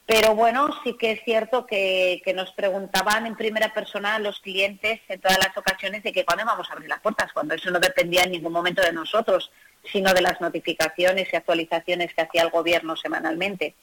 pero 0.07 0.35
bueno, 0.35 0.69
sí 0.85 0.95
que 0.97 1.11
es 1.11 1.21
cierto 1.25 1.65
que, 1.65 2.21
nos 2.33 2.51
preguntaban 2.53 3.25
en 3.25 3.35
primera 3.35 3.73
persona 3.73 4.17
los 4.19 4.39
clientes 4.39 5.01
en 5.09 5.19
todas 5.19 5.37
las 5.37 5.55
ocasiones 5.57 6.01
de 6.01 6.13
que 6.13 6.23
cuándo 6.23 6.45
vamos 6.45 6.69
a 6.69 6.73
abrir 6.73 6.87
las 6.87 7.01
puertas, 7.01 7.33
cuando 7.33 7.55
eso 7.55 7.69
no 7.71 7.79
dependía 7.79 8.23
en 8.23 8.31
ningún 8.31 8.53
momento 8.53 8.81
de 8.81 8.93
nosotros, 8.93 9.51
sino 9.91 10.13
de 10.13 10.21
las 10.21 10.39
notificaciones 10.39 11.27
y 11.31 11.35
actualizaciones 11.35 12.13
que 12.13 12.21
hacía 12.21 12.43
el 12.43 12.51
gobierno 12.51 12.95
semanalmente. 12.95 13.75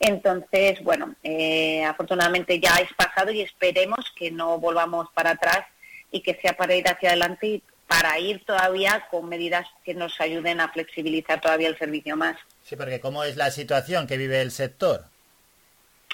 Entonces, 0.00 0.82
bueno, 0.82 1.14
eh, 1.22 1.84
afortunadamente 1.84 2.58
ya 2.58 2.74
es 2.78 2.92
pasado 2.94 3.30
y 3.30 3.42
esperemos 3.42 4.12
que 4.16 4.32
no 4.32 4.58
volvamos 4.58 5.06
para 5.14 5.30
atrás 5.30 5.64
y 6.10 6.22
que 6.22 6.34
sea 6.42 6.56
para 6.56 6.74
ir 6.74 6.88
hacia 6.88 7.10
adelante 7.10 7.46
y 7.46 7.62
para 7.86 8.18
ir 8.18 8.44
todavía 8.44 9.06
con 9.12 9.28
medidas 9.28 9.68
que 9.84 9.94
nos 9.94 10.20
ayuden 10.20 10.60
a 10.60 10.72
flexibilizar 10.72 11.40
todavía 11.40 11.68
el 11.68 11.78
servicio 11.78 12.16
más. 12.16 12.36
Sí, 12.64 12.74
porque 12.74 12.98
¿cómo 12.98 13.22
es 13.22 13.36
la 13.36 13.52
situación 13.52 14.08
que 14.08 14.16
vive 14.16 14.42
el 14.42 14.50
sector? 14.50 15.04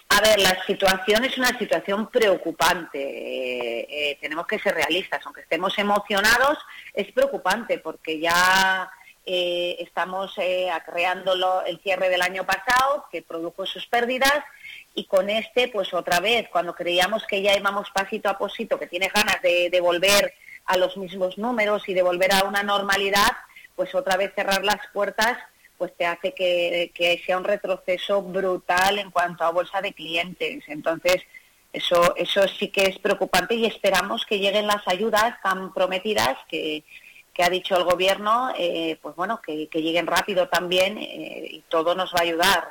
A 0.09 0.21
ver, 0.21 0.39
la 0.39 0.65
situación 0.65 1.25
es 1.25 1.37
una 1.39 1.57
situación 1.59 2.09
preocupante. 2.09 3.01
Eh, 3.01 3.87
eh, 3.89 4.19
tenemos 4.21 4.47
que 4.47 4.59
ser 4.59 4.75
realistas, 4.75 5.21
aunque 5.25 5.41
estemos 5.41 5.77
emocionados, 5.79 6.59
es 6.93 7.11
preocupante 7.13 7.79
porque 7.79 8.21
ya 8.21 8.91
eh, 9.27 9.77
estamos 9.81 10.37
creando 10.87 11.65
el 11.67 11.81
cierre 11.81 12.11
del 12.11 12.23
año 12.23 12.45
pasado, 12.45 13.07
que 13.11 13.23
produjo 13.23 13.67
sus 13.67 13.87
pérdidas, 13.87 14.45
y 14.95 15.07
con 15.07 15.31
este, 15.31 15.69
pues 15.69 15.93
otra 15.93 16.21
vez, 16.21 16.49
cuando 16.51 16.75
creíamos 16.75 17.27
que 17.27 17.43
ya 17.43 17.57
íbamos 17.57 17.91
pasito 17.91 18.29
a 18.29 18.39
pasito, 18.39 18.79
que 18.79 18.87
tiene 18.87 19.11
ganas 19.13 19.43
de, 19.43 19.69
de 19.71 19.81
volver 19.81 20.35
a 20.67 20.77
los 20.77 20.97
mismos 20.97 21.39
números 21.39 21.89
y 21.89 21.95
de 21.95 22.03
volver 22.03 22.33
a 22.33 22.45
una 22.45 22.63
normalidad, 22.63 23.33
pues 23.75 23.95
otra 23.95 24.17
vez 24.17 24.33
cerrar 24.35 24.65
las 24.65 24.81
puertas 24.93 25.39
pues 25.79 25.93
te 25.97 26.07
hace 26.07 26.33
que, 26.33 27.23
sea 27.25 27.39
un 27.39 27.45
retroceso 27.45 28.23
brutal 28.23 28.99
en 28.99 29.11
cuanto 29.11 29.45
a 29.45 29.51
bolsa 29.51 29.81
de 29.81 29.93
clientes. 29.93 30.65
Entonces, 30.69 31.23
eso, 31.73 32.15
eso 32.17 32.47
sí 32.49 32.69
que 32.69 32.85
es 32.85 32.99
preocupante 32.99 33.55
y 33.55 33.67
esperamos 33.67 34.25
que 34.25 34.39
lleguen 34.39 34.67
las 34.67 34.87
ayudas 34.87 35.41
tan 35.43 35.73
prometidas 35.75 36.37
que, 36.49 36.85
que 37.33 37.43
ha 37.43 37.51
dicho 37.51 37.77
el 37.77 37.85
gobierno, 37.85 38.53
eh, 38.57 38.99
pues 39.03 39.17
bueno, 39.17 39.41
que, 39.43 39.69
que 39.69 39.83
lleguen 39.83 40.07
rápido 40.07 40.49
también 40.49 40.97
eh, 40.99 41.49
y 41.51 41.61
todo 41.69 41.95
nos 41.95 42.15
va 42.15 42.21
a 42.21 42.23
ayudar. 42.23 42.69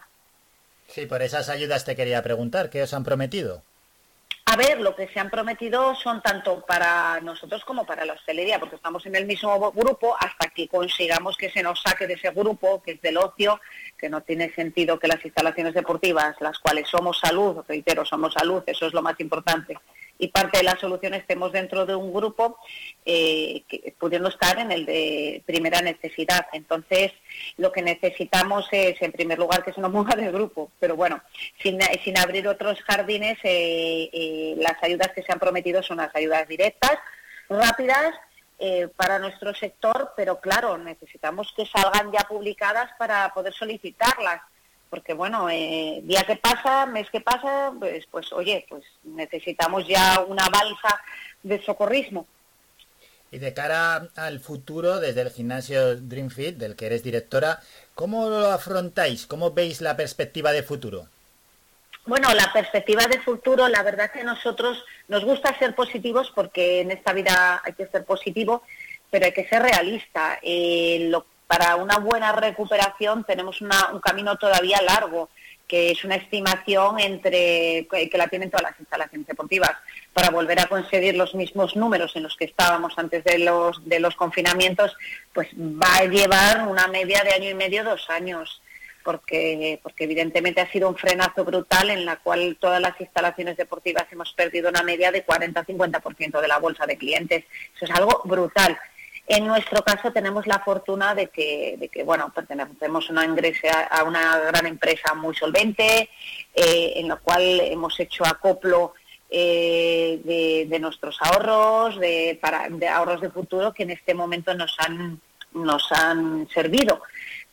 Sí, 0.87 1.05
por 1.05 1.21
esas 1.21 1.49
ayudas 1.49 1.85
te 1.85 1.95
quería 1.95 2.23
preguntar, 2.23 2.69
¿qué 2.69 2.83
os 2.83 2.93
han 2.93 3.03
prometido? 3.03 3.63
A 4.45 4.55
ver, 4.55 4.81
lo 4.81 4.95
que 4.95 5.07
se 5.07 5.19
han 5.19 5.29
prometido 5.29 5.95
son 5.95 6.21
tanto 6.21 6.65
para 6.65 7.19
nosotros 7.21 7.63
como 7.65 7.85
para 7.85 8.05
la 8.05 8.13
hostelería, 8.13 8.59
porque 8.59 8.75
estamos 8.75 9.05
en 9.05 9.15
el 9.15 9.25
mismo 9.25 9.71
grupo 9.71 10.15
hasta 10.19 10.49
que 10.49 10.67
consigamos 10.67 11.37
que 11.37 11.49
se 11.49 11.63
nos 11.63 11.81
saque 11.81 12.05
de 12.05 12.15
ese 12.15 12.29
grupo, 12.29 12.81
que 12.83 12.91
es 12.91 13.01
del 13.01 13.17
ocio, 13.17 13.59
que 13.97 14.09
no 14.09 14.21
tiene 14.21 14.53
sentido 14.53 14.99
que 14.99 15.07
las 15.07 15.23
instalaciones 15.25 15.73
deportivas, 15.73 16.35
las 16.39 16.59
cuales 16.59 16.87
somos 16.87 17.19
salud, 17.19 17.63
reitero, 17.67 18.05
somos 18.05 18.33
salud, 18.33 18.61
eso 18.67 18.85
es 18.85 18.93
lo 18.93 19.01
más 19.01 19.19
importante, 19.21 19.79
y 20.23 20.29
parte 20.29 20.59
de 20.59 20.63
la 20.63 20.77
solución 20.77 21.13
estemos 21.13 21.51
dentro 21.51 21.85
de 21.85 21.95
un 21.95 22.13
grupo 22.13 22.57
eh, 23.05 23.63
pudiendo 23.99 24.29
estar 24.29 24.57
en 24.57 24.71
el 24.71 24.85
de 24.85 25.43
primera 25.45 25.81
necesidad. 25.81 26.47
Entonces, 26.53 27.11
lo 27.57 27.73
que 27.73 27.81
necesitamos 27.81 28.69
es, 28.71 29.01
en 29.01 29.11
primer 29.11 29.37
lugar, 29.37 29.65
que 29.65 29.73
se 29.73 29.81
nos 29.81 29.91
mueva 29.91 30.15
del 30.15 30.31
grupo. 30.31 30.71
Pero 30.79 30.95
bueno, 30.95 31.21
sin, 31.61 31.77
sin 32.05 32.17
abrir 32.17 32.47
otros 32.47 32.81
jardines, 32.83 33.37
eh, 33.43 34.09
eh, 34.13 34.55
las 34.57 34.81
ayudas 34.81 35.09
que 35.13 35.23
se 35.23 35.33
han 35.33 35.39
prometido 35.39 35.83
son 35.83 35.97
las 35.97 36.15
ayudas 36.15 36.47
directas, 36.47 36.97
rápidas, 37.49 38.15
para 38.95 39.19
nuestro 39.19 39.53
sector, 39.53 40.13
pero 40.15 40.39
claro, 40.39 40.77
necesitamos 40.77 41.53
que 41.53 41.65
salgan 41.65 42.13
ya 42.13 42.21
publicadas 42.29 42.91
para 42.97 43.33
poder 43.33 43.51
solicitarlas 43.51 44.41
porque 44.93 45.15
bueno, 45.15 45.49
eh, 45.49 46.01
día 46.03 46.21
que 46.21 46.35
pasa, 46.35 46.85
mes 46.85 47.09
que 47.09 47.19
pasa, 47.19 47.73
pues, 47.79 48.05
pues 48.11 48.31
oye, 48.31 48.63
pues 48.69 48.83
necesitamos 49.03 49.87
ya 49.87 50.23
una 50.27 50.47
balsa 50.49 51.01
de 51.41 51.59
socorrismo. 51.63 52.27
Y 53.31 53.39
de 53.39 53.55
cara 53.55 54.09
al 54.15 54.39
futuro, 54.39 54.99
desde 54.99 55.21
el 55.21 55.31
gimnasio 55.31 55.95
Dreamfit, 55.95 56.57
del 56.57 56.75
que 56.75 56.85
eres 56.85 57.01
directora, 57.01 57.59
¿cómo 57.95 58.29
lo 58.29 58.51
afrontáis? 58.51 59.25
¿Cómo 59.25 59.49
veis 59.49 59.81
la 59.81 59.97
perspectiva 59.97 60.51
de 60.51 60.61
futuro? 60.61 61.07
Bueno, 62.05 62.31
la 62.35 62.53
perspectiva 62.53 63.07
de 63.07 63.19
futuro, 63.19 63.67
la 63.69 63.81
verdad 63.81 64.11
que 64.11 64.19
a 64.19 64.25
nosotros 64.25 64.85
nos 65.07 65.25
gusta 65.25 65.57
ser 65.57 65.73
positivos 65.73 66.31
porque 66.35 66.81
en 66.81 66.91
esta 66.91 67.13
vida 67.13 67.63
hay 67.65 67.73
que 67.73 67.87
ser 67.87 68.05
positivo, 68.05 68.61
pero 69.09 69.25
hay 69.25 69.33
que 69.33 69.47
ser 69.47 69.63
realista. 69.63 70.37
Eh, 70.43 71.07
lo 71.09 71.32
para 71.53 71.75
una 71.75 71.99
buena 71.99 72.31
recuperación 72.31 73.23
tenemos 73.25 73.61
un 73.61 73.69
camino 74.01 74.35
todavía 74.37 74.81
largo, 74.81 75.29
que 75.67 75.91
es 75.91 76.03
una 76.03 76.15
estimación 76.15 76.99
entre 76.99 77.87
que 77.87 78.17
la 78.17 78.27
tienen 78.27 78.49
todas 78.49 78.63
las 78.63 78.79
instalaciones 78.79 79.27
deportivas 79.27 79.73
para 80.13 80.31
volver 80.31 80.59
a 80.59 80.65
conseguir 80.65 81.15
los 81.15 81.35
mismos 81.35 81.75
números 81.75 82.15
en 82.15 82.23
los 82.23 82.35
que 82.35 82.45
estábamos 82.45 82.97
antes 82.97 83.23
de 83.23 83.37
los 83.37 83.87
de 83.87 83.99
los 83.99 84.15
confinamientos, 84.15 84.97
pues 85.31 85.47
va 85.55 85.97
a 85.97 86.05
llevar 86.05 86.67
una 86.67 86.87
media 86.87 87.23
de 87.23 87.33
año 87.33 87.51
y 87.51 87.53
medio, 87.53 87.83
dos 87.83 88.09
años 88.09 88.63
porque, 89.03 89.79
porque 89.83 90.05
evidentemente 90.05 90.61
ha 90.61 90.71
sido 90.71 90.89
un 90.89 90.97
frenazo 90.97 91.45
brutal 91.45 91.91
en 91.91 92.03
la 92.03 92.15
cual 92.15 92.57
todas 92.59 92.81
las 92.81 92.99
instalaciones 92.99 93.57
deportivas 93.57 94.07
hemos 94.11 94.33
perdido 94.33 94.69
una 94.69 94.81
media 94.81 95.11
de 95.11 95.23
40-50% 95.23 96.41
de 96.41 96.47
la 96.47 96.57
bolsa 96.57 96.87
de 96.87 96.97
clientes. 96.97 97.43
Eso 97.75 97.85
es 97.85 97.91
algo 97.91 98.21
brutal. 98.25 98.75
En 99.25 99.47
nuestro 99.47 99.83
caso 99.83 100.11
tenemos 100.11 100.45
la 100.47 100.59
fortuna 100.59 101.15
de 101.15 101.27
que, 101.27 101.75
de 101.79 101.87
que 101.87 102.03
bueno, 102.03 102.31
pertenecemos 102.35 103.09
una 103.09 103.23
ingrese 103.23 103.69
a 103.69 104.03
una 104.03 104.37
gran 104.39 104.65
empresa 104.65 105.13
muy 105.13 105.33
solvente, 105.33 106.09
eh, 106.53 106.93
en 106.95 107.07
la 107.07 107.15
cual 107.15 107.61
hemos 107.61 107.97
hecho 107.99 108.25
acoplo 108.25 108.93
eh, 109.29 110.67
de, 110.69 110.79
nuestros 110.79 111.17
ahorros, 111.21 111.99
de, 111.99 112.37
para, 112.41 112.67
ahorros 112.93 113.21
de 113.21 113.29
futuro 113.29 113.73
que 113.73 113.83
en 113.83 113.91
este 113.91 114.13
momento 114.13 114.53
nos 114.53 114.75
han, 114.77 115.21
nos 115.53 115.89
han 115.91 116.47
servido. 116.49 117.01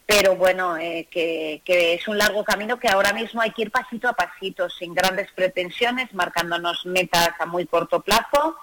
Pero 0.04 0.34
bueno, 0.34 0.76
eh, 0.76 1.06
que, 1.08 1.62
que 1.64 1.94
es 1.94 2.08
un 2.08 2.18
largo 2.18 2.42
camino 2.42 2.80
que 2.80 2.88
ahora 2.88 3.12
mismo 3.12 3.40
hay 3.40 3.52
que 3.52 3.62
ir 3.62 3.70
pasito 3.70 4.08
a 4.08 4.12
pasito, 4.12 4.68
sin 4.68 4.92
grandes 4.92 5.30
pretensiones, 5.32 6.12
marcándonos 6.14 6.84
metas 6.84 7.30
a 7.38 7.46
muy 7.46 7.64
corto 7.66 8.00
plazo 8.00 8.56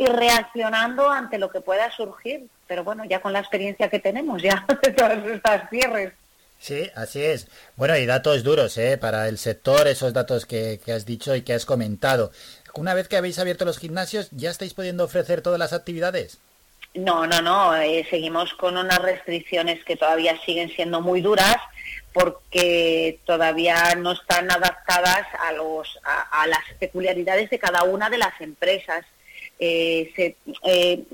y 0.00 0.06
reaccionando 0.06 1.10
ante 1.10 1.38
lo 1.38 1.50
que 1.50 1.60
pueda 1.60 1.94
surgir. 1.94 2.46
Pero 2.66 2.84
bueno, 2.84 3.04
ya 3.04 3.20
con 3.20 3.34
la 3.34 3.40
experiencia 3.40 3.90
que 3.90 3.98
tenemos 3.98 4.42
ya 4.42 4.64
de 4.82 4.92
todas 4.92 5.26
estas 5.26 5.68
cierres. 5.68 6.14
Sí, 6.58 6.90
así 6.94 7.22
es. 7.22 7.48
Bueno, 7.76 7.94
y 7.98 8.06
datos 8.06 8.42
duros 8.42 8.78
¿eh? 8.78 8.96
para 8.96 9.28
el 9.28 9.36
sector, 9.36 9.86
esos 9.88 10.14
datos 10.14 10.46
que, 10.46 10.80
has 10.88 11.04
dicho 11.04 11.36
y 11.36 11.42
que 11.42 11.52
has 11.52 11.66
comentado. 11.66 12.32
Una 12.74 12.94
vez 12.94 13.08
que 13.08 13.18
habéis 13.18 13.38
abierto 13.38 13.66
los 13.66 13.78
gimnasios, 13.78 14.28
¿ya 14.30 14.50
estáis 14.50 14.72
pudiendo 14.72 15.04
ofrecer 15.04 15.42
todas 15.42 15.58
las 15.58 15.74
actividades? 15.74 16.38
No, 16.94 17.26
no, 17.26 17.42
no. 17.42 17.76
Eh, 17.76 18.06
seguimos 18.08 18.54
con 18.54 18.78
unas 18.78 19.00
restricciones 19.00 19.84
que 19.84 19.96
todavía 19.96 20.34
siguen 20.46 20.70
siendo 20.70 21.02
muy 21.02 21.20
duras 21.20 21.58
porque 22.14 23.20
todavía 23.26 23.94
no 23.96 24.12
están 24.12 24.50
adaptadas 24.50 25.26
a, 25.46 25.52
los, 25.52 25.98
a 26.04 26.46
las 26.46 26.64
peculiaridades 26.78 27.50
de 27.50 27.58
cada 27.58 27.82
una 27.82 28.08
de 28.08 28.18
las 28.18 28.40
empresas. 28.40 29.04
Eh, 29.62 30.10
se, 30.16 30.36
eh, 30.64 31.04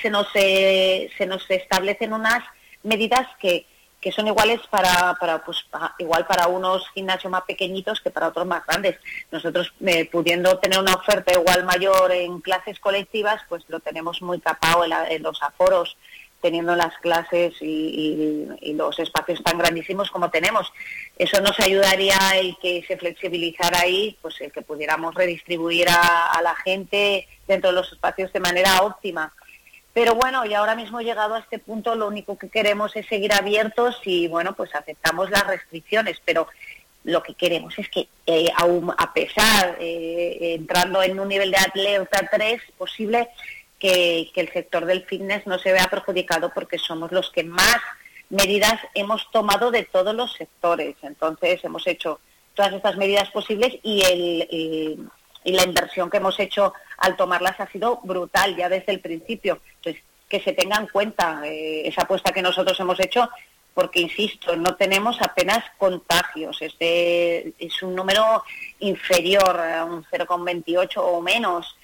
se, 0.00 0.08
nos, 0.08 0.26
eh, 0.34 1.10
se 1.18 1.26
nos 1.26 1.50
establecen 1.50 2.14
unas 2.14 2.42
medidas 2.82 3.28
que, 3.38 3.66
que 4.00 4.10
son 4.10 4.26
iguales 4.26 4.60
para, 4.70 5.14
para 5.20 5.44
pues 5.44 5.58
igual 5.98 6.26
para 6.26 6.46
unos 6.46 6.88
gimnasios 6.94 7.30
más 7.30 7.42
pequeñitos 7.42 8.00
que 8.00 8.10
para 8.10 8.28
otros 8.28 8.46
más 8.46 8.64
grandes. 8.66 8.96
Nosotros 9.30 9.70
pudiendo 10.10 10.58
tener 10.58 10.78
una 10.78 10.94
oferta 10.94 11.34
igual 11.34 11.64
mayor 11.64 12.10
en 12.12 12.40
clases 12.40 12.80
colectivas, 12.80 13.42
pues 13.50 13.64
lo 13.68 13.80
tenemos 13.80 14.22
muy 14.22 14.40
capado 14.40 14.84
en 14.84 15.22
los 15.22 15.42
aforos 15.42 15.98
teniendo 16.44 16.76
las 16.76 16.94
clases 16.98 17.54
y, 17.62 18.46
los 18.74 18.98
espacios 18.98 19.42
tan 19.42 19.56
grandísimos 19.56 20.10
como 20.10 20.28
tenemos. 20.28 20.70
Eso 21.16 21.40
nos 21.40 21.58
ayudaría 21.58 22.18
el 22.34 22.54
que 22.60 22.84
se 22.86 22.98
flexibilizara 22.98 23.80
ahí, 23.80 24.18
pues 24.20 24.38
el 24.42 24.52
que 24.52 24.60
pudiéramos 24.60 25.14
redistribuir 25.14 25.88
a, 25.88 26.38
la 26.42 26.54
gente 26.56 27.26
dentro 27.48 27.70
de 27.70 27.76
los 27.76 27.90
espacios 27.90 28.30
de 28.30 28.40
manera 28.40 28.82
óptima. 28.82 29.32
Pero 29.94 30.16
bueno, 30.16 30.44
y 30.44 30.52
ahora 30.52 30.74
mismo 30.74 31.00
llegado 31.00 31.34
a 31.34 31.38
este 31.38 31.58
punto, 31.58 31.94
lo 31.94 32.08
único 32.08 32.36
que 32.36 32.50
queremos 32.50 32.94
es 32.94 33.06
seguir 33.06 33.32
abiertos 33.32 33.98
y 34.04 34.28
bueno, 34.28 34.52
pues 34.54 34.74
aceptamos 34.74 35.30
las 35.30 35.46
restricciones, 35.46 36.20
pero 36.26 36.46
lo 37.04 37.22
que 37.22 37.32
queremos 37.32 37.78
es 37.78 37.88
que 37.88 38.08
eh, 38.26 38.50
aún 38.54 38.92
a 38.98 39.14
pesar, 39.14 39.78
eh, 39.80 40.56
entrando 40.58 41.02
en 41.02 41.18
un 41.18 41.28
nivel 41.28 41.50
de 41.50 41.56
atleta 41.56 42.28
3 42.30 42.60
posible, 42.76 43.30
que, 43.78 44.30
el 44.34 44.52
sector 44.52 44.86
del 44.86 45.04
fitness 45.04 45.46
no 45.46 45.58
se 45.58 45.72
vea 45.72 45.88
perjudicado 45.88 46.50
porque 46.54 46.78
somos 46.78 47.12
los 47.12 47.30
que 47.30 47.44
más 47.44 47.78
medidas 48.30 48.80
hemos 48.94 49.30
tomado 49.30 49.70
de 49.70 49.84
todos 49.84 50.14
los 50.14 50.32
sectores. 50.32 50.96
Entonces 51.02 51.62
hemos 51.64 51.86
hecho 51.86 52.20
todas 52.54 52.72
estas 52.72 52.96
medidas 52.96 53.30
posibles 53.30 53.74
y, 53.82 54.02
el, 54.02 54.48
y, 54.50 55.52
la 55.52 55.64
inversión 55.64 56.08
que 56.08 56.16
hemos 56.16 56.38
hecho 56.40 56.72
al 56.98 57.16
tomarlas 57.16 57.60
ha 57.60 57.70
sido 57.70 58.00
brutal 58.02 58.56
ya 58.56 58.68
desde 58.68 58.92
el 58.92 59.00
principio. 59.00 59.60
Entonces, 59.76 60.02
que 60.28 60.40
se 60.40 60.52
tenga 60.52 60.76
en 60.78 60.86
cuenta 60.86 61.42
eh, 61.44 61.86
esa 61.86 62.02
apuesta 62.02 62.32
que 62.32 62.42
nosotros 62.42 62.78
hemos 62.80 62.98
hecho, 62.98 63.28
porque, 63.74 64.00
insisto, 64.00 64.56
no 64.56 64.76
tenemos 64.76 65.20
apenas 65.20 65.64
contagios. 65.76 66.62
Este 66.62 67.52
es 67.58 67.82
un 67.82 67.94
número 67.94 68.42
inferior 68.78 69.60
a 69.60 69.84
un 69.84 70.04
0,28 70.04 70.92
o 70.96 71.20
menos. 71.20 71.76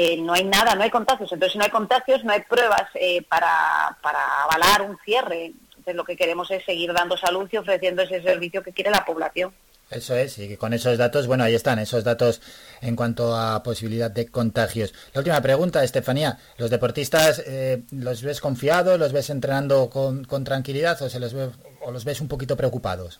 Eh, 0.00 0.16
no 0.16 0.32
hay 0.32 0.44
nada, 0.44 0.76
no 0.76 0.84
hay 0.84 0.90
contagios. 0.90 1.32
Entonces, 1.32 1.54
si 1.54 1.58
no 1.58 1.64
hay 1.64 1.72
contagios, 1.72 2.22
no 2.22 2.32
hay 2.32 2.42
pruebas 2.42 2.84
eh, 2.94 3.20
para, 3.22 3.98
para 4.00 4.44
avalar 4.44 4.82
un 4.82 4.96
cierre. 5.04 5.46
Entonces, 5.46 5.96
lo 5.96 6.04
que 6.04 6.14
queremos 6.14 6.48
es 6.52 6.64
seguir 6.64 6.92
dando 6.92 7.16
salud 7.16 7.48
y 7.50 7.56
ofreciendo 7.56 8.02
ese 8.02 8.22
servicio 8.22 8.62
que 8.62 8.72
quiere 8.72 8.92
la 8.92 9.04
población. 9.04 9.52
Eso 9.90 10.14
es, 10.14 10.38
y 10.38 10.56
con 10.56 10.72
esos 10.72 10.98
datos, 10.98 11.26
bueno, 11.26 11.42
ahí 11.42 11.56
están, 11.56 11.80
esos 11.80 12.04
datos 12.04 12.40
en 12.80 12.94
cuanto 12.94 13.34
a 13.34 13.60
posibilidad 13.64 14.08
de 14.08 14.28
contagios. 14.28 14.94
La 15.14 15.18
última 15.18 15.40
pregunta, 15.40 15.82
Estefanía, 15.82 16.38
¿los 16.58 16.70
deportistas 16.70 17.42
eh, 17.44 17.82
los 17.90 18.22
ves 18.22 18.40
confiados, 18.40 19.00
los 19.00 19.12
ves 19.12 19.30
entrenando 19.30 19.90
con, 19.90 20.24
con 20.26 20.44
tranquilidad 20.44 21.02
o, 21.02 21.08
se 21.08 21.18
los 21.18 21.34
o 21.80 21.90
los 21.90 22.04
ves 22.04 22.20
un 22.20 22.28
poquito 22.28 22.56
preocupados? 22.56 23.18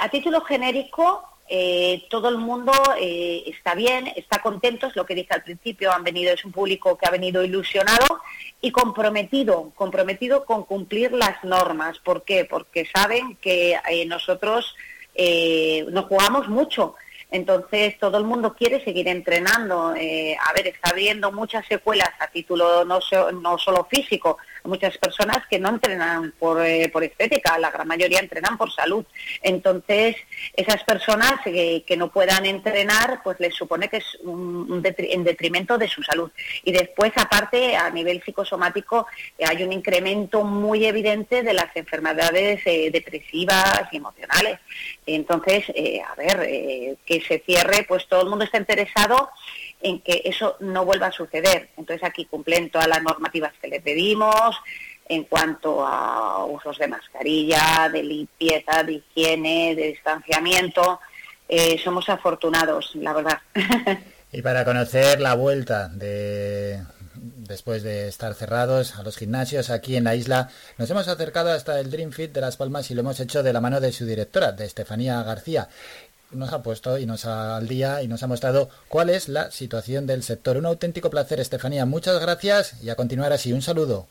a, 0.00 0.08
título 0.08 0.40
genérico, 0.42 1.24
eh, 1.52 2.06
todo 2.08 2.28
el 2.28 2.38
mundo 2.38 2.72
eh, 3.00 3.42
está 3.46 3.74
bien, 3.74 4.06
está 4.14 4.40
contento, 4.40 4.86
es 4.86 4.94
lo 4.94 5.04
que 5.04 5.16
dije 5.16 5.34
al 5.34 5.42
principio, 5.42 5.90
han 5.90 6.04
venido, 6.04 6.32
es 6.32 6.44
un 6.44 6.52
público 6.52 6.96
que 6.96 7.08
ha 7.08 7.10
venido 7.10 7.42
ilusionado 7.42 8.20
y 8.60 8.70
comprometido, 8.70 9.72
comprometido 9.74 10.44
con 10.44 10.62
cumplir 10.62 11.10
las 11.10 11.42
normas. 11.42 11.98
¿Por 11.98 12.22
qué? 12.22 12.44
Porque 12.44 12.86
saben 12.86 13.34
que 13.42 13.76
eh, 13.90 14.06
nosotros 14.06 14.76
nos 15.90 16.04
jugamos 16.06 16.48
mucho. 16.48 16.94
Entonces 17.32 17.98
todo 17.98 18.16
el 18.16 18.24
mundo 18.24 18.54
quiere 18.54 18.82
seguir 18.84 19.08
entrenando. 19.08 19.88
a 19.88 20.52
ver, 20.54 20.66
está 20.68 20.90
habiendo 20.90 21.30
muchas 21.32 21.66
secuelas 21.66 22.10
a 22.20 22.28
título 22.28 22.84
no, 22.84 23.00
no 23.32 23.58
solo 23.58 23.86
físico, 23.90 24.38
muchas 24.64 24.96
personas 24.98 25.38
que 25.48 25.58
no 25.58 25.70
entrenan 25.70 26.32
por, 26.38 26.64
eh, 26.64 26.88
por 26.88 27.04
estética, 27.04 27.58
la 27.58 27.70
gran 27.70 27.88
mayoría 27.88 28.20
entrenan 28.20 28.56
por 28.56 28.72
salud. 28.72 29.04
Entonces, 29.42 30.16
esas 30.54 30.82
personas 30.84 31.34
eh, 31.46 31.82
que 31.86 31.96
no 31.96 32.10
puedan 32.10 32.46
entrenar, 32.46 33.20
pues 33.22 33.38
les 33.40 33.54
supone 33.54 33.88
que 33.88 33.98
es 33.98 34.18
un, 34.22 34.82
en 34.84 35.24
detrimento 35.24 35.78
de 35.78 35.88
su 35.88 36.02
salud. 36.02 36.30
Y 36.64 36.72
después, 36.72 37.12
aparte, 37.16 37.76
a 37.76 37.90
nivel 37.90 38.22
psicosomático, 38.22 39.06
eh, 39.38 39.44
hay 39.46 39.62
un 39.62 39.72
incremento 39.72 40.44
muy 40.44 40.84
evidente 40.84 41.42
de 41.42 41.54
las 41.54 41.74
enfermedades 41.74 42.64
depresivas 42.64 43.84
y 43.92 43.96
emocionales. 43.96 44.58
Entonces, 45.06 45.64
a 46.08 46.14
ver, 46.14 46.98
que 47.04 47.20
se 47.26 47.38
cierre, 47.40 47.84
pues 47.88 48.06
todo 48.06 48.22
el 48.22 48.28
mundo 48.28 48.44
está 48.44 48.58
interesado 48.58 49.30
en 49.82 50.00
que 50.00 50.22
eso 50.24 50.56
no 50.60 50.84
vuelva 50.84 51.08
a 51.08 51.12
suceder. 51.12 51.70
Entonces 51.76 52.06
aquí 52.06 52.26
cumplen 52.26 52.70
todas 52.70 52.88
las 52.88 53.02
normativas 53.02 53.52
que 53.60 53.68
le 53.68 53.80
pedimos 53.80 54.56
en 55.08 55.24
cuanto 55.24 55.84
a 55.84 56.44
usos 56.44 56.78
de 56.78 56.86
mascarilla, 56.86 57.88
de 57.92 58.02
limpieza, 58.02 58.84
de 58.84 58.92
higiene, 58.92 59.74
de 59.74 59.88
distanciamiento. 59.88 61.00
Eh, 61.48 61.80
somos 61.82 62.08
afortunados, 62.08 62.94
la 62.94 63.12
verdad. 63.12 63.38
y 64.32 64.40
para 64.40 64.64
conocer 64.64 65.20
la 65.20 65.34
vuelta 65.34 65.88
de 65.88 66.80
después 67.50 67.82
de 67.82 68.06
estar 68.06 68.34
cerrados 68.34 68.96
a 68.96 69.02
los 69.02 69.16
gimnasios 69.16 69.70
aquí 69.70 69.96
en 69.96 70.04
la 70.04 70.14
isla, 70.14 70.48
nos 70.78 70.88
hemos 70.90 71.08
acercado 71.08 71.50
hasta 71.50 71.80
el 71.80 71.90
Dream 71.90 72.12
Fit 72.12 72.32
de 72.32 72.40
Las 72.40 72.56
Palmas 72.56 72.90
y 72.90 72.94
lo 72.94 73.00
hemos 73.00 73.18
hecho 73.18 73.42
de 73.42 73.52
la 73.52 73.60
mano 73.60 73.80
de 73.80 73.90
su 73.90 74.06
directora, 74.06 74.52
de 74.52 74.64
Estefanía 74.64 75.20
García 75.24 75.68
nos 76.30 76.52
ha 76.52 76.62
puesto 76.62 76.98
y 76.98 77.06
nos 77.06 77.24
ha 77.24 77.56
al 77.56 77.68
día 77.68 78.02
y 78.02 78.08
nos 78.08 78.22
ha 78.22 78.26
mostrado 78.26 78.68
cuál 78.88 79.10
es 79.10 79.28
la 79.28 79.50
situación 79.50 80.06
del 80.06 80.22
sector. 80.22 80.56
Un 80.56 80.66
auténtico 80.66 81.10
placer, 81.10 81.40
Estefanía. 81.40 81.86
Muchas 81.86 82.20
gracias 82.20 82.82
y 82.82 82.90
a 82.90 82.96
continuar 82.96 83.32
así. 83.32 83.52
Un 83.52 83.62
saludo. 83.62 84.06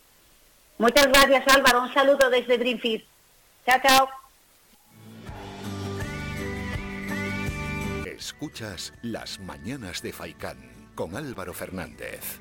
Muchas 0.77 1.07
gracias, 1.07 1.43
Álvaro. 1.47 1.83
Un 1.83 1.93
saludo 1.93 2.29
desde 2.29 2.57
Dreamfit. 2.57 3.05
Chao, 3.65 3.79
chao. 3.83 4.09
Escuchas 8.05 8.93
las 9.01 9.39
mañanas 9.39 10.01
de 10.01 10.13
Faicán 10.13 10.57
con 10.95 11.15
Álvaro 11.15 11.53
Fernández. 11.53 12.39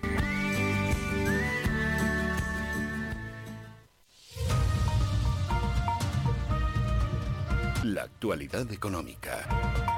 La 7.89 8.03
actualidad 8.03 8.71
económica. 8.71 9.98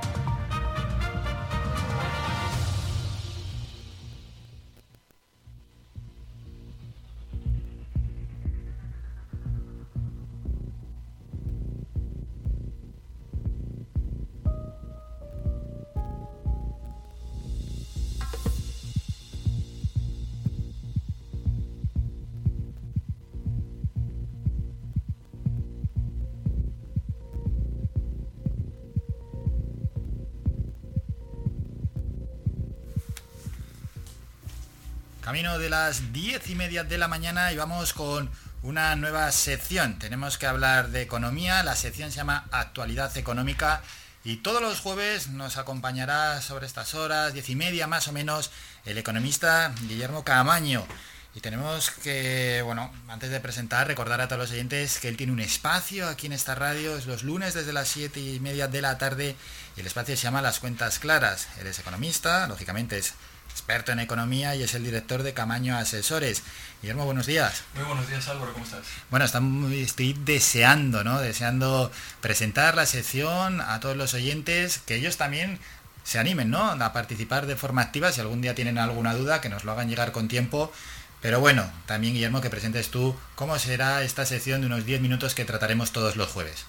Camino 35.30 35.60
de 35.60 35.70
las 35.70 36.12
diez 36.12 36.50
y 36.50 36.56
media 36.56 36.82
de 36.82 36.98
la 36.98 37.06
mañana 37.06 37.52
y 37.52 37.56
vamos 37.56 37.92
con 37.92 38.28
una 38.64 38.96
nueva 38.96 39.30
sección. 39.30 39.96
Tenemos 39.96 40.38
que 40.38 40.46
hablar 40.46 40.88
de 40.88 41.02
economía. 41.02 41.62
La 41.62 41.76
sección 41.76 42.10
se 42.10 42.16
llama 42.16 42.48
Actualidad 42.50 43.16
Económica 43.16 43.80
y 44.24 44.38
todos 44.38 44.60
los 44.60 44.80
jueves 44.80 45.28
nos 45.28 45.56
acompañará 45.56 46.42
sobre 46.42 46.66
estas 46.66 46.94
horas, 46.94 47.32
diez 47.32 47.48
y 47.48 47.54
media 47.54 47.86
más 47.86 48.08
o 48.08 48.12
menos, 48.12 48.50
el 48.84 48.98
economista 48.98 49.72
Guillermo 49.82 50.24
Camaño. 50.24 50.84
Y 51.32 51.40
tenemos 51.40 51.90
que, 51.90 52.62
bueno, 52.64 52.92
antes 53.06 53.30
de 53.30 53.38
presentar, 53.38 53.86
recordar 53.86 54.20
a 54.20 54.26
todos 54.26 54.40
los 54.40 54.50
oyentes 54.50 54.98
que 54.98 55.06
él 55.06 55.16
tiene 55.16 55.32
un 55.32 55.38
espacio 55.38 56.08
aquí 56.08 56.26
en 56.26 56.32
esta 56.32 56.56
radio, 56.56 56.96
es 56.96 57.06
los 57.06 57.22
lunes 57.22 57.54
desde 57.54 57.72
las 57.72 57.86
siete 57.86 58.18
y 58.18 58.40
media 58.40 58.66
de 58.66 58.82
la 58.82 58.98
tarde, 58.98 59.36
y 59.76 59.80
el 59.80 59.86
espacio 59.86 60.16
se 60.16 60.24
llama 60.24 60.42
Las 60.42 60.58
Cuentas 60.58 60.98
Claras. 60.98 61.46
Él 61.60 61.68
es 61.68 61.78
economista, 61.78 62.48
lógicamente 62.48 62.98
es 62.98 63.14
experto 63.50 63.92
en 63.92 64.00
economía 64.00 64.54
y 64.54 64.62
es 64.62 64.74
el 64.74 64.84
director 64.84 65.22
de 65.22 65.34
Camaño 65.34 65.76
Asesores. 65.76 66.42
Guillermo, 66.80 67.04
buenos 67.04 67.26
días. 67.26 67.62
Muy 67.74 67.84
buenos 67.84 68.08
días 68.08 68.26
Álvaro, 68.28 68.52
¿cómo 68.52 68.64
estás? 68.64 68.80
Bueno, 69.10 69.24
estoy 69.24 70.12
deseando, 70.24 71.04
¿no? 71.04 71.20
Deseando 71.20 71.92
presentar 72.20 72.74
la 72.74 72.86
sección 72.86 73.60
a 73.60 73.80
todos 73.80 73.96
los 73.96 74.14
oyentes, 74.14 74.80
que 74.86 74.94
ellos 74.94 75.16
también 75.16 75.58
se 76.04 76.18
animen, 76.18 76.50
¿no? 76.50 76.70
A 76.70 76.92
participar 76.92 77.46
de 77.46 77.56
forma 77.56 77.82
activa, 77.82 78.12
si 78.12 78.20
algún 78.20 78.40
día 78.40 78.54
tienen 78.54 78.78
alguna 78.78 79.14
duda, 79.14 79.40
que 79.40 79.48
nos 79.48 79.64
lo 79.64 79.72
hagan 79.72 79.88
llegar 79.88 80.12
con 80.12 80.28
tiempo. 80.28 80.72
Pero 81.20 81.38
bueno, 81.38 81.70
también 81.84 82.14
Guillermo, 82.14 82.40
que 82.40 82.48
presentes 82.48 82.88
tú 82.88 83.14
cómo 83.34 83.58
será 83.58 84.02
esta 84.02 84.24
sección 84.24 84.62
de 84.62 84.68
unos 84.68 84.86
10 84.86 85.02
minutos 85.02 85.34
que 85.34 85.44
trataremos 85.44 85.92
todos 85.92 86.16
los 86.16 86.30
jueves. 86.30 86.64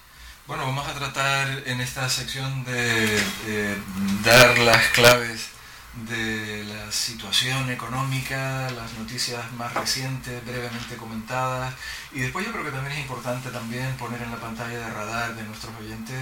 Bueno, 0.46 0.66
vamos 0.66 0.86
a 0.86 0.92
tratar 0.92 1.62
en 1.64 1.80
esta 1.80 2.08
sección 2.10 2.64
de 2.64 3.76
dar 4.24 4.58
las 4.58 4.88
claves 4.88 5.51
de 5.94 6.64
la 6.64 6.90
situación 6.90 7.70
económica, 7.70 8.70
las 8.70 8.92
noticias 8.98 9.52
más 9.52 9.74
recientes, 9.74 10.44
brevemente 10.44 10.96
comentadas. 10.96 11.74
Y 12.14 12.20
después 12.20 12.44
yo 12.44 12.52
creo 12.52 12.64
que 12.64 12.70
también 12.70 12.92
es 12.92 13.00
importante 13.00 13.48
también 13.50 13.96
poner 13.96 14.20
en 14.20 14.30
la 14.30 14.36
pantalla 14.36 14.78
de 14.78 14.90
radar 14.90 15.34
de 15.34 15.44
nuestros 15.44 15.72
oyentes 15.80 16.18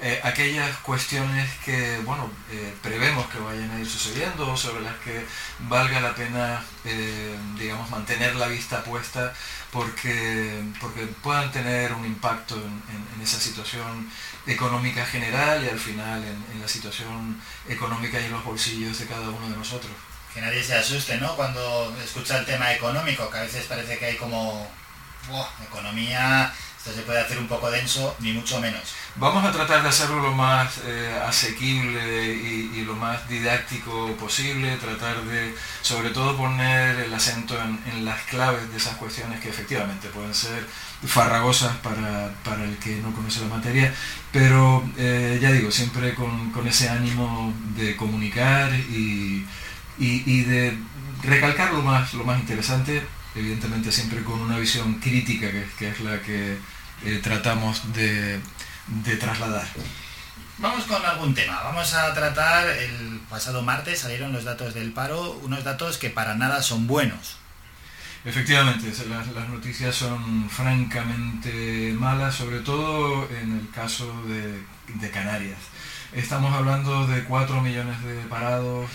eh, 0.00 0.20
aquellas 0.22 0.76
cuestiones 0.78 1.50
que, 1.64 1.98
bueno, 2.04 2.30
eh, 2.50 2.72
prevemos 2.80 3.26
que 3.26 3.38
vayan 3.38 3.70
a 3.72 3.80
ir 3.80 3.88
sucediendo, 3.88 4.56
sobre 4.56 4.82
las 4.82 4.96
que 4.98 5.24
valga 5.60 6.00
la 6.00 6.14
pena, 6.14 6.64
eh, 6.84 7.36
digamos, 7.58 7.90
mantener 7.90 8.36
la 8.36 8.46
vista 8.46 8.84
puesta 8.84 9.34
porque, 9.72 10.62
porque 10.80 11.06
puedan 11.22 11.50
tener 11.50 11.92
un 11.92 12.04
impacto 12.04 12.56
en 12.56 13.22
esa 13.22 13.40
situación 13.40 14.08
económica 14.46 15.04
general 15.06 15.64
y 15.64 15.68
al 15.68 15.78
final 15.78 16.22
en, 16.24 16.60
la 16.60 16.68
situación 16.68 17.40
económica 17.68 18.20
y 18.20 18.24
en 18.24 18.32
los 18.32 18.44
bolsillos 18.44 18.98
de 18.98 19.06
cada 19.06 19.28
uno 19.28 19.48
de 19.48 19.56
nosotros. 19.56 19.92
Que 20.32 20.40
nadie 20.40 20.62
se 20.62 20.74
asuste, 20.74 21.18
¿no? 21.18 21.34
Cuando 21.36 21.94
escucha 22.02 22.38
el 22.38 22.46
tema 22.46 22.72
económico, 22.72 23.28
que 23.30 23.38
a 23.38 23.42
veces 23.42 23.66
parece 23.66 23.98
que 23.98 24.06
hay 24.06 24.16
como, 24.16 24.70
economía, 25.66 26.52
esto 26.84 26.92
se 26.94 27.02
puede 27.02 27.20
hacer 27.20 27.38
un 27.38 27.46
poco 27.46 27.70
denso, 27.70 28.16
ni 28.18 28.32
mucho 28.32 28.60
menos. 28.60 28.82
Vamos 29.14 29.44
a 29.44 29.52
tratar 29.52 29.84
de 29.84 29.88
hacerlo 29.88 30.20
lo 30.20 30.32
más 30.32 30.80
eh, 30.84 31.16
asequible 31.24 32.34
y, 32.34 32.82
lo 32.84 32.96
más 32.96 33.28
didáctico 33.28 34.08
posible, 34.16 34.76
tratar 34.78 35.22
de 35.22 35.54
sobre 35.80 36.10
todo 36.10 36.36
poner 36.36 36.98
el 36.98 37.14
acento 37.14 37.56
en, 37.56 38.04
las 38.04 38.20
claves 38.22 38.68
de 38.68 38.78
esas 38.78 38.96
cuestiones 38.96 39.38
que 39.38 39.50
efectivamente 39.50 40.08
pueden 40.08 40.34
ser 40.34 40.66
farragosas 41.06 41.76
para, 41.76 42.64
el 42.64 42.76
que 42.78 42.96
no 42.96 43.12
conoce 43.12 43.42
la 43.42 43.54
materia, 43.54 43.94
pero 44.32 44.82
eh, 44.96 45.38
ya 45.40 45.52
digo, 45.52 45.70
siempre 45.70 46.14
con, 46.14 46.66
ese 46.66 46.88
ánimo 46.88 47.54
de 47.76 47.96
comunicar 47.96 48.74
y, 48.74 49.46
de 49.98 50.76
recalcar 51.22 51.72
lo 51.72 51.82
más, 51.82 52.12
lo 52.14 52.24
más 52.24 52.40
interesante, 52.40 53.06
evidentemente 53.34 53.92
siempre 53.92 54.22
con 54.22 54.40
una 54.40 54.58
visión 54.58 54.94
crítica 55.00 55.48
que, 55.78 55.88
es 55.88 56.00
la 56.00 56.20
que 56.22 56.58
eh, 57.04 57.20
tratamos 57.22 57.92
de 57.92 58.40
de 58.86 59.16
trasladar. 59.16 59.66
Vamos 60.58 60.84
con 60.84 61.04
algún 61.04 61.34
tema. 61.34 61.60
Vamos 61.62 61.94
a 61.94 62.12
tratar, 62.14 62.68
el 62.68 63.20
pasado 63.28 63.62
martes 63.62 64.00
salieron 64.00 64.32
los 64.32 64.44
datos 64.44 64.74
del 64.74 64.92
paro, 64.92 65.32
unos 65.42 65.64
datos 65.64 65.98
que 65.98 66.10
para 66.10 66.34
nada 66.34 66.62
son 66.62 66.86
buenos. 66.86 67.38
Efectivamente, 68.24 68.92
las, 69.08 69.48
noticias 69.48 69.96
son 69.96 70.48
francamente 70.48 71.92
malas, 71.98 72.36
sobre 72.36 72.60
todo 72.60 73.28
en 73.30 73.58
el 73.58 73.70
caso 73.70 74.22
de, 74.26 75.10
Canarias. 75.10 75.58
Estamos 76.14 76.52
hablando 76.52 77.06
de 77.06 77.24
4 77.24 77.60
millones 77.62 78.02
de 78.04 78.16
parados, 78.28 78.90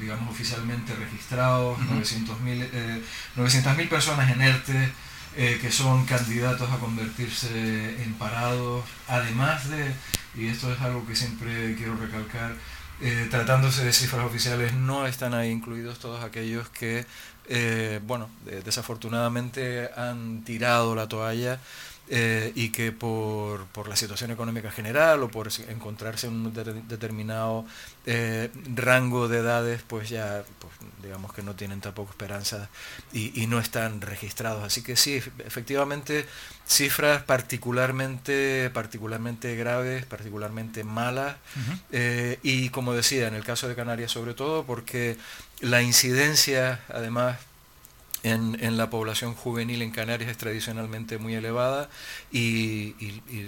digamos 0.00 0.30
oficialmente 0.30 0.94
registrados, 0.94 1.78
900.000 1.78 2.68
eh, 2.72 3.86
personas 3.88 4.30
en 4.30 4.40
ERTE, 4.40 4.92
eh, 5.36 5.58
que 5.60 5.72
son 5.72 6.06
candidatos 6.06 6.70
a 6.70 6.78
convertirse 6.78 8.02
en 8.04 8.14
parados, 8.14 8.84
además 9.08 9.68
de, 9.68 9.92
y 10.36 10.46
esto 10.46 10.72
es 10.72 10.80
algo 10.80 11.04
que 11.04 11.16
siempre 11.16 11.74
quiero 11.74 11.96
recalcar, 11.96 12.54
eh, 13.00 13.26
tratándose 13.28 13.84
de 13.84 13.92
cifras 13.92 14.24
oficiales, 14.24 14.74
no 14.74 15.08
están 15.08 15.34
ahí 15.34 15.50
incluidos 15.50 15.98
todos 15.98 16.22
aquellos 16.22 16.68
que, 16.68 17.04
eh, 17.48 18.00
bueno, 18.06 18.30
desafortunadamente 18.64 19.90
han 19.96 20.44
tirado 20.44 20.94
la 20.94 21.08
toalla 21.08 21.58
eh, 22.08 22.52
y 22.54 22.68
que 22.68 22.92
por, 22.92 23.66
la 23.88 23.96
situación 23.96 24.30
económica 24.30 24.70
general 24.70 25.22
o 25.22 25.28
por 25.30 25.48
encontrarse 25.68 26.26
en 26.26 26.34
un 26.34 26.52
determinado 26.86 27.64
eh, 28.04 28.50
rango 28.74 29.26
de 29.26 29.38
edades, 29.38 29.82
pues 29.86 30.10
ya 30.10 30.44
pues, 30.58 30.72
digamos 31.02 31.32
que 31.32 31.42
no 31.42 31.54
tienen 31.54 31.80
tampoco 31.80 32.10
esperanza 32.10 32.68
y, 33.12 33.46
no 33.46 33.58
están 33.58 34.02
registrados. 34.02 34.64
Así 34.64 34.82
que 34.82 34.96
sí, 34.96 35.22
efectivamente, 35.38 36.26
cifras 36.66 37.22
particularmente, 37.22 38.70
particularmente 38.74 39.56
graves, 39.56 40.04
particularmente 40.04 40.84
malas, 40.84 41.36
eh, 41.90 42.38
y 42.42 42.68
como 42.68 42.92
decía, 42.92 43.28
en 43.28 43.34
el 43.34 43.44
caso 43.44 43.66
de 43.66 43.74
Canarias 43.74 44.12
sobre 44.12 44.34
todo, 44.34 44.64
porque 44.64 45.16
la 45.60 45.80
incidencia, 45.80 46.80
además, 46.88 47.38
en, 48.24 48.76
la 48.76 48.90
población 48.90 49.34
juvenil 49.34 49.82
en 49.82 49.90
Canarias 49.90 50.30
es 50.30 50.38
tradicionalmente 50.38 51.18
muy 51.18 51.34
elevada 51.34 51.90
y, 52.32 52.94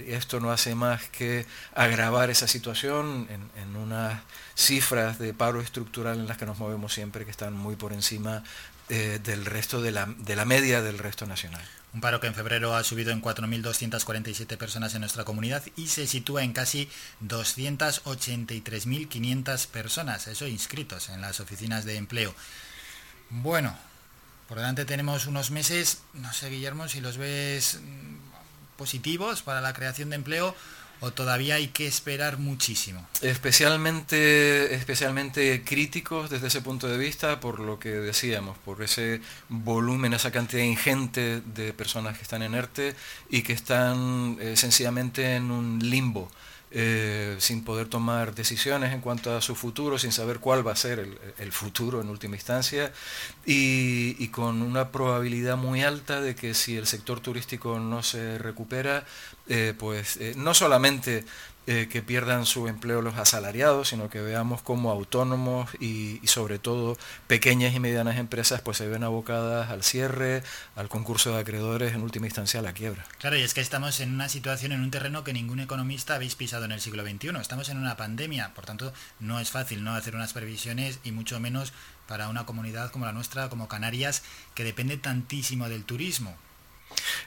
esto 0.08 0.40
no 0.40 0.52
hace 0.52 0.74
más 0.74 1.08
que 1.08 1.46
agravar 1.74 2.28
esa 2.30 2.46
situación 2.46 3.26
en, 3.30 3.76
unas 3.76 4.20
cifras 4.54 5.18
de 5.18 5.34
paro 5.34 5.60
estructural 5.60 6.18
en 6.18 6.26
las 6.26 6.38
que 6.38 6.46
nos 6.46 6.58
movemos 6.58 6.92
siempre 6.92 7.24
que 7.24 7.30
están 7.30 7.54
muy 7.54 7.76
por 7.76 7.92
encima 7.92 8.42
eh, 8.88 9.20
del 9.22 9.44
resto 9.44 9.82
de 9.82 9.90
la, 9.90 10.06
de 10.06 10.36
la 10.36 10.44
media 10.44 10.82
del 10.82 10.98
resto 10.98 11.26
nacional. 11.26 11.64
Un 11.94 12.00
paro 12.02 12.20
que 12.20 12.26
en 12.26 12.34
febrero 12.34 12.76
ha 12.76 12.84
subido 12.84 13.12
en 13.12 13.22
4.247 13.22 14.58
personas 14.58 14.94
en 14.94 15.00
nuestra 15.00 15.24
comunidad 15.24 15.62
y 15.76 15.88
se 15.88 16.06
sitúa 16.06 16.42
en 16.42 16.52
casi 16.52 16.90
283.500 17.24 19.66
personas, 19.68 20.26
eso 20.26 20.46
inscritos 20.46 21.08
en 21.08 21.22
las 21.22 21.40
oficinas 21.40 21.86
de 21.86 21.96
empleo. 21.96 22.34
Bueno, 23.30 23.74
por 24.48 24.58
delante 24.58 24.84
tenemos 24.84 25.26
unos 25.26 25.50
meses, 25.50 26.02
no 26.14 26.32
sé 26.32 26.50
Guillermo, 26.50 26.88
si 26.88 27.00
los 27.00 27.16
ves 27.18 27.80
mm, 27.82 28.76
positivos 28.76 29.42
para 29.42 29.60
la 29.60 29.72
creación 29.72 30.10
de 30.10 30.16
empleo 30.16 30.54
o 31.00 31.12
todavía 31.12 31.56
hay 31.56 31.68
que 31.68 31.86
esperar 31.86 32.38
muchísimo. 32.38 33.06
Especialmente, 33.20 34.74
especialmente 34.74 35.62
críticos 35.62 36.30
desde 36.30 36.46
ese 36.46 36.62
punto 36.62 36.88
de 36.88 36.96
vista 36.96 37.38
por 37.40 37.60
lo 37.60 37.78
que 37.78 37.90
decíamos, 37.90 38.56
por 38.58 38.82
ese 38.82 39.20
volumen, 39.48 40.14
esa 40.14 40.30
cantidad 40.30 40.62
ingente 40.62 41.42
de 41.42 41.72
personas 41.72 42.16
que 42.16 42.22
están 42.22 42.42
en 42.42 42.54
ERTE 42.54 42.94
y 43.28 43.42
que 43.42 43.52
están 43.52 44.38
eh, 44.40 44.56
sencillamente 44.56 45.36
en 45.36 45.50
un 45.50 45.78
limbo. 45.80 46.30
Eh, 46.78 47.36
sin 47.38 47.64
poder 47.64 47.88
tomar 47.88 48.34
decisiones 48.34 48.92
en 48.92 49.00
cuanto 49.00 49.34
a 49.34 49.40
su 49.40 49.54
futuro, 49.54 49.98
sin 49.98 50.12
saber 50.12 50.40
cuál 50.40 50.66
va 50.66 50.72
a 50.72 50.76
ser 50.76 51.08
el, 51.38 51.50
futuro 51.50 52.02
en 52.02 52.10
última 52.10 52.36
instancia, 52.36 52.92
y, 53.46 54.28
con 54.28 54.60
una 54.60 54.90
probabilidad 54.92 55.56
muy 55.56 55.82
alta 55.82 56.20
de 56.20 56.34
que 56.34 56.52
si 56.52 56.76
el 56.76 56.86
sector 56.86 57.20
turístico 57.20 57.78
no 57.80 58.02
se 58.02 58.36
recupera, 58.36 59.06
eh, 59.48 59.72
pues 59.78 60.18
eh, 60.18 60.34
no 60.36 60.52
solamente 60.52 61.24
eh, 61.68 61.88
que 61.90 62.00
pierdan 62.00 62.46
su 62.46 62.68
empleo 62.68 63.02
los 63.02 63.16
asalariados, 63.16 63.88
sino 63.88 64.08
que 64.08 64.20
veamos 64.20 64.62
como 64.62 64.92
autónomos 64.92 65.70
y, 65.80 66.20
sobre 66.24 66.60
todo 66.60 66.96
pequeñas 67.26 67.74
y 67.74 67.80
medianas 67.80 68.18
empresas 68.18 68.60
pues 68.60 68.76
se 68.76 68.86
ven 68.86 69.02
abocadas 69.02 69.70
al 69.70 69.82
cierre, 69.82 70.44
al 70.76 70.88
concurso 70.88 71.32
de 71.32 71.40
acreedores, 71.40 71.92
en 71.92 72.02
última 72.02 72.26
instancia 72.26 72.60
a 72.60 72.62
la 72.62 72.72
quiebra. 72.72 73.04
Claro, 73.18 73.36
y 73.36 73.42
es 73.42 73.52
que 73.52 73.60
estamos 73.60 73.98
en 73.98 74.14
una 74.14 74.28
situación, 74.28 74.70
en 74.70 74.80
un 74.80 74.92
terreno 74.92 75.24
que 75.24 75.32
ningún 75.32 75.58
economista 75.58 76.14
habéis 76.14 76.36
pisado 76.36 76.64
en 76.64 76.72
el 76.72 76.80
siglo 76.80 77.02
XXI. 77.02 77.30
Estamos 77.40 77.68
en 77.68 77.78
una 77.78 77.96
pandemia, 77.96 78.54
por 78.54 78.64
tanto 78.64 78.92
no 79.18 79.40
es 79.40 79.50
fácil 79.50 79.82
no 79.82 79.94
hacer 79.94 80.14
unas 80.14 80.32
previsiones 80.32 81.00
y 81.02 81.10
mucho 81.10 81.40
menos 81.40 81.72
para 82.06 82.28
una 82.28 82.46
comunidad 82.46 82.90
como 82.92 83.06
la 83.06 83.12
nuestra, 83.12 83.48
como 83.48 83.66
Canarias, 83.66 84.22
que 84.54 84.62
depende 84.62 84.96
tantísimo 84.96 85.68
del 85.68 85.84
turismo. 85.84 86.36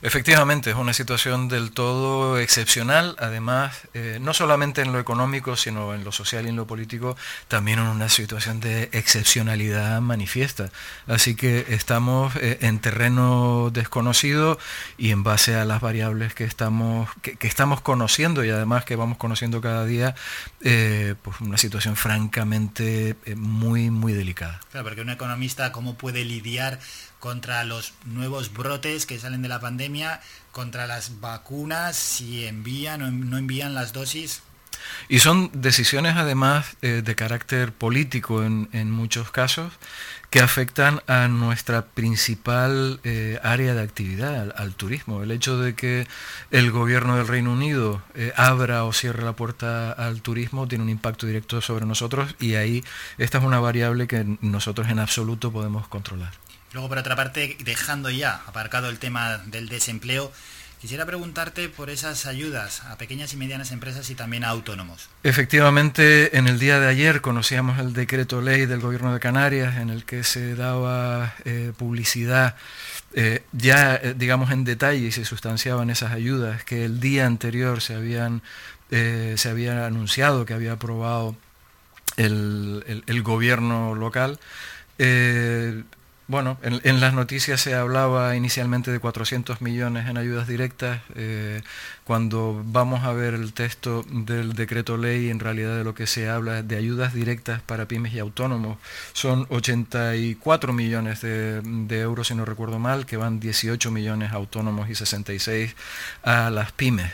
Efectivamente, 0.01 0.71
es 0.71 0.75
una 0.75 0.93
situación 0.93 1.47
del 1.47 1.71
todo 1.71 2.39
excepcional, 2.39 3.15
además, 3.19 3.75
eh, 3.93 4.17
no 4.21 4.33
solamente 4.33 4.81
en 4.81 4.91
lo 4.91 4.99
económico, 4.99 5.55
sino 5.55 5.93
en 5.93 6.03
lo 6.03 6.11
social 6.11 6.45
y 6.45 6.49
en 6.49 6.55
lo 6.55 6.67
político, 6.67 7.17
también 7.47 7.79
en 7.79 7.85
una 7.85 8.09
situación 8.09 8.59
de 8.59 8.89
excepcionalidad 8.91 10.01
manifiesta. 10.01 10.69
Así 11.07 11.35
que 11.35 11.65
estamos 11.69 12.35
eh, 12.37 12.59
en 12.61 12.79
terreno 12.79 13.69
desconocido 13.71 14.59
y 14.97 15.11
en 15.11 15.23
base 15.23 15.55
a 15.55 15.65
las 15.65 15.81
variables 15.81 16.33
que 16.33 16.43
estamos, 16.43 17.09
que, 17.21 17.37
estamos 17.41 17.81
conociendo 17.81 18.43
y 18.43 18.49
además 18.49 18.85
que 18.85 18.95
vamos 18.95 19.17
conociendo 19.17 19.61
cada 19.61 19.85
día, 19.85 20.15
eh, 20.61 21.15
pues 21.21 21.41
una 21.41 21.57
situación 21.57 21.95
francamente 21.95 23.15
muy, 23.35 23.89
muy 23.89 24.13
delicada. 24.13 24.59
Claro, 24.71 24.85
porque 24.87 25.01
un 25.01 25.09
economista, 25.09 25.71
¿cómo 25.71 25.95
puede 25.95 26.23
lidiar 26.23 26.79
contra 27.19 27.65
los 27.65 27.93
nuevos 28.05 28.53
brotes 28.53 29.05
que 29.05 29.19
salen 29.19 29.41
de 29.41 29.49
la 29.49 29.59
pandemia, 29.59 29.68
contra 30.51 30.87
las 30.87 31.19
vacunas, 31.21 31.95
si 31.95 32.45
envían 32.45 33.01
o 33.01 33.11
no 33.11 33.37
envían 33.37 33.73
las 33.73 33.93
dosis. 33.93 34.41
Y 35.07 35.19
son 35.19 35.49
decisiones 35.53 36.15
además 36.15 36.77
eh, 36.81 37.01
de 37.03 37.15
carácter 37.15 37.71
político 37.73 38.43
en, 38.43 38.91
muchos 38.91 39.31
casos 39.31 39.73
que 40.29 40.41
afectan 40.41 41.01
a 41.07 41.27
nuestra 41.27 41.85
principal 41.85 42.99
eh, 43.03 43.39
área 43.43 43.73
de 43.73 43.81
actividad, 43.81 44.53
al, 44.55 44.75
turismo. 44.75 45.23
El 45.23 45.31
hecho 45.31 45.57
de 45.57 45.73
que 45.75 46.07
el 46.51 46.71
gobierno 46.71 47.17
del 47.17 47.27
Reino 47.27 47.51
Unido 47.51 48.01
eh, 48.15 48.31
abra 48.35 48.83
o 48.85 48.93
cierre 48.93 49.23
la 49.23 49.33
puerta 49.33 49.91
al 49.91 50.21
turismo 50.21 50.67
tiene 50.67 50.83
un 50.83 50.89
impacto 50.89 51.25
directo 51.25 51.61
sobre 51.61 51.85
nosotros 51.85 52.35
y 52.39 52.55
ahí 52.55 52.83
esta 53.17 53.39
es 53.39 53.43
una 53.43 53.59
variable 53.59 54.07
que 54.07 54.37
nosotros 54.41 54.89
en 54.89 54.99
absoluto 54.99 55.51
podemos 55.51 55.87
controlar. 55.87 56.33
Luego, 56.73 56.89
por 56.89 56.97
otra 56.99 57.15
parte, 57.15 57.57
dejando 57.63 58.09
ya 58.09 58.41
aparcado 58.45 58.89
el 58.89 58.99
tema 58.99 59.39
del 59.47 59.69
desempleo, 59.69 60.31
quisiera 60.79 61.05
preguntarte 61.05 61.67
por 61.67 61.89
esas 61.89 62.25
ayudas 62.25 62.83
a 62.85 62.97
pequeñas 62.97 63.33
y 63.33 63.37
medianas 63.37 63.71
empresas 63.71 64.09
y 64.09 64.15
también 64.15 64.43
a 64.43 64.49
autónomos. 64.49 65.09
Efectivamente, 65.23 66.37
en 66.37 66.47
el 66.47 66.57
día 66.59 66.79
de 66.79 66.87
ayer 66.87 67.21
conocíamos 67.21 67.79
el 67.79 67.93
decreto 67.93 68.39
ley 68.39 68.65
del 68.65 68.79
Gobierno 68.79 69.13
de 69.13 69.19
Canarias 69.19 69.77
en 69.77 69.89
el 69.89 70.05
que 70.05 70.23
se 70.23 70.55
daba 70.55 71.33
eh, 71.43 71.73
publicidad 71.77 72.55
eh, 73.13 73.43
ya, 73.51 73.95
eh, 73.95 74.13
digamos, 74.15 74.51
en 74.51 74.63
detalle 74.63 75.07
y 75.07 75.11
se 75.11 75.25
sustanciaban 75.25 75.89
esas 75.89 76.13
ayudas 76.13 76.63
que 76.63 76.85
el 76.85 76.99
día 76.99 77.25
anterior 77.25 77.81
se 77.81 77.95
habían, 77.95 78.41
se 78.89 79.49
había 79.49 79.85
anunciado 79.85 80.45
que 80.45 80.53
había 80.53 80.73
aprobado 80.73 81.35
el, 82.17 83.03
el 83.05 83.23
gobierno 83.23 83.95
local. 83.95 84.39
Bueno, 86.29 86.59
en, 86.61 87.01
las 87.01 87.15
noticias 87.15 87.59
se 87.59 87.73
hablaba 87.73 88.35
inicialmente 88.35 88.91
de 88.91 88.99
400 88.99 89.61
millones 89.61 90.07
en 90.07 90.15
ayudas 90.15 90.47
directas. 90.47 91.01
Eh, 91.15 91.63
cuando 92.03 92.61
vamos 92.67 93.03
a 93.03 93.13
ver 93.13 93.33
el 93.33 93.51
texto 93.51 94.05
del 94.07 94.53
decreto 94.53 94.95
ley, 94.95 95.31
en 95.31 95.39
realidad 95.39 95.75
de 95.75 95.83
lo 95.83 95.95
que 95.95 96.05
se 96.05 96.29
habla 96.29 96.61
de 96.61 96.75
ayudas 96.75 97.15
directas 97.15 97.63
para 97.63 97.87
pymes 97.87 98.13
y 98.13 98.19
autónomos 98.19 98.77
son 99.13 99.47
84 99.49 100.71
millones 100.71 101.21
de, 101.21 101.99
euros, 101.99 102.27
si 102.27 102.35
no 102.35 102.45
recuerdo 102.45 102.77
mal, 102.77 103.07
que 103.07 103.17
van 103.17 103.39
18 103.39 103.89
millones 103.89 104.31
a 104.31 104.35
autónomos 104.35 104.87
y 104.87 104.93
66 104.93 105.75
a 106.21 106.51
las 106.51 106.71
pymes. 106.73 107.11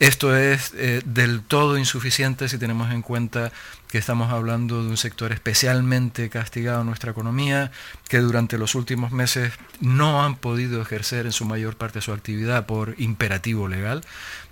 Esto 0.00 0.36
es 0.36 0.72
eh, 0.74 1.02
del 1.04 1.42
todo 1.42 1.78
insuficiente 1.78 2.48
si 2.48 2.58
tenemos 2.58 2.92
en 2.92 3.02
cuenta 3.02 3.52
que 3.88 3.98
estamos 3.98 4.32
hablando 4.32 4.82
de 4.82 4.88
un 4.88 4.96
sector 4.96 5.30
especialmente 5.30 6.28
castigado 6.30 6.80
en 6.80 6.86
nuestra 6.86 7.12
economía, 7.12 7.70
que 8.08 8.18
durante 8.18 8.58
los 8.58 8.74
últimos 8.74 9.12
meses 9.12 9.52
no 9.80 10.24
han 10.24 10.34
podido 10.34 10.82
ejercer 10.82 11.26
en 11.26 11.32
su 11.32 11.44
mayor 11.44 11.76
parte 11.76 12.00
su 12.00 12.12
actividad 12.12 12.66
por 12.66 12.96
imperativo 12.98 13.68
legal, 13.68 14.04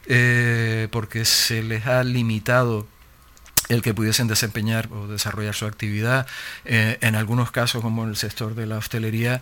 eh, 0.07 0.87
porque 0.93 1.25
se 1.25 1.65
les 1.65 1.87
ha 1.87 2.05
limitado 2.05 2.87
el 3.69 3.83
que 3.83 3.95
pudiesen 3.95 4.29
desempeñar 4.29 4.89
o 4.93 5.07
desarrollar 5.07 5.55
su 5.55 5.67
actividad, 5.67 6.27
eh, 6.65 6.99
en 7.01 7.15
algunos 7.15 7.51
casos 7.51 7.83
como 7.83 8.05
en 8.05 8.11
el 8.11 8.17
sector 8.17 8.55
de 8.55 8.67
la 8.67 8.79
hostelería, 8.79 9.41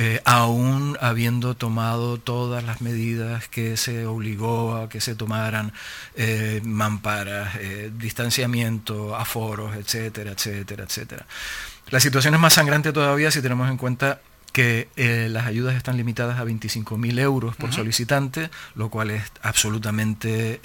eh, 0.00 0.22
aún 0.24 0.96
habiendo 1.00 1.56
tomado 1.56 2.18
todas 2.18 2.62
las 2.62 2.80
medidas 2.80 3.48
que 3.48 3.76
se 3.76 4.06
obligó 4.06 4.76
a 4.76 4.88
que 4.88 5.00
se 5.00 5.16
tomaran, 5.16 5.72
eh, 6.14 6.60
mamparas, 6.62 7.56
eh, 7.56 7.90
distanciamiento, 7.92 9.16
aforos, 9.16 9.74
etcétera, 9.74 10.30
etcétera, 10.30 10.84
etcétera. 10.84 11.26
La 11.90 11.98
situación 11.98 12.32
es 12.34 12.38
más 12.38 12.54
sangrante 12.54 12.92
todavía 12.92 13.32
si 13.32 13.42
tenemos 13.42 13.68
en 13.68 13.76
cuenta 13.76 14.20
que 14.52 14.88
las 15.30 15.46
ayudas 15.46 15.76
están 15.76 15.96
limitadas 15.96 16.38
a 16.38 16.44
25.000 16.44 17.18
euros 17.20 17.56
por 17.56 17.72
solicitante, 17.72 18.50
lo 18.74 18.90
cual 18.90 19.10
es 19.10 19.22
absolutamente 19.42 20.60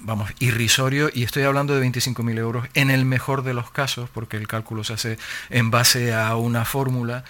vamos, 0.00 0.30
irrisorio, 0.38 1.10
y 1.12 1.22
estoy 1.22 1.44
hablando 1.44 1.74
de 1.74 1.86
25.000 1.86 2.38
euros 2.38 2.66
en 2.74 2.90
el 2.90 3.04
mejor 3.04 3.42
de 3.42 3.54
los 3.54 3.70
casos, 3.70 4.10
porque 4.10 4.36
el 4.36 4.46
cálculo 4.46 4.84
se 4.84 4.92
hace 4.92 5.18
en 5.50 5.70
base 5.70 6.14
a 6.14 6.36
una 6.36 6.64
fórmula 6.64 7.24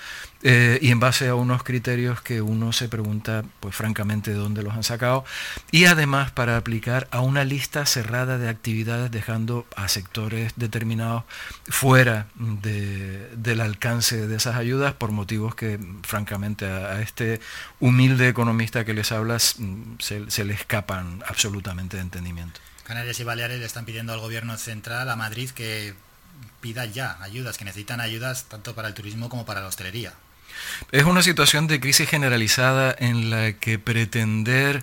eh, 0.47 0.79
y 0.83 0.91
en 0.91 1.01
base 1.01 1.27
a 1.29 1.35
unos 1.35 1.63
criterios 1.63 2.21
que 2.21 2.43
uno 2.43 2.75
se 2.75 2.91
pregunta, 2.91 3.45
pues 3.61 3.75
francamente, 3.75 4.31
de 4.31 4.37
dónde 4.37 4.63
los 4.63 4.75
han 4.75 4.85
sacado, 4.85 5.25
y 5.71 5.87
además 5.87 6.33
para 6.33 6.59
aplicar 6.59 7.09
a 7.11 7.21
una 7.21 7.45
lista 7.45 7.87
cerrada 7.87 8.37
de 8.37 8.51
actividades, 8.51 9.11
dejando 9.11 9.67
a 9.75 9.89
sectores 9.89 10.53
determinados 10.57 11.25
fuera 11.67 12.27
del 12.37 13.63
alcance 13.63 14.27
de 14.27 14.37
esas 14.37 14.57
ayudas 14.57 14.93
por 14.93 15.13
motivos 15.13 15.55
que, 15.55 15.81
francamente, 16.03 16.67
a, 16.67 17.01
este 17.01 17.41
humilde 17.81 18.29
economista 18.29 18.85
que 18.85 18.93
les 18.93 19.13
hablas 19.13 19.57
mm, 19.59 19.95
se, 19.99 20.31
se 20.31 20.45
le 20.45 20.53
escapan 20.53 21.25
absolutamente 21.27 21.97
de 21.97 22.03
entendimiento. 22.03 22.61
Canarias 22.83 23.19
y 23.19 23.25
Baleares 23.25 23.61
le 23.61 23.65
están 23.65 23.87
pidiendo 23.87 24.13
al 24.13 24.21
gobierno 24.21 24.59
central, 24.59 25.09
a 25.09 25.17
Madrid, 25.17 25.49
que 25.49 25.95
pida 26.61 26.85
ya 26.85 27.17
ayudas, 27.23 27.57
que 27.57 27.65
necesitan 27.65 28.01
ayudas 28.01 28.45
tanto 28.45 28.75
para 28.75 28.89
el 28.89 28.95
turismo 28.95 29.31
como 29.31 29.47
para 29.47 29.63
la 29.63 29.69
hostelería. 29.69 30.13
Es 30.93 31.05
una 31.05 31.23
situación 31.23 31.67
de 31.67 31.81
crisis 31.81 32.09
generalizada 32.09 32.95
en 32.99 33.31
la 33.31 33.53
que 33.53 33.79
pretender 33.79 34.83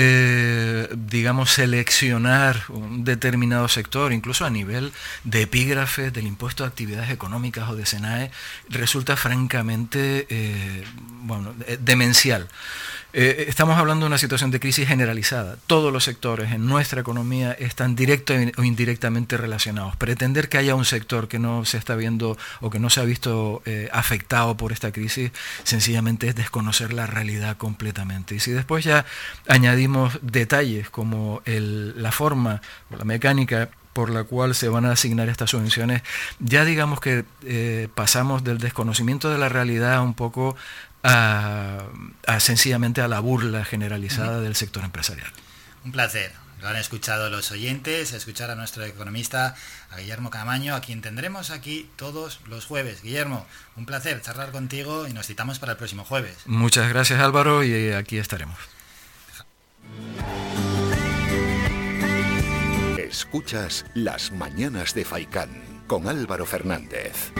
eh, 0.00 0.88
digamos, 0.96 1.50
seleccionar 1.50 2.62
un 2.68 3.02
determinado 3.02 3.66
sector, 3.66 4.12
incluso 4.12 4.44
a 4.44 4.50
nivel 4.50 4.92
de 5.24 5.42
epígrafe 5.42 6.12
del 6.12 6.28
impuesto 6.28 6.62
de 6.62 6.68
actividades 6.68 7.10
económicas 7.10 7.68
o 7.68 7.74
de 7.74 7.84
SENAE, 7.84 8.30
resulta 8.68 9.16
francamente 9.16 10.24
eh, 10.30 10.84
bueno, 11.22 11.52
eh, 11.66 11.78
demencial. 11.80 12.46
Eh, 13.14 13.46
estamos 13.48 13.78
hablando 13.78 14.04
de 14.04 14.08
una 14.08 14.18
situación 14.18 14.50
de 14.50 14.60
crisis 14.60 14.86
generalizada. 14.86 15.56
Todos 15.66 15.90
los 15.90 16.04
sectores 16.04 16.52
en 16.52 16.66
nuestra 16.66 17.00
economía 17.00 17.52
están 17.52 17.96
directo 17.96 18.34
o 18.58 18.62
indirectamente 18.62 19.38
relacionados. 19.38 19.96
Pretender 19.96 20.50
que 20.50 20.58
haya 20.58 20.74
un 20.74 20.84
sector 20.84 21.26
que 21.26 21.38
no 21.38 21.64
se 21.64 21.78
está 21.78 21.96
viendo 21.96 22.36
o 22.60 22.68
que 22.68 22.78
no 22.78 22.90
se 22.90 23.00
ha 23.00 23.04
visto 23.04 23.62
eh, 23.64 23.88
afectado 23.92 24.58
por 24.58 24.72
esta 24.72 24.92
crisis, 24.92 25.32
sencillamente 25.64 26.28
es 26.28 26.34
desconocer 26.34 26.92
la 26.92 27.06
realidad 27.06 27.56
completamente. 27.56 28.34
Y 28.34 28.40
si 28.40 28.50
después 28.50 28.84
ya 28.84 29.06
añadimos 29.48 30.18
detalles 30.20 30.90
como 30.90 31.40
la 31.46 32.12
forma 32.12 32.60
o 32.90 32.96
la 32.96 33.04
mecánica 33.04 33.70
por 33.98 34.10
la 34.10 34.22
cual 34.22 34.54
se 34.54 34.68
van 34.68 34.84
a 34.84 34.92
asignar 34.92 35.28
estas 35.28 35.50
subvenciones, 35.50 36.02
ya 36.38 36.64
digamos 36.64 37.00
que 37.00 37.24
eh, 37.44 37.88
pasamos 37.96 38.44
del 38.44 38.58
desconocimiento 38.58 39.28
de 39.28 39.38
la 39.38 39.48
realidad 39.48 40.04
un 40.04 40.14
poco 40.14 40.54
a, 41.02 41.84
sencillamente 42.40 43.00
a 43.00 43.08
la 43.08 43.20
burla 43.20 43.64
generalizada 43.64 44.40
del 44.40 44.54
sector 44.54 44.84
empresarial. 44.84 45.30
Un 45.84 45.92
placer. 45.92 46.32
Lo 46.60 46.66
han 46.66 46.76
escuchado 46.76 47.30
los 47.30 47.52
oyentes, 47.52 48.12
escuchar 48.12 48.50
a 48.50 48.56
nuestro 48.56 48.84
economista, 48.84 49.54
a 49.90 49.98
Guillermo 49.98 50.30
Camaño, 50.30 50.74
a 50.74 50.80
quien 50.80 51.02
tendremos 51.02 51.50
aquí 51.50 51.88
todos 51.94 52.40
los 52.48 52.66
jueves. 52.66 53.00
Guillermo, 53.02 53.46
un 53.76 53.86
placer 53.86 54.20
charlar 54.22 54.50
contigo 54.50 55.06
y 55.06 55.12
nos 55.12 55.26
citamos 55.26 55.60
para 55.60 55.72
el 55.72 55.78
próximo 55.78 56.04
jueves. 56.04 56.36
Muchas 56.46 56.88
gracias 56.88 57.20
Álvaro 57.20 57.62
y 57.62 57.92
aquí 57.92 58.18
estaremos. 58.18 58.58
Escuchas 62.98 63.86
las 63.94 64.32
mañanas 64.32 64.94
de 64.94 65.04
Faicán 65.04 65.84
con 65.86 66.08
Álvaro 66.08 66.44
Fernández. 66.44 67.32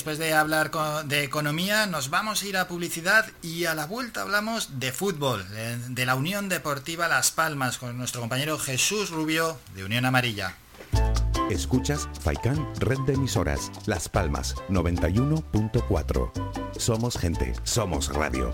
Después 0.00 0.16
de 0.16 0.32
hablar 0.32 0.70
de 1.04 1.24
economía, 1.24 1.84
nos 1.84 2.08
vamos 2.08 2.42
a 2.42 2.46
ir 2.46 2.56
a 2.56 2.68
publicidad 2.68 3.26
y 3.42 3.66
a 3.66 3.74
la 3.74 3.84
vuelta 3.84 4.22
hablamos 4.22 4.80
de 4.80 4.92
fútbol, 4.92 5.44
de 5.88 6.06
la 6.06 6.14
Unión 6.14 6.48
Deportiva 6.48 7.06
Las 7.06 7.32
Palmas, 7.32 7.76
con 7.76 7.98
nuestro 7.98 8.22
compañero 8.22 8.58
Jesús 8.58 9.10
Rubio 9.10 9.58
de 9.74 9.84
Unión 9.84 10.06
Amarilla. 10.06 10.56
Escuchas 11.50 12.08
Faikán 12.22 12.66
Red 12.76 13.00
de 13.00 13.12
Emisoras, 13.12 13.70
Las 13.84 14.08
Palmas 14.08 14.54
91.4. 14.70 16.78
Somos 16.78 17.18
gente, 17.18 17.52
somos 17.64 18.08
radio. 18.08 18.52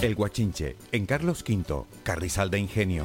El 0.00 0.14
Guachinche, 0.14 0.78
en 0.92 1.04
Carlos 1.04 1.44
V, 1.46 1.84
Carrizal 2.02 2.50
de 2.50 2.60
Ingenio. 2.60 3.04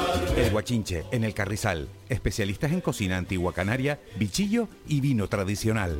El 0.35 0.51
Guachinche, 0.51 1.05
en 1.11 1.23
el 1.23 1.33
Carrizal. 1.33 1.87
Especialistas 2.09 2.71
en 2.71 2.81
cocina 2.81 3.17
antigua 3.17 3.53
canaria, 3.53 3.99
bichillo 4.17 4.67
y 4.87 5.01
vino 5.01 5.27
tradicional. 5.27 5.97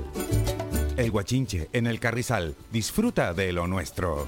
El 0.97 1.11
Guachinche, 1.11 1.69
en 1.73 1.87
el 1.87 1.99
Carrizal. 1.99 2.55
Disfruta 2.71 3.33
de 3.33 3.53
lo 3.53 3.67
nuestro. 3.67 4.27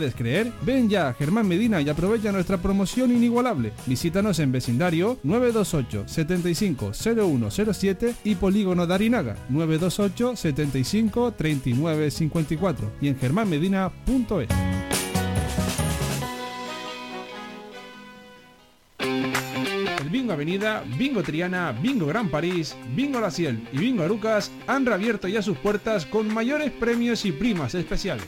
creer? 0.09 0.51
Ven 0.63 0.89
ya 0.89 1.09
a 1.09 1.13
Germán 1.13 1.47
Medina 1.47 1.81
y 1.81 1.89
aprovecha 1.89 2.31
nuestra 2.31 2.57
promoción 2.57 3.11
inigualable. 3.11 3.71
Visítanos 3.85 4.39
en 4.39 4.51
vecindario 4.51 5.19
928 5.23 6.07
75 6.07 6.91
0107 6.93 8.15
y 8.23 8.35
Polígono 8.35 8.87
Darinaga 8.87 9.35
928 9.49 10.35
75 10.35 11.33
39 11.33 12.11
54 12.11 12.91
y 13.01 13.07
en 13.07 13.19
germánmedina.es. 13.19 14.47
Bingo 20.11 20.33
Avenida, 20.33 20.83
Bingo 20.97 21.23
Triana, 21.23 21.71
Bingo 21.71 22.05
Gran 22.05 22.29
París, 22.29 22.75
Bingo 22.95 23.21
La 23.21 23.31
Ciel 23.31 23.67
y 23.71 23.77
Bingo 23.77 24.03
Arucas 24.03 24.51
han 24.67 24.85
reabierto 24.85 25.27
ya 25.27 25.41
sus 25.41 25.57
puertas 25.57 26.05
con 26.05 26.33
mayores 26.33 26.71
premios 26.71 27.25
y 27.25 27.31
primas 27.31 27.75
especiales 27.75 28.27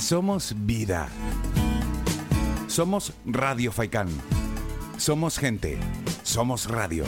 Somos 0.00 0.54
vida. 0.64 1.08
Somos 2.66 3.12
Radio 3.26 3.70
Faikán. 3.70 4.08
Somos 4.96 5.38
gente. 5.38 5.78
Somos 6.22 6.66
radio. 6.68 7.04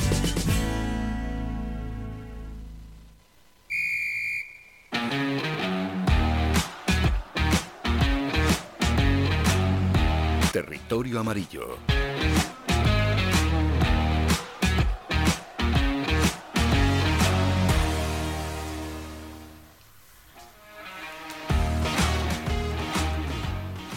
Territorio 10.53 11.21
Amarillo. 11.21 11.79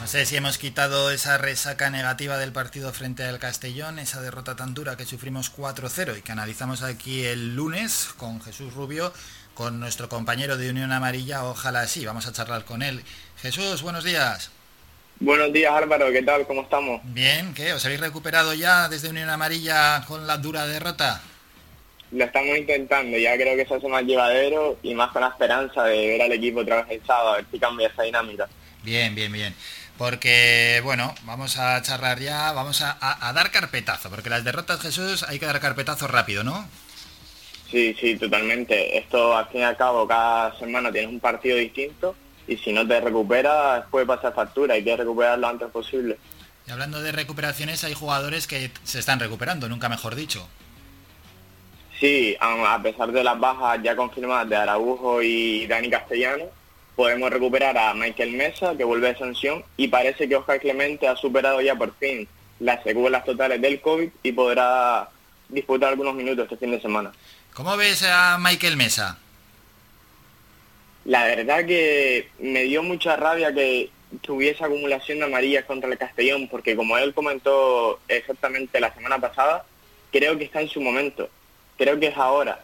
Sé 0.09 0.25
si 0.25 0.35
hemos 0.35 0.57
quitado 0.57 1.11
esa 1.11 1.37
resaca 1.37 1.91
negativa 1.91 2.39
del 2.39 2.51
partido 2.51 2.91
frente 2.91 3.23
al 3.25 3.37
Castellón, 3.37 3.99
esa 3.99 4.19
derrota 4.23 4.55
tan 4.55 4.73
dura 4.73 4.97
que 4.97 5.05
sufrimos 5.05 5.55
4-0 5.55 6.17
y 6.17 6.21
que 6.23 6.31
analizamos 6.31 6.81
aquí 6.81 7.25
el 7.25 7.55
lunes 7.55 8.09
con 8.17 8.41
Jesús 8.41 8.73
Rubio, 8.73 9.13
con 9.53 9.79
nuestro 9.79 10.09
compañero 10.09 10.57
de 10.57 10.71
Unión 10.71 10.91
Amarilla, 10.91 11.45
ojalá 11.45 11.85
sí, 11.85 12.07
vamos 12.07 12.25
a 12.25 12.31
charlar 12.31 12.65
con 12.65 12.81
él. 12.81 13.03
Jesús, 13.39 13.83
buenos 13.83 14.03
días. 14.03 14.49
Buenos 15.19 15.53
días 15.53 15.71
Álvaro, 15.71 16.11
¿qué 16.11 16.23
tal? 16.23 16.47
¿Cómo 16.47 16.63
estamos? 16.63 17.01
Bien, 17.03 17.53
¿qué? 17.53 17.73
¿Os 17.73 17.85
habéis 17.85 18.01
recuperado 18.01 18.55
ya 18.55 18.89
desde 18.89 19.09
Unión 19.09 19.29
Amarilla 19.29 20.03
con 20.07 20.25
la 20.25 20.37
dura 20.37 20.65
derrota? 20.65 21.21
Lo 22.11 22.25
estamos 22.25 22.57
intentando, 22.57 23.15
ya 23.15 23.35
creo 23.35 23.55
que 23.55 23.67
se 23.67 23.75
hace 23.75 23.87
más 23.87 24.03
llevadero 24.03 24.79
y 24.81 24.95
más 24.95 25.11
con 25.11 25.21
la 25.21 25.27
esperanza 25.27 25.83
de 25.83 26.07
ver 26.07 26.21
al 26.23 26.31
equipo 26.31 26.61
otra 26.61 26.77
vez 26.77 26.99
el 26.99 27.05
sábado, 27.05 27.33
a 27.33 27.35
ver 27.35 27.45
si 27.51 27.59
cambia 27.59 27.89
esa 27.89 28.01
dinámica. 28.01 28.49
Bien, 28.81 29.13
bien, 29.13 29.31
bien. 29.31 29.53
Porque, 29.99 30.79
bueno, 30.81 31.13
vamos 31.23 31.57
a 31.57 31.81
charlar 31.81 32.21
ya, 32.21 32.53
vamos 32.53 32.81
a, 32.81 33.33
dar 33.33 33.51
carpetazo, 33.51 34.09
porque 34.09 34.29
las 34.29 34.45
derrotas, 34.45 34.79
Jesús, 34.79 35.23
hay 35.23 35.39
que 35.39 35.45
dar 35.45 35.59
carpetazo 35.59 36.07
rápido, 36.07 36.41
¿no? 36.41 36.65
Sí, 37.69 37.93
sí, 37.99 38.15
totalmente. 38.15 38.97
Esto, 38.97 39.35
al 39.35 39.49
fin 39.49 39.59
y 39.59 39.63
al 39.65 39.75
cabo, 39.75 40.07
cada 40.07 40.57
semana 40.57 40.89
tienes 40.89 41.11
un 41.11 41.19
partido 41.19 41.57
distinto 41.57 42.15
y 42.47 42.55
si 42.55 42.71
no 42.71 42.87
te 42.87 43.01
recuperas, 43.01 43.87
puede 43.91 44.05
pasar 44.05 44.33
factura, 44.33 44.75
hay 44.75 44.85
que 44.85 44.95
recuperar 44.95 45.37
lo 45.37 45.49
antes 45.49 45.67
posible. 45.69 46.17
Y 46.65 46.71
hablando 46.71 47.01
de 47.01 47.11
recuperaciones, 47.11 47.83
hay 47.83 47.93
jugadores 47.93 48.47
que 48.47 48.71
se 48.85 48.99
están 48.99 49.19
recuperando, 49.19 49.67
nunca 49.67 49.89
mejor 49.89 50.15
dicho. 50.15 50.47
Sí, 51.99 52.37
a 52.39 52.81
pesar 52.81 53.11
de 53.11 53.21
las 53.21 53.37
bajas 53.37 53.83
ya 53.83 53.97
confirmadas 53.97 54.47
de 54.47 54.55
Araujo 54.55 55.21
y 55.21 55.67
Dani 55.67 55.89
Castellano, 55.89 56.45
podemos 56.99 57.29
recuperar 57.29 57.77
a 57.77 57.93
Michael 57.93 58.33
Mesa, 58.33 58.75
que 58.75 58.83
vuelve 58.83 59.07
de 59.07 59.17
sanción, 59.17 59.63
y 59.77 59.87
parece 59.87 60.27
que 60.27 60.35
Oscar 60.35 60.59
Clemente 60.59 61.07
ha 61.07 61.15
superado 61.15 61.61
ya 61.61 61.73
por 61.73 61.95
fin 61.95 62.27
las 62.59 62.83
secuelas 62.83 63.23
totales 63.23 63.61
del 63.61 63.79
COVID 63.79 64.09
y 64.21 64.33
podrá 64.33 65.07
disputar 65.47 65.91
algunos 65.91 66.13
minutos 66.13 66.43
este 66.43 66.57
fin 66.57 66.71
de 66.71 66.81
semana. 66.81 67.13
¿Cómo 67.53 67.77
ves 67.77 68.03
a 68.03 68.37
Michael 68.37 68.75
Mesa? 68.75 69.17
La 71.05 71.23
verdad 71.23 71.65
que 71.65 72.31
me 72.37 72.63
dio 72.63 72.83
mucha 72.83 73.15
rabia 73.15 73.53
que 73.53 73.89
tuviese 74.19 74.65
acumulación 74.65 75.19
de 75.19 75.23
amarillas 75.23 75.63
contra 75.63 75.89
el 75.89 75.97
Castellón, 75.97 76.49
porque 76.49 76.75
como 76.75 76.97
él 76.97 77.13
comentó 77.13 78.01
exactamente 78.09 78.77
la 78.81 78.93
semana 78.93 79.19
pasada, 79.19 79.63
creo 80.11 80.37
que 80.37 80.43
está 80.43 80.59
en 80.59 80.67
su 80.67 80.81
momento. 80.81 81.29
Creo 81.77 81.97
que 81.97 82.07
es 82.07 82.17
ahora 82.17 82.59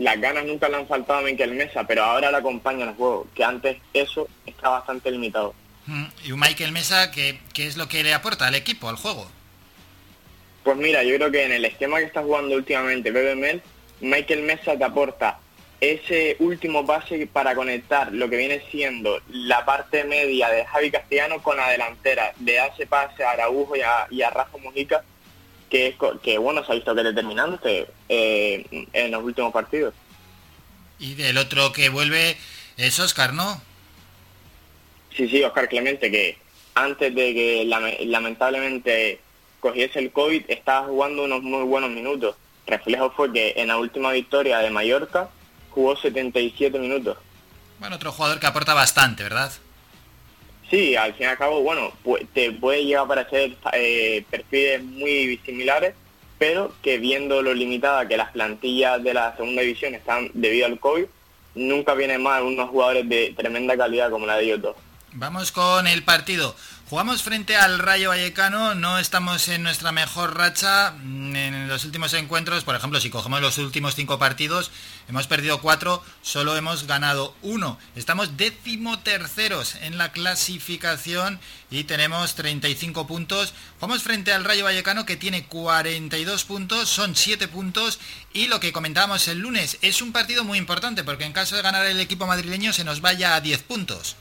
las 0.00 0.18
ganas 0.18 0.46
nunca 0.46 0.68
le 0.68 0.76
han 0.76 0.86
faltado 0.86 1.18
a 1.18 1.22
Michael 1.22 1.54
Mesa, 1.54 1.84
pero 1.86 2.02
ahora 2.02 2.30
le 2.30 2.38
acompaña 2.38 2.86
el 2.86 2.94
juego, 2.94 3.26
que 3.34 3.44
antes 3.44 3.76
eso 3.92 4.26
está 4.46 4.70
bastante 4.70 5.10
limitado. 5.10 5.54
Mm, 5.84 6.04
¿Y 6.24 6.32
un 6.32 6.40
Michael 6.40 6.72
Mesa 6.72 7.10
qué, 7.10 7.38
qué 7.52 7.66
es 7.66 7.76
lo 7.76 7.86
que 7.86 8.02
le 8.02 8.14
aporta 8.14 8.46
al 8.46 8.54
equipo, 8.54 8.88
al 8.88 8.96
juego? 8.96 9.30
Pues 10.64 10.76
mira, 10.78 11.02
yo 11.04 11.16
creo 11.16 11.30
que 11.30 11.44
en 11.44 11.52
el 11.52 11.66
esquema 11.66 11.98
que 11.98 12.06
está 12.06 12.22
jugando 12.22 12.56
últimamente 12.56 13.12
Mel, 13.12 13.60
Michael 14.00 14.42
Mesa 14.42 14.76
te 14.76 14.84
aporta 14.84 15.38
ese 15.82 16.36
último 16.38 16.86
pase 16.86 17.26
para 17.26 17.54
conectar 17.54 18.10
lo 18.10 18.30
que 18.30 18.36
viene 18.38 18.62
siendo 18.70 19.20
la 19.28 19.66
parte 19.66 20.04
media 20.04 20.48
de 20.48 20.64
Javi 20.64 20.90
Castellano 20.90 21.42
con 21.42 21.58
la 21.58 21.68
delantera. 21.68 22.32
Le 22.42 22.56
ese 22.56 22.86
pase 22.86 23.22
a 23.22 23.32
Araujo 23.32 23.76
y 23.76 23.82
a, 23.82 24.06
y 24.10 24.22
a 24.22 24.30
Rafa 24.30 24.56
Mujica 24.58 25.04
que, 25.70 25.96
que 26.22 26.38
bueno, 26.38 26.64
se 26.64 26.72
ha 26.72 26.74
visto 26.74 26.94
que 26.94 27.00
es 27.00 27.06
determinante 27.06 27.86
eh, 28.08 28.86
en 28.92 29.10
los 29.10 29.22
últimos 29.22 29.52
partidos. 29.52 29.94
Y 30.98 31.14
del 31.14 31.38
otro 31.38 31.72
que 31.72 31.88
vuelve 31.88 32.36
es 32.76 32.98
Oscar, 32.98 33.32
¿no? 33.32 33.62
Sí, 35.16 35.28
sí, 35.28 35.42
Oscar 35.42 35.68
Clemente, 35.68 36.10
que 36.10 36.38
antes 36.74 37.14
de 37.14 37.34
que 37.34 38.06
lamentablemente 38.06 39.20
cogiese 39.60 39.98
el 39.98 40.12
COVID, 40.12 40.44
estaba 40.48 40.86
jugando 40.86 41.24
unos 41.24 41.42
muy 41.42 41.64
buenos 41.64 41.90
minutos. 41.90 42.36
Reflejo 42.66 43.10
fue 43.10 43.32
que 43.32 43.54
en 43.56 43.68
la 43.68 43.78
última 43.78 44.12
victoria 44.12 44.58
de 44.58 44.70
Mallorca 44.70 45.30
jugó 45.70 45.96
77 45.96 46.78
minutos. 46.78 47.18
Bueno, 47.78 47.96
otro 47.96 48.12
jugador 48.12 48.40
que 48.40 48.46
aporta 48.46 48.74
bastante, 48.74 49.22
¿verdad? 49.22 49.52
Sí, 50.70 50.94
al 50.94 51.14
fin 51.14 51.26
y 51.26 51.30
al 51.30 51.36
cabo, 51.36 51.62
bueno, 51.62 51.92
te 52.32 52.52
puede 52.52 52.84
llegar 52.84 53.04
a 53.04 53.08
parecer 53.08 53.56
eh, 53.72 54.24
perfiles 54.30 54.82
muy 54.84 55.40
similares, 55.44 55.94
pero 56.38 56.72
que 56.80 56.98
viendo 56.98 57.42
lo 57.42 57.52
limitada 57.52 58.06
que 58.06 58.16
las 58.16 58.30
plantillas 58.30 59.02
de 59.02 59.12
la 59.12 59.36
segunda 59.36 59.62
división 59.62 59.94
están 59.94 60.30
debido 60.32 60.66
al 60.66 60.78
COVID, 60.78 61.06
nunca 61.56 61.94
vienen 61.94 62.22
mal 62.22 62.44
unos 62.44 62.70
jugadores 62.70 63.08
de 63.08 63.34
tremenda 63.36 63.76
calidad 63.76 64.10
como 64.10 64.26
la 64.26 64.36
de 64.36 64.44
ellos 64.44 64.62
dos. 64.62 64.76
Vamos 65.12 65.50
con 65.50 65.88
el 65.88 66.04
partido. 66.04 66.54
Jugamos 66.90 67.22
frente 67.22 67.54
al 67.54 67.78
Rayo 67.78 68.08
Vallecano, 68.08 68.74
no 68.74 68.98
estamos 68.98 69.46
en 69.46 69.62
nuestra 69.62 69.92
mejor 69.92 70.36
racha 70.36 70.92
mm, 71.00 71.36
en 71.36 71.68
los 71.68 71.84
últimos 71.84 72.12
encuentros, 72.14 72.64
por 72.64 72.74
ejemplo, 72.74 73.00
si 73.00 73.10
cogemos 73.10 73.40
los 73.40 73.58
últimos 73.58 73.94
cinco 73.94 74.18
partidos, 74.18 74.72
hemos 75.08 75.28
perdido 75.28 75.60
cuatro, 75.60 76.02
solo 76.20 76.56
hemos 76.56 76.88
ganado 76.88 77.36
uno. 77.42 77.78
Estamos 77.94 78.36
décimo 78.36 78.98
terceros 78.98 79.76
en 79.76 79.98
la 79.98 80.10
clasificación 80.10 81.38
y 81.70 81.84
tenemos 81.84 82.34
35 82.34 83.06
puntos. 83.06 83.54
Jugamos 83.78 84.02
frente 84.02 84.32
al 84.32 84.42
Rayo 84.42 84.64
Vallecano 84.64 85.06
que 85.06 85.16
tiene 85.16 85.44
42 85.44 86.42
puntos, 86.42 86.88
son 86.88 87.14
7 87.14 87.46
puntos 87.46 88.00
y 88.32 88.48
lo 88.48 88.58
que 88.58 88.72
comentábamos 88.72 89.28
el 89.28 89.38
lunes, 89.38 89.78
es 89.80 90.02
un 90.02 90.10
partido 90.10 90.42
muy 90.42 90.58
importante 90.58 91.04
porque 91.04 91.22
en 91.22 91.32
caso 91.32 91.54
de 91.54 91.62
ganar 91.62 91.86
el 91.86 92.00
equipo 92.00 92.26
madrileño 92.26 92.72
se 92.72 92.82
nos 92.82 93.00
vaya 93.00 93.36
a 93.36 93.40
10 93.40 93.62
puntos. 93.62 94.16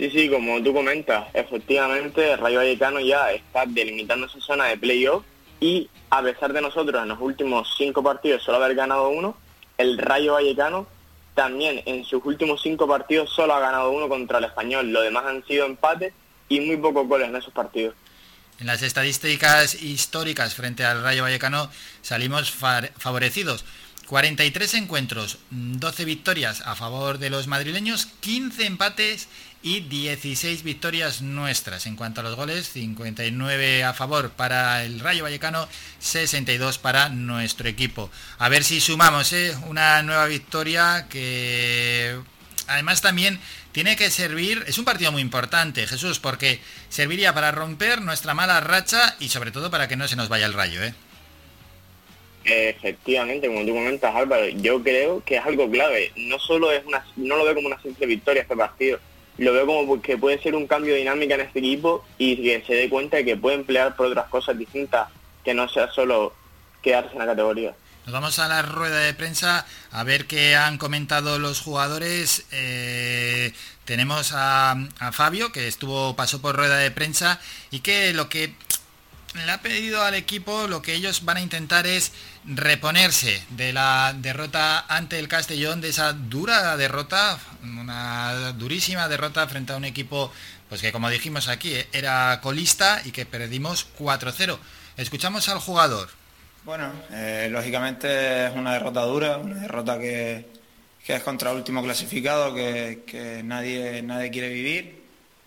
Sí, 0.00 0.08
sí, 0.08 0.30
como 0.30 0.62
tú 0.62 0.72
comentas, 0.72 1.26
efectivamente 1.34 2.34
Rayo 2.34 2.60
Vallecano 2.60 3.00
ya 3.00 3.32
está 3.32 3.66
delimitando 3.66 4.24
esa 4.24 4.40
zona 4.40 4.64
de 4.64 4.78
playoff 4.78 5.26
y 5.60 5.90
a 6.08 6.22
pesar 6.22 6.54
de 6.54 6.62
nosotros 6.62 7.02
en 7.02 7.08
los 7.08 7.20
últimos 7.20 7.68
cinco 7.76 8.02
partidos 8.02 8.42
solo 8.42 8.56
haber 8.56 8.74
ganado 8.74 9.10
uno, 9.10 9.36
el 9.76 9.98
Rayo 9.98 10.32
Vallecano 10.32 10.86
también 11.34 11.82
en 11.84 12.02
sus 12.06 12.24
últimos 12.24 12.62
cinco 12.62 12.88
partidos 12.88 13.28
solo 13.28 13.52
ha 13.52 13.60
ganado 13.60 13.90
uno 13.90 14.08
contra 14.08 14.38
el 14.38 14.44
español. 14.44 14.90
Lo 14.90 15.02
demás 15.02 15.26
han 15.26 15.44
sido 15.44 15.66
empates 15.66 16.14
y 16.48 16.60
muy 16.60 16.78
pocos 16.78 17.06
goles 17.06 17.28
en 17.28 17.36
esos 17.36 17.52
partidos. 17.52 17.94
En 18.58 18.68
las 18.68 18.80
estadísticas 18.80 19.82
históricas 19.82 20.54
frente 20.54 20.82
al 20.82 21.02
Rayo 21.02 21.24
Vallecano 21.24 21.70
salimos 22.00 22.50
favorecidos. 22.50 23.66
43 24.06 24.74
encuentros, 24.74 25.38
12 25.50 26.04
victorias 26.04 26.62
a 26.62 26.74
favor 26.74 27.18
de 27.18 27.30
los 27.30 27.46
madrileños, 27.46 28.06
15 28.18 28.66
empates 28.66 29.28
y 29.62 29.80
16 29.80 30.62
victorias 30.62 31.22
nuestras. 31.22 31.86
En 31.86 31.96
cuanto 31.96 32.20
a 32.20 32.24
los 32.24 32.36
goles, 32.36 32.68
59 32.70 33.84
a 33.84 33.92
favor 33.92 34.30
para 34.30 34.84
el 34.84 35.00
Rayo 35.00 35.24
Vallecano, 35.24 35.68
62 35.98 36.78
para 36.78 37.08
nuestro 37.08 37.68
equipo. 37.68 38.10
A 38.38 38.48
ver 38.48 38.64
si 38.64 38.80
sumamos 38.80 39.32
¿eh? 39.32 39.54
una 39.68 40.02
nueva 40.02 40.26
victoria 40.26 41.06
que 41.10 42.16
además 42.66 43.02
también 43.02 43.38
tiene 43.72 43.96
que 43.96 44.10
servir, 44.10 44.64
es 44.66 44.78
un 44.78 44.84
partido 44.84 45.12
muy 45.12 45.22
importante, 45.22 45.86
Jesús, 45.86 46.18
porque 46.18 46.60
serviría 46.88 47.34
para 47.34 47.52
romper 47.52 48.00
nuestra 48.02 48.34
mala 48.34 48.60
racha 48.60 49.16
y 49.20 49.28
sobre 49.28 49.50
todo 49.50 49.70
para 49.70 49.88
que 49.88 49.96
no 49.96 50.08
se 50.08 50.16
nos 50.16 50.28
vaya 50.28 50.46
el 50.46 50.54
rayo. 50.54 50.82
¿eh? 50.82 50.94
Efectivamente, 52.44 53.46
como 53.46 53.64
tú 53.64 53.74
comentas 53.74 54.14
Álvaro, 54.14 54.48
yo 54.48 54.82
creo 54.82 55.22
que 55.24 55.36
es 55.36 55.44
algo 55.44 55.70
clave. 55.70 56.12
No 56.16 56.38
solo 56.38 56.72
es 56.72 56.84
una, 56.84 57.04
no 57.16 57.36
lo 57.36 57.44
veo 57.44 57.54
como 57.54 57.68
una 57.68 57.80
simple 57.82 58.06
victoria 58.06 58.42
este 58.42 58.56
partido, 58.56 58.98
lo 59.40 59.52
veo 59.52 59.66
como 59.66 60.02
que 60.02 60.18
puede 60.18 60.40
ser 60.42 60.54
un 60.54 60.66
cambio 60.66 60.92
de 60.92 61.00
dinámica 61.00 61.34
en 61.34 61.40
este 61.40 61.60
equipo 61.60 62.04
y 62.18 62.36
que 62.36 62.62
se 62.66 62.74
dé 62.74 62.88
cuenta 62.90 63.16
de 63.16 63.24
que 63.24 63.36
puede 63.36 63.56
emplear 63.56 63.96
por 63.96 64.06
otras 64.06 64.26
cosas 64.26 64.58
distintas 64.58 65.08
que 65.44 65.54
no 65.54 65.68
sea 65.68 65.90
solo 65.90 66.34
quedarse 66.82 67.12
en 67.12 67.20
la 67.20 67.26
categoría. 67.26 67.74
Nos 68.04 68.12
vamos 68.12 68.38
a 68.38 68.48
la 68.48 68.62
rueda 68.62 68.98
de 68.98 69.14
prensa 69.14 69.66
a 69.92 70.04
ver 70.04 70.26
qué 70.26 70.56
han 70.56 70.78
comentado 70.78 71.38
los 71.38 71.60
jugadores. 71.60 72.44
Eh, 72.50 73.52
tenemos 73.84 74.32
a, 74.34 74.72
a, 74.98 75.12
Fabio, 75.12 75.52
que 75.52 75.68
estuvo, 75.68 76.16
pasó 76.16 76.42
por 76.42 76.56
rueda 76.56 76.76
de 76.76 76.90
prensa, 76.90 77.40
y 77.70 77.80
que 77.80 78.12
lo 78.12 78.28
que 78.28 78.54
le 79.34 79.52
ha 79.52 79.62
pedido 79.62 80.02
al 80.02 80.14
equipo, 80.14 80.66
lo 80.66 80.82
que 80.82 80.94
ellos 80.94 81.24
van 81.24 81.38
a 81.38 81.40
intentar 81.40 81.86
es 81.86 82.12
reponerse 82.44 83.42
de 83.50 83.72
la 83.72 84.14
derrota 84.16 84.84
ante 84.88 85.18
el 85.18 85.28
Castellón, 85.28 85.80
de 85.80 85.90
esa 85.90 86.12
dura 86.12 86.76
derrota, 86.76 87.38
una 87.62 88.52
durísima 88.52 89.08
derrota 89.08 89.46
frente 89.46 89.72
a 89.72 89.76
un 89.76 89.84
equipo, 89.84 90.32
pues 90.68 90.80
que 90.80 90.92
como 90.92 91.10
dijimos 91.10 91.48
aquí, 91.48 91.74
era 91.92 92.40
colista 92.42 93.02
y 93.04 93.10
que 93.10 93.26
perdimos 93.26 93.86
4-0. 93.98 94.58
Escuchamos 94.96 95.48
al 95.48 95.58
jugador. 95.58 96.08
Bueno, 96.64 96.92
eh, 97.10 97.48
lógicamente 97.50 98.46
es 98.46 98.54
una 98.54 98.74
derrota 98.74 99.02
dura, 99.02 99.38
una 99.38 99.56
derrota 99.56 99.98
que, 99.98 100.46
es 101.06 101.22
contra 101.22 101.50
el 101.50 101.56
último 101.56 101.82
clasificado, 101.82 102.54
que, 102.54 103.02
que 103.06 103.42
nadie, 103.42 104.00
nadie 104.02 104.30
quiere 104.30 104.48
vivir 104.48 105.00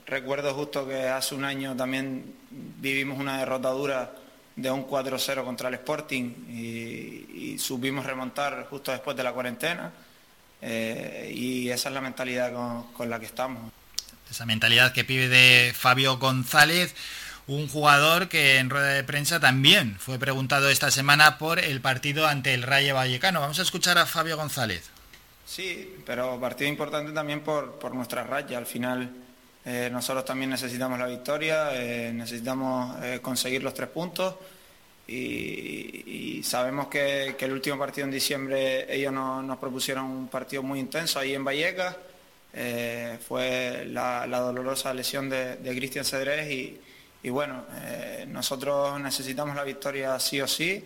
Recuerdo 0.05 0.53
justo 0.53 0.87
que 0.87 1.07
hace 1.07 1.33
un 1.33 1.45
año 1.45 1.75
también 1.75 2.35
vivimos 2.51 3.19
una 3.19 3.39
derrota 3.39 3.69
dura 3.69 4.11
de 4.55 4.69
un 4.69 4.87
4-0 4.87 5.43
contra 5.43 5.69
el 5.69 5.75
Sporting 5.75 6.31
y, 6.49 7.57
supimos 7.57 8.05
remontar 8.05 8.65
justo 8.69 8.91
después 8.91 9.15
de 9.15 9.23
la 9.23 9.31
cuarentena. 9.31 9.91
Eh, 10.61 11.31
y 11.35 11.69
esa 11.69 11.89
es 11.89 11.95
la 11.95 12.01
mentalidad 12.01 12.51
con, 12.93 13.09
la 13.09 13.19
que 13.19 13.25
estamos. 13.25 13.71
esa 14.29 14.45
mentalidad 14.45 14.93
que 14.93 15.03
pide 15.03 15.73
Fabio 15.73 16.17
González, 16.17 16.95
un 17.47 17.67
jugador 17.67 18.29
que 18.29 18.57
en 18.57 18.69
rueda 18.69 18.89
de 18.89 19.03
prensa 19.03 19.39
también 19.39 19.97
fue 19.99 20.17
preguntado 20.17 20.69
esta 20.69 20.89
semana 20.89 21.37
por 21.37 21.59
el 21.59 21.81
partido 21.81 22.27
ante 22.27 22.53
el 22.53 22.63
Rayo 22.63 22.95
Vallecano. 22.95 23.41
Vamos 23.41 23.59
a 23.59 23.63
escuchar 23.63 23.97
a 23.97 24.05
Fabio 24.05 24.37
González. 24.37 24.89
Sí, 25.45 25.93
pero 26.05 26.39
partido 26.39 26.69
importante 26.69 27.11
también 27.11 27.41
por, 27.41 27.77
por 27.79 27.93
nuestra 27.93 28.23
raya. 28.23 28.57
Al 28.57 28.65
final 28.65 29.11
eh, 29.65 29.89
nosotros 29.89 30.25
también 30.25 30.49
necesitamos 30.49 30.99
la 30.99 31.07
victoria, 31.07 31.69
eh, 31.73 32.11
necesitamos 32.13 32.97
eh, 33.01 33.19
conseguir 33.21 33.63
los 33.63 33.73
tres 33.73 33.87
puntos 33.89 34.35
y, 35.07 36.41
sabemos 36.43 36.87
que, 36.87 37.35
el 37.39 37.51
último 37.51 37.77
partido 37.77 38.05
en 38.05 38.11
diciembre 38.11 38.93
ellos 38.93 39.13
nos 39.13 39.57
propusieron 39.57 40.05
un 40.05 40.27
partido 40.27 40.63
muy 40.63 40.79
intenso 40.79 41.19
ahí 41.19 41.33
en 41.33 41.45
Vallecas. 41.45 41.95
fue 43.27 43.85
la, 43.87 44.27
dolorosa 44.27 44.93
lesión 44.93 45.29
de, 45.29 45.57
Cristian 45.63 46.03
Cedrés 46.03 46.51
y, 47.23 47.29
bueno, 47.29 47.63
nosotros 48.27 48.99
necesitamos 48.99 49.55
la 49.55 49.63
victoria 49.63 50.19
sí 50.19 50.41
o 50.41 50.47
sí. 50.47 50.83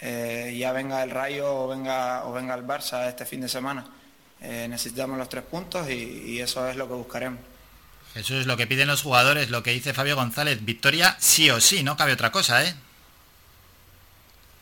ya 0.00 0.72
venga 0.72 1.02
el 1.02 1.10
Rayo 1.10 1.64
o 1.64 1.68
venga, 1.68 2.24
o 2.26 2.32
venga 2.32 2.54
el 2.54 2.64
Barça 2.64 3.08
este 3.08 3.24
fin 3.26 3.40
de 3.40 3.48
semana. 3.48 3.84
necesitamos 4.40 5.18
los 5.18 5.28
tres 5.28 5.44
puntos 5.44 5.88
y 5.90 6.40
eso 6.40 6.68
es 6.68 6.76
lo 6.76 6.86
que 6.86 6.94
buscaremos. 6.94 7.51
Eso 8.14 8.38
es 8.38 8.46
lo 8.46 8.56
que 8.56 8.66
piden 8.66 8.88
los 8.88 9.02
jugadores, 9.02 9.50
lo 9.50 9.62
que 9.62 9.72
dice 9.72 9.94
Fabio 9.94 10.16
González. 10.16 10.64
Victoria 10.64 11.16
sí 11.18 11.50
o 11.50 11.60
sí, 11.60 11.82
no 11.82 11.96
cabe 11.96 12.12
otra 12.12 12.30
cosa, 12.30 12.64
¿eh? 12.64 12.74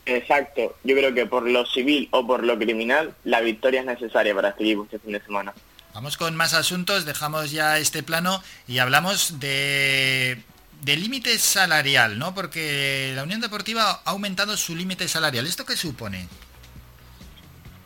Exacto. 0.07 0.77
Yo 0.85 0.97
creo 0.97 1.15
que 1.15 1.27
por 1.27 1.49
lo 1.49 1.67
civil 1.67 2.09
o 2.13 2.27
por 2.27 2.45
lo 2.45 2.59
criminal, 2.59 3.15
la 3.25 3.41
victoria 3.41 3.81
es 3.81 3.87
necesaria 3.87 4.35
para 4.35 4.51
este 4.51 4.65
equipo 4.65 4.85
este 4.85 4.99
fin 4.99 5.13
de 5.13 5.21
semana. 5.21 5.53
Vamos 5.95 6.17
con 6.17 6.37
más 6.37 6.55
asuntos, 6.55 7.05
dejamos 7.05 7.51
ya 7.51 7.79
este 7.79 8.03
plano 8.03 8.43
y 8.69 8.79
hablamos 8.79 9.41
de, 9.41 10.41
de 10.83 10.97
límite 10.97 11.37
salarial, 11.39 12.19
¿no? 12.19 12.35
Porque 12.35 13.13
la 13.17 13.25
Unión 13.25 13.41
Deportiva 13.41 14.01
ha 14.05 14.11
aumentado 14.11 14.57
su 14.57 14.77
límite 14.77 15.09
salarial. 15.09 15.47
¿Esto 15.47 15.67
qué 15.67 15.77
supone? 15.77 16.29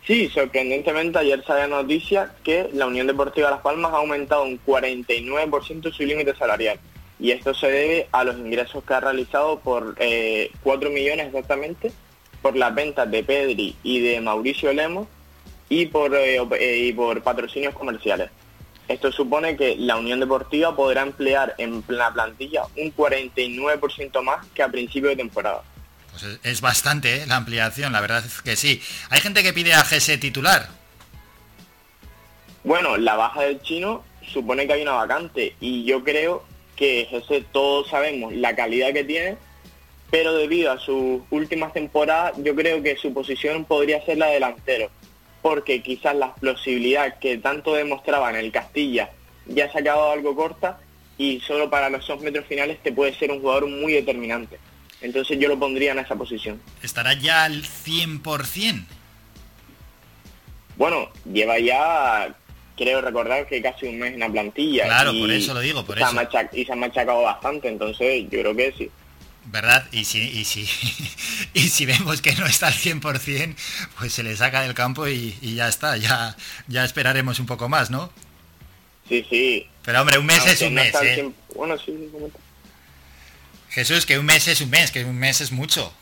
Sí, 0.07 0.29
sorprendentemente 0.29 1.19
ayer 1.19 1.43
salió 1.47 1.67
noticia 1.67 2.35
que 2.45 2.69
la 2.75 2.87
Unión 2.87 3.07
Deportiva 3.07 3.51
Las 3.51 3.63
Palmas 3.63 3.93
ha 3.93 3.97
aumentado 3.97 4.43
un 4.43 4.63
49% 4.63 5.93
su 5.93 6.03
límite 6.03 6.35
salarial. 6.35 6.79
Y 7.19 7.31
esto 7.31 7.55
se 7.55 7.69
debe 7.69 8.09
a 8.13 8.23
los 8.23 8.37
ingresos 8.37 8.85
que 8.85 8.93
ha 8.93 9.01
realizado 9.01 9.61
por 9.61 9.95
eh, 9.99 10.51
4 10.63 10.91
millones 10.91 11.29
exactamente 11.29 11.91
por 12.43 12.55
las 12.55 12.75
ventas 12.75 13.11
de 13.11 13.25
Pedri 13.25 13.77
y 13.83 14.01
de 14.01 14.21
Mauricio 14.21 14.75
Lemos 14.75 15.09
y 15.71 15.87
por, 15.87 16.15
eh, 16.15 16.37
eh, 16.37 16.79
y 16.89 16.93
por 16.93 17.23
patrocinios 17.23 17.73
comerciales. 17.73 18.29
Esto 18.87 19.11
supone 19.11 19.57
que 19.57 19.75
la 19.77 19.97
Unión 19.97 20.21
Deportiva 20.21 20.77
podrá 20.77 21.01
emplear 21.01 21.55
en 21.57 21.83
la 21.89 22.13
plantilla 22.13 22.65
un 22.77 22.95
49% 22.95 24.23
más 24.23 24.47
que 24.49 24.63
a 24.63 24.69
principio 24.69 25.09
de 25.09 25.17
temporada. 25.17 25.63
Es 26.43 26.61
bastante 26.61 27.23
¿eh? 27.23 27.27
la 27.27 27.37
ampliación, 27.37 27.93
la 27.93 28.01
verdad 28.01 28.25
es 28.25 28.43
que 28.43 28.57
sí. 28.57 28.81
Hay 29.11 29.21
gente 29.21 29.43
que 29.43 29.53
pide 29.53 29.75
a 29.75 29.83
GS 29.83 30.19
titular. 30.21 30.69
Bueno, 32.63 32.97
la 32.97 33.17
baja 33.17 33.43
del 33.43 33.61
chino 33.63 34.05
supone 34.33 34.67
que 34.67 34.73
hay 34.73 34.83
una 34.83 34.93
vacante 34.93 35.55
y 35.61 35.85
yo 35.85 36.03
creo 36.03 36.45
que 36.77 37.07
GS 37.11 37.45
todos 37.53 37.89
sabemos 37.89 38.33
la 38.33 38.57
calidad 38.57 38.93
que 38.93 39.05
tiene, 39.05 39.37
pero 40.11 40.35
debido 40.35 40.73
a 40.73 40.79
sus 40.79 41.23
últimas 41.31 41.73
temporadas 41.73 42.35
yo 42.39 42.55
creo 42.55 42.83
que 42.83 42.97
su 42.97 43.13
posición 43.13 43.65
podría 43.65 44.05
ser 44.05 44.19
la 44.19 44.29
delantero, 44.29 44.91
porque 45.43 45.83
quizás 45.83 46.17
la 46.17 46.27
explosibilidad 46.27 47.19
que 47.19 47.39
tanto 47.39 47.75
demostraba 47.75 48.31
en 48.31 48.37
el 48.37 48.51
Castilla 48.51 49.11
ya 49.47 49.71
se 49.71 49.79
ha 49.79 49.83
quedado 49.83 50.11
algo 50.11 50.35
corta 50.35 50.79
y 51.19 51.41
solo 51.41 51.71
para 51.71 51.91
los 51.91 52.07
dos 52.07 52.21
metros 52.21 52.47
finales 52.47 52.79
te 52.83 52.93
puede 52.93 53.15
ser 53.15 53.31
un 53.31 53.41
jugador 53.41 53.67
muy 53.69 53.93
determinante. 53.93 54.59
Entonces 55.05 55.39
yo 55.39 55.49
lo 55.49 55.59
pondría 55.59 55.93
en 55.93 55.99
esa 55.99 56.17
posición. 56.17 56.59
¿Estará 56.83 57.13
ya 57.13 57.45
al 57.45 57.63
100%? 57.63 58.87
Bueno, 60.77 61.11
lleva 61.31 61.59
ya, 61.59 62.35
creo 62.75 63.03
recordar 63.03 63.47
que 63.47 63.61
casi 63.61 63.87
un 63.87 63.99
mes 63.99 64.15
en 64.15 64.21
la 64.21 64.31
plantilla. 64.31 64.85
Claro, 64.85 65.13
por 65.13 65.31
eso 65.31 65.53
lo 65.53 65.61
digo, 65.61 65.85
por 65.85 65.99
eso. 65.99 66.09
y 66.53 66.65
se 66.65 66.73
ha 66.73 66.77
machacado 66.77 67.21
bastante, 67.21 67.69
entonces 67.69 68.25
yo 68.31 68.41
creo 68.41 68.57
que 68.57 68.73
sí. 68.79 68.91
¿Verdad? 69.45 69.87
Y 69.93 70.07
si, 70.07 70.23
y 70.23 70.47
si, 70.47 70.63
y 71.53 71.69
si 71.69 71.85
vemos 71.85 72.23
que 72.23 72.33
no 72.37 72.47
está 72.47 72.69
al 72.69 72.73
100%, 72.73 73.57
pues 73.99 74.11
se 74.11 74.23
le 74.23 74.35
saca 74.37 74.63
del 74.63 74.73
campo 74.73 75.07
y, 75.07 75.37
ya 75.43 75.69
está, 75.69 75.99
ya, 75.99 76.35
ya 76.67 76.83
esperaremos 76.83 77.39
un 77.41 77.47
poco 77.47 77.69
más, 77.69 77.91
¿no? 77.91 78.11
Sí, 79.07 79.23
sí. 79.29 79.67
Pero 79.85 80.01
hombre, 80.01 80.17
un 80.17 80.25
mes 80.25 80.47
es 80.47 80.63
un 80.63 80.73
mes, 80.73 80.95
¿eh? 80.95 81.31
Bueno, 81.55 81.77
sí, 81.77 81.93
sí, 81.93 82.09
Jesús, 83.75 84.07
que 84.07 84.19
un 84.19 84.27
mes 84.27 84.47
es 84.47 84.61
un 84.61 84.71
mes, 84.71 84.93
que 84.93 85.05
un 85.05 85.19
mes 85.19 85.41
es 85.41 85.51
mucho. 85.51 85.93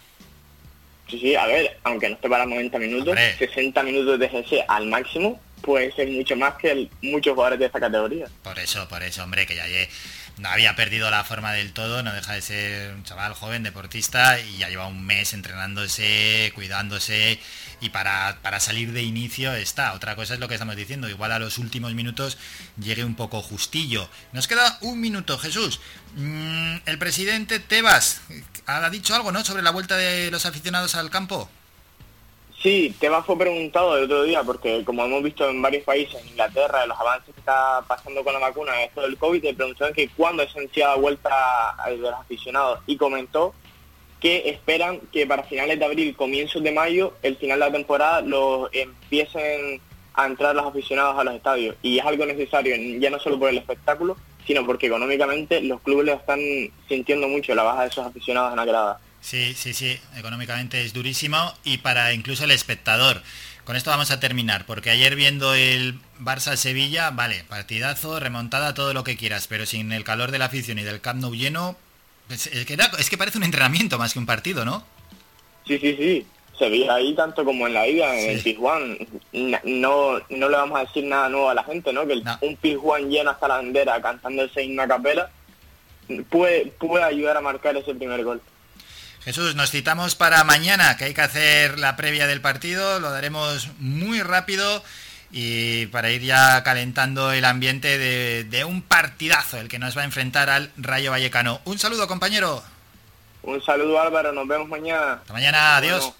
Sí, 1.08 1.18
sí, 1.18 1.34
a 1.34 1.46
ver, 1.46 1.78
aunque 1.84 2.08
no 2.08 2.16
esté 2.16 2.28
para 2.28 2.44
90 2.44 2.78
minutos, 2.78 3.16
60 3.38 3.82
minutos 3.82 4.18
de 4.18 4.28
GC 4.28 4.64
al 4.68 4.86
máximo 4.86 5.40
puede 5.62 5.90
ser 5.92 6.08
mucho 6.08 6.36
más 6.36 6.54
que 6.56 6.88
muchos 7.00 7.32
jugadores 7.32 7.60
de 7.60 7.66
esta 7.66 7.80
categoría. 7.80 8.26
Por 8.42 8.58
eso, 8.58 8.86
por 8.88 9.02
eso, 9.02 9.22
hombre, 9.22 9.46
que 9.46 9.56
ya 9.56 9.64
no 10.38 10.48
había 10.48 10.74
perdido 10.76 11.10
la 11.10 11.24
forma 11.24 11.52
del 11.52 11.72
todo, 11.72 12.02
no 12.02 12.12
deja 12.12 12.32
de 12.32 12.42
ser 12.42 12.94
un 12.94 13.04
chaval 13.04 13.34
joven, 13.34 13.62
deportista, 13.62 14.40
y 14.40 14.58
ya 14.58 14.68
lleva 14.68 14.86
un 14.86 15.04
mes 15.04 15.32
entrenándose, 15.34 16.52
cuidándose, 16.54 17.38
y 17.80 17.90
para, 17.90 18.38
para 18.42 18.60
salir 18.60 18.92
de 18.92 19.02
inicio 19.02 19.52
está. 19.54 19.92
Otra 19.92 20.16
cosa 20.16 20.34
es 20.34 20.40
lo 20.40 20.48
que 20.48 20.54
estamos 20.54 20.76
diciendo, 20.76 21.08
igual 21.08 21.32
a 21.32 21.38
los 21.38 21.58
últimos 21.58 21.94
minutos 21.94 22.38
llegue 22.78 23.04
un 23.04 23.14
poco 23.14 23.42
justillo. 23.42 24.08
Nos 24.32 24.48
queda 24.48 24.78
un 24.80 25.00
minuto, 25.00 25.38
Jesús. 25.38 25.80
Mm, 26.14 26.76
el 26.86 26.98
presidente 26.98 27.58
Tebas 27.58 28.20
ha 28.66 28.88
dicho 28.90 29.14
algo, 29.14 29.32
¿no?, 29.32 29.44
sobre 29.44 29.62
la 29.62 29.70
vuelta 29.70 29.96
de 29.96 30.30
los 30.30 30.46
aficionados 30.46 30.94
al 30.94 31.10
campo. 31.10 31.50
Sí, 32.62 32.94
Tebas 33.00 33.26
fue 33.26 33.36
preguntado 33.36 33.96
el 33.96 34.04
otro 34.04 34.22
día, 34.22 34.44
porque 34.44 34.84
como 34.84 35.04
hemos 35.04 35.24
visto 35.24 35.48
en 35.48 35.60
varios 35.60 35.82
países, 35.82 36.20
en 36.22 36.28
Inglaterra, 36.28 36.86
los 36.86 36.98
avances 36.98 37.34
que 37.34 37.40
está 37.40 37.82
pasando 37.88 38.22
con 38.22 38.34
la 38.34 38.38
vacuna, 38.38 38.84
esto 38.84 39.00
del 39.00 39.16
COVID, 39.16 39.42
le 39.42 39.54
preguntaron 39.54 39.92
que 39.92 40.08
cuándo 40.10 40.44
es 40.44 40.54
la 40.76 40.94
vuelta 40.94 41.74
de 41.88 41.96
los 41.96 42.14
aficionados 42.14 42.78
y 42.86 42.96
comentó 42.96 43.52
que 44.20 44.48
esperan 44.48 45.00
que 45.12 45.26
para 45.26 45.42
finales 45.42 45.76
de 45.80 45.84
abril, 45.84 46.14
comienzos 46.14 46.62
de 46.62 46.70
mayo, 46.70 47.14
el 47.22 47.36
final 47.36 47.58
de 47.58 47.66
la 47.66 47.72
temporada, 47.72 48.20
los 48.20 48.70
empiecen 48.72 49.80
a 50.14 50.26
entrar 50.26 50.54
los 50.54 50.66
aficionados 50.66 51.18
a 51.18 51.24
los 51.24 51.34
estadios. 51.34 51.74
Y 51.82 51.98
es 51.98 52.04
algo 52.04 52.24
necesario, 52.26 52.76
ya 53.00 53.10
no 53.10 53.18
solo 53.18 53.40
por 53.40 53.48
el 53.48 53.58
espectáculo, 53.58 54.16
sino 54.46 54.64
porque 54.64 54.86
económicamente 54.86 55.60
los 55.62 55.80
clubes 55.80 56.06
lo 56.06 56.12
están 56.12 56.38
sintiendo 56.88 57.26
mucho, 57.26 57.56
la 57.56 57.64
baja 57.64 57.82
de 57.82 57.88
esos 57.88 58.06
aficionados 58.06 58.52
en 58.52 58.56
la 58.58 58.64
grada. 58.64 59.00
Sí, 59.22 59.54
sí, 59.54 59.72
sí, 59.72 59.98
económicamente 60.16 60.84
es 60.84 60.92
durísimo 60.92 61.54
y 61.64 61.78
para 61.78 62.12
incluso 62.12 62.44
el 62.44 62.50
espectador. 62.50 63.22
Con 63.64 63.76
esto 63.76 63.90
vamos 63.90 64.10
a 64.10 64.18
terminar, 64.18 64.66
porque 64.66 64.90
ayer 64.90 65.14
viendo 65.14 65.54
el 65.54 66.00
Barça-Sevilla, 66.20 67.14
vale, 67.14 67.44
partidazo, 67.48 68.18
remontada, 68.18 68.74
todo 68.74 68.92
lo 68.92 69.04
que 69.04 69.16
quieras, 69.16 69.46
pero 69.46 69.64
sin 69.64 69.92
el 69.92 70.02
calor 70.02 70.32
de 70.32 70.40
la 70.40 70.46
afición 70.46 70.80
y 70.80 70.82
del 70.82 71.00
Camp 71.00 71.20
Nou 71.20 71.32
lleno, 71.34 71.76
es, 72.28 72.48
que, 72.48 72.76
es 72.98 73.10
que 73.10 73.16
parece 73.16 73.38
un 73.38 73.44
entrenamiento 73.44 73.96
más 73.96 74.12
que 74.12 74.18
un 74.18 74.26
partido, 74.26 74.64
¿no? 74.64 74.84
Sí, 75.66 75.78
sí, 75.78 75.96
sí. 75.96 76.26
Se 76.58 76.68
veía 76.68 76.94
ahí 76.94 77.14
tanto 77.14 77.44
como 77.44 77.68
en 77.68 77.74
la 77.74 77.86
ida, 77.86 78.18
en 78.18 78.30
el 78.30 78.42
Pizjuán. 78.42 78.98
No, 79.64 80.18
no 80.28 80.48
le 80.48 80.56
vamos 80.56 80.78
a 80.78 80.84
decir 80.84 81.04
nada 81.04 81.28
nuevo 81.28 81.48
a 81.48 81.54
la 81.54 81.64
gente, 81.64 81.92
¿no? 81.92 82.06
Que 82.06 82.22
un 82.40 82.56
Pizjuán 82.56 83.08
lleno 83.08 83.30
hasta 83.30 83.48
la 83.48 83.56
bandera 83.56 84.02
cantando 84.02 84.42
ese 84.42 84.64
himno 84.64 84.82
a 84.82 84.88
capela 84.88 85.30
puede, 86.28 86.66
puede 86.78 87.04
ayudar 87.04 87.36
a 87.36 87.40
marcar 87.40 87.76
ese 87.76 87.94
primer 87.94 88.24
gol. 88.24 88.40
Jesús, 89.24 89.54
nos 89.54 89.70
citamos 89.70 90.16
para 90.16 90.42
mañana, 90.42 90.96
que 90.96 91.04
hay 91.04 91.14
que 91.14 91.20
hacer 91.20 91.78
la 91.78 91.96
previa 91.96 92.26
del 92.26 92.40
partido, 92.40 92.98
lo 92.98 93.10
daremos 93.10 93.68
muy 93.78 94.20
rápido 94.20 94.82
y 95.30 95.86
para 95.86 96.10
ir 96.10 96.22
ya 96.22 96.62
calentando 96.64 97.32
el 97.32 97.44
ambiente 97.44 97.98
de, 97.98 98.64
un 98.64 98.82
partidazo, 98.82 99.58
el 99.58 99.68
que 99.68 99.78
nos 99.78 99.96
va 99.96 100.02
a 100.02 100.06
enfrentar 100.06 100.50
al 100.50 100.72
Rayo 100.76 101.12
Vallecano. 101.12 101.60
Un 101.64 101.78
saludo, 101.78 102.08
compañero. 102.08 102.62
Un 103.42 103.62
saludo, 103.62 104.00
Álvaro, 104.00 104.32
nos 104.32 104.46
vemos 104.46 104.68
mañana. 104.68 105.14
Hasta 105.14 105.32
mañana, 105.32 105.76
adiós. 105.76 106.12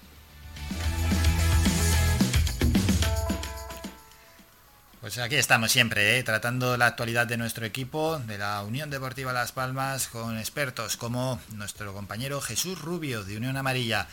Pues 5.03 5.17
aquí 5.17 5.35
estamos 5.35 5.69
siempre, 5.69 6.17
¿eh? 6.17 6.23
tratando 6.23 6.77
la 6.77 6.85
actualidad 6.85 7.27
de 7.27 7.35
nuestro 7.35 7.65
equipo, 7.65 8.19
de 8.19 8.37
la 8.37 8.63
Unión 8.63 8.89
Deportiva 8.89 9.33
Las 9.33 9.51
Palmas, 9.51 10.07
con 10.07 10.37
expertos 10.37 10.95
como 10.95 11.41
nuestro 11.49 11.93
compañero 11.93 12.39
Jesús 12.39 12.79
Rubio 12.79 13.25
de 13.25 13.35
Unión 13.35 13.57
Amarilla. 13.57 14.07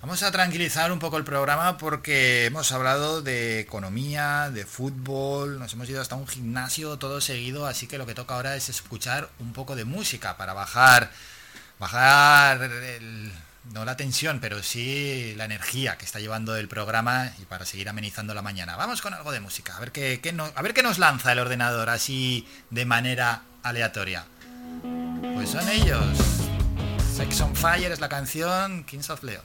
Vamos 0.00 0.22
a 0.22 0.32
tranquilizar 0.32 0.92
un 0.92 0.98
poco 0.98 1.18
el 1.18 1.24
programa 1.24 1.76
porque 1.76 2.46
hemos 2.46 2.72
hablado 2.72 3.20
de 3.20 3.60
economía, 3.60 4.48
de 4.50 4.64
fútbol, 4.64 5.58
nos 5.58 5.74
hemos 5.74 5.90
ido 5.90 6.00
hasta 6.00 6.16
un 6.16 6.26
gimnasio 6.26 6.96
todo 6.96 7.20
seguido, 7.20 7.66
así 7.66 7.86
que 7.86 7.98
lo 7.98 8.06
que 8.06 8.14
toca 8.14 8.34
ahora 8.34 8.56
es 8.56 8.70
escuchar 8.70 9.28
un 9.40 9.52
poco 9.52 9.76
de 9.76 9.84
música 9.84 10.38
para 10.38 10.54
bajar, 10.54 11.10
bajar 11.78 12.60
no 13.72 13.84
la 13.84 13.96
tensión, 13.96 14.40
pero 14.40 14.62
sí 14.62 15.34
la 15.36 15.44
energía 15.44 15.96
que 15.96 16.04
está 16.04 16.18
llevando 16.18 16.56
el 16.56 16.68
programa 16.68 17.32
y 17.40 17.44
para 17.44 17.64
seguir 17.64 17.88
amenizando 17.88 18.34
la 18.34 18.42
mañana. 18.42 18.76
Vamos 18.76 19.00
con 19.00 19.14
algo 19.14 19.32
de 19.32 19.40
música, 19.40 19.76
a 19.76 19.80
ver 19.80 19.92
qué, 19.92 20.20
a 20.54 20.62
ver 20.62 20.74
qué 20.74 20.82
nos 20.82 20.98
lanza 20.98 21.32
el 21.32 21.38
ordenador 21.38 21.88
así 21.88 22.46
de 22.70 22.84
manera 22.84 23.42
aleatoria. 23.62 24.26
Pues 25.34 25.50
son 25.50 25.68
ellos. 25.68 26.18
Sex 27.16 27.40
on 27.40 27.54
Fire 27.54 27.92
es 27.92 28.00
la 28.00 28.08
canción 28.08 28.84
Kings 28.84 29.10
of 29.10 29.22
Leon. 29.22 29.44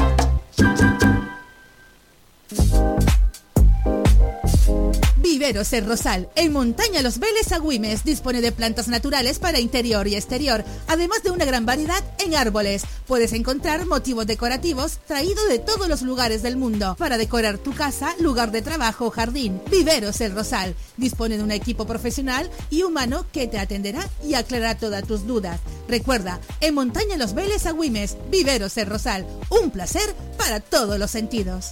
En 6.35 6.53
Montaña 6.53 7.01
Los 7.01 7.19
Veles 7.19 7.51
Agüimes 7.51 8.05
dispone 8.05 8.39
de 8.39 8.53
plantas 8.53 8.87
naturales 8.87 9.37
para 9.37 9.59
interior 9.59 10.07
y 10.07 10.15
exterior, 10.15 10.63
además 10.87 11.23
de 11.23 11.31
una 11.31 11.43
gran 11.43 11.65
variedad 11.65 12.01
en 12.19 12.35
árboles. 12.35 12.83
Puedes 13.05 13.33
encontrar 13.33 13.85
motivos 13.85 14.25
decorativos 14.25 14.99
traídos 15.05 15.49
de 15.49 15.59
todos 15.59 15.89
los 15.89 16.03
lugares 16.03 16.41
del 16.41 16.55
mundo 16.55 16.95
para 16.97 17.17
decorar 17.17 17.57
tu 17.57 17.73
casa, 17.73 18.15
lugar 18.19 18.51
de 18.51 18.61
trabajo 18.61 19.07
o 19.07 19.11
jardín. 19.11 19.61
Viveros 19.69 20.21
El 20.21 20.33
Rosal. 20.33 20.73
Dispone 20.95 21.35
de 21.35 21.43
un 21.43 21.51
equipo 21.51 21.85
profesional 21.85 22.49
y 22.69 22.83
humano 22.83 23.25
que 23.33 23.47
te 23.47 23.59
atenderá 23.59 24.07
y 24.23 24.35
aclarará 24.35 24.77
todas 24.77 25.03
tus 25.03 25.27
dudas. 25.27 25.59
Recuerda, 25.89 26.39
en 26.61 26.75
Montaña 26.75 27.17
Los 27.17 27.33
Veles 27.33 27.65
Agüimes, 27.65 28.15
Viveros 28.29 28.77
El 28.77 28.87
Rosal. 28.87 29.27
Un 29.49 29.69
placer 29.69 30.15
para 30.37 30.61
todos 30.61 30.97
los 30.97 31.11
sentidos. 31.11 31.71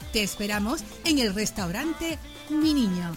Te 0.11 0.23
esperamos 0.23 0.83
en 1.05 1.19
el 1.19 1.33
restaurante 1.33 2.19
Mi 2.49 2.73
Niño. 2.73 3.13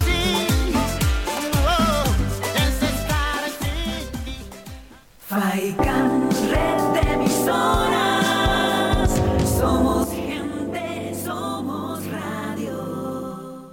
Faikan, 5.27 6.31
red 6.51 6.83
de 6.93 7.01
emisoras. 7.15 9.11
Somos 9.59 10.09
gente, 10.11 11.13
somos 11.25 12.07
radio. 12.07 13.73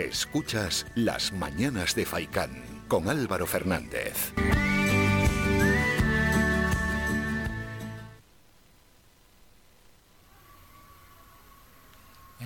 Escuchas 0.00 0.84
Las 0.96 1.32
Mañanas 1.32 1.94
de 1.94 2.06
Faicán 2.06 2.50
con 2.88 3.08
Álvaro 3.08 3.46
Fernández. 3.46 4.32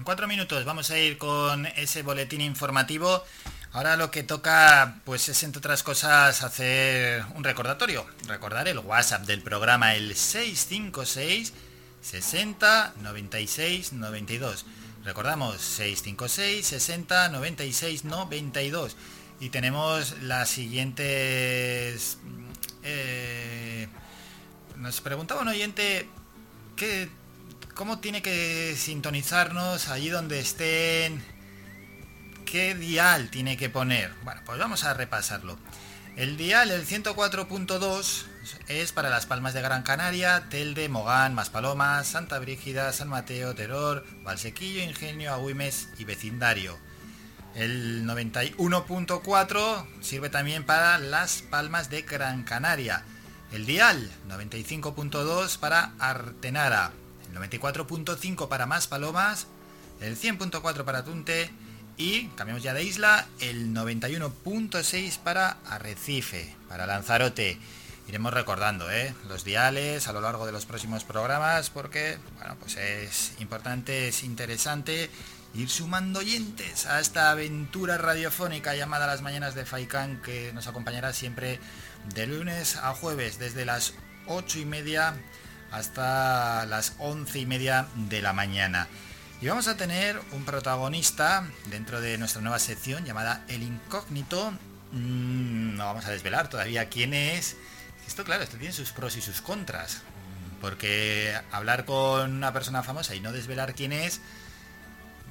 Cuatro 0.06 0.28
minutos 0.28 0.64
vamos 0.64 0.92
a 0.92 0.98
ir 1.00 1.18
con 1.18 1.66
ese 1.66 2.04
boletín 2.04 2.40
informativo. 2.40 3.24
Ahora 3.72 3.96
lo 3.96 4.12
que 4.12 4.22
toca, 4.22 5.00
pues 5.04 5.28
es 5.28 5.42
entre 5.42 5.58
otras 5.58 5.82
cosas 5.82 6.44
hacer 6.44 7.24
un 7.34 7.42
recordatorio. 7.42 8.06
Recordar 8.28 8.68
el 8.68 8.78
WhatsApp 8.78 9.26
del 9.26 9.42
programa, 9.42 9.96
el 9.96 10.14
656 10.14 11.52
60 12.02 12.94
96 13.02 13.94
92. 13.94 14.64
Recordamos 15.04 15.60
656 15.60 16.64
60 16.64 17.28
96 17.30 18.04
92. 18.04 18.96
Y 19.40 19.50
tenemos 19.50 20.22
las 20.22 20.48
siguientes... 20.48 22.18
eh, 22.84 23.88
nos 24.76 25.00
preguntaba 25.00 25.42
un 25.42 25.48
oyente 25.48 26.08
qué 26.76 27.10
cómo 27.76 27.98
tiene 27.98 28.22
que 28.22 28.74
sintonizarnos 28.74 29.88
allí 29.88 30.08
donde 30.08 30.40
estén, 30.40 31.22
qué 32.46 32.74
dial 32.74 33.28
tiene 33.30 33.58
que 33.58 33.68
poner. 33.68 34.12
Bueno, 34.24 34.40
pues 34.46 34.58
vamos 34.58 34.84
a 34.84 34.94
repasarlo. 34.94 35.58
El 36.16 36.38
dial, 36.38 36.70
el 36.70 36.86
104.2, 36.86 38.24
es 38.68 38.92
para 38.92 39.10
Las 39.10 39.26
Palmas 39.26 39.52
de 39.52 39.60
Gran 39.60 39.82
Canaria, 39.82 40.48
Telde, 40.48 40.88
Mogán, 40.88 41.34
Maspalomas, 41.34 42.06
Santa 42.06 42.38
Brígida, 42.38 42.90
San 42.94 43.08
Mateo, 43.08 43.54
Teror, 43.54 44.06
Valsequillo, 44.22 44.82
Ingenio, 44.82 45.34
Agüimes 45.34 45.90
y 45.98 46.04
vecindario. 46.04 46.78
El 47.54 48.06
91.4 48.06 49.86
sirve 50.00 50.30
también 50.30 50.64
para 50.64 50.98
Las 50.98 51.42
Palmas 51.42 51.90
de 51.90 52.02
Gran 52.02 52.44
Canaria. 52.44 53.04
El 53.52 53.66
dial 53.66 54.10
95.2 54.28 55.58
para 55.58 55.92
Artenara, 55.98 56.92
94.5 57.36 58.48
para 58.48 58.66
Más 58.66 58.86
Palomas, 58.86 59.46
el 60.00 60.18
100.4 60.18 60.84
para 60.84 61.04
Tunte 61.04 61.50
y, 61.96 62.26
cambiamos 62.28 62.62
ya 62.62 62.74
de 62.74 62.82
isla, 62.82 63.26
el 63.40 63.74
91.6 63.74 65.18
para 65.18 65.58
Arrecife, 65.66 66.54
para 66.68 66.86
Lanzarote. 66.86 67.58
Iremos 68.08 68.32
recordando 68.32 68.90
¿eh? 68.90 69.14
los 69.28 69.44
diales 69.44 70.06
a 70.06 70.12
lo 70.12 70.20
largo 70.20 70.46
de 70.46 70.52
los 70.52 70.64
próximos 70.64 71.02
programas 71.02 71.70
porque 71.70 72.18
bueno, 72.38 72.54
pues 72.60 72.76
es 72.76 73.32
importante, 73.40 74.08
es 74.08 74.22
interesante 74.22 75.10
ir 75.54 75.68
sumando 75.68 76.20
oyentes 76.20 76.86
a 76.86 77.00
esta 77.00 77.30
aventura 77.30 77.98
radiofónica 77.98 78.76
llamada 78.76 79.08
Las 79.08 79.22
Mañanas 79.22 79.54
de 79.56 79.64
Faikán 79.64 80.22
que 80.22 80.52
nos 80.52 80.68
acompañará 80.68 81.12
siempre 81.14 81.58
de 82.14 82.26
lunes 82.28 82.76
a 82.76 82.94
jueves 82.94 83.40
desde 83.40 83.64
las 83.64 83.94
8 84.28 84.60
y 84.60 84.64
media 84.66 85.14
hasta 85.76 86.64
las 86.66 86.94
11 86.98 87.38
y 87.38 87.46
media 87.46 87.86
de 87.94 88.22
la 88.22 88.32
mañana. 88.32 88.88
Y 89.42 89.46
vamos 89.46 89.68
a 89.68 89.76
tener 89.76 90.18
un 90.32 90.44
protagonista 90.46 91.46
dentro 91.66 92.00
de 92.00 92.16
nuestra 92.16 92.40
nueva 92.40 92.58
sección 92.58 93.04
llamada 93.04 93.44
El 93.48 93.62
Incógnito. 93.62 94.52
Mm, 94.92 95.76
no 95.76 95.84
vamos 95.84 96.06
a 96.06 96.10
desvelar 96.10 96.48
todavía 96.48 96.88
quién 96.88 97.12
es. 97.12 97.56
Esto, 98.06 98.24
claro, 98.24 98.42
esto 98.42 98.56
tiene 98.56 98.72
sus 98.72 98.92
pros 98.92 99.16
y 99.16 99.20
sus 99.20 99.42
contras. 99.42 100.00
Porque 100.62 101.38
hablar 101.52 101.84
con 101.84 102.32
una 102.32 102.54
persona 102.54 102.82
famosa 102.82 103.14
y 103.14 103.20
no 103.20 103.30
desvelar 103.32 103.74
quién 103.74 103.92
es, 103.92 104.22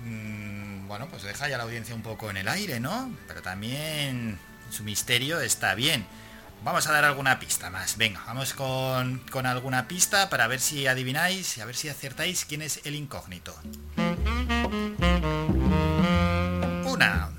mm, 0.03 0.87
bueno, 0.87 1.07
pues 1.09 1.23
deja 1.23 1.49
ya 1.49 1.57
la 1.57 1.63
audiencia 1.63 1.95
un 1.95 2.03
poco 2.03 2.29
en 2.29 2.37
el 2.37 2.47
aire, 2.47 2.79
¿no? 2.79 3.11
Pero 3.27 3.41
también 3.41 4.37
su 4.69 4.83
misterio 4.83 5.39
está 5.39 5.73
bien. 5.73 6.05
Vamos 6.65 6.87
a 6.87 6.93
dar 6.93 7.05
alguna 7.05 7.37
pista 7.37 7.69
más. 7.69 7.95
Venga, 7.95 8.23
vamos 8.25 8.55
con, 8.55 9.19
con 9.29 9.45
alguna 9.45 9.87
pista 9.87 10.31
para 10.31 10.47
ver 10.47 10.59
si 10.59 10.87
adivináis 10.87 11.57
y 11.57 11.61
a 11.61 11.65
ver 11.65 11.75
si 11.75 11.89
acertáis 11.89 12.43
quién 12.43 12.63
es 12.63 12.81
el 12.85 12.95
incógnito. 12.95 13.55
Una, 16.85 17.29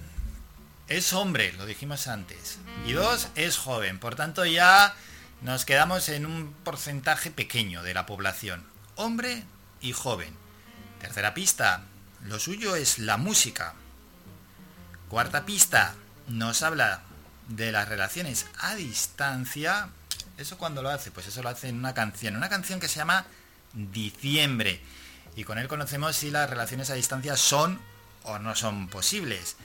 es 0.87 1.13
hombre, 1.13 1.53
lo 1.55 1.67
dijimos 1.67 2.07
antes. 2.07 2.59
Y 2.87 2.93
dos, 2.93 3.27
es 3.35 3.59
joven. 3.59 3.99
Por 3.99 4.15
tanto, 4.15 4.45
ya 4.45 4.95
nos 5.43 5.65
quedamos 5.65 6.09
en 6.09 6.25
un 6.25 6.55
porcentaje 6.63 7.33
pequeño 7.33 7.83
de 7.83 7.95
la 7.95 8.07
población. 8.07 8.65
Hombre 8.95 9.43
y 9.81 9.91
joven. 9.91 10.37
Tercera 11.01 11.35
pista, 11.35 11.83
lo 12.23 12.39
suyo 12.39 12.77
es 12.77 13.01
la 13.01 13.17
música. 13.17 13.75
Cuarta 15.09 15.45
pista, 15.45 15.97
nos 16.29 16.63
habla 16.63 17.03
de 17.49 17.73
las 17.73 17.89
relaciones 17.89 18.47
a 18.59 18.75
distancia. 18.75 19.89
¿Eso 20.39 20.59
cuando 20.59 20.83
lo 20.83 20.91
hace? 20.91 21.11
Pues 21.11 21.27
eso 21.27 21.43
lo 21.43 21.49
hace 21.49 21.69
en 21.69 21.77
una 21.77 21.95
canción. 21.95 22.37
Una 22.37 22.49
canción 22.49 22.81
que 22.81 22.89
se 22.89 22.97
llama 22.97 23.27
Diciembre. 23.73 24.81
Y 25.35 25.45
con 25.45 25.59
él 25.59 25.69
conocemos 25.69 26.17
si 26.17 26.31
las 26.31 26.49
relaciones 26.49 26.91
a 26.91 26.95
distancia 26.95 27.37
son 27.37 27.81
o 28.25 28.39
no 28.39 28.55
son 28.55 28.89
posibles. 28.89 29.57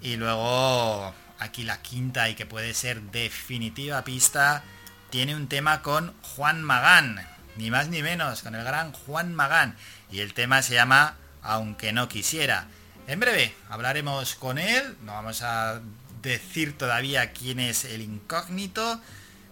Y 0.00 0.16
luego 0.16 1.14
aquí 1.38 1.64
la 1.64 1.82
quinta 1.82 2.28
y 2.28 2.34
que 2.34 2.46
puede 2.46 2.74
ser 2.74 3.00
definitiva 3.02 4.04
pista 4.04 4.62
tiene 5.10 5.34
un 5.34 5.48
tema 5.48 5.82
con 5.82 6.14
Juan 6.22 6.62
Magán. 6.62 7.26
Ni 7.56 7.70
más 7.70 7.88
ni 7.88 8.02
menos, 8.02 8.42
con 8.42 8.54
el 8.54 8.64
gran 8.64 8.92
Juan 8.92 9.34
Magán. 9.34 9.76
Y 10.10 10.20
el 10.20 10.34
tema 10.34 10.62
se 10.62 10.74
llama 10.74 11.16
Aunque 11.42 11.92
no 11.92 12.08
quisiera. 12.08 12.66
En 13.06 13.20
breve 13.20 13.54
hablaremos 13.68 14.34
con 14.34 14.58
él. 14.58 14.96
No 15.02 15.12
vamos 15.12 15.42
a 15.42 15.80
decir 16.28 16.76
todavía 16.76 17.32
quién 17.32 17.58
es 17.60 17.84
el 17.84 18.02
incógnito. 18.02 19.00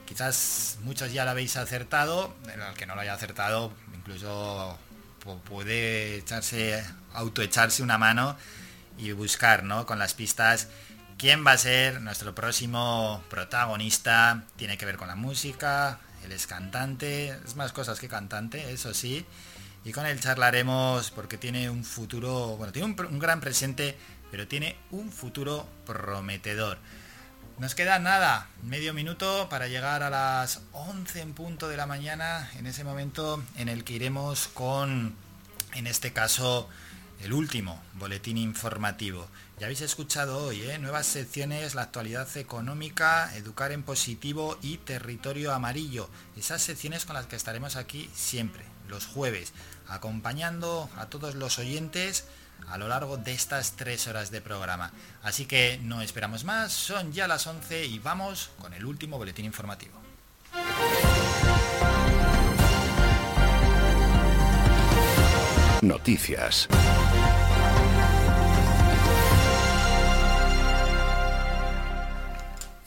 Quizás 0.06 0.78
muchos 0.82 1.12
ya 1.12 1.24
lo 1.24 1.32
habéis 1.32 1.56
acertado. 1.56 2.34
El 2.52 2.74
que 2.74 2.86
no 2.86 2.94
lo 2.94 3.00
haya 3.00 3.14
acertado, 3.14 3.72
incluso 3.94 4.78
pu- 5.24 5.40
puede 5.40 6.16
echarse, 6.16 6.84
autoecharse 7.12 7.82
una 7.82 7.98
mano 7.98 8.36
y 8.98 9.12
buscar, 9.12 9.64
¿no? 9.64 9.84
Con 9.86 9.98
las 9.98 10.14
pistas 10.14 10.68
quién 11.18 11.44
va 11.46 11.52
a 11.52 11.58
ser 11.58 12.00
nuestro 12.02 12.34
próximo 12.34 13.24
protagonista. 13.28 14.44
Tiene 14.56 14.78
que 14.78 14.86
ver 14.86 14.96
con 14.96 15.08
la 15.08 15.16
música. 15.16 15.98
Él 16.24 16.32
es 16.32 16.46
cantante. 16.46 17.30
Es 17.44 17.56
más 17.56 17.72
cosas 17.72 17.98
que 17.98 18.08
cantante, 18.08 18.72
eso 18.72 18.94
sí. 18.94 19.26
Y 19.84 19.92
con 19.92 20.04
él 20.06 20.18
charlaremos 20.20 21.10
porque 21.12 21.38
tiene 21.38 21.70
un 21.70 21.84
futuro, 21.84 22.56
bueno, 22.56 22.72
tiene 22.72 22.88
un 23.08 23.18
gran 23.20 23.40
presente, 23.40 23.96
pero 24.30 24.48
tiene 24.48 24.76
un 24.90 25.12
futuro 25.12 25.66
prometedor. 25.86 26.78
Nos 27.58 27.74
queda 27.74 27.98
nada, 27.98 28.48
medio 28.62 28.92
minuto 28.92 29.48
para 29.48 29.66
llegar 29.66 30.02
a 30.02 30.10
las 30.10 30.60
11 30.72 31.22
en 31.22 31.32
punto 31.32 31.68
de 31.68 31.78
la 31.78 31.86
mañana, 31.86 32.50
en 32.58 32.66
ese 32.66 32.84
momento 32.84 33.42
en 33.56 33.70
el 33.70 33.82
que 33.82 33.94
iremos 33.94 34.48
con, 34.48 35.14
en 35.74 35.86
este 35.86 36.12
caso, 36.12 36.68
el 37.20 37.32
último 37.32 37.82
boletín 37.94 38.36
informativo. 38.36 39.26
Ya 39.58 39.66
habéis 39.66 39.80
escuchado 39.80 40.44
hoy, 40.44 40.62
¿eh? 40.64 40.78
nuevas 40.78 41.06
secciones, 41.06 41.74
la 41.74 41.82
actualidad 41.82 42.28
económica, 42.36 43.34
educar 43.36 43.72
en 43.72 43.82
positivo 43.82 44.58
y 44.60 44.76
territorio 44.76 45.54
amarillo. 45.54 46.10
Esas 46.36 46.60
secciones 46.60 47.06
con 47.06 47.14
las 47.14 47.26
que 47.26 47.36
estaremos 47.36 47.76
aquí 47.76 48.10
siempre, 48.14 48.64
los 48.86 49.06
jueves, 49.06 49.54
acompañando 49.88 50.90
a 50.96 51.06
todos 51.06 51.34
los 51.36 51.58
oyentes 51.58 52.26
a 52.68 52.78
lo 52.78 52.88
largo 52.88 53.16
de 53.16 53.32
estas 53.32 53.72
tres 53.72 54.06
horas 54.06 54.30
de 54.30 54.40
programa. 54.40 54.92
Así 55.22 55.46
que 55.46 55.78
no 55.82 56.02
esperamos 56.02 56.44
más, 56.44 56.72
son 56.72 57.12
ya 57.12 57.28
las 57.28 57.46
11 57.46 57.86
y 57.86 57.98
vamos 57.98 58.50
con 58.58 58.72
el 58.74 58.84
último 58.84 59.18
boletín 59.18 59.44
informativo. 59.44 59.94
Noticias. 65.82 66.68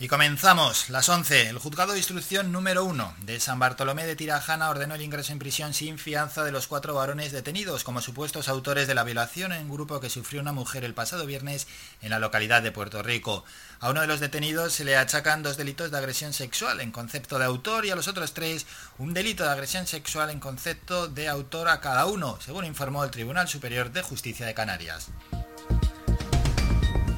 Y 0.01 0.07
comenzamos, 0.07 0.89
las 0.89 1.09
11. 1.09 1.49
El 1.49 1.57
juzgado 1.57 1.91
de 1.91 1.97
instrucción 1.97 2.53
número 2.53 2.85
1 2.85 3.15
de 3.25 3.37
San 3.41 3.59
Bartolomé 3.59 4.05
de 4.05 4.15
Tirajana 4.15 4.69
ordenó 4.69 4.95
el 4.95 5.01
ingreso 5.01 5.33
en 5.33 5.39
prisión 5.39 5.73
sin 5.73 5.97
fianza 5.97 6.45
de 6.45 6.53
los 6.53 6.67
cuatro 6.67 6.93
varones 6.93 7.33
detenidos 7.33 7.83
como 7.83 7.99
supuestos 7.99 8.47
autores 8.47 8.87
de 8.87 8.95
la 8.95 9.03
violación 9.03 9.51
en 9.51 9.67
grupo 9.67 9.99
que 9.99 10.09
sufrió 10.09 10.39
una 10.39 10.53
mujer 10.53 10.85
el 10.85 10.93
pasado 10.93 11.25
viernes 11.25 11.67
en 12.01 12.11
la 12.11 12.19
localidad 12.19 12.61
de 12.61 12.71
Puerto 12.71 13.03
Rico. 13.03 13.43
A 13.81 13.89
uno 13.89 13.99
de 13.99 14.07
los 14.07 14.21
detenidos 14.21 14.71
se 14.71 14.85
le 14.85 14.95
achacan 14.95 15.43
dos 15.43 15.57
delitos 15.57 15.91
de 15.91 15.97
agresión 15.97 16.31
sexual 16.31 16.79
en 16.79 16.93
concepto 16.93 17.37
de 17.37 17.43
autor 17.43 17.85
y 17.85 17.89
a 17.89 17.97
los 17.97 18.07
otros 18.07 18.33
tres 18.33 18.67
un 18.99 19.13
delito 19.13 19.43
de 19.43 19.49
agresión 19.49 19.85
sexual 19.85 20.29
en 20.29 20.39
concepto 20.39 21.09
de 21.09 21.27
autor 21.27 21.67
a 21.67 21.81
cada 21.81 22.05
uno, 22.05 22.39
según 22.39 22.63
informó 22.63 23.03
el 23.03 23.11
Tribunal 23.11 23.49
Superior 23.49 23.91
de 23.91 24.01
Justicia 24.01 24.45
de 24.45 24.53
Canarias. 24.53 25.09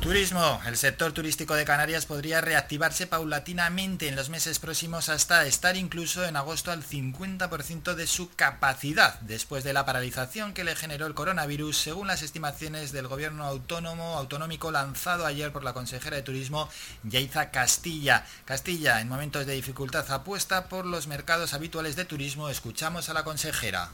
Turismo. 0.02 0.60
El 0.66 0.78
sector 0.78 1.12
turístico 1.12 1.54
de 1.54 1.64
Canarias 1.64 2.08
podría 2.08 2.42
reactivarse 2.42 3.06
paulatinamente 3.06 4.08
en 4.08 4.16
los 4.16 4.30
meses 4.30 4.58
próximos 4.58 5.10
hasta 5.10 5.46
estar 5.46 5.78
incluso 5.78 6.26
en 6.26 6.36
agosto 6.36 6.72
al 6.72 6.84
50% 6.84 7.94
de 7.94 8.08
su 8.08 8.32
capacidad, 8.34 9.20
después 9.22 9.64
de 9.64 9.74
la 9.74 9.86
paralización 9.86 10.56
que 10.56 10.64
le 10.64 10.76
generó 10.76 11.06
el 11.06 11.14
coronavirus, 11.14 11.78
según 11.78 12.08
las 12.08 12.24
estimaciones 12.24 12.92
del 12.92 13.08
gobierno 13.08 13.46
autónomo 13.46 14.18
autonómico 14.18 14.72
lanzado 14.72 15.28
ayer 15.28 15.52
por 15.52 15.64
la 15.64 15.74
consejera 15.74 16.16
de 16.16 16.24
Turismo, 16.24 16.68
Yaiza 17.04 17.52
Castilla. 17.52 18.26
Castilla, 18.46 19.02
en 19.02 19.08
momentos 19.08 19.46
de 19.46 19.54
dificultad, 19.54 20.10
apuesta 20.12 20.68
por 20.68 20.88
los 20.88 21.06
mercados 21.06 21.54
habituales 21.54 21.96
de 21.96 22.06
turismo. 22.06 22.50
Escuchamos 22.50 23.10
a 23.10 23.14
la 23.14 23.24
consejera. 23.24 23.92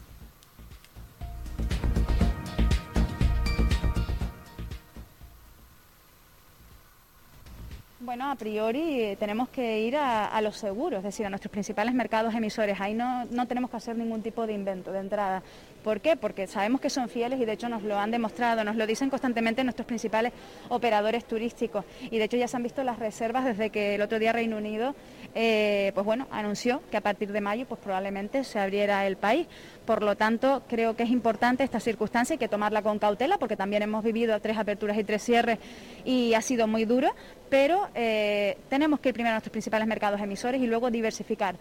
Bueno, 8.07 8.31
a 8.31 8.35
priori 8.35 9.01
eh, 9.01 9.17
tenemos 9.19 9.49
que 9.49 9.81
ir 9.81 9.97
a, 9.97 10.27
a, 10.27 10.39
los 10.39 10.55
seguros, 10.55 10.99
es 10.99 11.03
decir, 11.03 11.25
a 11.25 11.29
nuestros 11.29 11.51
principales 11.51 11.93
mercados 11.93 12.33
emisores. 12.33 12.79
Ahí 12.79 12.93
no, 12.93 13.25
no 13.25 13.47
tenemos 13.47 13.69
que 13.69 13.75
hacer 13.75 13.97
ningún 13.97 14.21
tipo 14.21 14.47
de 14.47 14.53
invento 14.53 14.93
de 14.93 14.99
entrada. 14.99 15.43
¿Por 15.83 15.99
qué? 15.99 16.15
Porque 16.15 16.47
sabemos 16.47 16.79
que 16.79 16.89
son 16.89 17.09
fieles 17.09 17.37
y 17.41 17.43
de 17.43 17.51
hecho 17.51 17.67
nos 17.67 17.83
lo 17.83 17.99
han 17.99 18.09
demostrado, 18.09 18.63
nos 18.63 18.77
lo 18.77 18.87
dicen 18.87 19.09
constantemente 19.09 19.61
nuestros 19.65 19.85
principales 19.85 20.31
operadores 20.69 21.25
turísticos. 21.25 21.83
Y 22.09 22.17
de 22.17 22.23
hecho 22.23 22.37
ya 22.37 22.47
se 22.47 22.55
han 22.55 22.63
visto 22.63 22.81
las 22.81 22.97
reservas 22.97 23.43
desde 23.43 23.71
que 23.71 23.95
el 23.95 24.01
otro 24.01 24.19
día 24.19 24.31
Reino 24.31 24.55
Unido 24.55 24.95
eh, 25.39 25.91
pues 25.93 26.03
bueno, 26.03 26.27
anunció 26.31 26.81
que 26.89 26.97
a 26.97 27.01
partir 27.01 27.31
de 27.31 27.41
mayo 27.41 27.67
pues 27.67 27.79
probablemente 27.79 28.43
se 28.43 28.57
abriera 28.57 29.05
el 29.05 29.17
país. 29.17 29.45
Por 29.85 30.01
lo 30.01 30.17
tanto, 30.17 30.63
creo 30.67 30.95
que 30.95 31.03
es 31.03 31.11
importante 31.11 31.63
esta 31.63 31.79
circunstancia, 31.79 32.33
hay 32.33 32.39
que 32.39 32.47
tomarla 32.47 32.81
con 32.81 32.97
cautela, 32.97 33.37
porque 33.37 33.55
también 33.55 33.83
hemos 33.83 34.03
vivido 34.03 34.39
tres 34.41 34.57
aperturas 34.57 34.97
y 34.97 35.03
tres 35.03 35.23
cierres 35.23 35.59
y 36.05 36.33
ha 36.33 36.41
sido 36.41 36.65
muy 36.65 36.85
duro, 36.85 37.13
pero 37.51 37.87
eh, 37.93 38.57
tenemos 38.67 38.99
que 38.99 39.09
ir 39.09 39.13
primero 39.13 39.33
a 39.33 39.35
nuestros 39.35 39.51
principales 39.51 39.87
mercados 39.87 40.19
emisores 40.19 40.59
y 40.59 40.65
luego 40.65 40.89
diversificar. 40.89 41.55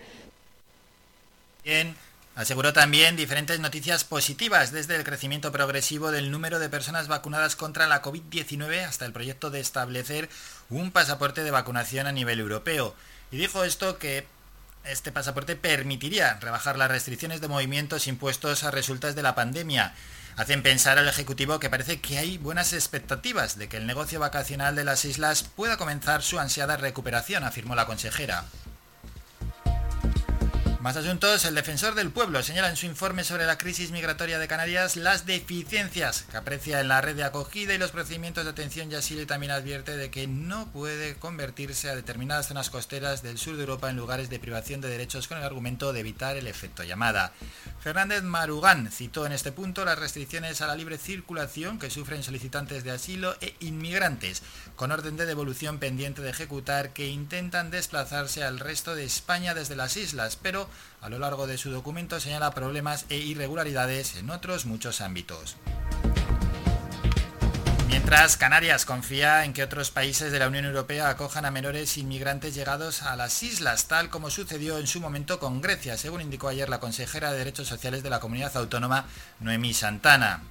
Bien. 1.62 1.94
Aseguró 2.34 2.74
también 2.74 3.16
diferentes 3.16 3.60
noticias 3.60 4.04
positivas, 4.04 4.70
desde 4.70 4.94
el 4.94 5.04
crecimiento 5.04 5.52
progresivo 5.52 6.10
del 6.10 6.30
número 6.30 6.58
de 6.58 6.68
personas 6.68 7.08
vacunadas 7.08 7.56
contra 7.56 7.86
la 7.86 8.02
COVID-19 8.02 8.84
hasta 8.84 9.06
el 9.06 9.12
proyecto 9.12 9.48
de 9.48 9.60
establecer 9.60 10.28
un 10.68 10.90
pasaporte 10.90 11.42
de 11.44 11.50
vacunación 11.50 12.06
a 12.06 12.12
nivel 12.12 12.40
europeo. 12.40 12.94
Y 13.30 13.38
dijo 13.38 13.64
esto 13.64 13.98
que 13.98 14.26
este 14.84 15.10
pasaporte 15.10 15.56
permitiría 15.56 16.38
rebajar 16.40 16.78
las 16.78 16.90
restricciones 16.90 17.40
de 17.40 17.48
movimientos 17.48 18.06
impuestos 18.06 18.62
a 18.62 18.70
resultas 18.70 19.16
de 19.16 19.22
la 19.22 19.34
pandemia. 19.34 19.94
Hacen 20.36 20.62
pensar 20.62 20.98
al 20.98 21.08
Ejecutivo 21.08 21.58
que 21.58 21.70
parece 21.70 22.00
que 22.00 22.18
hay 22.18 22.38
buenas 22.38 22.72
expectativas 22.72 23.58
de 23.58 23.68
que 23.68 23.78
el 23.78 23.86
negocio 23.86 24.20
vacacional 24.20 24.76
de 24.76 24.84
las 24.84 25.04
islas 25.04 25.42
pueda 25.42 25.76
comenzar 25.76 26.22
su 26.22 26.38
ansiada 26.38 26.76
recuperación, 26.76 27.42
afirmó 27.42 27.74
la 27.74 27.86
consejera. 27.86 28.44
Más 30.86 30.96
asuntos, 30.96 31.44
el 31.44 31.56
defensor 31.56 31.96
del 31.96 32.12
pueblo 32.12 32.44
señala 32.44 32.70
en 32.70 32.76
su 32.76 32.86
informe 32.86 33.24
sobre 33.24 33.44
la 33.44 33.58
crisis 33.58 33.90
migratoria 33.90 34.38
de 34.38 34.46
Canarias 34.46 34.94
las 34.94 35.26
deficiencias 35.26 36.26
que 36.30 36.36
aprecia 36.36 36.78
en 36.78 36.86
la 36.86 37.00
red 37.00 37.16
de 37.16 37.24
acogida 37.24 37.74
y 37.74 37.78
los 37.78 37.90
procedimientos 37.90 38.44
de 38.44 38.50
atención 38.50 38.92
y 38.92 38.94
asilo 38.94 39.22
y 39.22 39.26
también 39.26 39.50
advierte 39.50 39.96
de 39.96 40.12
que 40.12 40.28
no 40.28 40.68
puede 40.68 41.16
convertirse 41.16 41.90
a 41.90 41.96
determinadas 41.96 42.46
zonas 42.46 42.70
costeras 42.70 43.24
del 43.24 43.36
sur 43.36 43.56
de 43.56 43.62
Europa 43.62 43.90
en 43.90 43.96
lugares 43.96 44.30
de 44.30 44.38
privación 44.38 44.80
de 44.80 44.88
derechos 44.88 45.26
con 45.26 45.38
el 45.38 45.42
argumento 45.42 45.92
de 45.92 45.98
evitar 45.98 46.36
el 46.36 46.46
efecto 46.46 46.84
llamada. 46.84 47.32
Fernández 47.80 48.22
Marugán 48.22 48.92
citó 48.92 49.26
en 49.26 49.32
este 49.32 49.50
punto 49.50 49.84
las 49.84 49.98
restricciones 49.98 50.60
a 50.60 50.68
la 50.68 50.76
libre 50.76 50.98
circulación 50.98 51.80
que 51.80 51.90
sufren 51.90 52.22
solicitantes 52.22 52.84
de 52.84 52.92
asilo 52.92 53.34
e 53.40 53.56
inmigrantes, 53.58 54.44
con 54.76 54.92
orden 54.92 55.16
de 55.16 55.26
devolución 55.26 55.80
pendiente 55.80 56.22
de 56.22 56.30
ejecutar 56.30 56.92
que 56.92 57.08
intentan 57.08 57.72
desplazarse 57.72 58.44
al 58.44 58.60
resto 58.60 58.94
de 58.94 59.02
España 59.02 59.52
desde 59.52 59.74
las 59.74 59.96
islas, 59.96 60.36
pero 60.40 60.68
a 61.00 61.08
lo 61.08 61.18
largo 61.18 61.46
de 61.46 61.58
su 61.58 61.70
documento 61.70 62.20
señala 62.20 62.54
problemas 62.54 63.06
e 63.08 63.16
irregularidades 63.16 64.16
en 64.16 64.30
otros 64.30 64.66
muchos 64.66 65.00
ámbitos. 65.00 65.56
Mientras 67.88 68.36
Canarias 68.36 68.84
confía 68.84 69.44
en 69.44 69.52
que 69.52 69.62
otros 69.62 69.90
países 69.90 70.30
de 70.30 70.38
la 70.38 70.48
Unión 70.48 70.64
Europea 70.64 71.08
acojan 71.08 71.44
a 71.44 71.50
menores 71.50 71.96
inmigrantes 71.96 72.54
llegados 72.54 73.02
a 73.02 73.16
las 73.16 73.42
islas, 73.42 73.86
tal 73.86 74.10
como 74.10 74.28
sucedió 74.28 74.78
en 74.78 74.86
su 74.86 75.00
momento 75.00 75.38
con 75.38 75.60
Grecia, 75.60 75.96
según 75.96 76.20
indicó 76.20 76.48
ayer 76.48 76.68
la 76.68 76.80
consejera 76.80 77.32
de 77.32 77.38
Derechos 77.38 77.68
Sociales 77.68 78.02
de 78.02 78.10
la 78.10 78.20
Comunidad 78.20 78.56
Autónoma, 78.56 79.06
Noemí 79.40 79.72
Santana. 79.72 80.42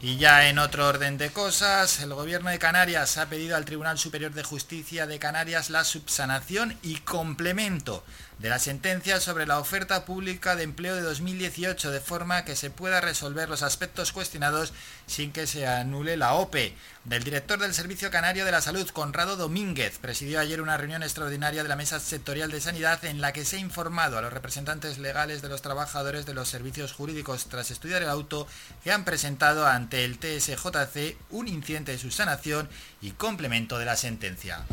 Y 0.00 0.16
ya 0.16 0.48
en 0.48 0.60
otro 0.60 0.86
orden 0.86 1.18
de 1.18 1.30
cosas, 1.30 2.00
el 2.00 2.14
gobierno 2.14 2.50
de 2.50 2.60
Canarias 2.60 3.18
ha 3.18 3.26
pedido 3.26 3.56
al 3.56 3.64
Tribunal 3.64 3.98
Superior 3.98 4.32
de 4.32 4.44
Justicia 4.44 5.08
de 5.08 5.18
Canarias 5.18 5.70
la 5.70 5.82
subsanación 5.82 6.78
y 6.82 6.98
complemento 7.00 8.04
de 8.38 8.48
la 8.48 8.58
sentencia 8.58 9.20
sobre 9.20 9.46
la 9.46 9.58
oferta 9.58 10.04
pública 10.04 10.54
de 10.54 10.62
empleo 10.62 10.94
de 10.94 11.02
2018, 11.02 11.90
de 11.90 12.00
forma 12.00 12.44
que 12.44 12.54
se 12.54 12.70
pueda 12.70 13.00
resolver 13.00 13.48
los 13.48 13.62
aspectos 13.62 14.12
cuestionados 14.12 14.72
sin 15.06 15.32
que 15.32 15.46
se 15.46 15.66
anule 15.66 16.16
la 16.16 16.34
OPE. 16.34 16.74
Del 17.04 17.24
director 17.24 17.58
del 17.58 17.74
Servicio 17.74 18.10
Canario 18.10 18.44
de 18.44 18.52
la 18.52 18.60
Salud, 18.60 18.88
Conrado 18.90 19.36
Domínguez, 19.36 19.98
presidió 19.98 20.38
ayer 20.38 20.60
una 20.60 20.76
reunión 20.76 21.02
extraordinaria 21.02 21.62
de 21.62 21.68
la 21.68 21.76
Mesa 21.76 21.98
Sectorial 21.98 22.50
de 22.50 22.60
Sanidad 22.60 23.04
en 23.04 23.20
la 23.20 23.32
que 23.32 23.44
se 23.44 23.56
ha 23.56 23.60
informado 23.60 24.18
a 24.18 24.22
los 24.22 24.32
representantes 24.32 24.98
legales 24.98 25.42
de 25.42 25.48
los 25.48 25.62
trabajadores 25.62 26.26
de 26.26 26.34
los 26.34 26.48
servicios 26.48 26.92
jurídicos 26.92 27.46
tras 27.46 27.70
estudiar 27.70 28.02
el 28.02 28.08
auto 28.08 28.46
que 28.84 28.92
han 28.92 29.04
presentado 29.04 29.66
ante 29.66 30.04
el 30.04 30.18
TSJC 30.18 31.16
un 31.30 31.48
incidente 31.48 31.92
de 31.92 31.98
subsanación 31.98 32.68
y 33.00 33.12
complemento 33.12 33.78
de 33.78 33.84
la 33.84 33.96
sentencia. 33.96 34.64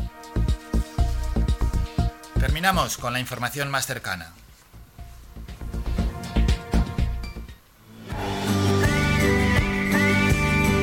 Terminamos 2.40 2.98
con 2.98 3.12
la 3.12 3.20
información 3.20 3.70
más 3.70 3.86
cercana. 3.86 4.32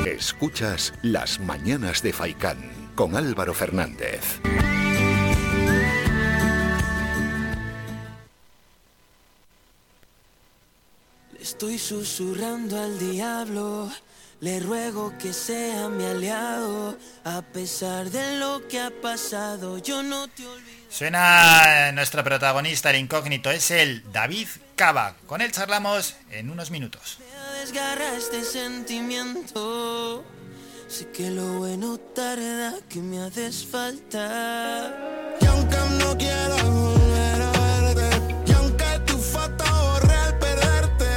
Escuchas 0.05 0.93
Las 1.01 1.39
Mañanas 1.39 2.01
de 2.01 2.11
Faicán 2.13 2.91
con 2.95 3.15
Álvaro 3.15 3.53
Fernández. 3.53 4.39
Le 11.33 11.41
estoy 11.41 11.77
susurrando 11.77 12.81
al 12.81 12.97
diablo. 12.97 13.91
Le 14.39 14.59
ruego 14.59 15.13
que 15.17 15.31
sea 15.31 15.87
mi 15.87 16.03
aliado, 16.03 16.97
a 17.23 17.41
pesar 17.41 18.09
de 18.09 18.37
lo 18.39 18.67
que 18.67 18.79
ha 18.79 18.91
pasado, 19.01 19.77
yo 19.77 20.03
no 20.03 20.27
te 20.27 20.45
olvido. 20.45 20.82
Suena 20.93 21.91
nuestro 21.91 22.23
protagonista, 22.23 22.91
el 22.91 22.97
incógnito, 22.97 23.49
es 23.49 23.71
el 23.71 24.03
David 24.13 24.47
Cava. 24.75 25.15
Con 25.25 25.41
él 25.41 25.51
charlamos 25.51 26.15
en 26.29 26.51
unos 26.51 26.69
minutos. 26.69 27.17
Me 27.19 27.61
desgarra 27.61 28.15
este 28.15 28.43
sentimiento. 28.43 30.23
Sé 30.87 31.09
que 31.09 31.31
lo 31.31 31.53
bueno 31.53 31.97
tarda, 31.97 32.75
que 32.87 32.99
me 32.99 33.23
haces 33.23 33.65
falta. 33.65 34.93
Y 35.41 35.45
aunque 35.47 35.77
no 35.97 36.15
quiera 36.15 36.63
volver 36.63 37.41
a 37.41 37.51
verte, 37.51 38.35
y 38.45 38.51
aunque 38.51 38.99
tu 39.07 39.17
foto 39.17 39.63
borre 39.63 40.15
al 40.15 40.37
perderte, 40.37 41.07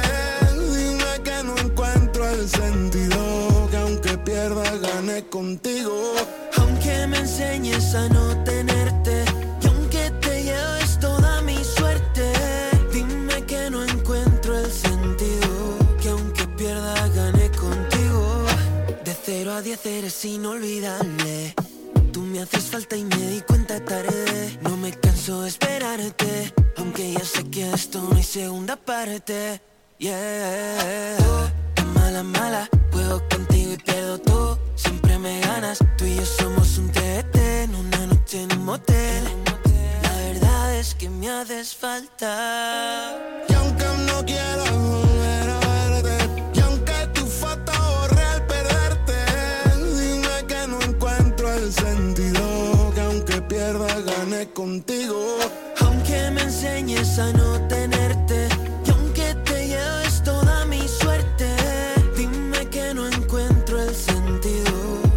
dime 0.55 1.23
que 1.23 1.43
no 1.43 1.55
encuentro 1.55 2.27
el 2.27 2.49
sentido, 2.49 3.67
que 3.69 3.77
aunque 3.77 4.17
pierda 4.17 4.75
gane 4.77 5.23
contigo. 5.27 6.15
Aunque 6.57 7.05
me 7.05 7.19
enseñes 7.19 7.93
a 7.93 8.09
no 8.09 8.36
10 19.67 19.85
eres 19.85 20.23
inolvidable. 20.23 21.53
Tú 22.13 22.21
me 22.21 22.39
haces 22.39 22.63
falta 22.71 22.95
y 22.95 23.03
me 23.03 23.17
di 23.17 23.41
cuenta 23.41 23.83
tarde. 23.83 24.57
No 24.61 24.77
me 24.77 24.91
canso 24.93 25.41
de 25.41 25.49
esperarte, 25.49 26.53
aunque 26.77 27.11
ya 27.11 27.25
sé 27.25 27.43
que 27.49 27.69
esto 27.71 28.01
no 28.01 28.15
hay 28.15 28.23
segunda 28.23 28.77
parte. 28.77 29.61
Yeah. 29.97 31.17
Oh, 31.19 31.83
mala, 31.95 32.23
mala, 32.23 32.69
juego 32.93 33.21
contigo 33.29 33.73
y 33.73 33.77
pierdo 33.77 34.17
todo. 34.19 34.57
Siempre 34.75 35.19
me 35.19 35.41
ganas, 35.41 35.79
tú 35.97 36.05
y 36.05 36.15
yo 36.15 36.25
somos 36.25 36.77
un 36.77 36.89
TT 36.89 37.35
en 37.35 37.75
una 37.75 38.07
noche 38.07 38.43
en 38.43 38.53
un 38.53 38.63
motel. 38.63 39.25
La 40.01 40.15
verdad 40.27 40.75
es 40.75 40.95
que 40.95 41.09
me 41.09 41.29
haces 41.29 41.75
falta. 41.75 43.17
Y 43.49 43.53
aunque 43.53 43.83
no 43.83 44.25
quiero 44.25 44.66
contigo. 54.45 55.37
Aunque 55.81 56.29
me 56.31 56.41
enseñes 56.43 57.17
a 57.17 57.31
no 57.33 57.59
tenerte, 57.67 58.47
y 58.85 58.89
aunque 58.91 59.35
te 59.45 59.67
lleves 59.67 60.21
toda 60.23 60.65
mi 60.65 60.87
suerte, 60.87 61.47
dime 62.15 62.67
que 62.69 62.93
no 62.93 63.07
encuentro 63.07 63.81
el 63.81 63.95
sentido, 63.95 64.73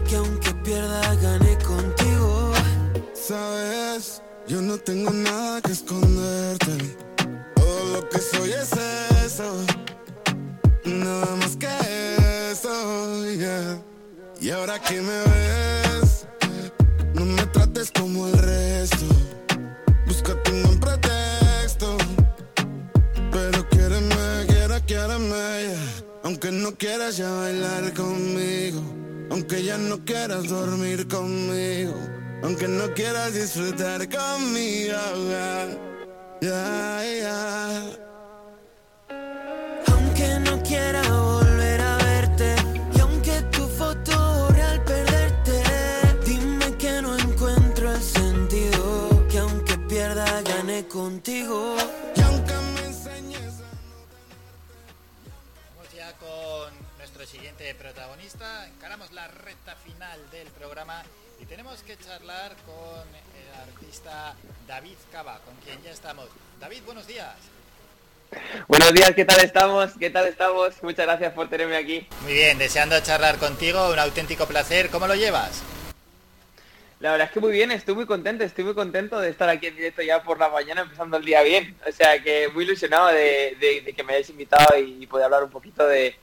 que 0.08 0.16
aunque 0.16 0.54
pierda 0.64 1.14
gané 1.16 1.58
contigo. 1.58 2.52
Sabes, 3.12 4.22
yo 4.48 4.62
no 4.62 4.78
tengo 4.78 5.10
nada 5.10 5.60
que 5.60 5.72
esconderte, 5.72 6.96
todo 7.54 7.84
lo 7.92 8.08
que 8.08 8.18
soy 8.18 8.52
es 8.52 8.70
eso, 9.24 9.52
nada 10.84 11.36
más 11.36 11.56
que 11.56 11.68
eso, 12.50 13.26
yeah. 13.32 13.82
Y 14.40 14.50
ahora 14.50 14.78
que 14.80 15.00
me 15.02 15.18
ves, 15.30 16.26
no 17.14 17.26
me 17.26 17.44
trates 17.46 17.90
como 17.90 18.26
el 18.26 18.38
resto. 18.38 18.99
Aunque 26.30 26.52
no 26.52 26.70
quieras 26.76 27.16
ya 27.16 27.28
bailar 27.28 27.92
conmigo. 27.92 28.80
Aunque 29.32 29.64
ya 29.64 29.76
no 29.76 30.04
quieras 30.04 30.48
dormir 30.48 31.08
conmigo. 31.08 31.96
Aunque 32.44 32.68
no 32.68 32.94
quieras 32.94 33.34
disfrutar 33.34 34.08
conmigo. 34.08 34.94
Ya, 36.40 37.02
ya. 37.20 37.82
Aunque 39.88 40.38
no 40.44 40.62
quiera 40.62 41.02
volver 41.02 41.80
a 41.80 41.96
verte 41.96 42.54
y 42.94 43.00
aunque 43.00 43.42
tu 43.50 43.66
foto 43.66 44.46
al 44.70 44.84
perderte, 44.84 45.64
dime 46.24 46.76
que 46.78 47.02
no 47.02 47.18
encuentro 47.18 47.92
el 47.92 48.00
sentido, 48.00 49.26
que 49.28 49.38
aunque 49.38 49.76
pierda 49.88 50.42
gane 50.42 50.86
contigo. 50.86 51.74
Siguiente 57.30 57.74
protagonista. 57.74 58.66
Encaramos 58.66 59.12
la 59.12 59.28
recta 59.28 59.76
final 59.76 60.18
del 60.30 60.48
programa 60.48 61.02
y 61.40 61.44
tenemos 61.46 61.82
que 61.82 61.96
charlar 61.96 62.56
con 62.66 63.06
el 63.38 63.60
artista 63.68 64.34
David 64.66 64.96
Cava, 65.12 65.38
con 65.44 65.54
quien 65.56 65.80
ya 65.82 65.90
estamos. 65.92 66.26
David, 66.58 66.82
buenos 66.84 67.06
días. 67.06 67.34
Buenos 68.68 68.92
días, 68.92 69.12
¿qué 69.14 69.24
tal 69.24 69.40
estamos? 69.44 69.92
¿Qué 69.98 70.10
tal 70.10 70.26
estamos? 70.26 70.82
Muchas 70.82 71.06
gracias 71.06 71.32
por 71.32 71.48
tenerme 71.48 71.76
aquí. 71.76 72.06
Muy 72.22 72.32
bien, 72.34 72.58
deseando 72.58 72.98
charlar 73.00 73.38
contigo, 73.38 73.90
un 73.90 73.98
auténtico 73.98 74.46
placer. 74.46 74.88
¿Cómo 74.90 75.06
lo 75.06 75.14
llevas? 75.14 75.62
La 77.00 77.12
verdad 77.12 77.28
es 77.28 77.32
que 77.32 77.40
muy 77.40 77.50
bien, 77.52 77.70
estoy 77.70 77.94
muy 77.94 78.06
contento, 78.06 78.44
estoy 78.44 78.62
muy 78.64 78.74
contento 78.74 79.18
de 79.20 79.30
estar 79.30 79.48
aquí 79.48 79.68
en 79.68 79.76
directo 79.76 80.02
ya 80.02 80.22
por 80.22 80.38
la 80.38 80.48
mañana 80.50 80.82
empezando 80.82 81.16
el 81.16 81.24
día 81.24 81.42
bien. 81.42 81.74
O 81.88 81.92
sea 81.92 82.22
que 82.22 82.48
muy 82.48 82.64
ilusionado 82.64 83.08
de, 83.08 83.56
de- 83.58 83.80
de 83.80 83.92
que 83.94 84.02
me 84.04 84.12
hayáis 84.12 84.28
invitado 84.30 84.78
y, 84.78 85.06
poder 85.06 85.24
hablar 85.24 85.42
un 85.44 85.50
poquito 85.50 85.86
de, 85.86 86.14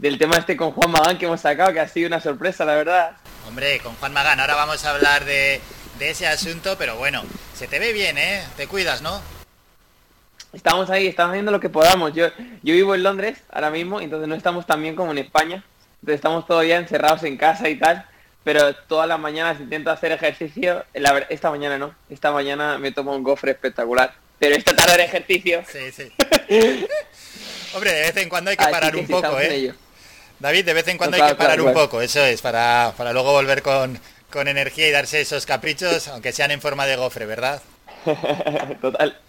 del 0.00 0.16
tema 0.16 0.38
este 0.38 0.56
con 0.56 0.72
Juan 0.72 0.90
Magán 0.90 1.18
que 1.18 1.26
hemos 1.26 1.42
sacado, 1.42 1.72
que 1.74 1.80
ha 1.80 1.88
sido 1.88 2.06
una 2.06 2.20
sorpresa, 2.20 2.64
la 2.64 2.74
verdad. 2.74 3.12
Hombre, 3.46 3.80
con 3.80 3.94
Juan 3.96 4.14
Magán, 4.14 4.40
ahora 4.40 4.54
vamos 4.54 4.84
a 4.84 4.94
hablar 4.94 5.26
de, 5.26 5.60
de 5.98 6.10
ese 6.10 6.26
asunto, 6.26 6.76
pero 6.78 6.96
bueno, 6.96 7.22
se 7.54 7.66
te 7.66 7.78
ve 7.78 7.92
bien, 7.92 8.16
¿eh? 8.16 8.42
Te 8.56 8.66
cuidas, 8.66 9.02
¿no? 9.02 9.20
Estamos 10.54 10.88
ahí, 10.88 11.06
estamos 11.06 11.32
haciendo 11.32 11.52
lo 11.52 11.60
que 11.60 11.68
podamos. 11.68 12.14
Yo, 12.14 12.28
yo 12.62 12.74
vivo 12.74 12.94
en 12.94 13.02
Londres 13.02 13.42
ahora 13.50 13.70
mismo, 13.70 14.00
entonces 14.00 14.26
no 14.26 14.34
estamos 14.34 14.66
tan 14.66 14.80
bien 14.80 14.96
como 14.96 15.12
en 15.12 15.18
España. 15.18 15.62
Entonces 16.00 16.16
estamos 16.16 16.46
todavía 16.46 16.78
encerrados 16.78 17.22
en 17.24 17.36
casa 17.36 17.68
y 17.68 17.76
tal. 17.76 18.06
Pero 18.42 18.74
todas 18.74 19.06
las 19.06 19.20
mañanas 19.20 19.60
intento 19.60 19.90
hacer 19.90 20.12
ejercicio. 20.12 20.86
La 20.94 21.18
esta 21.28 21.50
mañana 21.50 21.76
no. 21.76 21.94
Esta 22.08 22.32
mañana 22.32 22.78
me 22.78 22.90
tomo 22.90 23.14
un 23.14 23.22
gofre 23.22 23.50
espectacular. 23.50 24.14
Pero 24.38 24.56
esta 24.56 24.74
tarde 24.74 24.94
haré 24.94 25.04
ejercicio. 25.04 25.62
Sí, 25.70 25.92
sí. 25.92 26.10
Hombre, 27.74 27.92
de 27.92 28.00
vez 28.00 28.16
en 28.16 28.28
cuando 28.30 28.50
hay 28.50 28.56
que 28.56 28.64
Así 28.64 28.72
parar 28.72 28.92
que 28.92 29.00
un 29.00 29.06
sí, 29.06 29.12
poco, 29.12 29.38
¿eh? 29.38 29.74
David, 30.40 30.64
de 30.64 30.72
vez 30.74 30.88
en 30.88 30.98
cuando 30.98 31.16
hay 31.16 31.22
Claro, 31.22 31.34
que 31.34 31.34
parar 31.36 31.60
claro, 31.60 31.64
un 31.64 31.72
poco, 31.72 32.00
eso 32.02 32.24
es, 32.24 32.42
para, 32.42 32.94
para 32.96 33.12
luego 33.12 33.32
volver 33.32 33.62
con, 33.62 34.00
con 34.30 34.48
energía 34.48 34.88
y 34.88 34.90
darse 34.90 35.20
esos 35.20 35.46
caprichos, 35.46 36.08
aunque 36.08 36.32
sean 36.32 36.50
en 36.50 36.60
forma 36.60 36.86
de 36.86 36.96
gofre, 36.96 37.26
¿verdad? 37.26 37.62
Total. 38.80 39.20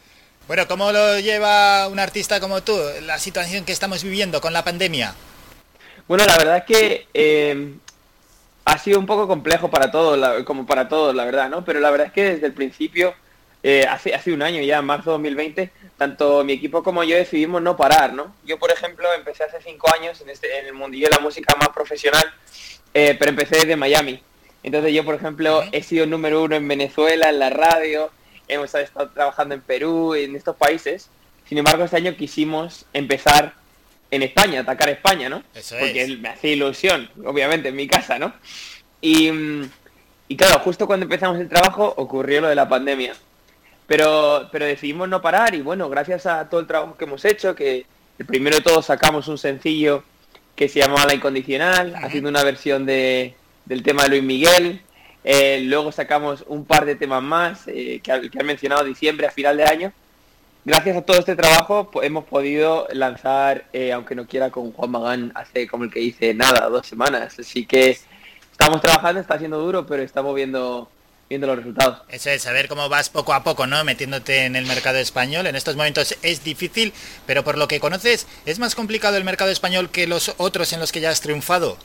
Bueno, 0.48 0.68
¿cómo 0.68 0.92
lo 0.92 1.20
lleva 1.20 1.88
un 1.88 2.00
artista 2.00 2.40
como 2.40 2.64
tú, 2.64 2.78
la 3.02 3.20
situación 3.20 3.66
que 3.66 3.72
estamos 3.72 4.04
viviendo 4.04 4.42
con 4.42 4.54
la 4.54 4.64
pandemia? 4.64 5.16
Bueno, 6.08 6.26
la 6.26 6.38
verdad 6.38 6.58
es 6.58 6.64
que 6.66 7.10
eh, 7.14 7.80
ha 8.66 8.78
sido 8.78 9.00
un 9.00 9.06
poco 9.06 9.28
complejo 9.28 9.70
para 9.70 9.92
todos, 9.92 10.44
como 10.46 10.66
para 10.66 10.88
todos, 10.88 11.16
la 11.16 11.26
verdad, 11.26 11.50
¿no? 11.50 11.66
Pero 11.66 11.80
la 11.80 11.92
verdad 11.92 12.08
es 12.08 12.14
que 12.14 12.24
desde 12.24 12.48
el 12.48 12.54
principio, 12.54 13.16
eh, 13.64 13.86
hace, 13.88 14.14
hace 14.14 14.34
un 14.34 14.42
año 14.42 14.62
ya, 14.62 14.80
en 14.80 14.86
marzo 14.86 15.12
de 15.12 15.14
2020, 15.14 15.72
tanto 15.98 16.44
mi 16.44 16.54
equipo 16.54 16.84
como 16.84 17.04
yo 17.04 17.16
decidimos 17.16 17.62
no 17.62 17.78
parar, 17.78 18.14
¿no? 18.14 18.36
Yo, 18.44 18.58
por 18.58 18.72
ejemplo, 18.72 19.08
empecé 19.16 19.44
hace 19.44 19.62
cinco 19.62 19.92
años 19.94 20.20
en, 20.22 20.30
este, 20.30 20.60
en 20.60 20.66
el 20.66 20.74
mundillo 20.74 21.08
de 21.08 21.16
la 21.16 21.20
música 21.20 21.56
más 21.56 21.70
profesional, 21.70 22.24
eh, 22.94 23.16
pero 23.20 23.30
empecé 23.30 23.58
desde 23.58 23.76
Miami. 23.76 24.22
Entonces 24.64 24.94
yo, 24.94 25.06
por 25.06 25.16
ejemplo, 25.16 25.64
he 25.72 25.84
sido 25.84 26.06
número 26.06 26.44
uno 26.44 26.56
en 26.56 26.68
Venezuela, 26.68 27.30
en 27.30 27.40
la 27.40 27.50
radio, 27.50 28.12
hemos 28.48 28.74
estado 28.74 29.10
trabajando 29.10 29.56
en 29.56 29.62
Perú, 29.62 30.16
en 30.16 30.36
estos 30.36 30.56
países. 30.56 31.10
Sin 31.48 31.58
embargo, 31.58 31.84
este 31.84 31.98
año 31.98 32.16
quisimos 32.16 32.86
empezar 32.94 33.54
en 34.12 34.24
España, 34.24 34.62
atacar 34.62 34.90
España, 34.90 35.30
¿no? 35.30 35.44
Eso 35.56 35.76
Porque 35.80 36.04
es. 36.04 36.20
me 36.20 36.30
hacía 36.30 36.52
ilusión, 36.52 37.10
obviamente, 37.26 37.70
en 37.70 37.76
mi 37.76 37.88
casa, 37.88 38.20
¿no? 38.20 38.34
Y, 39.00 39.32
mm, 39.32 39.70
y 40.28 40.38
claro, 40.38 40.60
justo 40.60 40.86
cuando 40.86 41.06
empezamos 41.06 41.40
el 41.40 41.50
trabajo 41.50 41.94
ocurrió 41.98 42.42
lo 42.42 42.50
de 42.50 42.56
la 42.56 42.68
pandemia. 42.70 43.14
Pero, 43.92 44.48
pero 44.54 44.66
decidimos 44.66 45.10
no 45.10 45.22
parar 45.22 45.54
y 45.54 45.62
bueno, 45.62 45.90
gracias 45.90 46.26
a 46.26 46.48
todo 46.48 46.62
el 46.62 46.66
trabajo 46.66 46.96
que 46.96 47.04
hemos 47.04 47.26
hecho, 47.26 47.54
que 47.54 47.86
el 48.18 48.26
primero 48.26 48.56
de 48.56 48.62
todos 48.62 48.86
sacamos 48.86 49.28
un 49.28 49.38
sencillo 49.38 50.06
que 50.56 50.70
se 50.70 50.80
llamaba 50.80 51.08
La 51.08 51.14
Incondicional, 51.14 51.94
haciendo 51.96 52.30
una 52.30 52.42
versión 52.42 52.86
de, 52.86 53.36
del 53.66 53.84
tema 53.84 54.04
de 54.04 54.10
Luis 54.12 54.24
Miguel. 54.24 54.82
Eh, 55.26 55.64
luego 55.66 55.92
sacamos 55.92 56.46
un 56.48 56.64
par 56.64 56.86
de 56.86 56.96
temas 56.96 57.22
más 57.22 57.68
eh, 57.68 58.00
que, 58.02 58.14
ha- 58.14 58.22
que 58.22 58.40
han 58.40 58.46
mencionado 58.46 58.86
diciembre 58.86 59.28
a 59.28 59.32
final 59.32 59.58
de 59.58 59.66
año. 59.66 59.94
Gracias 60.64 60.96
a 60.96 61.02
todo 61.02 61.20
este 61.20 61.36
trabajo 61.36 61.92
hemos 62.02 62.24
podido 62.24 62.88
lanzar, 62.94 63.66
eh, 63.74 63.92
aunque 63.92 64.16
no 64.16 64.26
quiera, 64.26 64.52
con 64.52 64.72
Juan 64.72 64.90
Magán 64.92 65.32
hace 65.36 65.68
como 65.68 65.84
el 65.84 65.92
que 65.92 66.00
dice 66.00 66.34
nada, 66.34 66.70
dos 66.70 66.88
semanas. 66.88 67.38
Así 67.40 67.66
que 67.66 67.98
estamos 68.54 68.80
trabajando, 68.80 69.20
está 69.20 69.38
siendo 69.38 69.60
duro, 69.60 69.86
pero 69.86 70.02
estamos 70.02 70.34
viendo, 70.34 70.90
viendo 71.32 71.48
los 71.48 71.56
resultados. 71.56 72.02
Eso 72.10 72.30
es, 72.30 72.42
saber 72.42 72.68
cómo 72.68 72.90
vas 72.90 73.10
poco 73.10 73.34
a 73.34 73.42
poco, 73.42 73.66
¿no? 73.66 73.82
Metiéndote 73.86 74.44
en 74.44 74.58
el 74.58 74.66
mercado 74.66 74.98
español. 74.98 75.48
En 75.48 75.56
estos 75.56 75.78
momentos 75.78 76.18
es 76.22 76.44
difícil, 76.44 76.92
pero 77.26 77.44
por 77.46 77.58
lo 77.58 77.70
que 77.70 77.80
conoces, 77.80 78.28
¿es 78.46 78.60
más 78.60 78.76
complicado 78.76 79.16
el 79.16 79.24
mercado 79.24 79.50
español 79.50 79.90
que 79.90 80.08
los 80.08 80.34
otros 80.38 80.74
en 80.74 80.82
los 80.82 80.92
que 80.92 81.00
ya 81.00 81.10
has 81.10 81.22
triunfado? 81.22 81.78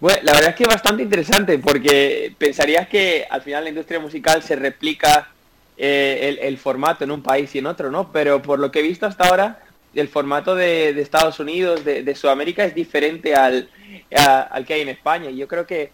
Bueno, 0.00 0.18
la 0.22 0.32
verdad 0.32 0.50
es 0.50 0.56
que 0.56 0.62
es 0.62 0.68
bastante 0.68 1.02
interesante 1.02 1.58
porque 1.58 2.34
pensarías 2.38 2.88
que 2.88 3.26
al 3.28 3.42
final 3.42 3.64
la 3.64 3.68
industria 3.70 4.00
musical 4.00 4.42
se 4.42 4.56
replica 4.56 5.28
eh, 5.76 6.20
el, 6.22 6.38
el 6.38 6.56
formato 6.56 7.04
en 7.04 7.10
un 7.10 7.22
país 7.22 7.54
y 7.54 7.58
en 7.58 7.66
otro, 7.66 7.90
¿no? 7.90 8.10
Pero 8.12 8.40
por 8.40 8.58
lo 8.58 8.70
que 8.70 8.78
he 8.78 8.82
visto 8.82 9.04
hasta 9.04 9.28
ahora, 9.28 9.60
el 9.94 10.08
formato 10.08 10.54
de, 10.54 10.94
de 10.94 11.02
Estados 11.02 11.38
Unidos, 11.38 11.84
de, 11.84 12.02
de 12.02 12.14
Sudamérica, 12.14 12.64
es 12.64 12.74
diferente 12.74 13.34
al, 13.34 13.68
a- 14.16 14.40
al 14.42 14.64
que 14.64 14.72
hay 14.72 14.80
en 14.80 14.88
España. 14.88 15.28
Y 15.28 15.36
yo 15.36 15.46
creo 15.48 15.66
que 15.66 15.90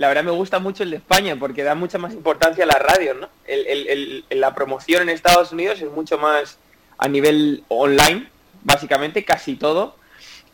la 0.00 0.08
verdad 0.08 0.24
me 0.24 0.30
gusta 0.30 0.58
mucho 0.60 0.82
el 0.82 0.90
de 0.90 0.96
España 0.96 1.36
porque 1.38 1.62
da 1.62 1.74
mucha 1.74 1.98
más 1.98 2.14
importancia 2.14 2.64
a 2.64 2.66
la 2.66 2.78
radio, 2.78 3.12
¿no? 3.12 3.28
El- 3.46 3.66
el- 3.66 4.24
el- 4.30 4.40
la 4.40 4.54
promoción 4.54 5.02
en 5.02 5.10
Estados 5.10 5.52
Unidos 5.52 5.78
es 5.82 5.90
mucho 5.90 6.16
más 6.16 6.56
a 6.96 7.06
nivel 7.06 7.64
online, 7.68 8.26
básicamente, 8.64 9.24
casi 9.26 9.56
todo. 9.56 9.94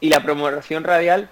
Y 0.01 0.09
la 0.11 0.21
promoción 0.25 0.83
radial, 0.83 1.29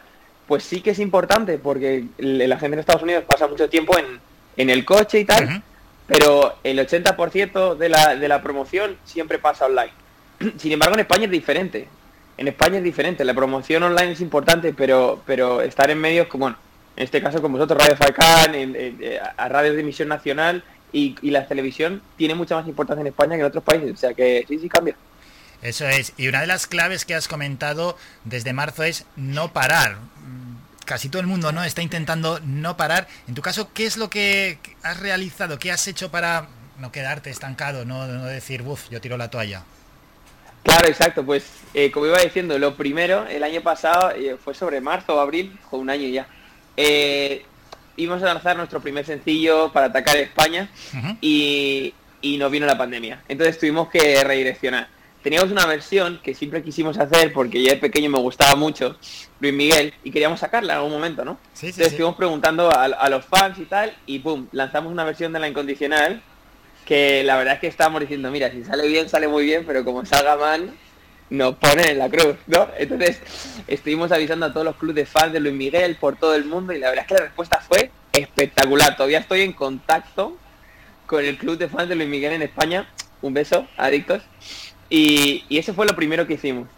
pues 0.46 0.62
sí 0.62 0.80
que 0.80 0.90
es 0.90 1.00
importante 1.00 1.58
porque 1.58 2.04
la 2.18 2.56
gente 2.58 2.74
en 2.74 2.80
Estados 2.80 3.02
Unidos 3.02 3.24
pasa 3.28 3.48
mucho 3.48 3.68
tiempo 3.68 3.98
en, 3.98 4.20
en 4.56 4.70
el 4.70 4.84
coche 4.84 5.18
y 5.18 5.24
tal, 5.24 5.64
pero 6.06 6.54
el 6.62 6.78
80% 6.78 7.74
de 7.74 7.88
la, 7.88 8.14
de 8.14 8.28
la 8.28 8.42
promoción 8.42 8.96
siempre 9.04 9.40
pasa 9.40 9.66
online. 9.66 9.92
Sin 10.56 10.70
embargo, 10.70 10.94
en 10.94 11.00
España 11.00 11.24
es 11.24 11.30
diferente. 11.32 11.88
En 12.36 12.46
España 12.46 12.78
es 12.78 12.84
diferente. 12.84 13.24
La 13.24 13.34
promoción 13.34 13.82
online 13.82 14.12
es 14.12 14.20
importante, 14.20 14.72
pero, 14.72 15.20
pero 15.26 15.62
estar 15.62 15.90
en 15.90 15.98
medios 16.00 16.28
como, 16.28 16.44
bueno, 16.44 16.58
en 16.96 17.04
este 17.04 17.20
caso 17.22 17.40
como 17.42 17.58
vosotros, 17.58 17.78
Radio 17.82 17.96
Falcán, 17.96 18.54
en, 18.54 18.76
en- 18.76 18.98
eh, 19.00 19.20
a 19.36 19.48
radios 19.48 19.74
de 19.74 19.80
emisión 19.82 20.08
nacional 20.08 20.62
y, 20.92 21.16
y 21.22 21.30
la 21.30 21.46
televisión 21.46 22.02
tiene 22.16 22.34
mucha 22.34 22.54
más 22.56 22.68
importancia 22.68 23.00
en 23.00 23.08
España 23.08 23.34
que 23.34 23.40
en 23.40 23.46
otros 23.46 23.64
países. 23.64 23.92
O 23.92 23.96
sea 23.96 24.14
que 24.14 24.44
sí, 24.48 24.58
sí 24.58 24.68
cambia. 24.68 24.94
Eso 25.62 25.88
es. 25.88 26.12
Y 26.16 26.28
una 26.28 26.40
de 26.42 26.46
las 26.46 26.66
claves 26.66 27.04
que 27.04 27.14
has 27.14 27.26
comentado 27.26 27.96
desde 28.24 28.52
marzo 28.52 28.82
es 28.84 29.06
no 29.16 29.52
parar. 29.52 29.96
Mm, 29.96 30.54
Casi 30.84 31.08
todo 31.08 31.20
el 31.22 31.26
mundo 31.26 31.50
no 31.50 31.64
está 31.64 31.80
intentando 31.80 32.40
no 32.44 32.76
parar. 32.76 33.08
En 33.26 33.34
tu 33.34 33.40
caso, 33.40 33.70
¿qué 33.72 33.86
es 33.86 33.96
lo 33.96 34.10
que 34.10 34.58
has 34.82 35.00
realizado? 35.00 35.58
¿Qué 35.58 35.72
has 35.72 35.88
hecho 35.88 36.10
para 36.10 36.46
no 36.78 36.92
quedarte 36.92 37.30
estancado? 37.30 37.86
No, 37.86 38.06
no 38.06 38.24
decir, 38.26 38.60
uff, 38.60 38.90
yo 38.90 39.00
tiro 39.00 39.16
la 39.16 39.30
toalla. 39.30 39.62
Claro, 40.62 40.86
exacto. 40.86 41.24
Pues 41.24 41.44
eh, 41.72 41.90
como 41.90 42.06
iba 42.06 42.18
diciendo, 42.18 42.58
lo 42.58 42.76
primero, 42.76 43.26
el 43.26 43.42
año 43.42 43.62
pasado, 43.62 44.10
eh, 44.10 44.36
fue 44.42 44.54
sobre 44.54 44.80
marzo 44.82 45.16
o 45.16 45.20
abril, 45.20 45.58
o 45.70 45.78
un 45.78 45.88
año 45.88 46.06
ya, 46.08 46.26
eh, 46.76 47.44
íbamos 47.96 48.22
a 48.22 48.26
lanzar 48.26 48.56
nuestro 48.56 48.80
primer 48.80 49.04
sencillo 49.06 49.72
para 49.72 49.86
atacar 49.86 50.16
España 50.16 50.68
y, 51.20 51.94
y 52.20 52.36
nos 52.38 52.50
vino 52.50 52.66
la 52.66 52.76
pandemia. 52.78 53.22
Entonces 53.28 53.58
tuvimos 53.58 53.88
que 53.88 54.22
redireccionar. 54.24 54.88
Teníamos 55.22 55.50
una 55.50 55.64
versión 55.64 56.20
que 56.22 56.34
siempre 56.34 56.62
quisimos 56.62 56.98
hacer 56.98 57.32
porque 57.32 57.62
ya 57.62 57.70
de 57.70 57.76
pequeño 57.78 58.10
me 58.10 58.18
gustaba 58.18 58.56
mucho, 58.56 58.98
Luis 59.40 59.54
Miguel, 59.54 59.94
y 60.04 60.10
queríamos 60.10 60.40
sacarla 60.40 60.74
en 60.74 60.78
algún 60.80 60.92
momento, 60.92 61.24
¿no? 61.24 61.38
Sí, 61.54 61.60
sí, 61.60 61.66
Entonces 61.68 61.86
sí. 61.86 61.94
estuvimos 61.94 62.16
preguntando 62.16 62.70
a, 62.70 62.84
a 62.84 63.08
los 63.08 63.24
fans 63.24 63.58
y 63.58 63.64
tal, 63.64 63.96
y 64.04 64.18
pum, 64.18 64.48
lanzamos 64.52 64.92
una 64.92 65.02
versión 65.04 65.32
de 65.32 65.40
La 65.40 65.48
Incondicional 65.48 66.22
que 66.84 67.24
la 67.24 67.38
verdad 67.38 67.54
es 67.54 67.60
que 67.60 67.66
estábamos 67.68 68.02
diciendo, 68.02 68.30
mira, 68.30 68.50
si 68.50 68.62
sale 68.64 68.86
bien, 68.86 69.08
sale 69.08 69.26
muy 69.26 69.44
bien, 69.46 69.64
pero 69.66 69.82
como 69.82 70.04
salga 70.04 70.36
mal, 70.36 70.70
nos 71.34 71.56
ponen 71.56 71.88
en 71.88 71.98
la 71.98 72.08
cruz, 72.08 72.36
¿no? 72.46 72.68
Entonces 72.78 73.20
estuvimos 73.66 74.12
avisando 74.12 74.46
a 74.46 74.52
todos 74.52 74.64
los 74.64 74.76
clubes 74.76 74.96
de 74.96 75.06
fans 75.06 75.32
de 75.32 75.40
Luis 75.40 75.54
Miguel 75.54 75.96
por 75.96 76.16
todo 76.16 76.34
el 76.34 76.44
mundo 76.44 76.72
y 76.72 76.78
la 76.78 76.88
verdad 76.90 77.04
es 77.04 77.08
que 77.08 77.14
la 77.14 77.20
respuesta 77.26 77.60
fue 77.60 77.90
espectacular. 78.12 78.96
Todavía 78.96 79.18
estoy 79.18 79.42
en 79.42 79.52
contacto 79.52 80.36
con 81.06 81.24
el 81.24 81.36
club 81.36 81.58
de 81.58 81.68
fans 81.68 81.88
de 81.88 81.94
Luis 81.96 82.08
Miguel 82.08 82.32
en 82.32 82.42
España. 82.42 82.88
Un 83.22 83.34
beso, 83.34 83.66
adictos. 83.76 84.22
Y, 84.90 85.44
y 85.48 85.58
ese 85.58 85.72
fue 85.72 85.86
lo 85.86 85.96
primero 85.96 86.26
que 86.26 86.34
hicimos. 86.34 86.68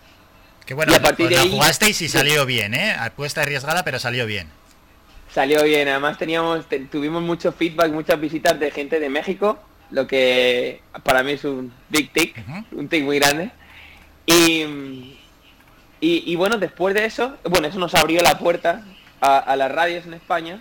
Que 0.64 0.74
bueno, 0.74 0.92
Y 0.92 0.96
a 0.96 1.02
partir 1.02 1.26
pues 1.26 1.30
de 1.30 1.36
la 1.36 1.42
ahí- 1.42 1.50
jugasteis 1.50 2.00
y 2.02 2.08
salió 2.08 2.44
bien, 2.46 2.74
¿eh? 2.74 2.92
Apuesta 2.98 3.42
arriesgada, 3.42 3.84
pero 3.84 3.98
salió 3.98 4.26
bien. 4.26 4.48
Salió 5.32 5.62
bien, 5.64 5.86
además 5.88 6.18
teníamos, 6.18 6.66
te- 6.68 6.80
tuvimos 6.80 7.22
mucho 7.22 7.52
feedback, 7.52 7.92
muchas 7.92 8.18
visitas 8.20 8.58
de 8.58 8.70
gente 8.70 8.98
de 9.00 9.08
México, 9.10 9.58
lo 9.90 10.06
que 10.06 10.80
para 11.04 11.22
mí 11.22 11.32
es 11.32 11.44
un 11.44 11.72
big 11.90 12.10
tick, 12.12 12.42
un 12.72 12.88
tick 12.88 13.04
muy 13.04 13.18
grande. 13.18 13.50
Y, 14.26 14.62
y, 16.00 16.32
y 16.32 16.36
bueno, 16.36 16.58
después 16.58 16.94
de 16.94 17.04
eso, 17.04 17.36
bueno, 17.44 17.68
eso 17.68 17.78
nos 17.78 17.94
abrió 17.94 18.20
la 18.22 18.38
puerta 18.38 18.84
a, 19.20 19.38
a 19.38 19.56
las 19.56 19.70
radios 19.72 20.04
en 20.06 20.14
España 20.14 20.60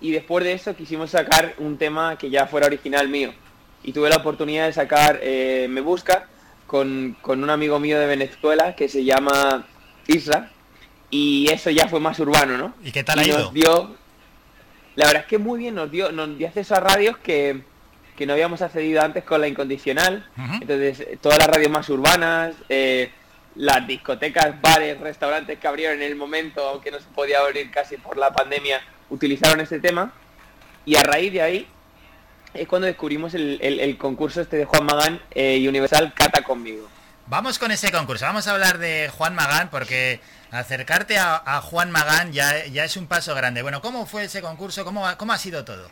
y 0.00 0.10
después 0.12 0.44
de 0.44 0.52
eso 0.52 0.74
quisimos 0.74 1.10
sacar 1.10 1.54
un 1.58 1.76
tema 1.76 2.16
que 2.16 2.30
ya 2.30 2.46
fuera 2.46 2.66
original 2.66 3.08
mío. 3.08 3.32
Y 3.82 3.92
tuve 3.92 4.08
la 4.08 4.16
oportunidad 4.16 4.66
de 4.66 4.72
sacar 4.72 5.20
eh, 5.22 5.66
Me 5.70 5.80
Busca 5.80 6.26
con, 6.66 7.16
con 7.20 7.42
un 7.42 7.50
amigo 7.50 7.78
mío 7.78 7.98
de 7.98 8.06
Venezuela 8.06 8.74
que 8.74 8.88
se 8.88 9.04
llama 9.04 9.66
Isra. 10.06 10.50
Y 11.10 11.48
eso 11.50 11.70
ya 11.70 11.88
fue 11.88 12.00
más 12.00 12.18
urbano, 12.20 12.58
¿no? 12.58 12.74
¿Y 12.82 12.92
qué 12.92 13.02
tal 13.04 13.18
ha 13.18 13.22
nos 13.22 13.28
ido? 13.28 13.50
dio, 13.50 13.96
la 14.94 15.06
verdad 15.06 15.22
es 15.22 15.28
que 15.28 15.38
muy 15.38 15.58
bien, 15.58 15.74
nos 15.74 15.90
dio, 15.90 16.12
nos 16.12 16.36
dio 16.36 16.48
acceso 16.48 16.74
a 16.74 16.80
radios 16.80 17.16
que, 17.18 17.62
que 18.18 18.26
no 18.26 18.32
habíamos 18.32 18.60
accedido 18.62 19.00
antes 19.00 19.22
con 19.22 19.40
la 19.40 19.46
incondicional. 19.46 20.28
Entonces, 20.60 21.00
eh, 21.00 21.18
todas 21.22 21.38
las 21.38 21.46
radios 21.46 21.70
más 21.70 21.88
urbanas, 21.88 22.54
eh, 22.68 23.12
las 23.54 23.86
discotecas, 23.86 24.60
bares, 24.60 24.98
restaurantes 25.00 25.58
que 25.60 25.68
abrieron 25.68 25.98
en 26.02 26.02
el 26.02 26.16
momento, 26.16 26.68
aunque 26.68 26.90
no 26.90 26.98
se 26.98 27.06
podía 27.14 27.38
abrir 27.38 27.70
casi 27.70 27.96
por 27.96 28.16
la 28.16 28.32
pandemia, 28.32 28.80
utilizaron 29.08 29.60
este 29.60 29.78
tema. 29.78 30.12
Y 30.84 30.96
a 30.96 31.02
raíz 31.04 31.32
de 31.32 31.42
ahí 31.42 31.68
es 32.54 32.66
cuando 32.66 32.86
descubrimos 32.86 33.34
el, 33.34 33.58
el- 33.62 33.78
el 33.78 33.96
concurso 33.96 34.40
este 34.40 34.56
de 34.56 34.64
Juan 34.64 34.84
Magán 34.84 35.20
eh, 35.30 35.56
y 35.58 35.68
Universal 35.68 36.12
Cata 36.14 36.42
conmigo. 36.42 36.88
Vamos 37.26 37.58
con 37.58 37.70
ese 37.70 37.92
concurso. 37.92 38.24
Vamos 38.26 38.46
a 38.48 38.52
hablar 38.52 38.78
de 38.78 39.10
Juan 39.16 39.34
Magán 39.34 39.68
porque 39.70 40.20
acercarte 40.50 41.18
a, 41.18 41.40
a 41.44 41.60
Juan 41.60 41.90
Magán 41.92 42.32
ya, 42.32 42.66
ya 42.66 42.84
es 42.84 42.96
un 42.96 43.06
paso 43.06 43.34
grande. 43.34 43.62
Bueno, 43.62 43.80
¿cómo 43.82 44.06
fue 44.06 44.24
ese 44.24 44.40
concurso? 44.40 44.84
¿Cómo, 44.84 45.06
cómo 45.18 45.32
ha 45.34 45.38
sido 45.38 45.64
todo? 45.64 45.88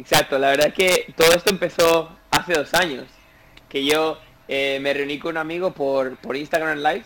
Exacto, 0.00 0.38
la 0.38 0.48
verdad 0.48 0.68
es 0.68 0.74
que 0.74 1.12
todo 1.14 1.34
esto 1.34 1.50
empezó 1.50 2.16
hace 2.30 2.54
dos 2.54 2.72
años, 2.72 3.04
que 3.68 3.84
yo 3.84 4.18
eh, 4.48 4.78
me 4.80 4.94
reuní 4.94 5.18
con 5.18 5.32
un 5.32 5.36
amigo 5.36 5.72
por, 5.72 6.16
por 6.16 6.38
Instagram 6.38 6.78
Live, 6.78 7.04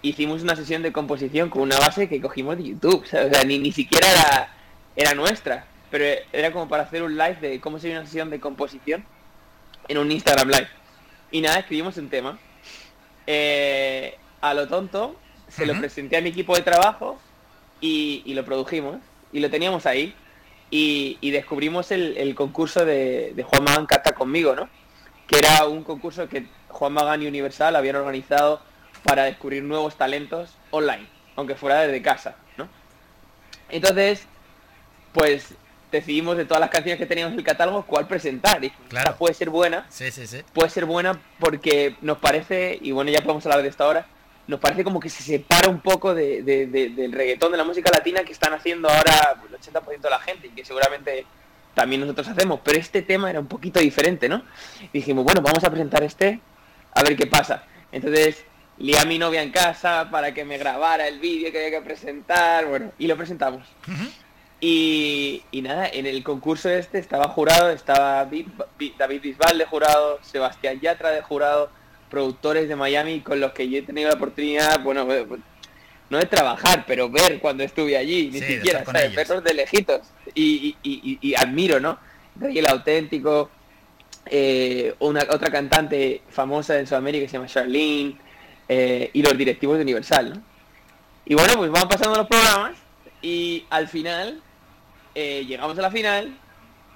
hicimos 0.00 0.40
una 0.40 0.56
sesión 0.56 0.82
de 0.82 0.92
composición 0.92 1.50
con 1.50 1.60
una 1.60 1.78
base 1.78 2.08
que 2.08 2.18
cogimos 2.22 2.56
de 2.56 2.68
YouTube, 2.70 3.02
o 3.02 3.04
sea, 3.04 3.44
ni, 3.44 3.58
ni 3.58 3.70
siquiera 3.70 4.10
era, 4.10 4.54
era 4.96 5.14
nuestra, 5.14 5.66
pero 5.90 6.06
era 6.32 6.52
como 6.52 6.70
para 6.70 6.84
hacer 6.84 7.02
un 7.02 7.18
live 7.18 7.36
de 7.42 7.60
cómo 7.60 7.78
sería 7.78 7.98
una 7.98 8.06
sesión 8.06 8.30
de 8.30 8.40
composición 8.40 9.04
en 9.86 9.98
un 9.98 10.10
Instagram 10.10 10.48
Live. 10.48 10.68
Y 11.30 11.42
nada, 11.42 11.58
escribimos 11.58 11.98
un 11.98 12.08
tema. 12.08 12.38
Eh, 13.26 14.16
a 14.40 14.54
lo 14.54 14.68
tonto, 14.68 15.16
se 15.48 15.66
lo 15.66 15.78
presenté 15.78 16.16
a 16.16 16.22
mi 16.22 16.30
equipo 16.30 16.56
de 16.56 16.62
trabajo 16.62 17.20
y, 17.82 18.22
y 18.24 18.32
lo 18.32 18.42
produjimos 18.46 19.00
y 19.34 19.40
lo 19.40 19.50
teníamos 19.50 19.84
ahí 19.84 20.14
y, 20.70 21.18
y 21.20 21.30
descubrimos 21.30 21.90
el, 21.90 22.16
el 22.16 22.34
concurso 22.34 22.84
de, 22.84 23.32
de 23.34 23.42
Juan 23.42 23.64
Magán 23.64 23.86
Cata 23.86 24.14
conmigo, 24.14 24.54
¿no? 24.54 24.68
Que 25.26 25.38
era 25.38 25.66
un 25.66 25.82
concurso 25.84 26.28
que 26.28 26.46
Juan 26.68 26.92
Magán 26.92 27.22
y 27.22 27.26
Universal 27.26 27.74
habían 27.76 27.96
organizado 27.96 28.60
para 29.04 29.24
descubrir 29.24 29.62
nuevos 29.62 29.96
talentos 29.96 30.54
online, 30.70 31.06
aunque 31.36 31.54
fuera 31.54 31.80
desde 31.82 32.02
casa, 32.02 32.36
¿no? 32.56 32.68
Entonces, 33.68 34.26
pues 35.12 35.54
decidimos 35.92 36.36
de 36.36 36.44
todas 36.44 36.60
las 36.60 36.70
canciones 36.70 36.98
que 36.98 37.06
teníamos 37.06 37.32
en 37.32 37.38
el 37.38 37.44
catálogo 37.44 37.84
cuál 37.86 38.06
presentar. 38.06 38.62
Y 38.64 38.70
Claro. 38.88 39.10
esta 39.10 39.16
puede 39.18 39.34
ser 39.34 39.50
buena, 39.50 39.86
Sí, 39.88 40.10
sí, 40.10 40.26
sí. 40.26 40.42
puede 40.52 40.68
ser 40.70 40.84
buena 40.84 41.20
porque 41.38 41.96
nos 42.02 42.18
parece, 42.18 42.78
y 42.82 42.90
bueno, 42.92 43.10
ya 43.10 43.22
podemos 43.22 43.44
hablar 43.46 43.62
de 43.62 43.68
esto 43.68 43.84
ahora, 43.84 44.06
nos 44.46 44.60
parece 44.60 44.84
como 44.84 45.00
que 45.00 45.08
se 45.08 45.22
separa 45.22 45.68
un 45.68 45.80
poco 45.80 46.14
de, 46.14 46.42
de- 46.42 46.66
de- 46.66 46.90
del 46.90 47.12
reggaetón, 47.12 47.50
de 47.52 47.58
la 47.58 47.64
música 47.64 47.90
latina 47.92 48.22
que 48.24 48.32
están 48.32 48.52
haciendo 48.54 48.88
ahora 48.88 49.40
el 49.48 49.56
80% 49.58 50.00
de 50.00 50.10
la 50.10 50.20
gente 50.20 50.46
y 50.48 50.50
que 50.50 50.64
seguramente 50.64 51.26
también 51.74 52.00
nosotros 52.00 52.28
hacemos, 52.28 52.60
pero 52.64 52.78
este 52.78 53.02
tema 53.02 53.28
era 53.28 53.40
un 53.40 53.48
poquito 53.48 53.80
diferente, 53.80 54.28
¿no? 54.28 54.42
Y 54.80 54.88
dijimos, 54.98 55.24
bueno, 55.24 55.42
vamos 55.42 55.62
a 55.64 55.70
presentar 55.70 56.02
este, 56.04 56.40
a 56.94 57.02
ver 57.02 57.16
qué 57.16 57.26
pasa. 57.26 57.64
Entonces, 57.92 58.44
lié 58.78 58.98
a 58.98 59.04
mi 59.04 59.18
novia 59.18 59.42
en 59.42 59.50
casa 59.50 60.08
para 60.10 60.32
que 60.32 60.44
me 60.44 60.56
grabara 60.58 61.06
el 61.08 61.18
vídeo 61.18 61.50
que 61.52 61.58
había 61.66 61.78
que 61.78 61.84
presentar, 61.84 62.66
bueno, 62.66 62.92
y 62.98 63.06
lo 63.06 63.16
presentamos. 63.16 63.66
Y, 64.58 65.42
y 65.50 65.60
nada, 65.60 65.86
en 65.86 66.06
el 66.06 66.22
concurso 66.24 66.70
este 66.70 66.98
estaba 66.98 67.28
jurado, 67.28 67.68
estaba 67.70 68.24
David 68.24 69.20
Bisbal 69.22 69.58
de 69.58 69.66
jurado, 69.66 70.18
Sebastián 70.22 70.80
Yatra 70.80 71.10
de 71.10 71.20
jurado, 71.20 71.70
productores 72.20 72.66
de 72.66 72.76
Miami 72.76 73.20
con 73.20 73.38
los 73.40 73.52
que 73.52 73.68
yo 73.68 73.76
he 73.76 73.82
tenido 73.82 74.08
la 74.08 74.14
oportunidad, 74.14 74.80
bueno, 74.82 75.06
eh, 75.12 75.26
no 76.08 76.16
de 76.16 76.24
trabajar, 76.24 76.84
pero 76.86 77.10
ver 77.10 77.40
cuando 77.40 77.62
estuve 77.62 77.94
allí, 77.94 78.30
ni 78.32 78.40
Sí, 78.40 78.54
siquiera, 78.54 78.82
¿sabes? 78.86 79.14
verlos 79.14 79.44
de 79.44 79.52
lejitos. 79.52 80.00
Y, 80.34 80.74
y- 80.82 81.00
y- 81.04 81.18
y 81.20 81.34
admiro, 81.34 81.78
¿no? 81.78 81.98
Rey 82.40 82.58
el 82.58 82.66
auténtico, 82.68 83.50
eh, 84.24 84.94
una 85.00 85.20
otra 85.30 85.50
cantante 85.50 86.22
famosa 86.30 86.78
en 86.78 86.86
Sudamérica 86.86 87.24
que 87.24 87.28
se 87.28 87.34
llama 87.36 87.48
Charlene, 87.48 88.16
eh, 88.66 89.10
y 89.12 89.20
los 89.22 89.36
directivos 89.36 89.76
de 89.76 89.82
Universal, 89.82 90.30
¿no? 90.30 90.42
Y 91.26 91.34
bueno, 91.34 91.52
pues 91.56 91.70
van 91.70 91.86
pasando 91.86 92.16
los 92.16 92.28
programas 92.28 92.78
y 93.20 93.66
al 93.68 93.88
final 93.88 94.40
eh, 95.14 95.44
llegamos 95.46 95.78
a 95.78 95.82
la 95.82 95.90
final 95.90 96.34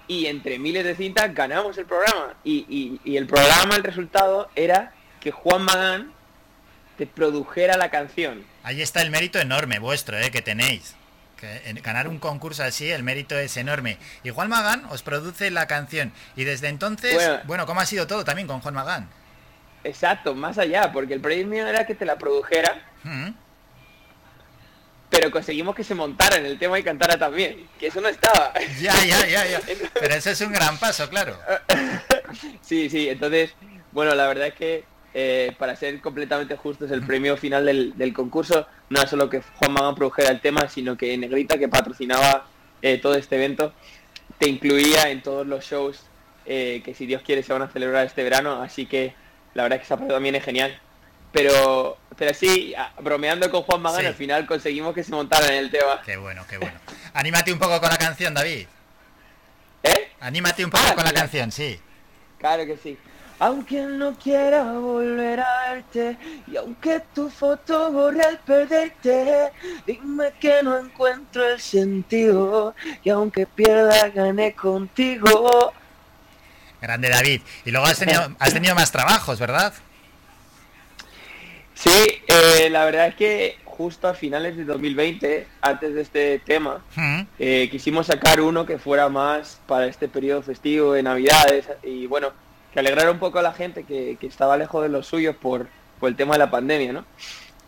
y 0.09 0.27
entre 0.27 0.59
miles 0.59 0.83
de 0.85 0.95
cintas 0.95 1.35
ganamos 1.35 1.77
el 1.77 1.85
programa. 1.85 2.37
Y, 2.43 2.65
y- 2.71 3.01
y 3.05 3.17
el 3.19 3.27
programa, 3.27 3.77
el 3.77 3.83
resultado 3.85 4.49
era 4.57 4.95
que 5.21 5.31
Juan 5.31 5.63
Magán 5.63 6.13
te 6.99 7.07
produjera 7.07 7.77
la 7.77 7.91
canción. 7.91 8.45
Ahí 8.63 8.83
está 8.83 9.03
el 9.03 9.11
mérito 9.11 9.39
enorme 9.39 9.79
vuestro, 9.79 10.19
¿eh? 10.19 10.31
Que 10.31 10.43
tenéis. 10.43 10.95
Que 11.37 11.63
en 11.71 11.77
ganar 11.83 12.09
un 12.09 12.19
concurso 12.19 12.63
así, 12.63 12.91
el 12.91 13.03
mérito 13.03 13.39
es 13.39 13.57
enorme. 13.57 13.97
Y 14.23 14.31
Juan 14.31 14.49
Magán 14.51 14.85
os 14.91 15.03
produce 15.03 15.51
la 15.51 15.67
canción. 15.67 16.13
Y 16.37 16.45
desde 16.45 16.69
entonces, 16.69 17.15
Bueno. 17.15 17.41
bueno, 17.45 17.67
¿cómo 17.67 17.81
ha 17.81 17.87
sido 17.87 18.07
todo 18.07 18.25
también 18.25 18.47
con 18.47 18.61
Juan 18.61 18.75
Magán? 18.75 19.09
Exacto, 19.85 20.35
más 20.35 20.59
allá, 20.59 20.93
porque 20.93 21.15
el 21.15 21.21
premio 21.23 21.67
era 21.67 21.87
que 21.87 21.95
te 21.95 22.05
la 22.05 22.19
produjera, 22.19 22.83
Mm. 23.03 23.31
pero 25.09 25.31
conseguimos 25.31 25.75
que 25.75 25.83
se 25.83 25.95
montara 25.95 26.37
en 26.37 26.45
el 26.47 26.59
tema 26.59 26.79
y 26.79 26.83
cantara 26.83 27.19
también, 27.19 27.67
que 27.79 27.87
eso 27.87 28.01
no 28.03 28.09
estaba. 28.09 28.53
Ya, 28.81 28.95
ya, 29.05 29.27
ya, 29.27 29.47
ya. 29.47 29.61
Pero 29.95 30.15
eso 30.15 30.31
es 30.31 30.41
un 30.43 30.53
gran 30.53 30.77
paso, 30.79 31.09
claro. 31.09 31.39
Sí, 32.63 32.89
sí, 32.91 33.09
entonces, 33.09 33.55
bueno, 33.91 34.15
la 34.15 34.27
verdad 34.29 34.47
es 34.49 34.55
que 34.55 34.85
eh, 35.15 35.55
para 35.59 35.75
ser 35.77 36.01
completamente 36.01 36.57
justos, 36.57 36.91
el 36.91 37.05
premio 37.05 37.37
final 37.37 37.65
del, 37.67 37.97
del 37.97 38.13
concurso 38.13 38.67
no 38.91 39.01
era 39.01 39.09
solo 39.09 39.29
que 39.29 39.43
Juan 39.57 39.73
Magán 39.73 39.95
produjera 39.95 40.31
el 40.31 40.41
tema, 40.41 40.69
sino 40.69 40.97
que 40.97 41.17
Negrita, 41.19 41.59
que 41.59 41.69
patrocinaba 41.69 42.47
eh, 42.83 42.99
todo 42.99 43.15
este 43.15 43.37
evento, 43.37 43.73
te 44.39 44.49
incluía 44.49 45.11
en 45.11 45.23
todos 45.23 45.47
los 45.47 45.65
shows 45.65 46.05
eh, 46.47 46.81
que 46.85 46.95
si 46.95 47.07
Dios 47.07 47.23
quiere 47.23 47.43
se 47.43 47.53
van 47.53 47.63
a 47.63 47.69
celebrar 47.69 48.07
este 48.07 48.23
verano, 48.23 48.63
así 48.63 48.87
que 48.87 49.15
la 49.55 49.65
verdad 49.65 49.77
es 49.77 49.81
que 49.83 49.87
esa 49.87 49.97
parte 49.97 50.13
también 50.15 50.35
es 50.37 50.45
genial. 50.45 50.79
Pero, 51.33 51.97
pero 52.17 52.35
sí, 52.35 52.75
bromeando 53.03 53.49
con 53.53 53.63
Juan 53.63 53.83
Magán, 53.83 54.01
Sí. 54.01 54.07
al 54.07 54.15
final 54.15 54.47
conseguimos 54.47 54.93
que 54.95 55.05
se 55.05 55.13
montara 55.13 55.47
en 55.49 55.55
el 55.55 55.71
tema. 55.71 56.01
Qué 56.05 56.17
bueno, 56.17 56.45
qué 56.49 56.59
bueno. 56.59 56.79
Anímate 57.15 57.53
un 57.53 57.59
poco 57.61 57.81
con 57.81 57.89
la 57.89 57.99
canción, 57.99 58.35
David. 58.35 58.67
¿Eh? 59.85 60.11
Anímate 60.21 60.65
un 60.65 60.71
poco 60.73 60.83
Ah, 60.89 60.95
con 60.95 61.05
la 61.05 61.13
canción, 61.13 61.53
sí. 61.53 61.79
Claro 62.39 62.67
que 62.67 62.77
sí. 62.77 62.99
Aunque 63.41 63.81
no 63.81 64.15
quiera 64.17 64.63
volver 64.65 65.41
a 65.41 65.73
verte 65.73 66.19
y 66.47 66.57
aunque 66.57 67.01
tu 67.15 67.31
foto 67.31 67.91
borre 67.91 68.23
al 68.23 68.39
perderte, 68.39 69.51
dime 69.87 70.33
que 70.39 70.63
no 70.63 70.79
encuentro 70.79 71.49
el 71.49 71.59
sentido 71.59 72.75
y 73.03 73.09
aunque 73.09 73.47
pierda 73.47 74.11
gané 74.11 74.53
contigo. 74.53 75.73
Grande 76.83 77.09
David. 77.09 77.41
Y 77.65 77.71
luego 77.71 77.87
has 77.87 77.99
tenido, 77.99 78.37
has 78.39 78.53
tenido 78.53 78.75
más 78.75 78.93
trabajos, 78.93 79.39
¿verdad? 79.39 79.73
Sí, 81.75 82.23
eh, 82.27 82.69
la 82.71 82.85
verdad 82.85 83.09
es 83.09 83.15
que 83.15 83.59
justo 83.65 84.07
a 84.07 84.13
finales 84.13 84.59
de 84.59 84.67
2020, 84.67 85.47
antes 85.63 85.95
de 85.95 86.03
este 86.03 86.39
tema, 86.41 86.85
eh, 87.39 87.69
quisimos 87.71 88.09
sacar 88.09 88.43
uno 88.43 88.67
que 88.67 88.79
fuera 88.79 89.09
más 89.09 89.59
para 89.67 89.87
este 89.87 90.07
periodo 90.07 90.43
festivo 90.43 90.93
de 90.93 91.03
Navidades 91.03 91.67
y 91.83 92.07
bueno, 92.07 92.33
que 92.73 92.81
alegrara 92.81 93.11
un 93.11 93.19
poco 93.19 93.39
a 93.39 93.43
la 93.43 93.53
gente 93.53 93.85
que, 93.85 94.17
que 94.21 94.27
estaba 94.27 94.57
lejos 94.57 94.83
de 94.83 94.89
los 94.89 95.07
suyos 95.07 95.37
por, 95.37 95.69
por 95.99 96.09
el 96.09 96.17
tema 96.17 96.35
de 96.35 96.39
la 96.39 96.51
pandemia, 96.51 96.93
¿no? 96.93 97.05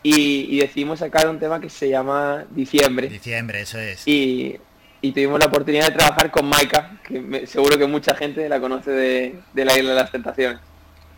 Y, 0.02 0.46
y 0.54 0.60
decidimos 0.60 0.98
sacar 0.98 1.28
un 1.28 1.38
tema 1.38 1.60
que 1.60 1.70
se 1.70 1.88
llama 1.88 2.44
Diciembre. 2.50 3.08
Diciembre, 3.08 3.60
eso 3.60 3.78
es. 3.78 4.06
Y, 4.06 4.58
y 5.02 5.10
tuvimos 5.10 5.40
la 5.40 5.46
oportunidad 5.46 5.88
de 5.88 5.96
trabajar 5.96 6.30
con 6.30 6.46
Maika, 6.46 6.92
que 7.02 7.46
seguro 7.46 7.76
que 7.76 7.86
mucha 7.86 8.14
gente 8.14 8.48
la 8.48 8.60
conoce 8.60 8.92
de, 8.92 9.42
la 9.52 9.76
Isla 9.76 9.90
de 9.90 9.96
las 9.96 10.12
Tentaciones. 10.12 10.60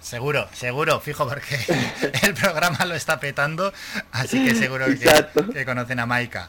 Seguro, 0.00 0.48
seguro, 0.52 1.00
fijo, 1.00 1.28
porque 1.28 1.56
el 2.22 2.34
programa 2.34 2.84
lo 2.86 2.94
está 2.94 3.20
petando, 3.20 3.72
así 4.10 4.42
que 4.44 4.54
seguro 4.54 4.86
que, 4.86 5.64
conocen 5.66 6.00
a 6.00 6.06
Maika. 6.06 6.48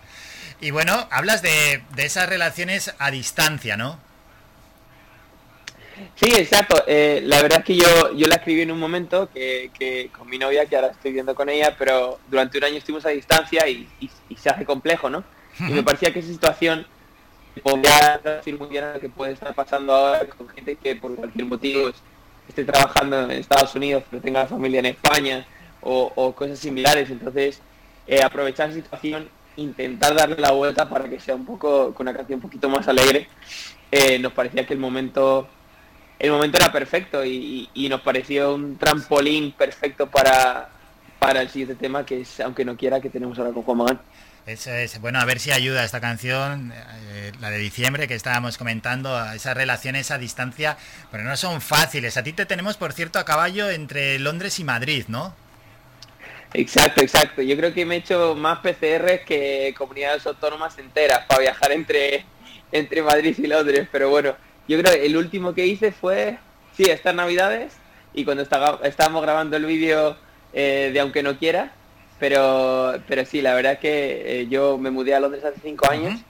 Y 0.61 0.71
bueno, 0.71 1.07
hablas 1.11 1.41
de, 1.41 1.83
esas 1.97 2.29
relaciones 2.29 2.93
a 2.99 3.11
distancia, 3.11 3.75
¿no? 3.75 3.99
Sí, 6.15 6.31
exacto. 6.35 6.83
Eh, 6.87 7.21
la 7.23 7.41
verdad 7.41 7.59
es 7.59 7.65
que 7.65 7.75
yo, 7.75 8.13
yo 8.15 8.27
la 8.27 8.35
escribí 8.35 8.61
en 8.61 8.71
un 8.71 8.79
momento 8.79 9.29
que, 9.33 10.09
con 10.17 10.29
mi 10.29 10.37
novia, 10.37 10.65
que 10.65 10.75
ahora 10.75 10.89
estoy 10.89 11.13
viendo 11.13 11.35
con 11.35 11.49
ella, 11.49 11.75
pero 11.77 12.19
durante 12.29 12.57
un 12.57 12.63
año 12.65 12.77
estuvimos 12.77 13.05
a 13.05 13.09
distancia 13.09 13.67
y, 13.67 13.87
se 14.35 14.49
hace 14.49 14.65
complejo, 14.65 15.09
¿no? 15.09 15.23
Y 15.59 15.71
me 15.71 15.83
parecía 15.83 16.11
que 16.11 16.19
esa 16.19 16.31
situación 16.31 16.85
podría 17.63 18.19
decir 18.21 18.59
muy 18.59 18.67
bien 18.67 18.93
lo 18.93 18.99
que 18.99 19.07
puede 19.07 19.31
estar 19.31 19.53
pasando 19.55 19.93
ahora 19.93 20.27
con 20.27 20.49
gente 20.49 20.75
que 20.75 20.97
por 20.97 21.15
cualquier 21.15 21.45
motivo 21.45 21.89
esté 22.49 22.65
trabajando 22.65 23.23
en 23.23 23.31
Estados 23.31 23.73
Unidos 23.75 24.03
pero 24.09 24.21
tenga 24.21 24.45
familia 24.45 24.79
en 24.79 24.87
España 24.87 25.47
o, 25.81 26.33
cosas 26.35 26.59
similares. 26.59 27.09
Entonces, 27.09 27.61
eh, 28.07 28.21
aprovechar 28.23 28.69
la 28.69 28.75
situación, 28.75 29.29
intentar 29.55 30.15
darle 30.15 30.35
la 30.37 30.51
vuelta 30.51 30.89
para 30.89 31.07
que 31.07 31.19
sea 31.19 31.35
un 31.35 31.45
poco, 31.45 31.93
con 31.93 32.07
una 32.07 32.17
canción 32.17 32.37
un 32.37 32.41
poquito 32.41 32.69
más 32.69 32.87
alegre. 32.87 33.27
Eh, 33.91 34.19
nos 34.19 34.33
parecía 34.33 34.65
que 34.65 34.73
el 34.73 34.79
momento 34.79 35.47
el 36.19 36.31
momento 36.31 36.57
era 36.57 36.71
perfecto 36.71 37.25
y, 37.25 37.69
nos 37.89 38.01
pareció 38.01 38.55
un 38.55 38.77
trampolín 38.77 39.51
perfecto 39.51 40.07
para, 40.09 40.69
para 41.19 41.41
el 41.41 41.49
siguiente 41.49 41.75
tema 41.75 42.05
que 42.05 42.21
es 42.21 42.39
Aunque 42.39 42.65
no 42.65 42.75
quiera 42.75 42.99
que 42.99 43.09
tenemos 43.09 43.37
ahora 43.37 43.51
con 43.51 43.63
Juan 43.63 43.77
Magán. 43.77 43.99
Eso 44.45 44.71
es, 44.71 45.01
bueno, 45.01 45.19
a 45.19 45.25
ver 45.25 45.39
si 45.39 45.51
ayuda 45.51 45.83
esta 45.83 45.99
canción, 45.99 46.71
eh, 46.71 47.31
la 47.41 47.49
de 47.49 47.57
diciembre 47.57 48.07
que 48.07 48.13
estábamos 48.13 48.59
comentando, 48.59 49.15
a 49.15 49.33
esas 49.33 49.57
relaciones 49.57 50.11
a 50.11 50.19
distancia, 50.19 50.77
pero 51.11 51.23
no 51.23 51.35
son 51.35 51.61
fáciles. 51.61 52.15
A 52.15 52.23
ti 52.23 52.31
te 52.31 52.45
tenemos, 52.45 52.77
por 52.77 52.93
cierto, 52.93 53.17
a 53.17 53.25
caballo 53.25 53.71
entre 53.71 54.19
Londres 54.19 54.59
y 54.59 54.63
Madrid, 54.63 55.05
¿no? 55.07 55.33
Exacto, 56.53 57.01
exacto. 57.01 57.41
Yo 57.41 57.57
creo 57.57 57.73
que 57.73 57.85
me 57.85 57.95
he 57.95 57.97
hecho 57.97 58.35
más 58.35 58.59
PCR 58.59 59.25
que 59.25 59.73
comunidades 59.75 60.27
autónomas 60.27 60.77
enteras 60.77 61.25
para 61.25 61.41
viajar 61.41 61.71
entre, 61.71 62.23
entre 62.71 63.01
Madrid 63.01 63.35
y 63.39 63.47
Londres, 63.47 63.87
pero 63.91 64.11
bueno, 64.11 64.35
yo 64.67 64.79
creo 64.79 64.93
que 64.93 65.05
el 65.05 65.17
último 65.17 65.53
que 65.53 65.67
hice 65.67 65.91
fue, 65.91 66.37
sí, 66.75 66.83
estas 66.83 67.15
navidades, 67.15 67.73
y 68.13 68.23
cuando 68.25 68.43
estábamos 68.43 69.21
grabando 69.21 69.57
el 69.57 69.65
vídeo 69.65 70.17
eh, 70.53 70.91
de 70.93 70.99
Aunque 70.99 71.21
no 71.21 71.37
quiera, 71.37 71.73
pero, 72.19 72.95
pero 73.07 73.25
sí, 73.25 73.41
la 73.41 73.53
verdad 73.53 73.73
es 73.73 73.79
que 73.79 74.41
eh, 74.41 74.47
yo 74.47 74.77
me 74.77 74.89
mudé 74.89 75.13
a 75.13 75.19
Londres 75.19 75.43
hace 75.43 75.59
cinco 75.61 75.89
años 75.91 76.21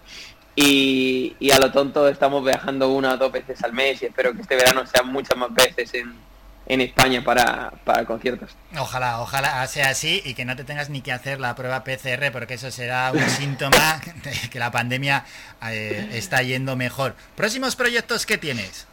y, 0.55 1.35
a 1.51 1.59
lo 1.59 1.72
tonto 1.72 2.07
estamos 2.07 2.43
viajando 2.43 2.91
una 2.91 3.14
o 3.14 3.17
dos 3.17 3.31
veces 3.31 3.64
al 3.64 3.73
mes 3.73 4.01
y 4.01 4.07
espero 4.07 4.33
que 4.33 4.41
este 4.41 4.55
verano 4.55 4.85
sean 4.88 5.07
muchas 5.07 5.38
más 5.38 5.53
veces 5.53 5.93
en, 5.93 6.15
en 6.68 6.82
España 6.82 7.24
para, 7.24 7.72
para, 7.84 8.06
conciertos. 8.06 8.56
Ojalá, 8.77 9.22
ojalá 9.22 9.66
sea 9.68 9.90
así 9.90 10.22
y 10.26 10.34
que 10.34 10.45
no 10.45 10.56
te 10.56 10.64
tengas 10.64 10.90
ni 10.90 11.02
que 11.02 11.11
hacer 11.11 11.40
la 11.40 11.56
prueba 11.56 11.84
PCR 11.84 12.32
porque 12.32 12.56
eso 12.56 12.72
será 12.72 13.11
un 13.11 13.19
síntoma 13.30 14.02
de 14.24 14.50
que 14.50 14.60
la 14.60 14.72
pandemia 14.72 15.26
eh, 15.69 16.10
está 16.14 16.42
yendo 16.42 16.76
mejor. 16.76 17.16
¿Próximos 17.35 17.76
proyectos 17.76 18.26
que 18.26 18.38
tienes? 18.38 18.88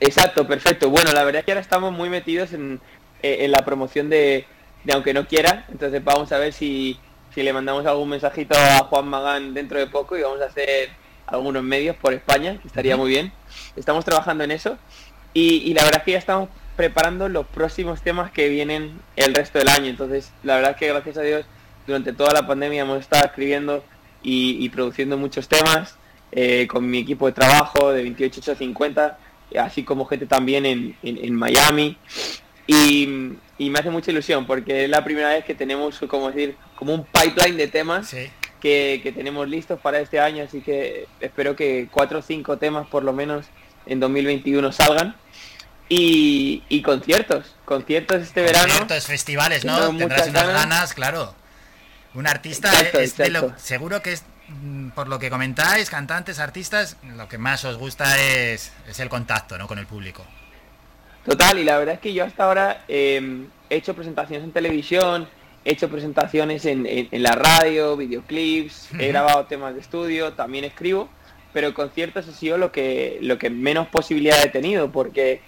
Exacto, 0.00 0.46
perfecto. 0.46 0.88
Bueno, 0.88 1.12
la 1.12 1.24
verdad 1.24 1.40
es 1.40 1.44
que 1.44 1.52
ahora 1.52 1.60
estamos 1.60 1.92
muy 1.92 2.08
metidos 2.08 2.52
en, 2.54 2.80
eh, 3.22 3.38
en 3.40 3.52
la 3.52 3.64
promoción 3.64 4.08
de, 4.08 4.46
de 4.84 4.92
aunque 4.94 5.12
no 5.12 5.26
quiera. 5.26 5.66
Entonces 5.70 6.02
vamos 6.02 6.32
a 6.32 6.38
ver 6.38 6.54
si, 6.54 6.98
si 7.34 7.42
le 7.42 7.52
mandamos 7.52 7.84
algún 7.84 8.08
mensajito 8.08 8.56
a 8.58 8.78
Juan 8.84 9.08
Magán 9.08 9.52
dentro 9.52 9.78
de 9.78 9.86
poco 9.88 10.16
y 10.16 10.22
vamos 10.22 10.40
a 10.40 10.46
hacer 10.46 10.88
algunos 11.26 11.62
medios 11.62 11.96
por 11.96 12.14
España, 12.14 12.58
que 12.60 12.66
estaría 12.66 12.96
muy 12.96 13.10
bien. 13.10 13.30
Estamos 13.76 14.06
trabajando 14.06 14.42
en 14.42 14.52
eso 14.52 14.78
y, 15.34 15.72
la 15.74 15.84
verdad 15.84 16.00
es 16.00 16.04
que 16.04 16.12
ya 16.12 16.18
estamos 16.18 16.48
preparando 16.76 17.28
los 17.28 17.46
próximos 17.46 18.02
temas 18.02 18.30
que 18.30 18.48
vienen 18.48 19.00
el 19.16 19.34
resto 19.34 19.58
del 19.58 19.68
año. 19.68 19.86
Entonces, 19.86 20.32
la 20.42 20.56
verdad 20.56 20.72
es 20.72 20.76
que 20.78 20.88
gracias 20.88 21.16
a 21.18 21.22
Dios, 21.22 21.46
durante 21.86 22.12
toda 22.12 22.32
la 22.32 22.46
pandemia 22.46 22.82
hemos 22.82 23.00
estado 23.00 23.26
escribiendo 23.26 23.84
y, 24.22 24.68
produciendo 24.70 25.16
muchos 25.16 25.48
temas 25.48 25.96
eh, 26.32 26.66
con 26.68 26.88
mi 26.88 26.98
equipo 26.98 27.26
de 27.26 27.32
trabajo 27.32 27.92
de 27.92 28.02
28850, 28.02 29.18
así 29.58 29.84
como 29.84 30.04
gente 30.04 30.26
también 30.26 30.66
en, 30.66 30.96
en 31.02 31.34
Miami. 31.34 31.96
Y, 32.72 33.08
me 33.58 33.78
hace 33.78 33.90
mucha 33.90 34.12
ilusión 34.12 34.46
porque 34.46 34.84
es 34.84 34.90
la 34.90 35.02
primera 35.02 35.30
vez 35.30 35.44
que 35.44 35.56
tenemos, 35.56 35.98
como 36.08 36.30
decir, 36.30 36.54
como 36.76 36.94
un 36.94 37.04
pipeline 37.04 37.56
de 37.56 37.66
temas 37.66 38.14
que, 38.60 39.12
tenemos 39.14 39.48
listos 39.48 39.80
para 39.80 39.98
este 39.98 40.20
año, 40.20 40.44
así 40.44 40.60
que 40.60 41.08
espero 41.20 41.56
que 41.56 41.88
cuatro 41.90 42.20
o 42.20 42.22
cinco 42.22 42.58
temas 42.58 42.86
por 42.86 43.02
lo 43.02 43.12
menos 43.12 43.46
en 43.90 44.00
2021 44.00 44.72
salgan. 44.72 45.14
Y, 45.88 46.82
conciertos, 46.82 47.54
conciertos 47.64 48.22
este 48.22 48.42
verano. 48.42 48.68
Conciertos, 48.68 49.06
festivales, 49.06 49.64
¿no? 49.64 49.88
Tendrás 49.96 50.28
unas 50.28 50.46
ganas. 50.46 50.94
claro. 50.94 51.34
Un 52.14 52.26
artista 52.26 52.70
es 52.94 53.14
seguro 53.56 54.02
que 54.02 54.12
es 54.12 54.24
mm, 54.48 54.90
por 54.90 55.08
lo 55.08 55.18
que 55.18 55.30
comentáis, 55.30 55.90
cantantes, 55.90 56.40
artistas, 56.40 56.96
lo 57.16 57.28
que 57.28 57.38
más 57.38 57.64
os 57.64 57.76
gusta 57.76 58.18
es, 58.20 58.72
es 58.88 58.98
el 58.98 59.08
contacto 59.08 59.58
¿no? 59.58 59.68
con 59.68 59.78
el 59.78 59.86
público. 59.86 60.24
Total, 61.24 61.58
y 61.58 61.64
la 61.64 61.78
verdad 61.78 61.94
es 61.96 62.00
que 62.00 62.12
yo 62.12 62.24
hasta 62.24 62.44
ahora 62.44 62.84
em, 62.88 63.46
he 63.68 63.76
hecho 63.76 63.94
presentaciones 63.94 64.44
en 64.44 64.52
televisión, 64.52 65.28
he 65.64 65.72
hecho 65.72 65.88
presentaciones 65.88 66.64
en, 66.64 67.08
la 67.12 67.32
radio, 67.32 67.96
videoclips, 67.96 68.88
he 68.98 69.08
grabado 69.08 69.44
temas 69.46 69.74
de 69.74 69.80
estudio, 69.80 70.32
también 70.32 70.64
escribo, 70.64 71.08
pero 71.52 71.74
conciertos 71.74 72.28
ha 72.28 72.32
sido 72.32 72.58
lo 72.58 72.72
que, 72.72 73.18
lo 73.22 73.38
que 73.38 73.50
menos 73.50 73.88
posibilidad 73.88 74.42
he 74.42 74.48
tenido, 74.48 74.90
porque 74.90 75.40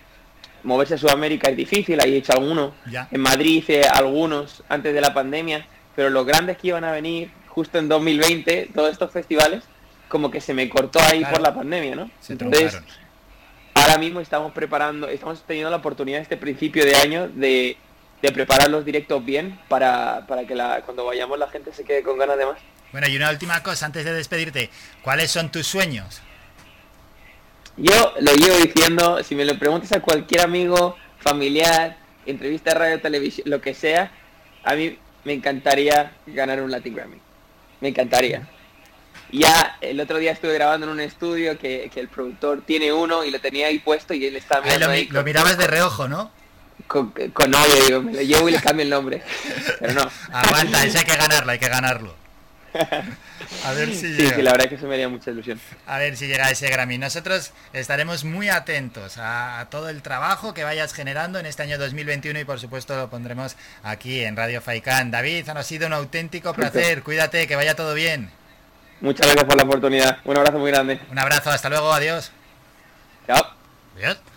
moverse 0.63 0.95
a 0.95 0.99
Sudamérica 0.99 1.51
es 1.51 1.57
difícil, 1.57 2.01
ahí 2.01 2.15
he 2.15 2.19
hecho 2.19 2.33
algunos, 2.33 2.73
en 3.11 3.21
Madrid 3.21 3.59
hice 3.59 3.83
algunos 3.83 4.63
antes 4.69 4.95
de 4.95 5.01
la 5.01 5.15
pandemia, 5.15 5.67
pero 5.95 6.11
los 6.11 6.27
grandes 6.27 6.57
que 6.57 6.69
iban 6.69 6.85
a 6.85 6.93
venir 6.93 7.31
justo 7.49 7.79
en 7.79 7.89
2020, 7.89 8.71
todos 8.75 8.91
estos 8.91 9.11
festivales, 9.11 9.65
como 10.09 10.31
que 10.31 10.41
se 10.41 10.55
me 10.55 10.69
cortó 10.69 11.01
ahí 11.01 11.25
por 11.25 11.41
la 11.41 11.55
pandemia, 11.55 11.97
¿no? 11.97 12.11
Se 12.21 12.35
Entonces, 12.35 12.81
ahora 13.75 13.99
mismo 13.99 14.21
estamos 14.21 14.53
preparando, 14.53 15.09
estamos 15.09 15.43
teniendo 15.47 15.71
la 15.71 15.77
oportunidad 15.77 16.21
este 16.21 16.37
principio 16.37 16.85
de 16.85 16.97
año 16.97 17.29
de, 17.29 17.77
preparar 18.21 18.71
los 18.71 18.85
directos 18.85 19.25
bien 19.25 19.59
para, 19.69 20.25
que 20.47 20.55
la, 20.55 20.83
cuando 20.83 21.05
vayamos 21.05 21.39
la 21.39 21.49
gente 21.49 21.73
se 21.73 21.85
quede 21.85 22.03
con 22.03 22.19
ganas 22.19 22.39
de 22.39 22.47
más. 22.47 22.59
Bueno, 22.93 23.09
y 23.09 23.17
una 23.17 23.31
última 23.31 23.63
cosa 23.63 23.87
antes 23.87 24.05
de 24.05 24.13
despedirte, 24.13 24.71
¿cuáles 25.03 25.31
son 25.31 25.51
tus 25.51 25.67
sueños? 25.67 26.21
Yo 27.77 28.15
lo 28.21 28.33
llevo 28.35 28.57
diciendo, 28.59 29.23
si 29.25 29.35
me 29.35 29.45
lo 29.45 29.59
preguntas 29.59 29.93
a 29.93 30.01
cualquier 30.01 30.43
amigo, 30.43 30.97
familiar, 31.19 31.97
entrevista, 32.27 32.75
radio, 32.75 33.01
televisión, 33.01 33.49
lo 33.49 33.61
que 33.61 33.75
sea, 33.75 34.13
a 34.63 34.75
mí 34.75 34.99
me 35.25 35.33
encantaría 35.33 36.13
ganar 36.27 36.61
un 36.63 36.71
Latin 36.71 36.95
Grammy. 36.95 37.19
Me 37.81 37.89
encantaría 37.89 38.47
ya 39.33 39.79
el 39.81 39.99
otro 40.01 40.19
día 40.19 40.33
estuve 40.33 40.55
grabando 40.55 40.87
en 40.87 40.93
un 40.93 41.01
estudio 41.01 41.59
que, 41.59 41.91
el 41.95 42.09
productor 42.09 42.63
tiene 42.63 42.93
uno 42.93 43.25
y 43.25 43.31
lo 43.31 43.41
tenía 43.41 43.69
ahí 43.69 43.79
puesto 43.79 44.15
y 44.15 44.27
él 44.27 44.37
estaba 44.37 44.63
ah, 44.63 44.67
mirando 44.67 44.91
ahí. 44.91 45.09
Lo 45.11 45.25
mirabas 45.25 45.57
de 45.57 45.67
reojo, 45.67 46.07
¿no? 46.07 46.31
Con, 46.87 47.11
con 47.11 47.53
digo, 47.87 48.03
me 48.03 48.13
lo 48.13 48.23
llevo 48.23 48.49
y 48.49 48.53
le 48.53 48.61
cambio 48.61 48.85
el 48.85 48.91
nombre. 48.91 49.23
Pero 49.81 49.95
no. 49.95 50.11
Aguanta, 50.33 50.85
ese 50.85 50.99
hay 50.99 51.05
que 51.05 51.17
ganarlo, 51.17 51.51
hay 51.51 51.59
que 51.59 51.69
ganarlo. 51.69 52.15
A 53.65 53.73
ver 53.73 53.95
si 53.95 54.09
llega. 54.09 54.37
Sí, 54.37 54.43
la 54.43 54.53
verdad 54.53 54.65
es 54.65 54.69
que 54.71 54.75
eso 54.77 54.87
me 54.87 54.95
haría 54.95 55.09
mucha 55.09 55.31
ilusión. 55.31 55.61
A 55.87 55.99
ver 55.99 56.17
si 56.17 56.27
llega 56.27 56.51
ese 56.51 56.69
Grammy. 56.69 56.99
Nosotros 56.99 57.53
estaremos 57.73 58.25
muy 58.25 58.49
atentos 58.49 59.15
a, 59.19 59.67
todo 59.71 59.89
el 59.89 60.03
trabajo 60.03 60.55
que 60.55 60.65
vayas 60.65 60.93
generando 60.95 61.39
en 61.39 61.47
este 61.47 61.63
año 61.63 61.79
2021 61.79 62.41
y 62.41 62.45
por 62.45 62.61
supuesto 62.61 62.97
lo 62.97 63.11
pondremos 63.11 63.57
aquí 63.83 64.21
en 64.21 64.37
Radio 64.37 64.61
Faikán. 64.61 65.11
David, 65.11 65.49
ha 65.49 65.63
sido 65.63 65.87
un 65.87 65.93
auténtico 65.93 66.55
placer. 66.55 67.03
Cuídate, 67.03 67.47
que 67.47 67.57
vaya 67.57 67.75
todo 67.75 67.95
bien. 67.95 68.31
Muchas 69.01 69.27
gracias 69.27 69.45
por 69.45 69.57
la 69.57 69.65
oportunidad. 69.65 70.19
Un 70.25 70.37
abrazo 70.37 70.59
muy 70.59 70.71
grande. 70.71 71.01
Un 71.11 71.19
abrazo, 71.19 71.51
hasta 71.51 71.69
luego, 71.69 71.93
adiós. 71.93 72.31
Chao. 73.27 73.47
Adiós. 73.97 74.32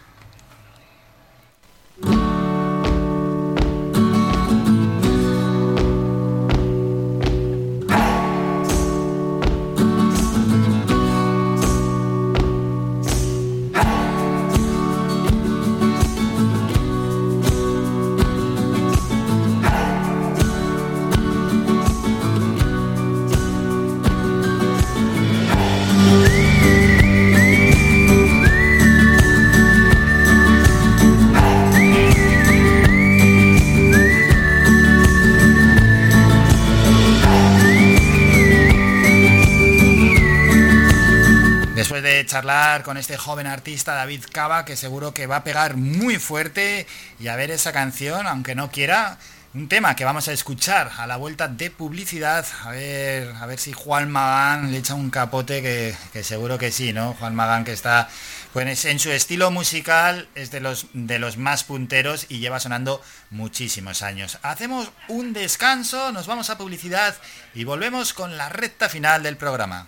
Charlar 42.36 42.84
con 42.84 42.98
este 42.98 43.16
joven 43.16 43.48
artista 43.48 43.94
David 43.94 44.26
Cava, 44.30 44.66
que 44.66 44.76
seguro 44.76 45.14
que 45.14 45.26
va 45.26 45.38
a 45.38 45.44
pegar 45.46 45.78
muy 45.78 46.20
fuerte 46.20 46.86
y 47.18 47.30
a 47.30 47.38
ver 47.38 47.50
esa 47.50 47.72
canción, 47.72 48.28
aunque 48.28 48.56
no 48.56 48.72
quiera, 48.72 49.18
un 49.54 49.70
tema 49.70 49.96
que 49.96 50.04
vamos 50.04 50.28
a 50.28 50.34
escuchar 50.34 50.92
a 50.98 51.08
la 51.08 51.16
vuelta 51.16 51.48
de 51.48 51.72
publicidad, 51.72 52.46
a 52.66 52.72
ver, 52.72 53.34
a 53.40 53.46
ver 53.46 53.58
si 53.58 53.72
Juan 53.72 54.12
Magán 54.12 54.74
le 54.74 54.80
echa 54.80 54.96
un 54.96 55.12
capote, 55.12 55.62
que, 55.62 55.96
que 56.12 56.26
seguro 56.26 56.58
que 56.58 56.74
sí, 56.74 56.92
¿no? 56.92 57.14
Juan 57.14 57.36
Magán 57.36 57.64
que 57.64 57.72
está 57.72 58.10
pues 58.52 58.84
en 58.84 59.00
su 59.00 59.12
estilo 59.12 59.50
musical 59.50 60.28
es 60.36 60.52
de 60.52 60.60
los, 60.60 60.88
de 60.92 61.20
los 61.20 61.38
más 61.38 61.64
punteros 61.64 62.26
y 62.28 62.40
lleva 62.40 62.60
sonando 62.60 63.02
muchísimos 63.30 64.02
años. 64.02 64.40
Hacemos 64.42 64.92
un 65.08 65.32
descanso, 65.32 66.12
nos 66.12 66.28
vamos 66.28 66.50
a 66.50 66.58
publicidad 66.58 67.16
y 67.54 67.64
volvemos 67.64 68.14
con 68.14 68.36
la 68.36 68.50
recta 68.50 68.90
final 68.90 69.24
del 69.24 69.38
programa. 69.38 69.88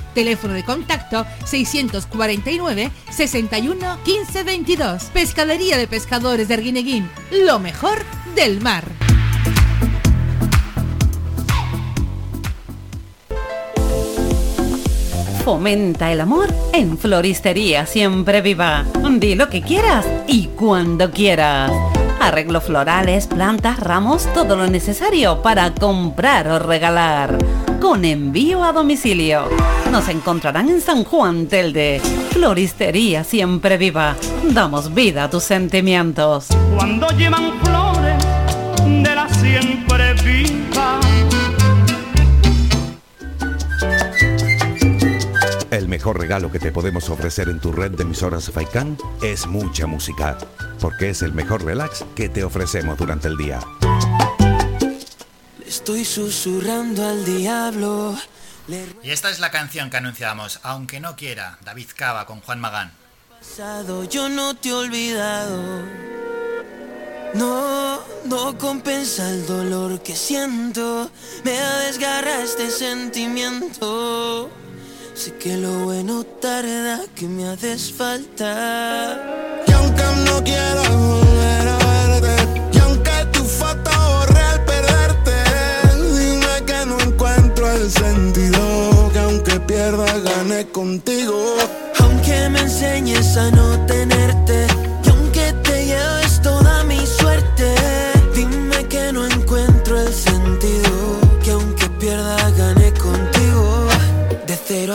Teléfono 0.13 0.53
de 0.53 0.63
contacto 0.63 1.25
649 1.45 2.91
61 3.11 3.97
15 4.03 4.43
22. 4.43 5.03
Pescadería 5.05 5.77
de 5.77 5.87
Pescadores 5.87 6.47
de 6.47 6.53
Arguineguín. 6.55 7.09
Lo 7.31 7.59
mejor 7.59 8.03
del 8.35 8.61
mar. 8.61 8.85
Fomenta 15.43 16.11
el 16.11 16.21
amor 16.21 16.53
en 16.71 16.99
Floristería 16.99 17.87
Siempre 17.87 18.41
Viva. 18.41 18.85
Di 19.17 19.33
lo 19.33 19.49
que 19.49 19.61
quieras 19.61 20.05
y 20.27 20.47
cuando 20.47 21.09
quieras. 21.09 21.71
Arreglo 22.21 22.61
florales, 22.61 23.25
plantas, 23.25 23.79
ramos, 23.79 24.31
todo 24.35 24.55
lo 24.55 24.67
necesario 24.67 25.41
para 25.41 25.73
comprar 25.73 26.47
o 26.49 26.59
regalar. 26.59 27.35
Con 27.81 28.05
envío 28.05 28.63
a 28.63 28.71
domicilio. 28.71 29.45
Nos 29.91 30.07
encontrarán 30.07 30.69
en 30.69 30.81
San 30.81 31.03
Juan 31.03 31.47
Telde. 31.47 31.99
Floristería 32.29 33.23
Siempre 33.23 33.77
Viva. 33.77 34.15
Damos 34.43 34.93
vida 34.93 35.23
a 35.23 35.29
tus 35.31 35.43
sentimientos. 35.43 36.49
Cuando 36.75 37.07
llevan 37.17 37.59
flores 37.63 38.23
de 38.85 39.15
la 39.15 39.27
siempre 39.27 40.10
mejor 46.01 46.19
regalo 46.19 46.51
que 46.51 46.57
te 46.57 46.71
podemos 46.71 47.11
ofrecer 47.11 47.47
en 47.47 47.59
tu 47.59 47.71
red 47.71 47.91
de 47.91 48.01
emisoras 48.01 48.49
Faikan 48.49 48.97
es 49.21 49.45
mucha 49.45 49.85
música, 49.85 50.35
porque 50.79 51.11
es 51.11 51.21
el 51.21 51.31
mejor 51.31 51.63
relax 51.63 52.03
que 52.15 52.27
te 52.27 52.43
ofrecemos 52.43 52.97
durante 52.97 53.27
el 53.27 53.37
día. 53.37 53.59
Le 55.59 55.67
estoy 55.67 56.03
susurrando 56.03 57.07
al 57.07 57.23
diablo. 57.23 58.17
Le 58.67 58.87
Y 59.03 59.11
esta 59.11 59.29
es 59.29 59.39
la 59.39 59.51
canción 59.51 59.91
que 59.91 59.97
anunciamos, 59.97 60.59
aunque 60.63 60.99
no 60.99 61.15
quiera, 61.15 61.59
David 61.63 61.89
Cava 61.95 62.25
con 62.25 62.41
Juan 62.41 62.59
Magán. 62.59 62.91
pasado, 63.37 64.03
yo 64.05 64.27
no 64.27 64.55
te 64.55 64.69
he 64.69 64.73
olvidado. 64.73 65.83
No, 67.35 67.99
no 68.25 68.57
compensa 68.57 69.29
el 69.29 69.45
dolor 69.45 70.01
que 70.01 70.15
siento. 70.15 71.11
Me 71.43 71.51
desgarra 71.51 72.41
este 72.41 72.71
sentimiento. 72.71 74.49
Sé 75.13 75.33
que 75.37 75.57
lo 75.57 75.83
bueno 75.85 76.23
tarda, 76.41 77.01
que 77.15 77.27
me 77.27 77.47
haces 77.47 77.91
falta. 77.91 79.19
Y 79.67 79.71
aunque 79.71 80.03
no 80.25 80.43
quiero 80.43 80.81
volver 80.97 81.67
a 81.67 81.77
verte, 82.19 82.61
y 82.73 82.77
aunque 82.79 83.11
tu 83.33 83.43
foto 83.43 83.91
borré 83.91 84.41
al 84.41 84.65
perderte, 84.65 85.31
dime 86.17 86.65
que 86.65 86.85
no 86.85 86.99
encuentro 86.99 87.71
el 87.71 87.91
sentido, 87.91 89.09
que 89.13 89.19
aunque 89.19 89.59
pierda 89.59 90.17
gane 90.19 90.67
contigo. 90.69 91.55
Aunque 91.99 92.49
me 92.49 92.61
enseñes 92.61 93.37
a 93.37 93.51
no 93.51 93.85
tenerte, 93.85 94.65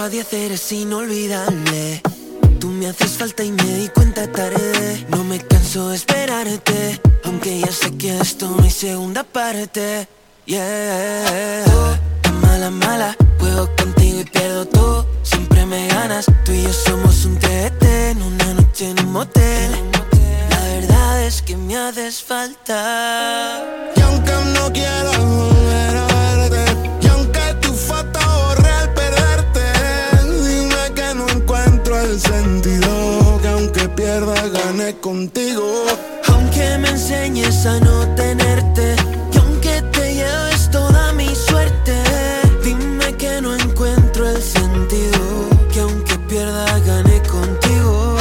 a 0.07 0.09
diez 0.09 0.33
eres 0.33 0.71
inolvidable. 0.71 2.01
Tú 2.61 2.69
me 2.69 2.87
haces 2.87 3.13
falta 3.19 3.43
y 3.43 3.51
me 3.51 3.65
di 3.79 3.89
cuenta 3.89 4.31
tarde. 4.31 5.05
No 5.09 5.25
me 5.25 5.39
canso 5.39 5.89
de 5.89 5.97
esperarte, 5.97 7.01
aunque 7.25 7.61
ya 7.61 7.73
sé 7.73 7.97
que 7.97 8.17
esto 8.19 8.49
no 8.49 8.63
hay 8.63 8.71
segunda 8.71 9.25
parte. 9.25 10.07
Yeah. 10.45 11.65
Tan 12.23 12.41
mala, 12.41 12.71
mala, 12.71 13.17
juego 13.41 13.69
contigo 13.77 14.21
y 14.21 14.25
pierdo 14.25 14.65
todo. 14.67 15.07
Siempre 15.23 15.67
me 15.67 15.89
ganas, 15.89 16.27
tú 16.45 16.53
y 16.53 16.63
yo 16.63 16.73
somos 16.73 17.25
un 17.25 17.37
TT 17.39 17.83
en 18.13 18.23
una 18.23 18.55
noche 18.55 18.91
en 18.91 19.01
un 19.01 19.13
motel. 19.13 19.73
La 20.51 20.61
verdad 20.61 21.25
es 21.25 21.43
que 21.43 21.57
me 21.57 21.77
haces 21.77 22.23
falta. 22.23 23.61
Y 23.97 24.01
aunque 24.03 24.33
no 24.55 24.73
quiero 24.73 25.11
volver 25.25 25.97
a 25.97 26.06
que 33.87 34.03
pierda 34.03 34.35
gane 34.49 34.97
contigo. 35.01 35.87
Aunque 36.29 36.79
me 36.79 36.89
enseñes 36.89 37.67
a 37.67 37.79
no 37.81 38.15
tenerte, 38.15 38.97
y 39.33 39.39
aunque 39.39 39.83
te 39.93 40.15
lleves 40.15 40.71
toda 40.71 41.13
mi 41.13 41.35
suerte, 41.35 41.95
dime 42.65 43.13
que 43.17 43.41
no 43.41 43.55
encuentro 43.55 44.29
el 44.29 44.43
sentido, 44.43 45.21
que 45.73 45.81
aunque 45.81 46.19
pierda 46.29 46.79
gane 46.81 47.21
contigo. 47.23 48.17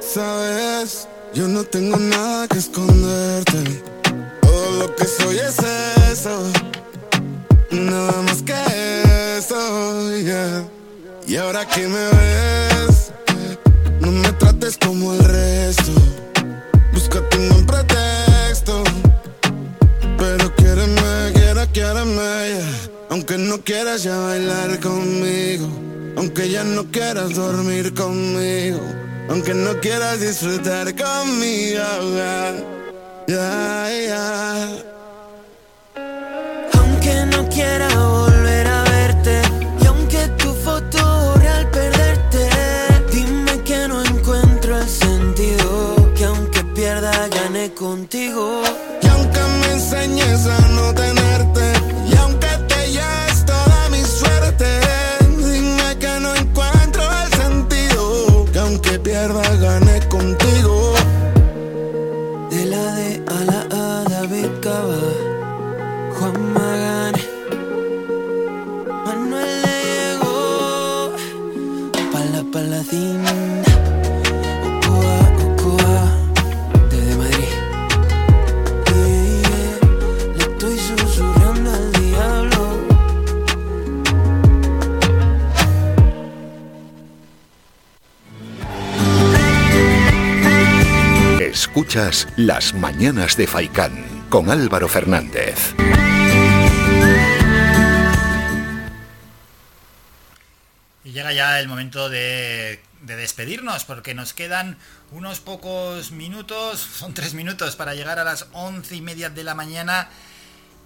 Sabes, 0.00 1.08
yo 1.34 1.48
no 1.48 1.64
tengo 1.64 1.96
nada 1.96 2.48
que 2.48 2.58
esconderte. 2.58 3.82
Todo 4.42 4.70
lo 4.80 4.96
que 4.96 5.04
soy 5.04 5.38
es 5.38 5.58
eso. 6.12 6.42
Nada 7.70 8.22
más 8.22 8.42
que 8.42 9.38
eso, 9.38 10.16
yeah. 10.18 10.64
Y 11.26 11.36
ahora 11.36 11.66
que 11.66 11.86
me 11.86 12.17
ya 26.58 26.64
no 26.64 26.84
quieras 26.90 27.34
dormir 27.34 27.94
conmigo. 27.94 28.80
Aunque 29.30 29.54
no 29.54 29.78
quieras 29.80 30.18
disfrutar 30.18 30.86
conmigo. 30.96 31.84
Ya, 33.28 33.88
ya. 34.08 34.24
Aunque 36.78 37.14
no 37.32 37.48
quiera 37.48 37.88
volver 37.96 38.66
a 38.66 38.82
verte, 38.96 39.42
y 39.82 39.86
aunque 39.86 40.22
tu 40.40 40.52
foto 40.64 40.98
borré 41.24 41.48
al 41.48 41.70
perderte, 41.70 42.42
dime 43.12 43.54
que 43.62 43.86
no 43.86 44.02
encuentro 44.02 44.78
el 44.78 44.88
sentido, 44.88 46.12
que 46.16 46.24
aunque 46.24 46.64
pierda 46.74 47.28
gane 47.28 47.72
contigo. 47.74 48.62
Y 49.02 49.06
aunque 49.06 49.40
me 49.60 49.68
enseñes 49.74 50.46
a 50.46 50.58
no 50.76 50.92
tenerte, 50.94 51.17
aunque 59.30 59.58
pierda 59.58 59.87
Escuchas 91.78 92.26
Las 92.34 92.74
Mañanas 92.74 93.36
de 93.36 93.46
Faicán 93.46 94.26
con 94.28 94.50
Álvaro 94.50 94.88
Fernández. 94.88 95.76
Y 101.04 101.12
llega 101.12 101.32
ya 101.32 101.60
el 101.60 101.68
momento 101.68 102.08
de, 102.08 102.82
de, 103.02 103.14
despedirnos 103.14 103.84
porque 103.84 104.12
nos 104.12 104.32
quedan 104.32 104.76
unos 105.12 105.38
pocos 105.38 106.10
minutos, 106.10 106.80
son 106.98 107.14
tres 107.14 107.34
minutos 107.34 107.76
para 107.76 107.94
llegar 107.94 108.18
a 108.18 108.24
las 108.24 108.48
once 108.50 108.96
y 108.96 109.00
media 109.00 109.30
de 109.30 109.44
la 109.44 109.54
mañana 109.54 110.08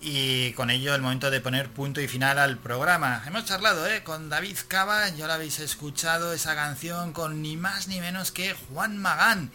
y 0.02 0.52
con 0.52 0.68
ello 0.68 0.94
el 0.94 1.00
momento 1.00 1.30
de 1.30 1.40
poner 1.40 1.70
punto 1.70 2.02
y 2.02 2.06
final 2.06 2.38
al 2.38 2.58
programa. 2.58 3.22
Hemos 3.26 3.46
charlado 3.46 3.86
¿eh? 3.86 4.02
con 4.04 4.28
David 4.28 4.58
Cava, 4.68 5.08
ya 5.08 5.26
lo 5.26 5.32
habéis 5.32 5.58
escuchado, 5.58 6.34
esa 6.34 6.54
canción 6.54 7.14
con 7.14 7.40
ni 7.40 7.56
más 7.56 7.88
ni 7.88 7.98
menos 7.98 8.30
que 8.30 8.52
Juan 8.52 8.98
Magán. 8.98 9.50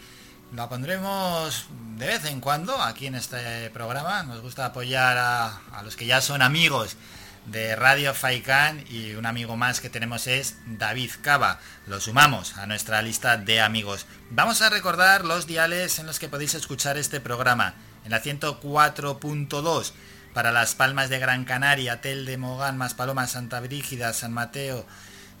La 0.54 0.66
pondremos 0.66 1.66
de 1.98 2.06
vez 2.06 2.24
en 2.24 2.40
cuando 2.40 2.80
aquí 2.80 3.06
en 3.06 3.14
este 3.14 3.68
programa. 3.68 4.22
Nos 4.22 4.40
gusta 4.40 4.64
apoyar 4.64 5.18
a, 5.18 5.82
los 5.82 5.94
que 5.94 6.06
ya 6.06 6.22
son 6.22 6.40
amigos 6.40 6.96
de 7.44 7.76
Radio 7.76 8.14
Faikán 8.14 8.82
y 8.88 9.12
un 9.12 9.26
amigo 9.26 9.58
más 9.58 9.80
que 9.80 9.90
tenemos 9.90 10.26
es 10.26 10.56
David 10.66 11.10
Cava. 11.20 11.60
Lo 11.86 12.00
sumamos 12.00 12.56
a 12.56 12.66
nuestra 12.66 13.02
lista 13.02 13.36
de 13.36 13.60
amigos. 13.60 14.06
Vamos 14.30 14.62
a 14.62 14.70
recordar 14.70 15.26
los 15.26 15.46
diales 15.46 15.98
en 15.98 16.06
los 16.06 16.18
que 16.18 16.30
podéis 16.30 16.54
escuchar 16.54 16.96
este 16.96 17.20
programa. 17.20 17.74
En 18.06 18.12
la 18.12 18.22
104.2 18.22 19.92
para 20.32 20.50
Las 20.50 20.74
Palmas 20.74 21.10
de 21.10 21.18
Gran 21.18 21.44
Canaria, 21.44 22.00
Tel 22.00 22.24
de 22.24 22.38
Mogán, 22.38 22.78
Maspalomas, 22.78 23.32
Santa 23.32 23.60
Brígida, 23.60 24.14
San 24.14 24.32
Mateo. 24.32 24.86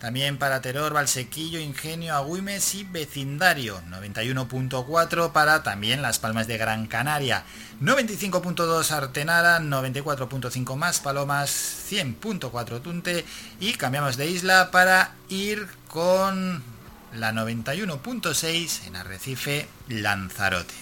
También 0.00 0.38
para 0.38 0.60
Teror, 0.60 0.94
Valsequillo, 0.94 1.58
Ingenio, 1.58 2.14
Agüimes 2.14 2.74
y 2.76 2.84
Vecindario. 2.84 3.80
91.4 3.90 5.32
para 5.32 5.64
también 5.64 6.02
Las 6.02 6.20
Palmas 6.20 6.46
de 6.46 6.56
Gran 6.56 6.86
Canaria. 6.86 7.44
95.2 7.82 8.90
Artenara, 8.92 9.58
94.5 9.58 10.76
más 10.76 11.00
Palomas, 11.00 11.50
100.4 11.90 12.80
Tunte 12.80 13.24
y 13.58 13.72
cambiamos 13.74 14.16
de 14.16 14.30
isla 14.30 14.70
para 14.70 15.14
ir 15.28 15.66
con 15.88 16.62
la 17.12 17.32
91.6 17.32 18.86
en 18.86 18.96
Arrecife, 18.96 19.68
Lanzarote. 19.88 20.74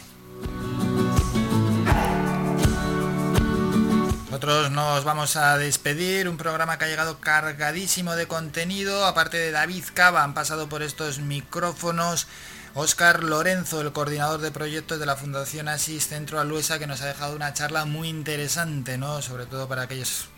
Nosotros 4.37 4.71
nos 4.71 5.03
vamos 5.03 5.35
a 5.37 5.57
despedir, 5.57 6.29
un 6.29 6.37
programa 6.37 6.77
que 6.77 6.85
ha 6.85 6.89
llegado 6.89 7.21
cargadísimo 7.21 8.17
de 8.17 8.29
contenido, 8.29 9.07
aparte 9.07 9.39
de 9.39 9.51
David 9.51 9.85
Cava, 9.95 10.25
han 10.25 10.35
pasado 10.35 10.69
por 10.69 10.83
estos 10.83 11.21
micrófonos 11.21 12.27
Óscar 12.75 13.25
Lorenzo, 13.25 13.81
el 13.81 13.93
coordinador 13.93 14.43
de 14.43 14.51
proyectos 14.51 15.01
de 15.01 15.07
la 15.07 15.17
Fundación 15.17 15.69
Asis 15.69 16.09
Centro 16.09 16.39
Aluesa, 16.39 16.79
que 16.79 16.87
nos 16.87 17.01
ha 17.01 17.07
dejado 17.07 17.35
una 17.35 17.55
charla 17.55 17.87
muy 17.87 18.11
interesante, 18.11 18.99
¿no? 18.99 19.23
Sobre 19.23 19.47
todo 19.47 19.69
para 19.69 19.85
aquellos 19.85 20.29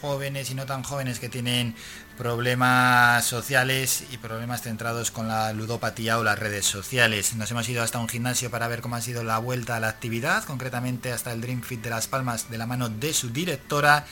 jóvenes 0.00 0.50
y 0.50 0.56
no 0.56 0.66
tan 0.66 0.82
jóvenes 0.82 1.20
que 1.20 1.28
tienen 1.28 1.76
problemas 2.16 3.24
sociales 3.24 4.04
y 4.12 4.18
problemas 4.18 4.62
centrados 4.62 5.10
con 5.10 5.28
la 5.28 5.52
ludopatía 5.52 6.18
o 6.18 6.24
las 6.24 6.38
redes 6.38 6.64
sociales. 6.64 7.34
Nos 7.34 7.50
hemos 7.50 7.68
ido 7.68 7.82
hasta 7.82 7.98
un 7.98 8.08
gimnasio 8.08 8.50
para 8.50 8.68
ver 8.68 8.80
cómo 8.80 8.96
ha 8.96 9.00
sido 9.00 9.24
la 9.24 9.38
vuelta 9.38 9.76
a 9.76 9.80
la 9.80 9.88
actividad, 9.88 10.44
concretamente 10.44 11.12
hasta 11.12 11.32
el 11.32 11.40
Dream 11.40 11.62
Fit 11.62 11.82
de 11.82 11.90
Las 11.90 12.06
Palmas 12.06 12.50
de 12.50 12.58
la 12.58 12.66
mano 12.66 12.88
de 12.88 13.12
su 13.12 13.30
directora 13.30 14.06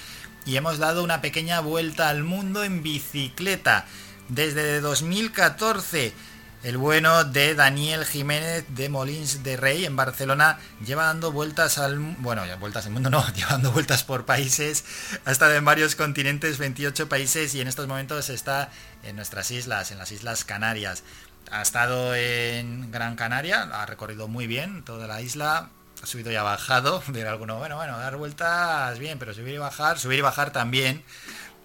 y 0.45 0.57
hemos 0.57 0.79
dado 0.79 1.05
una 1.05 1.21
pequeña 1.21 1.61
vuelta 1.61 2.09
al 2.09 2.25
mundo 2.25 2.65
en 2.65 2.83
bicicleta 2.83 3.87
desde 4.29 4.81
2014 4.81 6.13
el 6.63 6.77
bueno 6.77 7.25
de 7.25 7.55
Daniel 7.55 8.05
Jiménez 8.05 8.65
de 8.69 8.89
Molins 8.89 9.43
de 9.43 9.57
Rey 9.57 9.85
en 9.85 9.97
Barcelona 9.97 10.59
lleva 10.85 11.07
dando 11.07 11.33
vueltas 11.33 11.79
al 11.79 11.99
bueno, 11.99 12.43
vueltas 12.61 12.87
al 12.87 12.93
mundo 12.93 13.11
no, 13.11 13.27
lleva 13.35 13.53
dando 13.53 13.73
vueltas 13.73 14.05
por 14.05 14.25
países, 14.25 14.85
ha 15.25 15.33
estado 15.33 15.55
en 15.55 15.65
varios 15.65 15.97
continentes, 15.97 16.59
28 16.59 17.09
países 17.09 17.55
y 17.55 17.61
en 17.61 17.69
estos 17.69 17.89
momentos 17.89 18.31
está 18.31 18.71
en 19.03 19.17
nuestras 19.17 19.51
islas, 19.51 19.91
en 19.91 19.99
las 19.99 20.13
Islas 20.13 20.45
Canarias. 20.45 21.03
Ha 21.51 21.63
estado 21.63 22.15
en 22.15 22.91
Gran 22.93 23.17
Canaria, 23.17 23.63
ha 23.63 23.85
recorrido 23.87 24.29
muy 24.29 24.47
bien 24.47 24.85
toda 24.85 25.07
la 25.07 25.21
isla, 25.21 25.71
ha 26.03 26.07
subido 26.07 26.31
y 26.31 26.37
ha 26.37 26.43
bajado, 26.43 27.03
de 27.09 27.27
alguno, 27.27 27.59
bueno, 27.59 27.77
bueno, 27.77 27.99
dar 27.99 28.17
vueltas 28.17 28.99
bien, 28.99 29.19
pero 29.19 29.35
subir 29.35 29.55
y 29.55 29.59
bajar, 29.59 29.99
subir 29.99 30.21
y 30.21 30.23
bajar 30.23 30.53
también, 30.53 31.03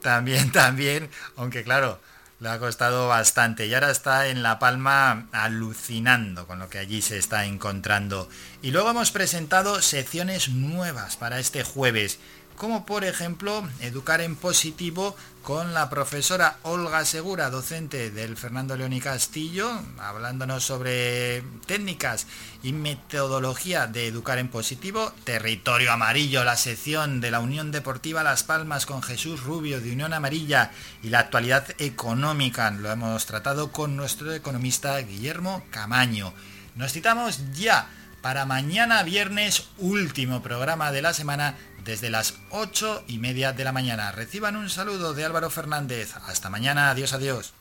también, 0.02 0.52
también, 0.52 1.10
aunque 1.36 1.64
claro, 1.64 2.02
le 2.40 2.50
ha 2.50 2.60
costado 2.60 3.08
bastante 3.08 3.66
y 3.66 3.74
ahora 3.74 3.90
está 3.90 4.28
en 4.28 4.44
La 4.44 4.60
Palma 4.60 5.28
alucinando 5.32 6.46
con 6.46 6.60
lo 6.60 6.70
que 6.70 6.78
allí 6.78 7.02
se 7.02 7.18
está 7.18 7.46
encontrando. 7.46 8.30
Y 8.62 8.72
luego 8.72 8.92
hemos 8.92 9.12
presentado 9.12 9.82
secciones 9.82 10.50
nuevas 10.50 11.18
para 11.18 11.40
este 11.40 11.64
jueves, 11.64 12.20
como 12.56 12.86
por 12.86 13.04
ejemplo 13.04 13.68
Educar 13.80 14.22
en 14.22 14.36
Positivo 14.36 15.16
con 15.48 15.74
la 15.74 15.90
profesora 15.90 16.58
Olga 16.64 17.06
Segura, 17.06 17.50
docente 17.50 18.12
del 18.12 18.36
Fernando 18.36 18.76
León 18.76 18.92
y 18.92 19.00
Castillo, 19.00 19.72
hablándonos 19.98 20.66
sobre 20.66 21.42
técnicas 21.66 22.28
y 22.64 22.74
metodología 22.74 23.88
de 23.88 24.08
educar 24.08 24.40
en 24.40 24.50
positivo. 24.50 25.14
Territorio 25.24 25.94
Amarillo, 25.94 26.44
la 26.44 26.58
sección 26.58 27.22
de 27.22 27.32
la 27.32 27.40
Unión 27.40 27.72
Deportiva 27.72 28.24
Las 28.24 28.44
Palmas 28.44 28.86
con 28.86 29.02
Jesús 29.02 29.42
Rubio 29.42 29.80
de 29.80 29.94
Unión 29.94 30.12
Amarilla 30.12 30.72
y 31.02 31.12
la 31.12 31.20
actualidad 31.20 31.66
económica. 31.80 32.70
Lo 32.72 32.92
hemos 32.92 33.26
tratado 33.26 33.72
con 33.72 33.96
nuestro 33.96 34.34
economista 34.34 34.98
Guillermo 34.98 35.64
Camaño. 35.72 36.34
Nos 36.76 36.92
citamos 36.92 37.54
ya 37.54 37.88
para 38.22 38.46
mañana 38.46 39.02
viernes, 39.04 39.70
último 39.78 40.44
programa 40.44 40.92
de 40.92 41.02
la 41.02 41.14
semana 41.14 41.56
desde 41.88 42.12
las 42.12 42.36
8 42.52 43.06
y 43.08 43.18
media 43.18 43.54
de 43.54 43.64
la 43.64 43.72
mañana. 43.72 44.12
Reciban 44.12 44.56
un 44.58 44.70
saludo 44.70 45.16
de 45.16 45.26
Álvaro 45.26 45.50
Fernández. 45.50 46.14
Hasta 46.28 46.50
mañana. 46.50 46.92
Adiós, 46.92 47.14
adiós. 47.14 47.54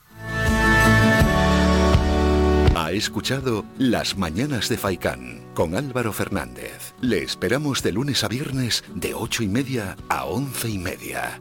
Ha 2.75 2.93
escuchado 2.93 3.65
Las 3.79 4.17
Mañanas 4.17 4.69
de 4.69 4.77
Faicán 4.77 5.43
con 5.55 5.75
Álvaro 5.75 6.13
Fernández. 6.13 6.95
Le 7.01 7.23
esperamos 7.23 7.83
de 7.83 7.93
lunes 7.93 8.23
a 8.25 8.29
viernes 8.29 8.85
de 8.95 9.15
8 9.15 9.45
y 9.45 9.49
media 9.49 9.97
a 10.09 10.27
11 10.27 10.69
y 10.69 10.79
media. 10.79 11.39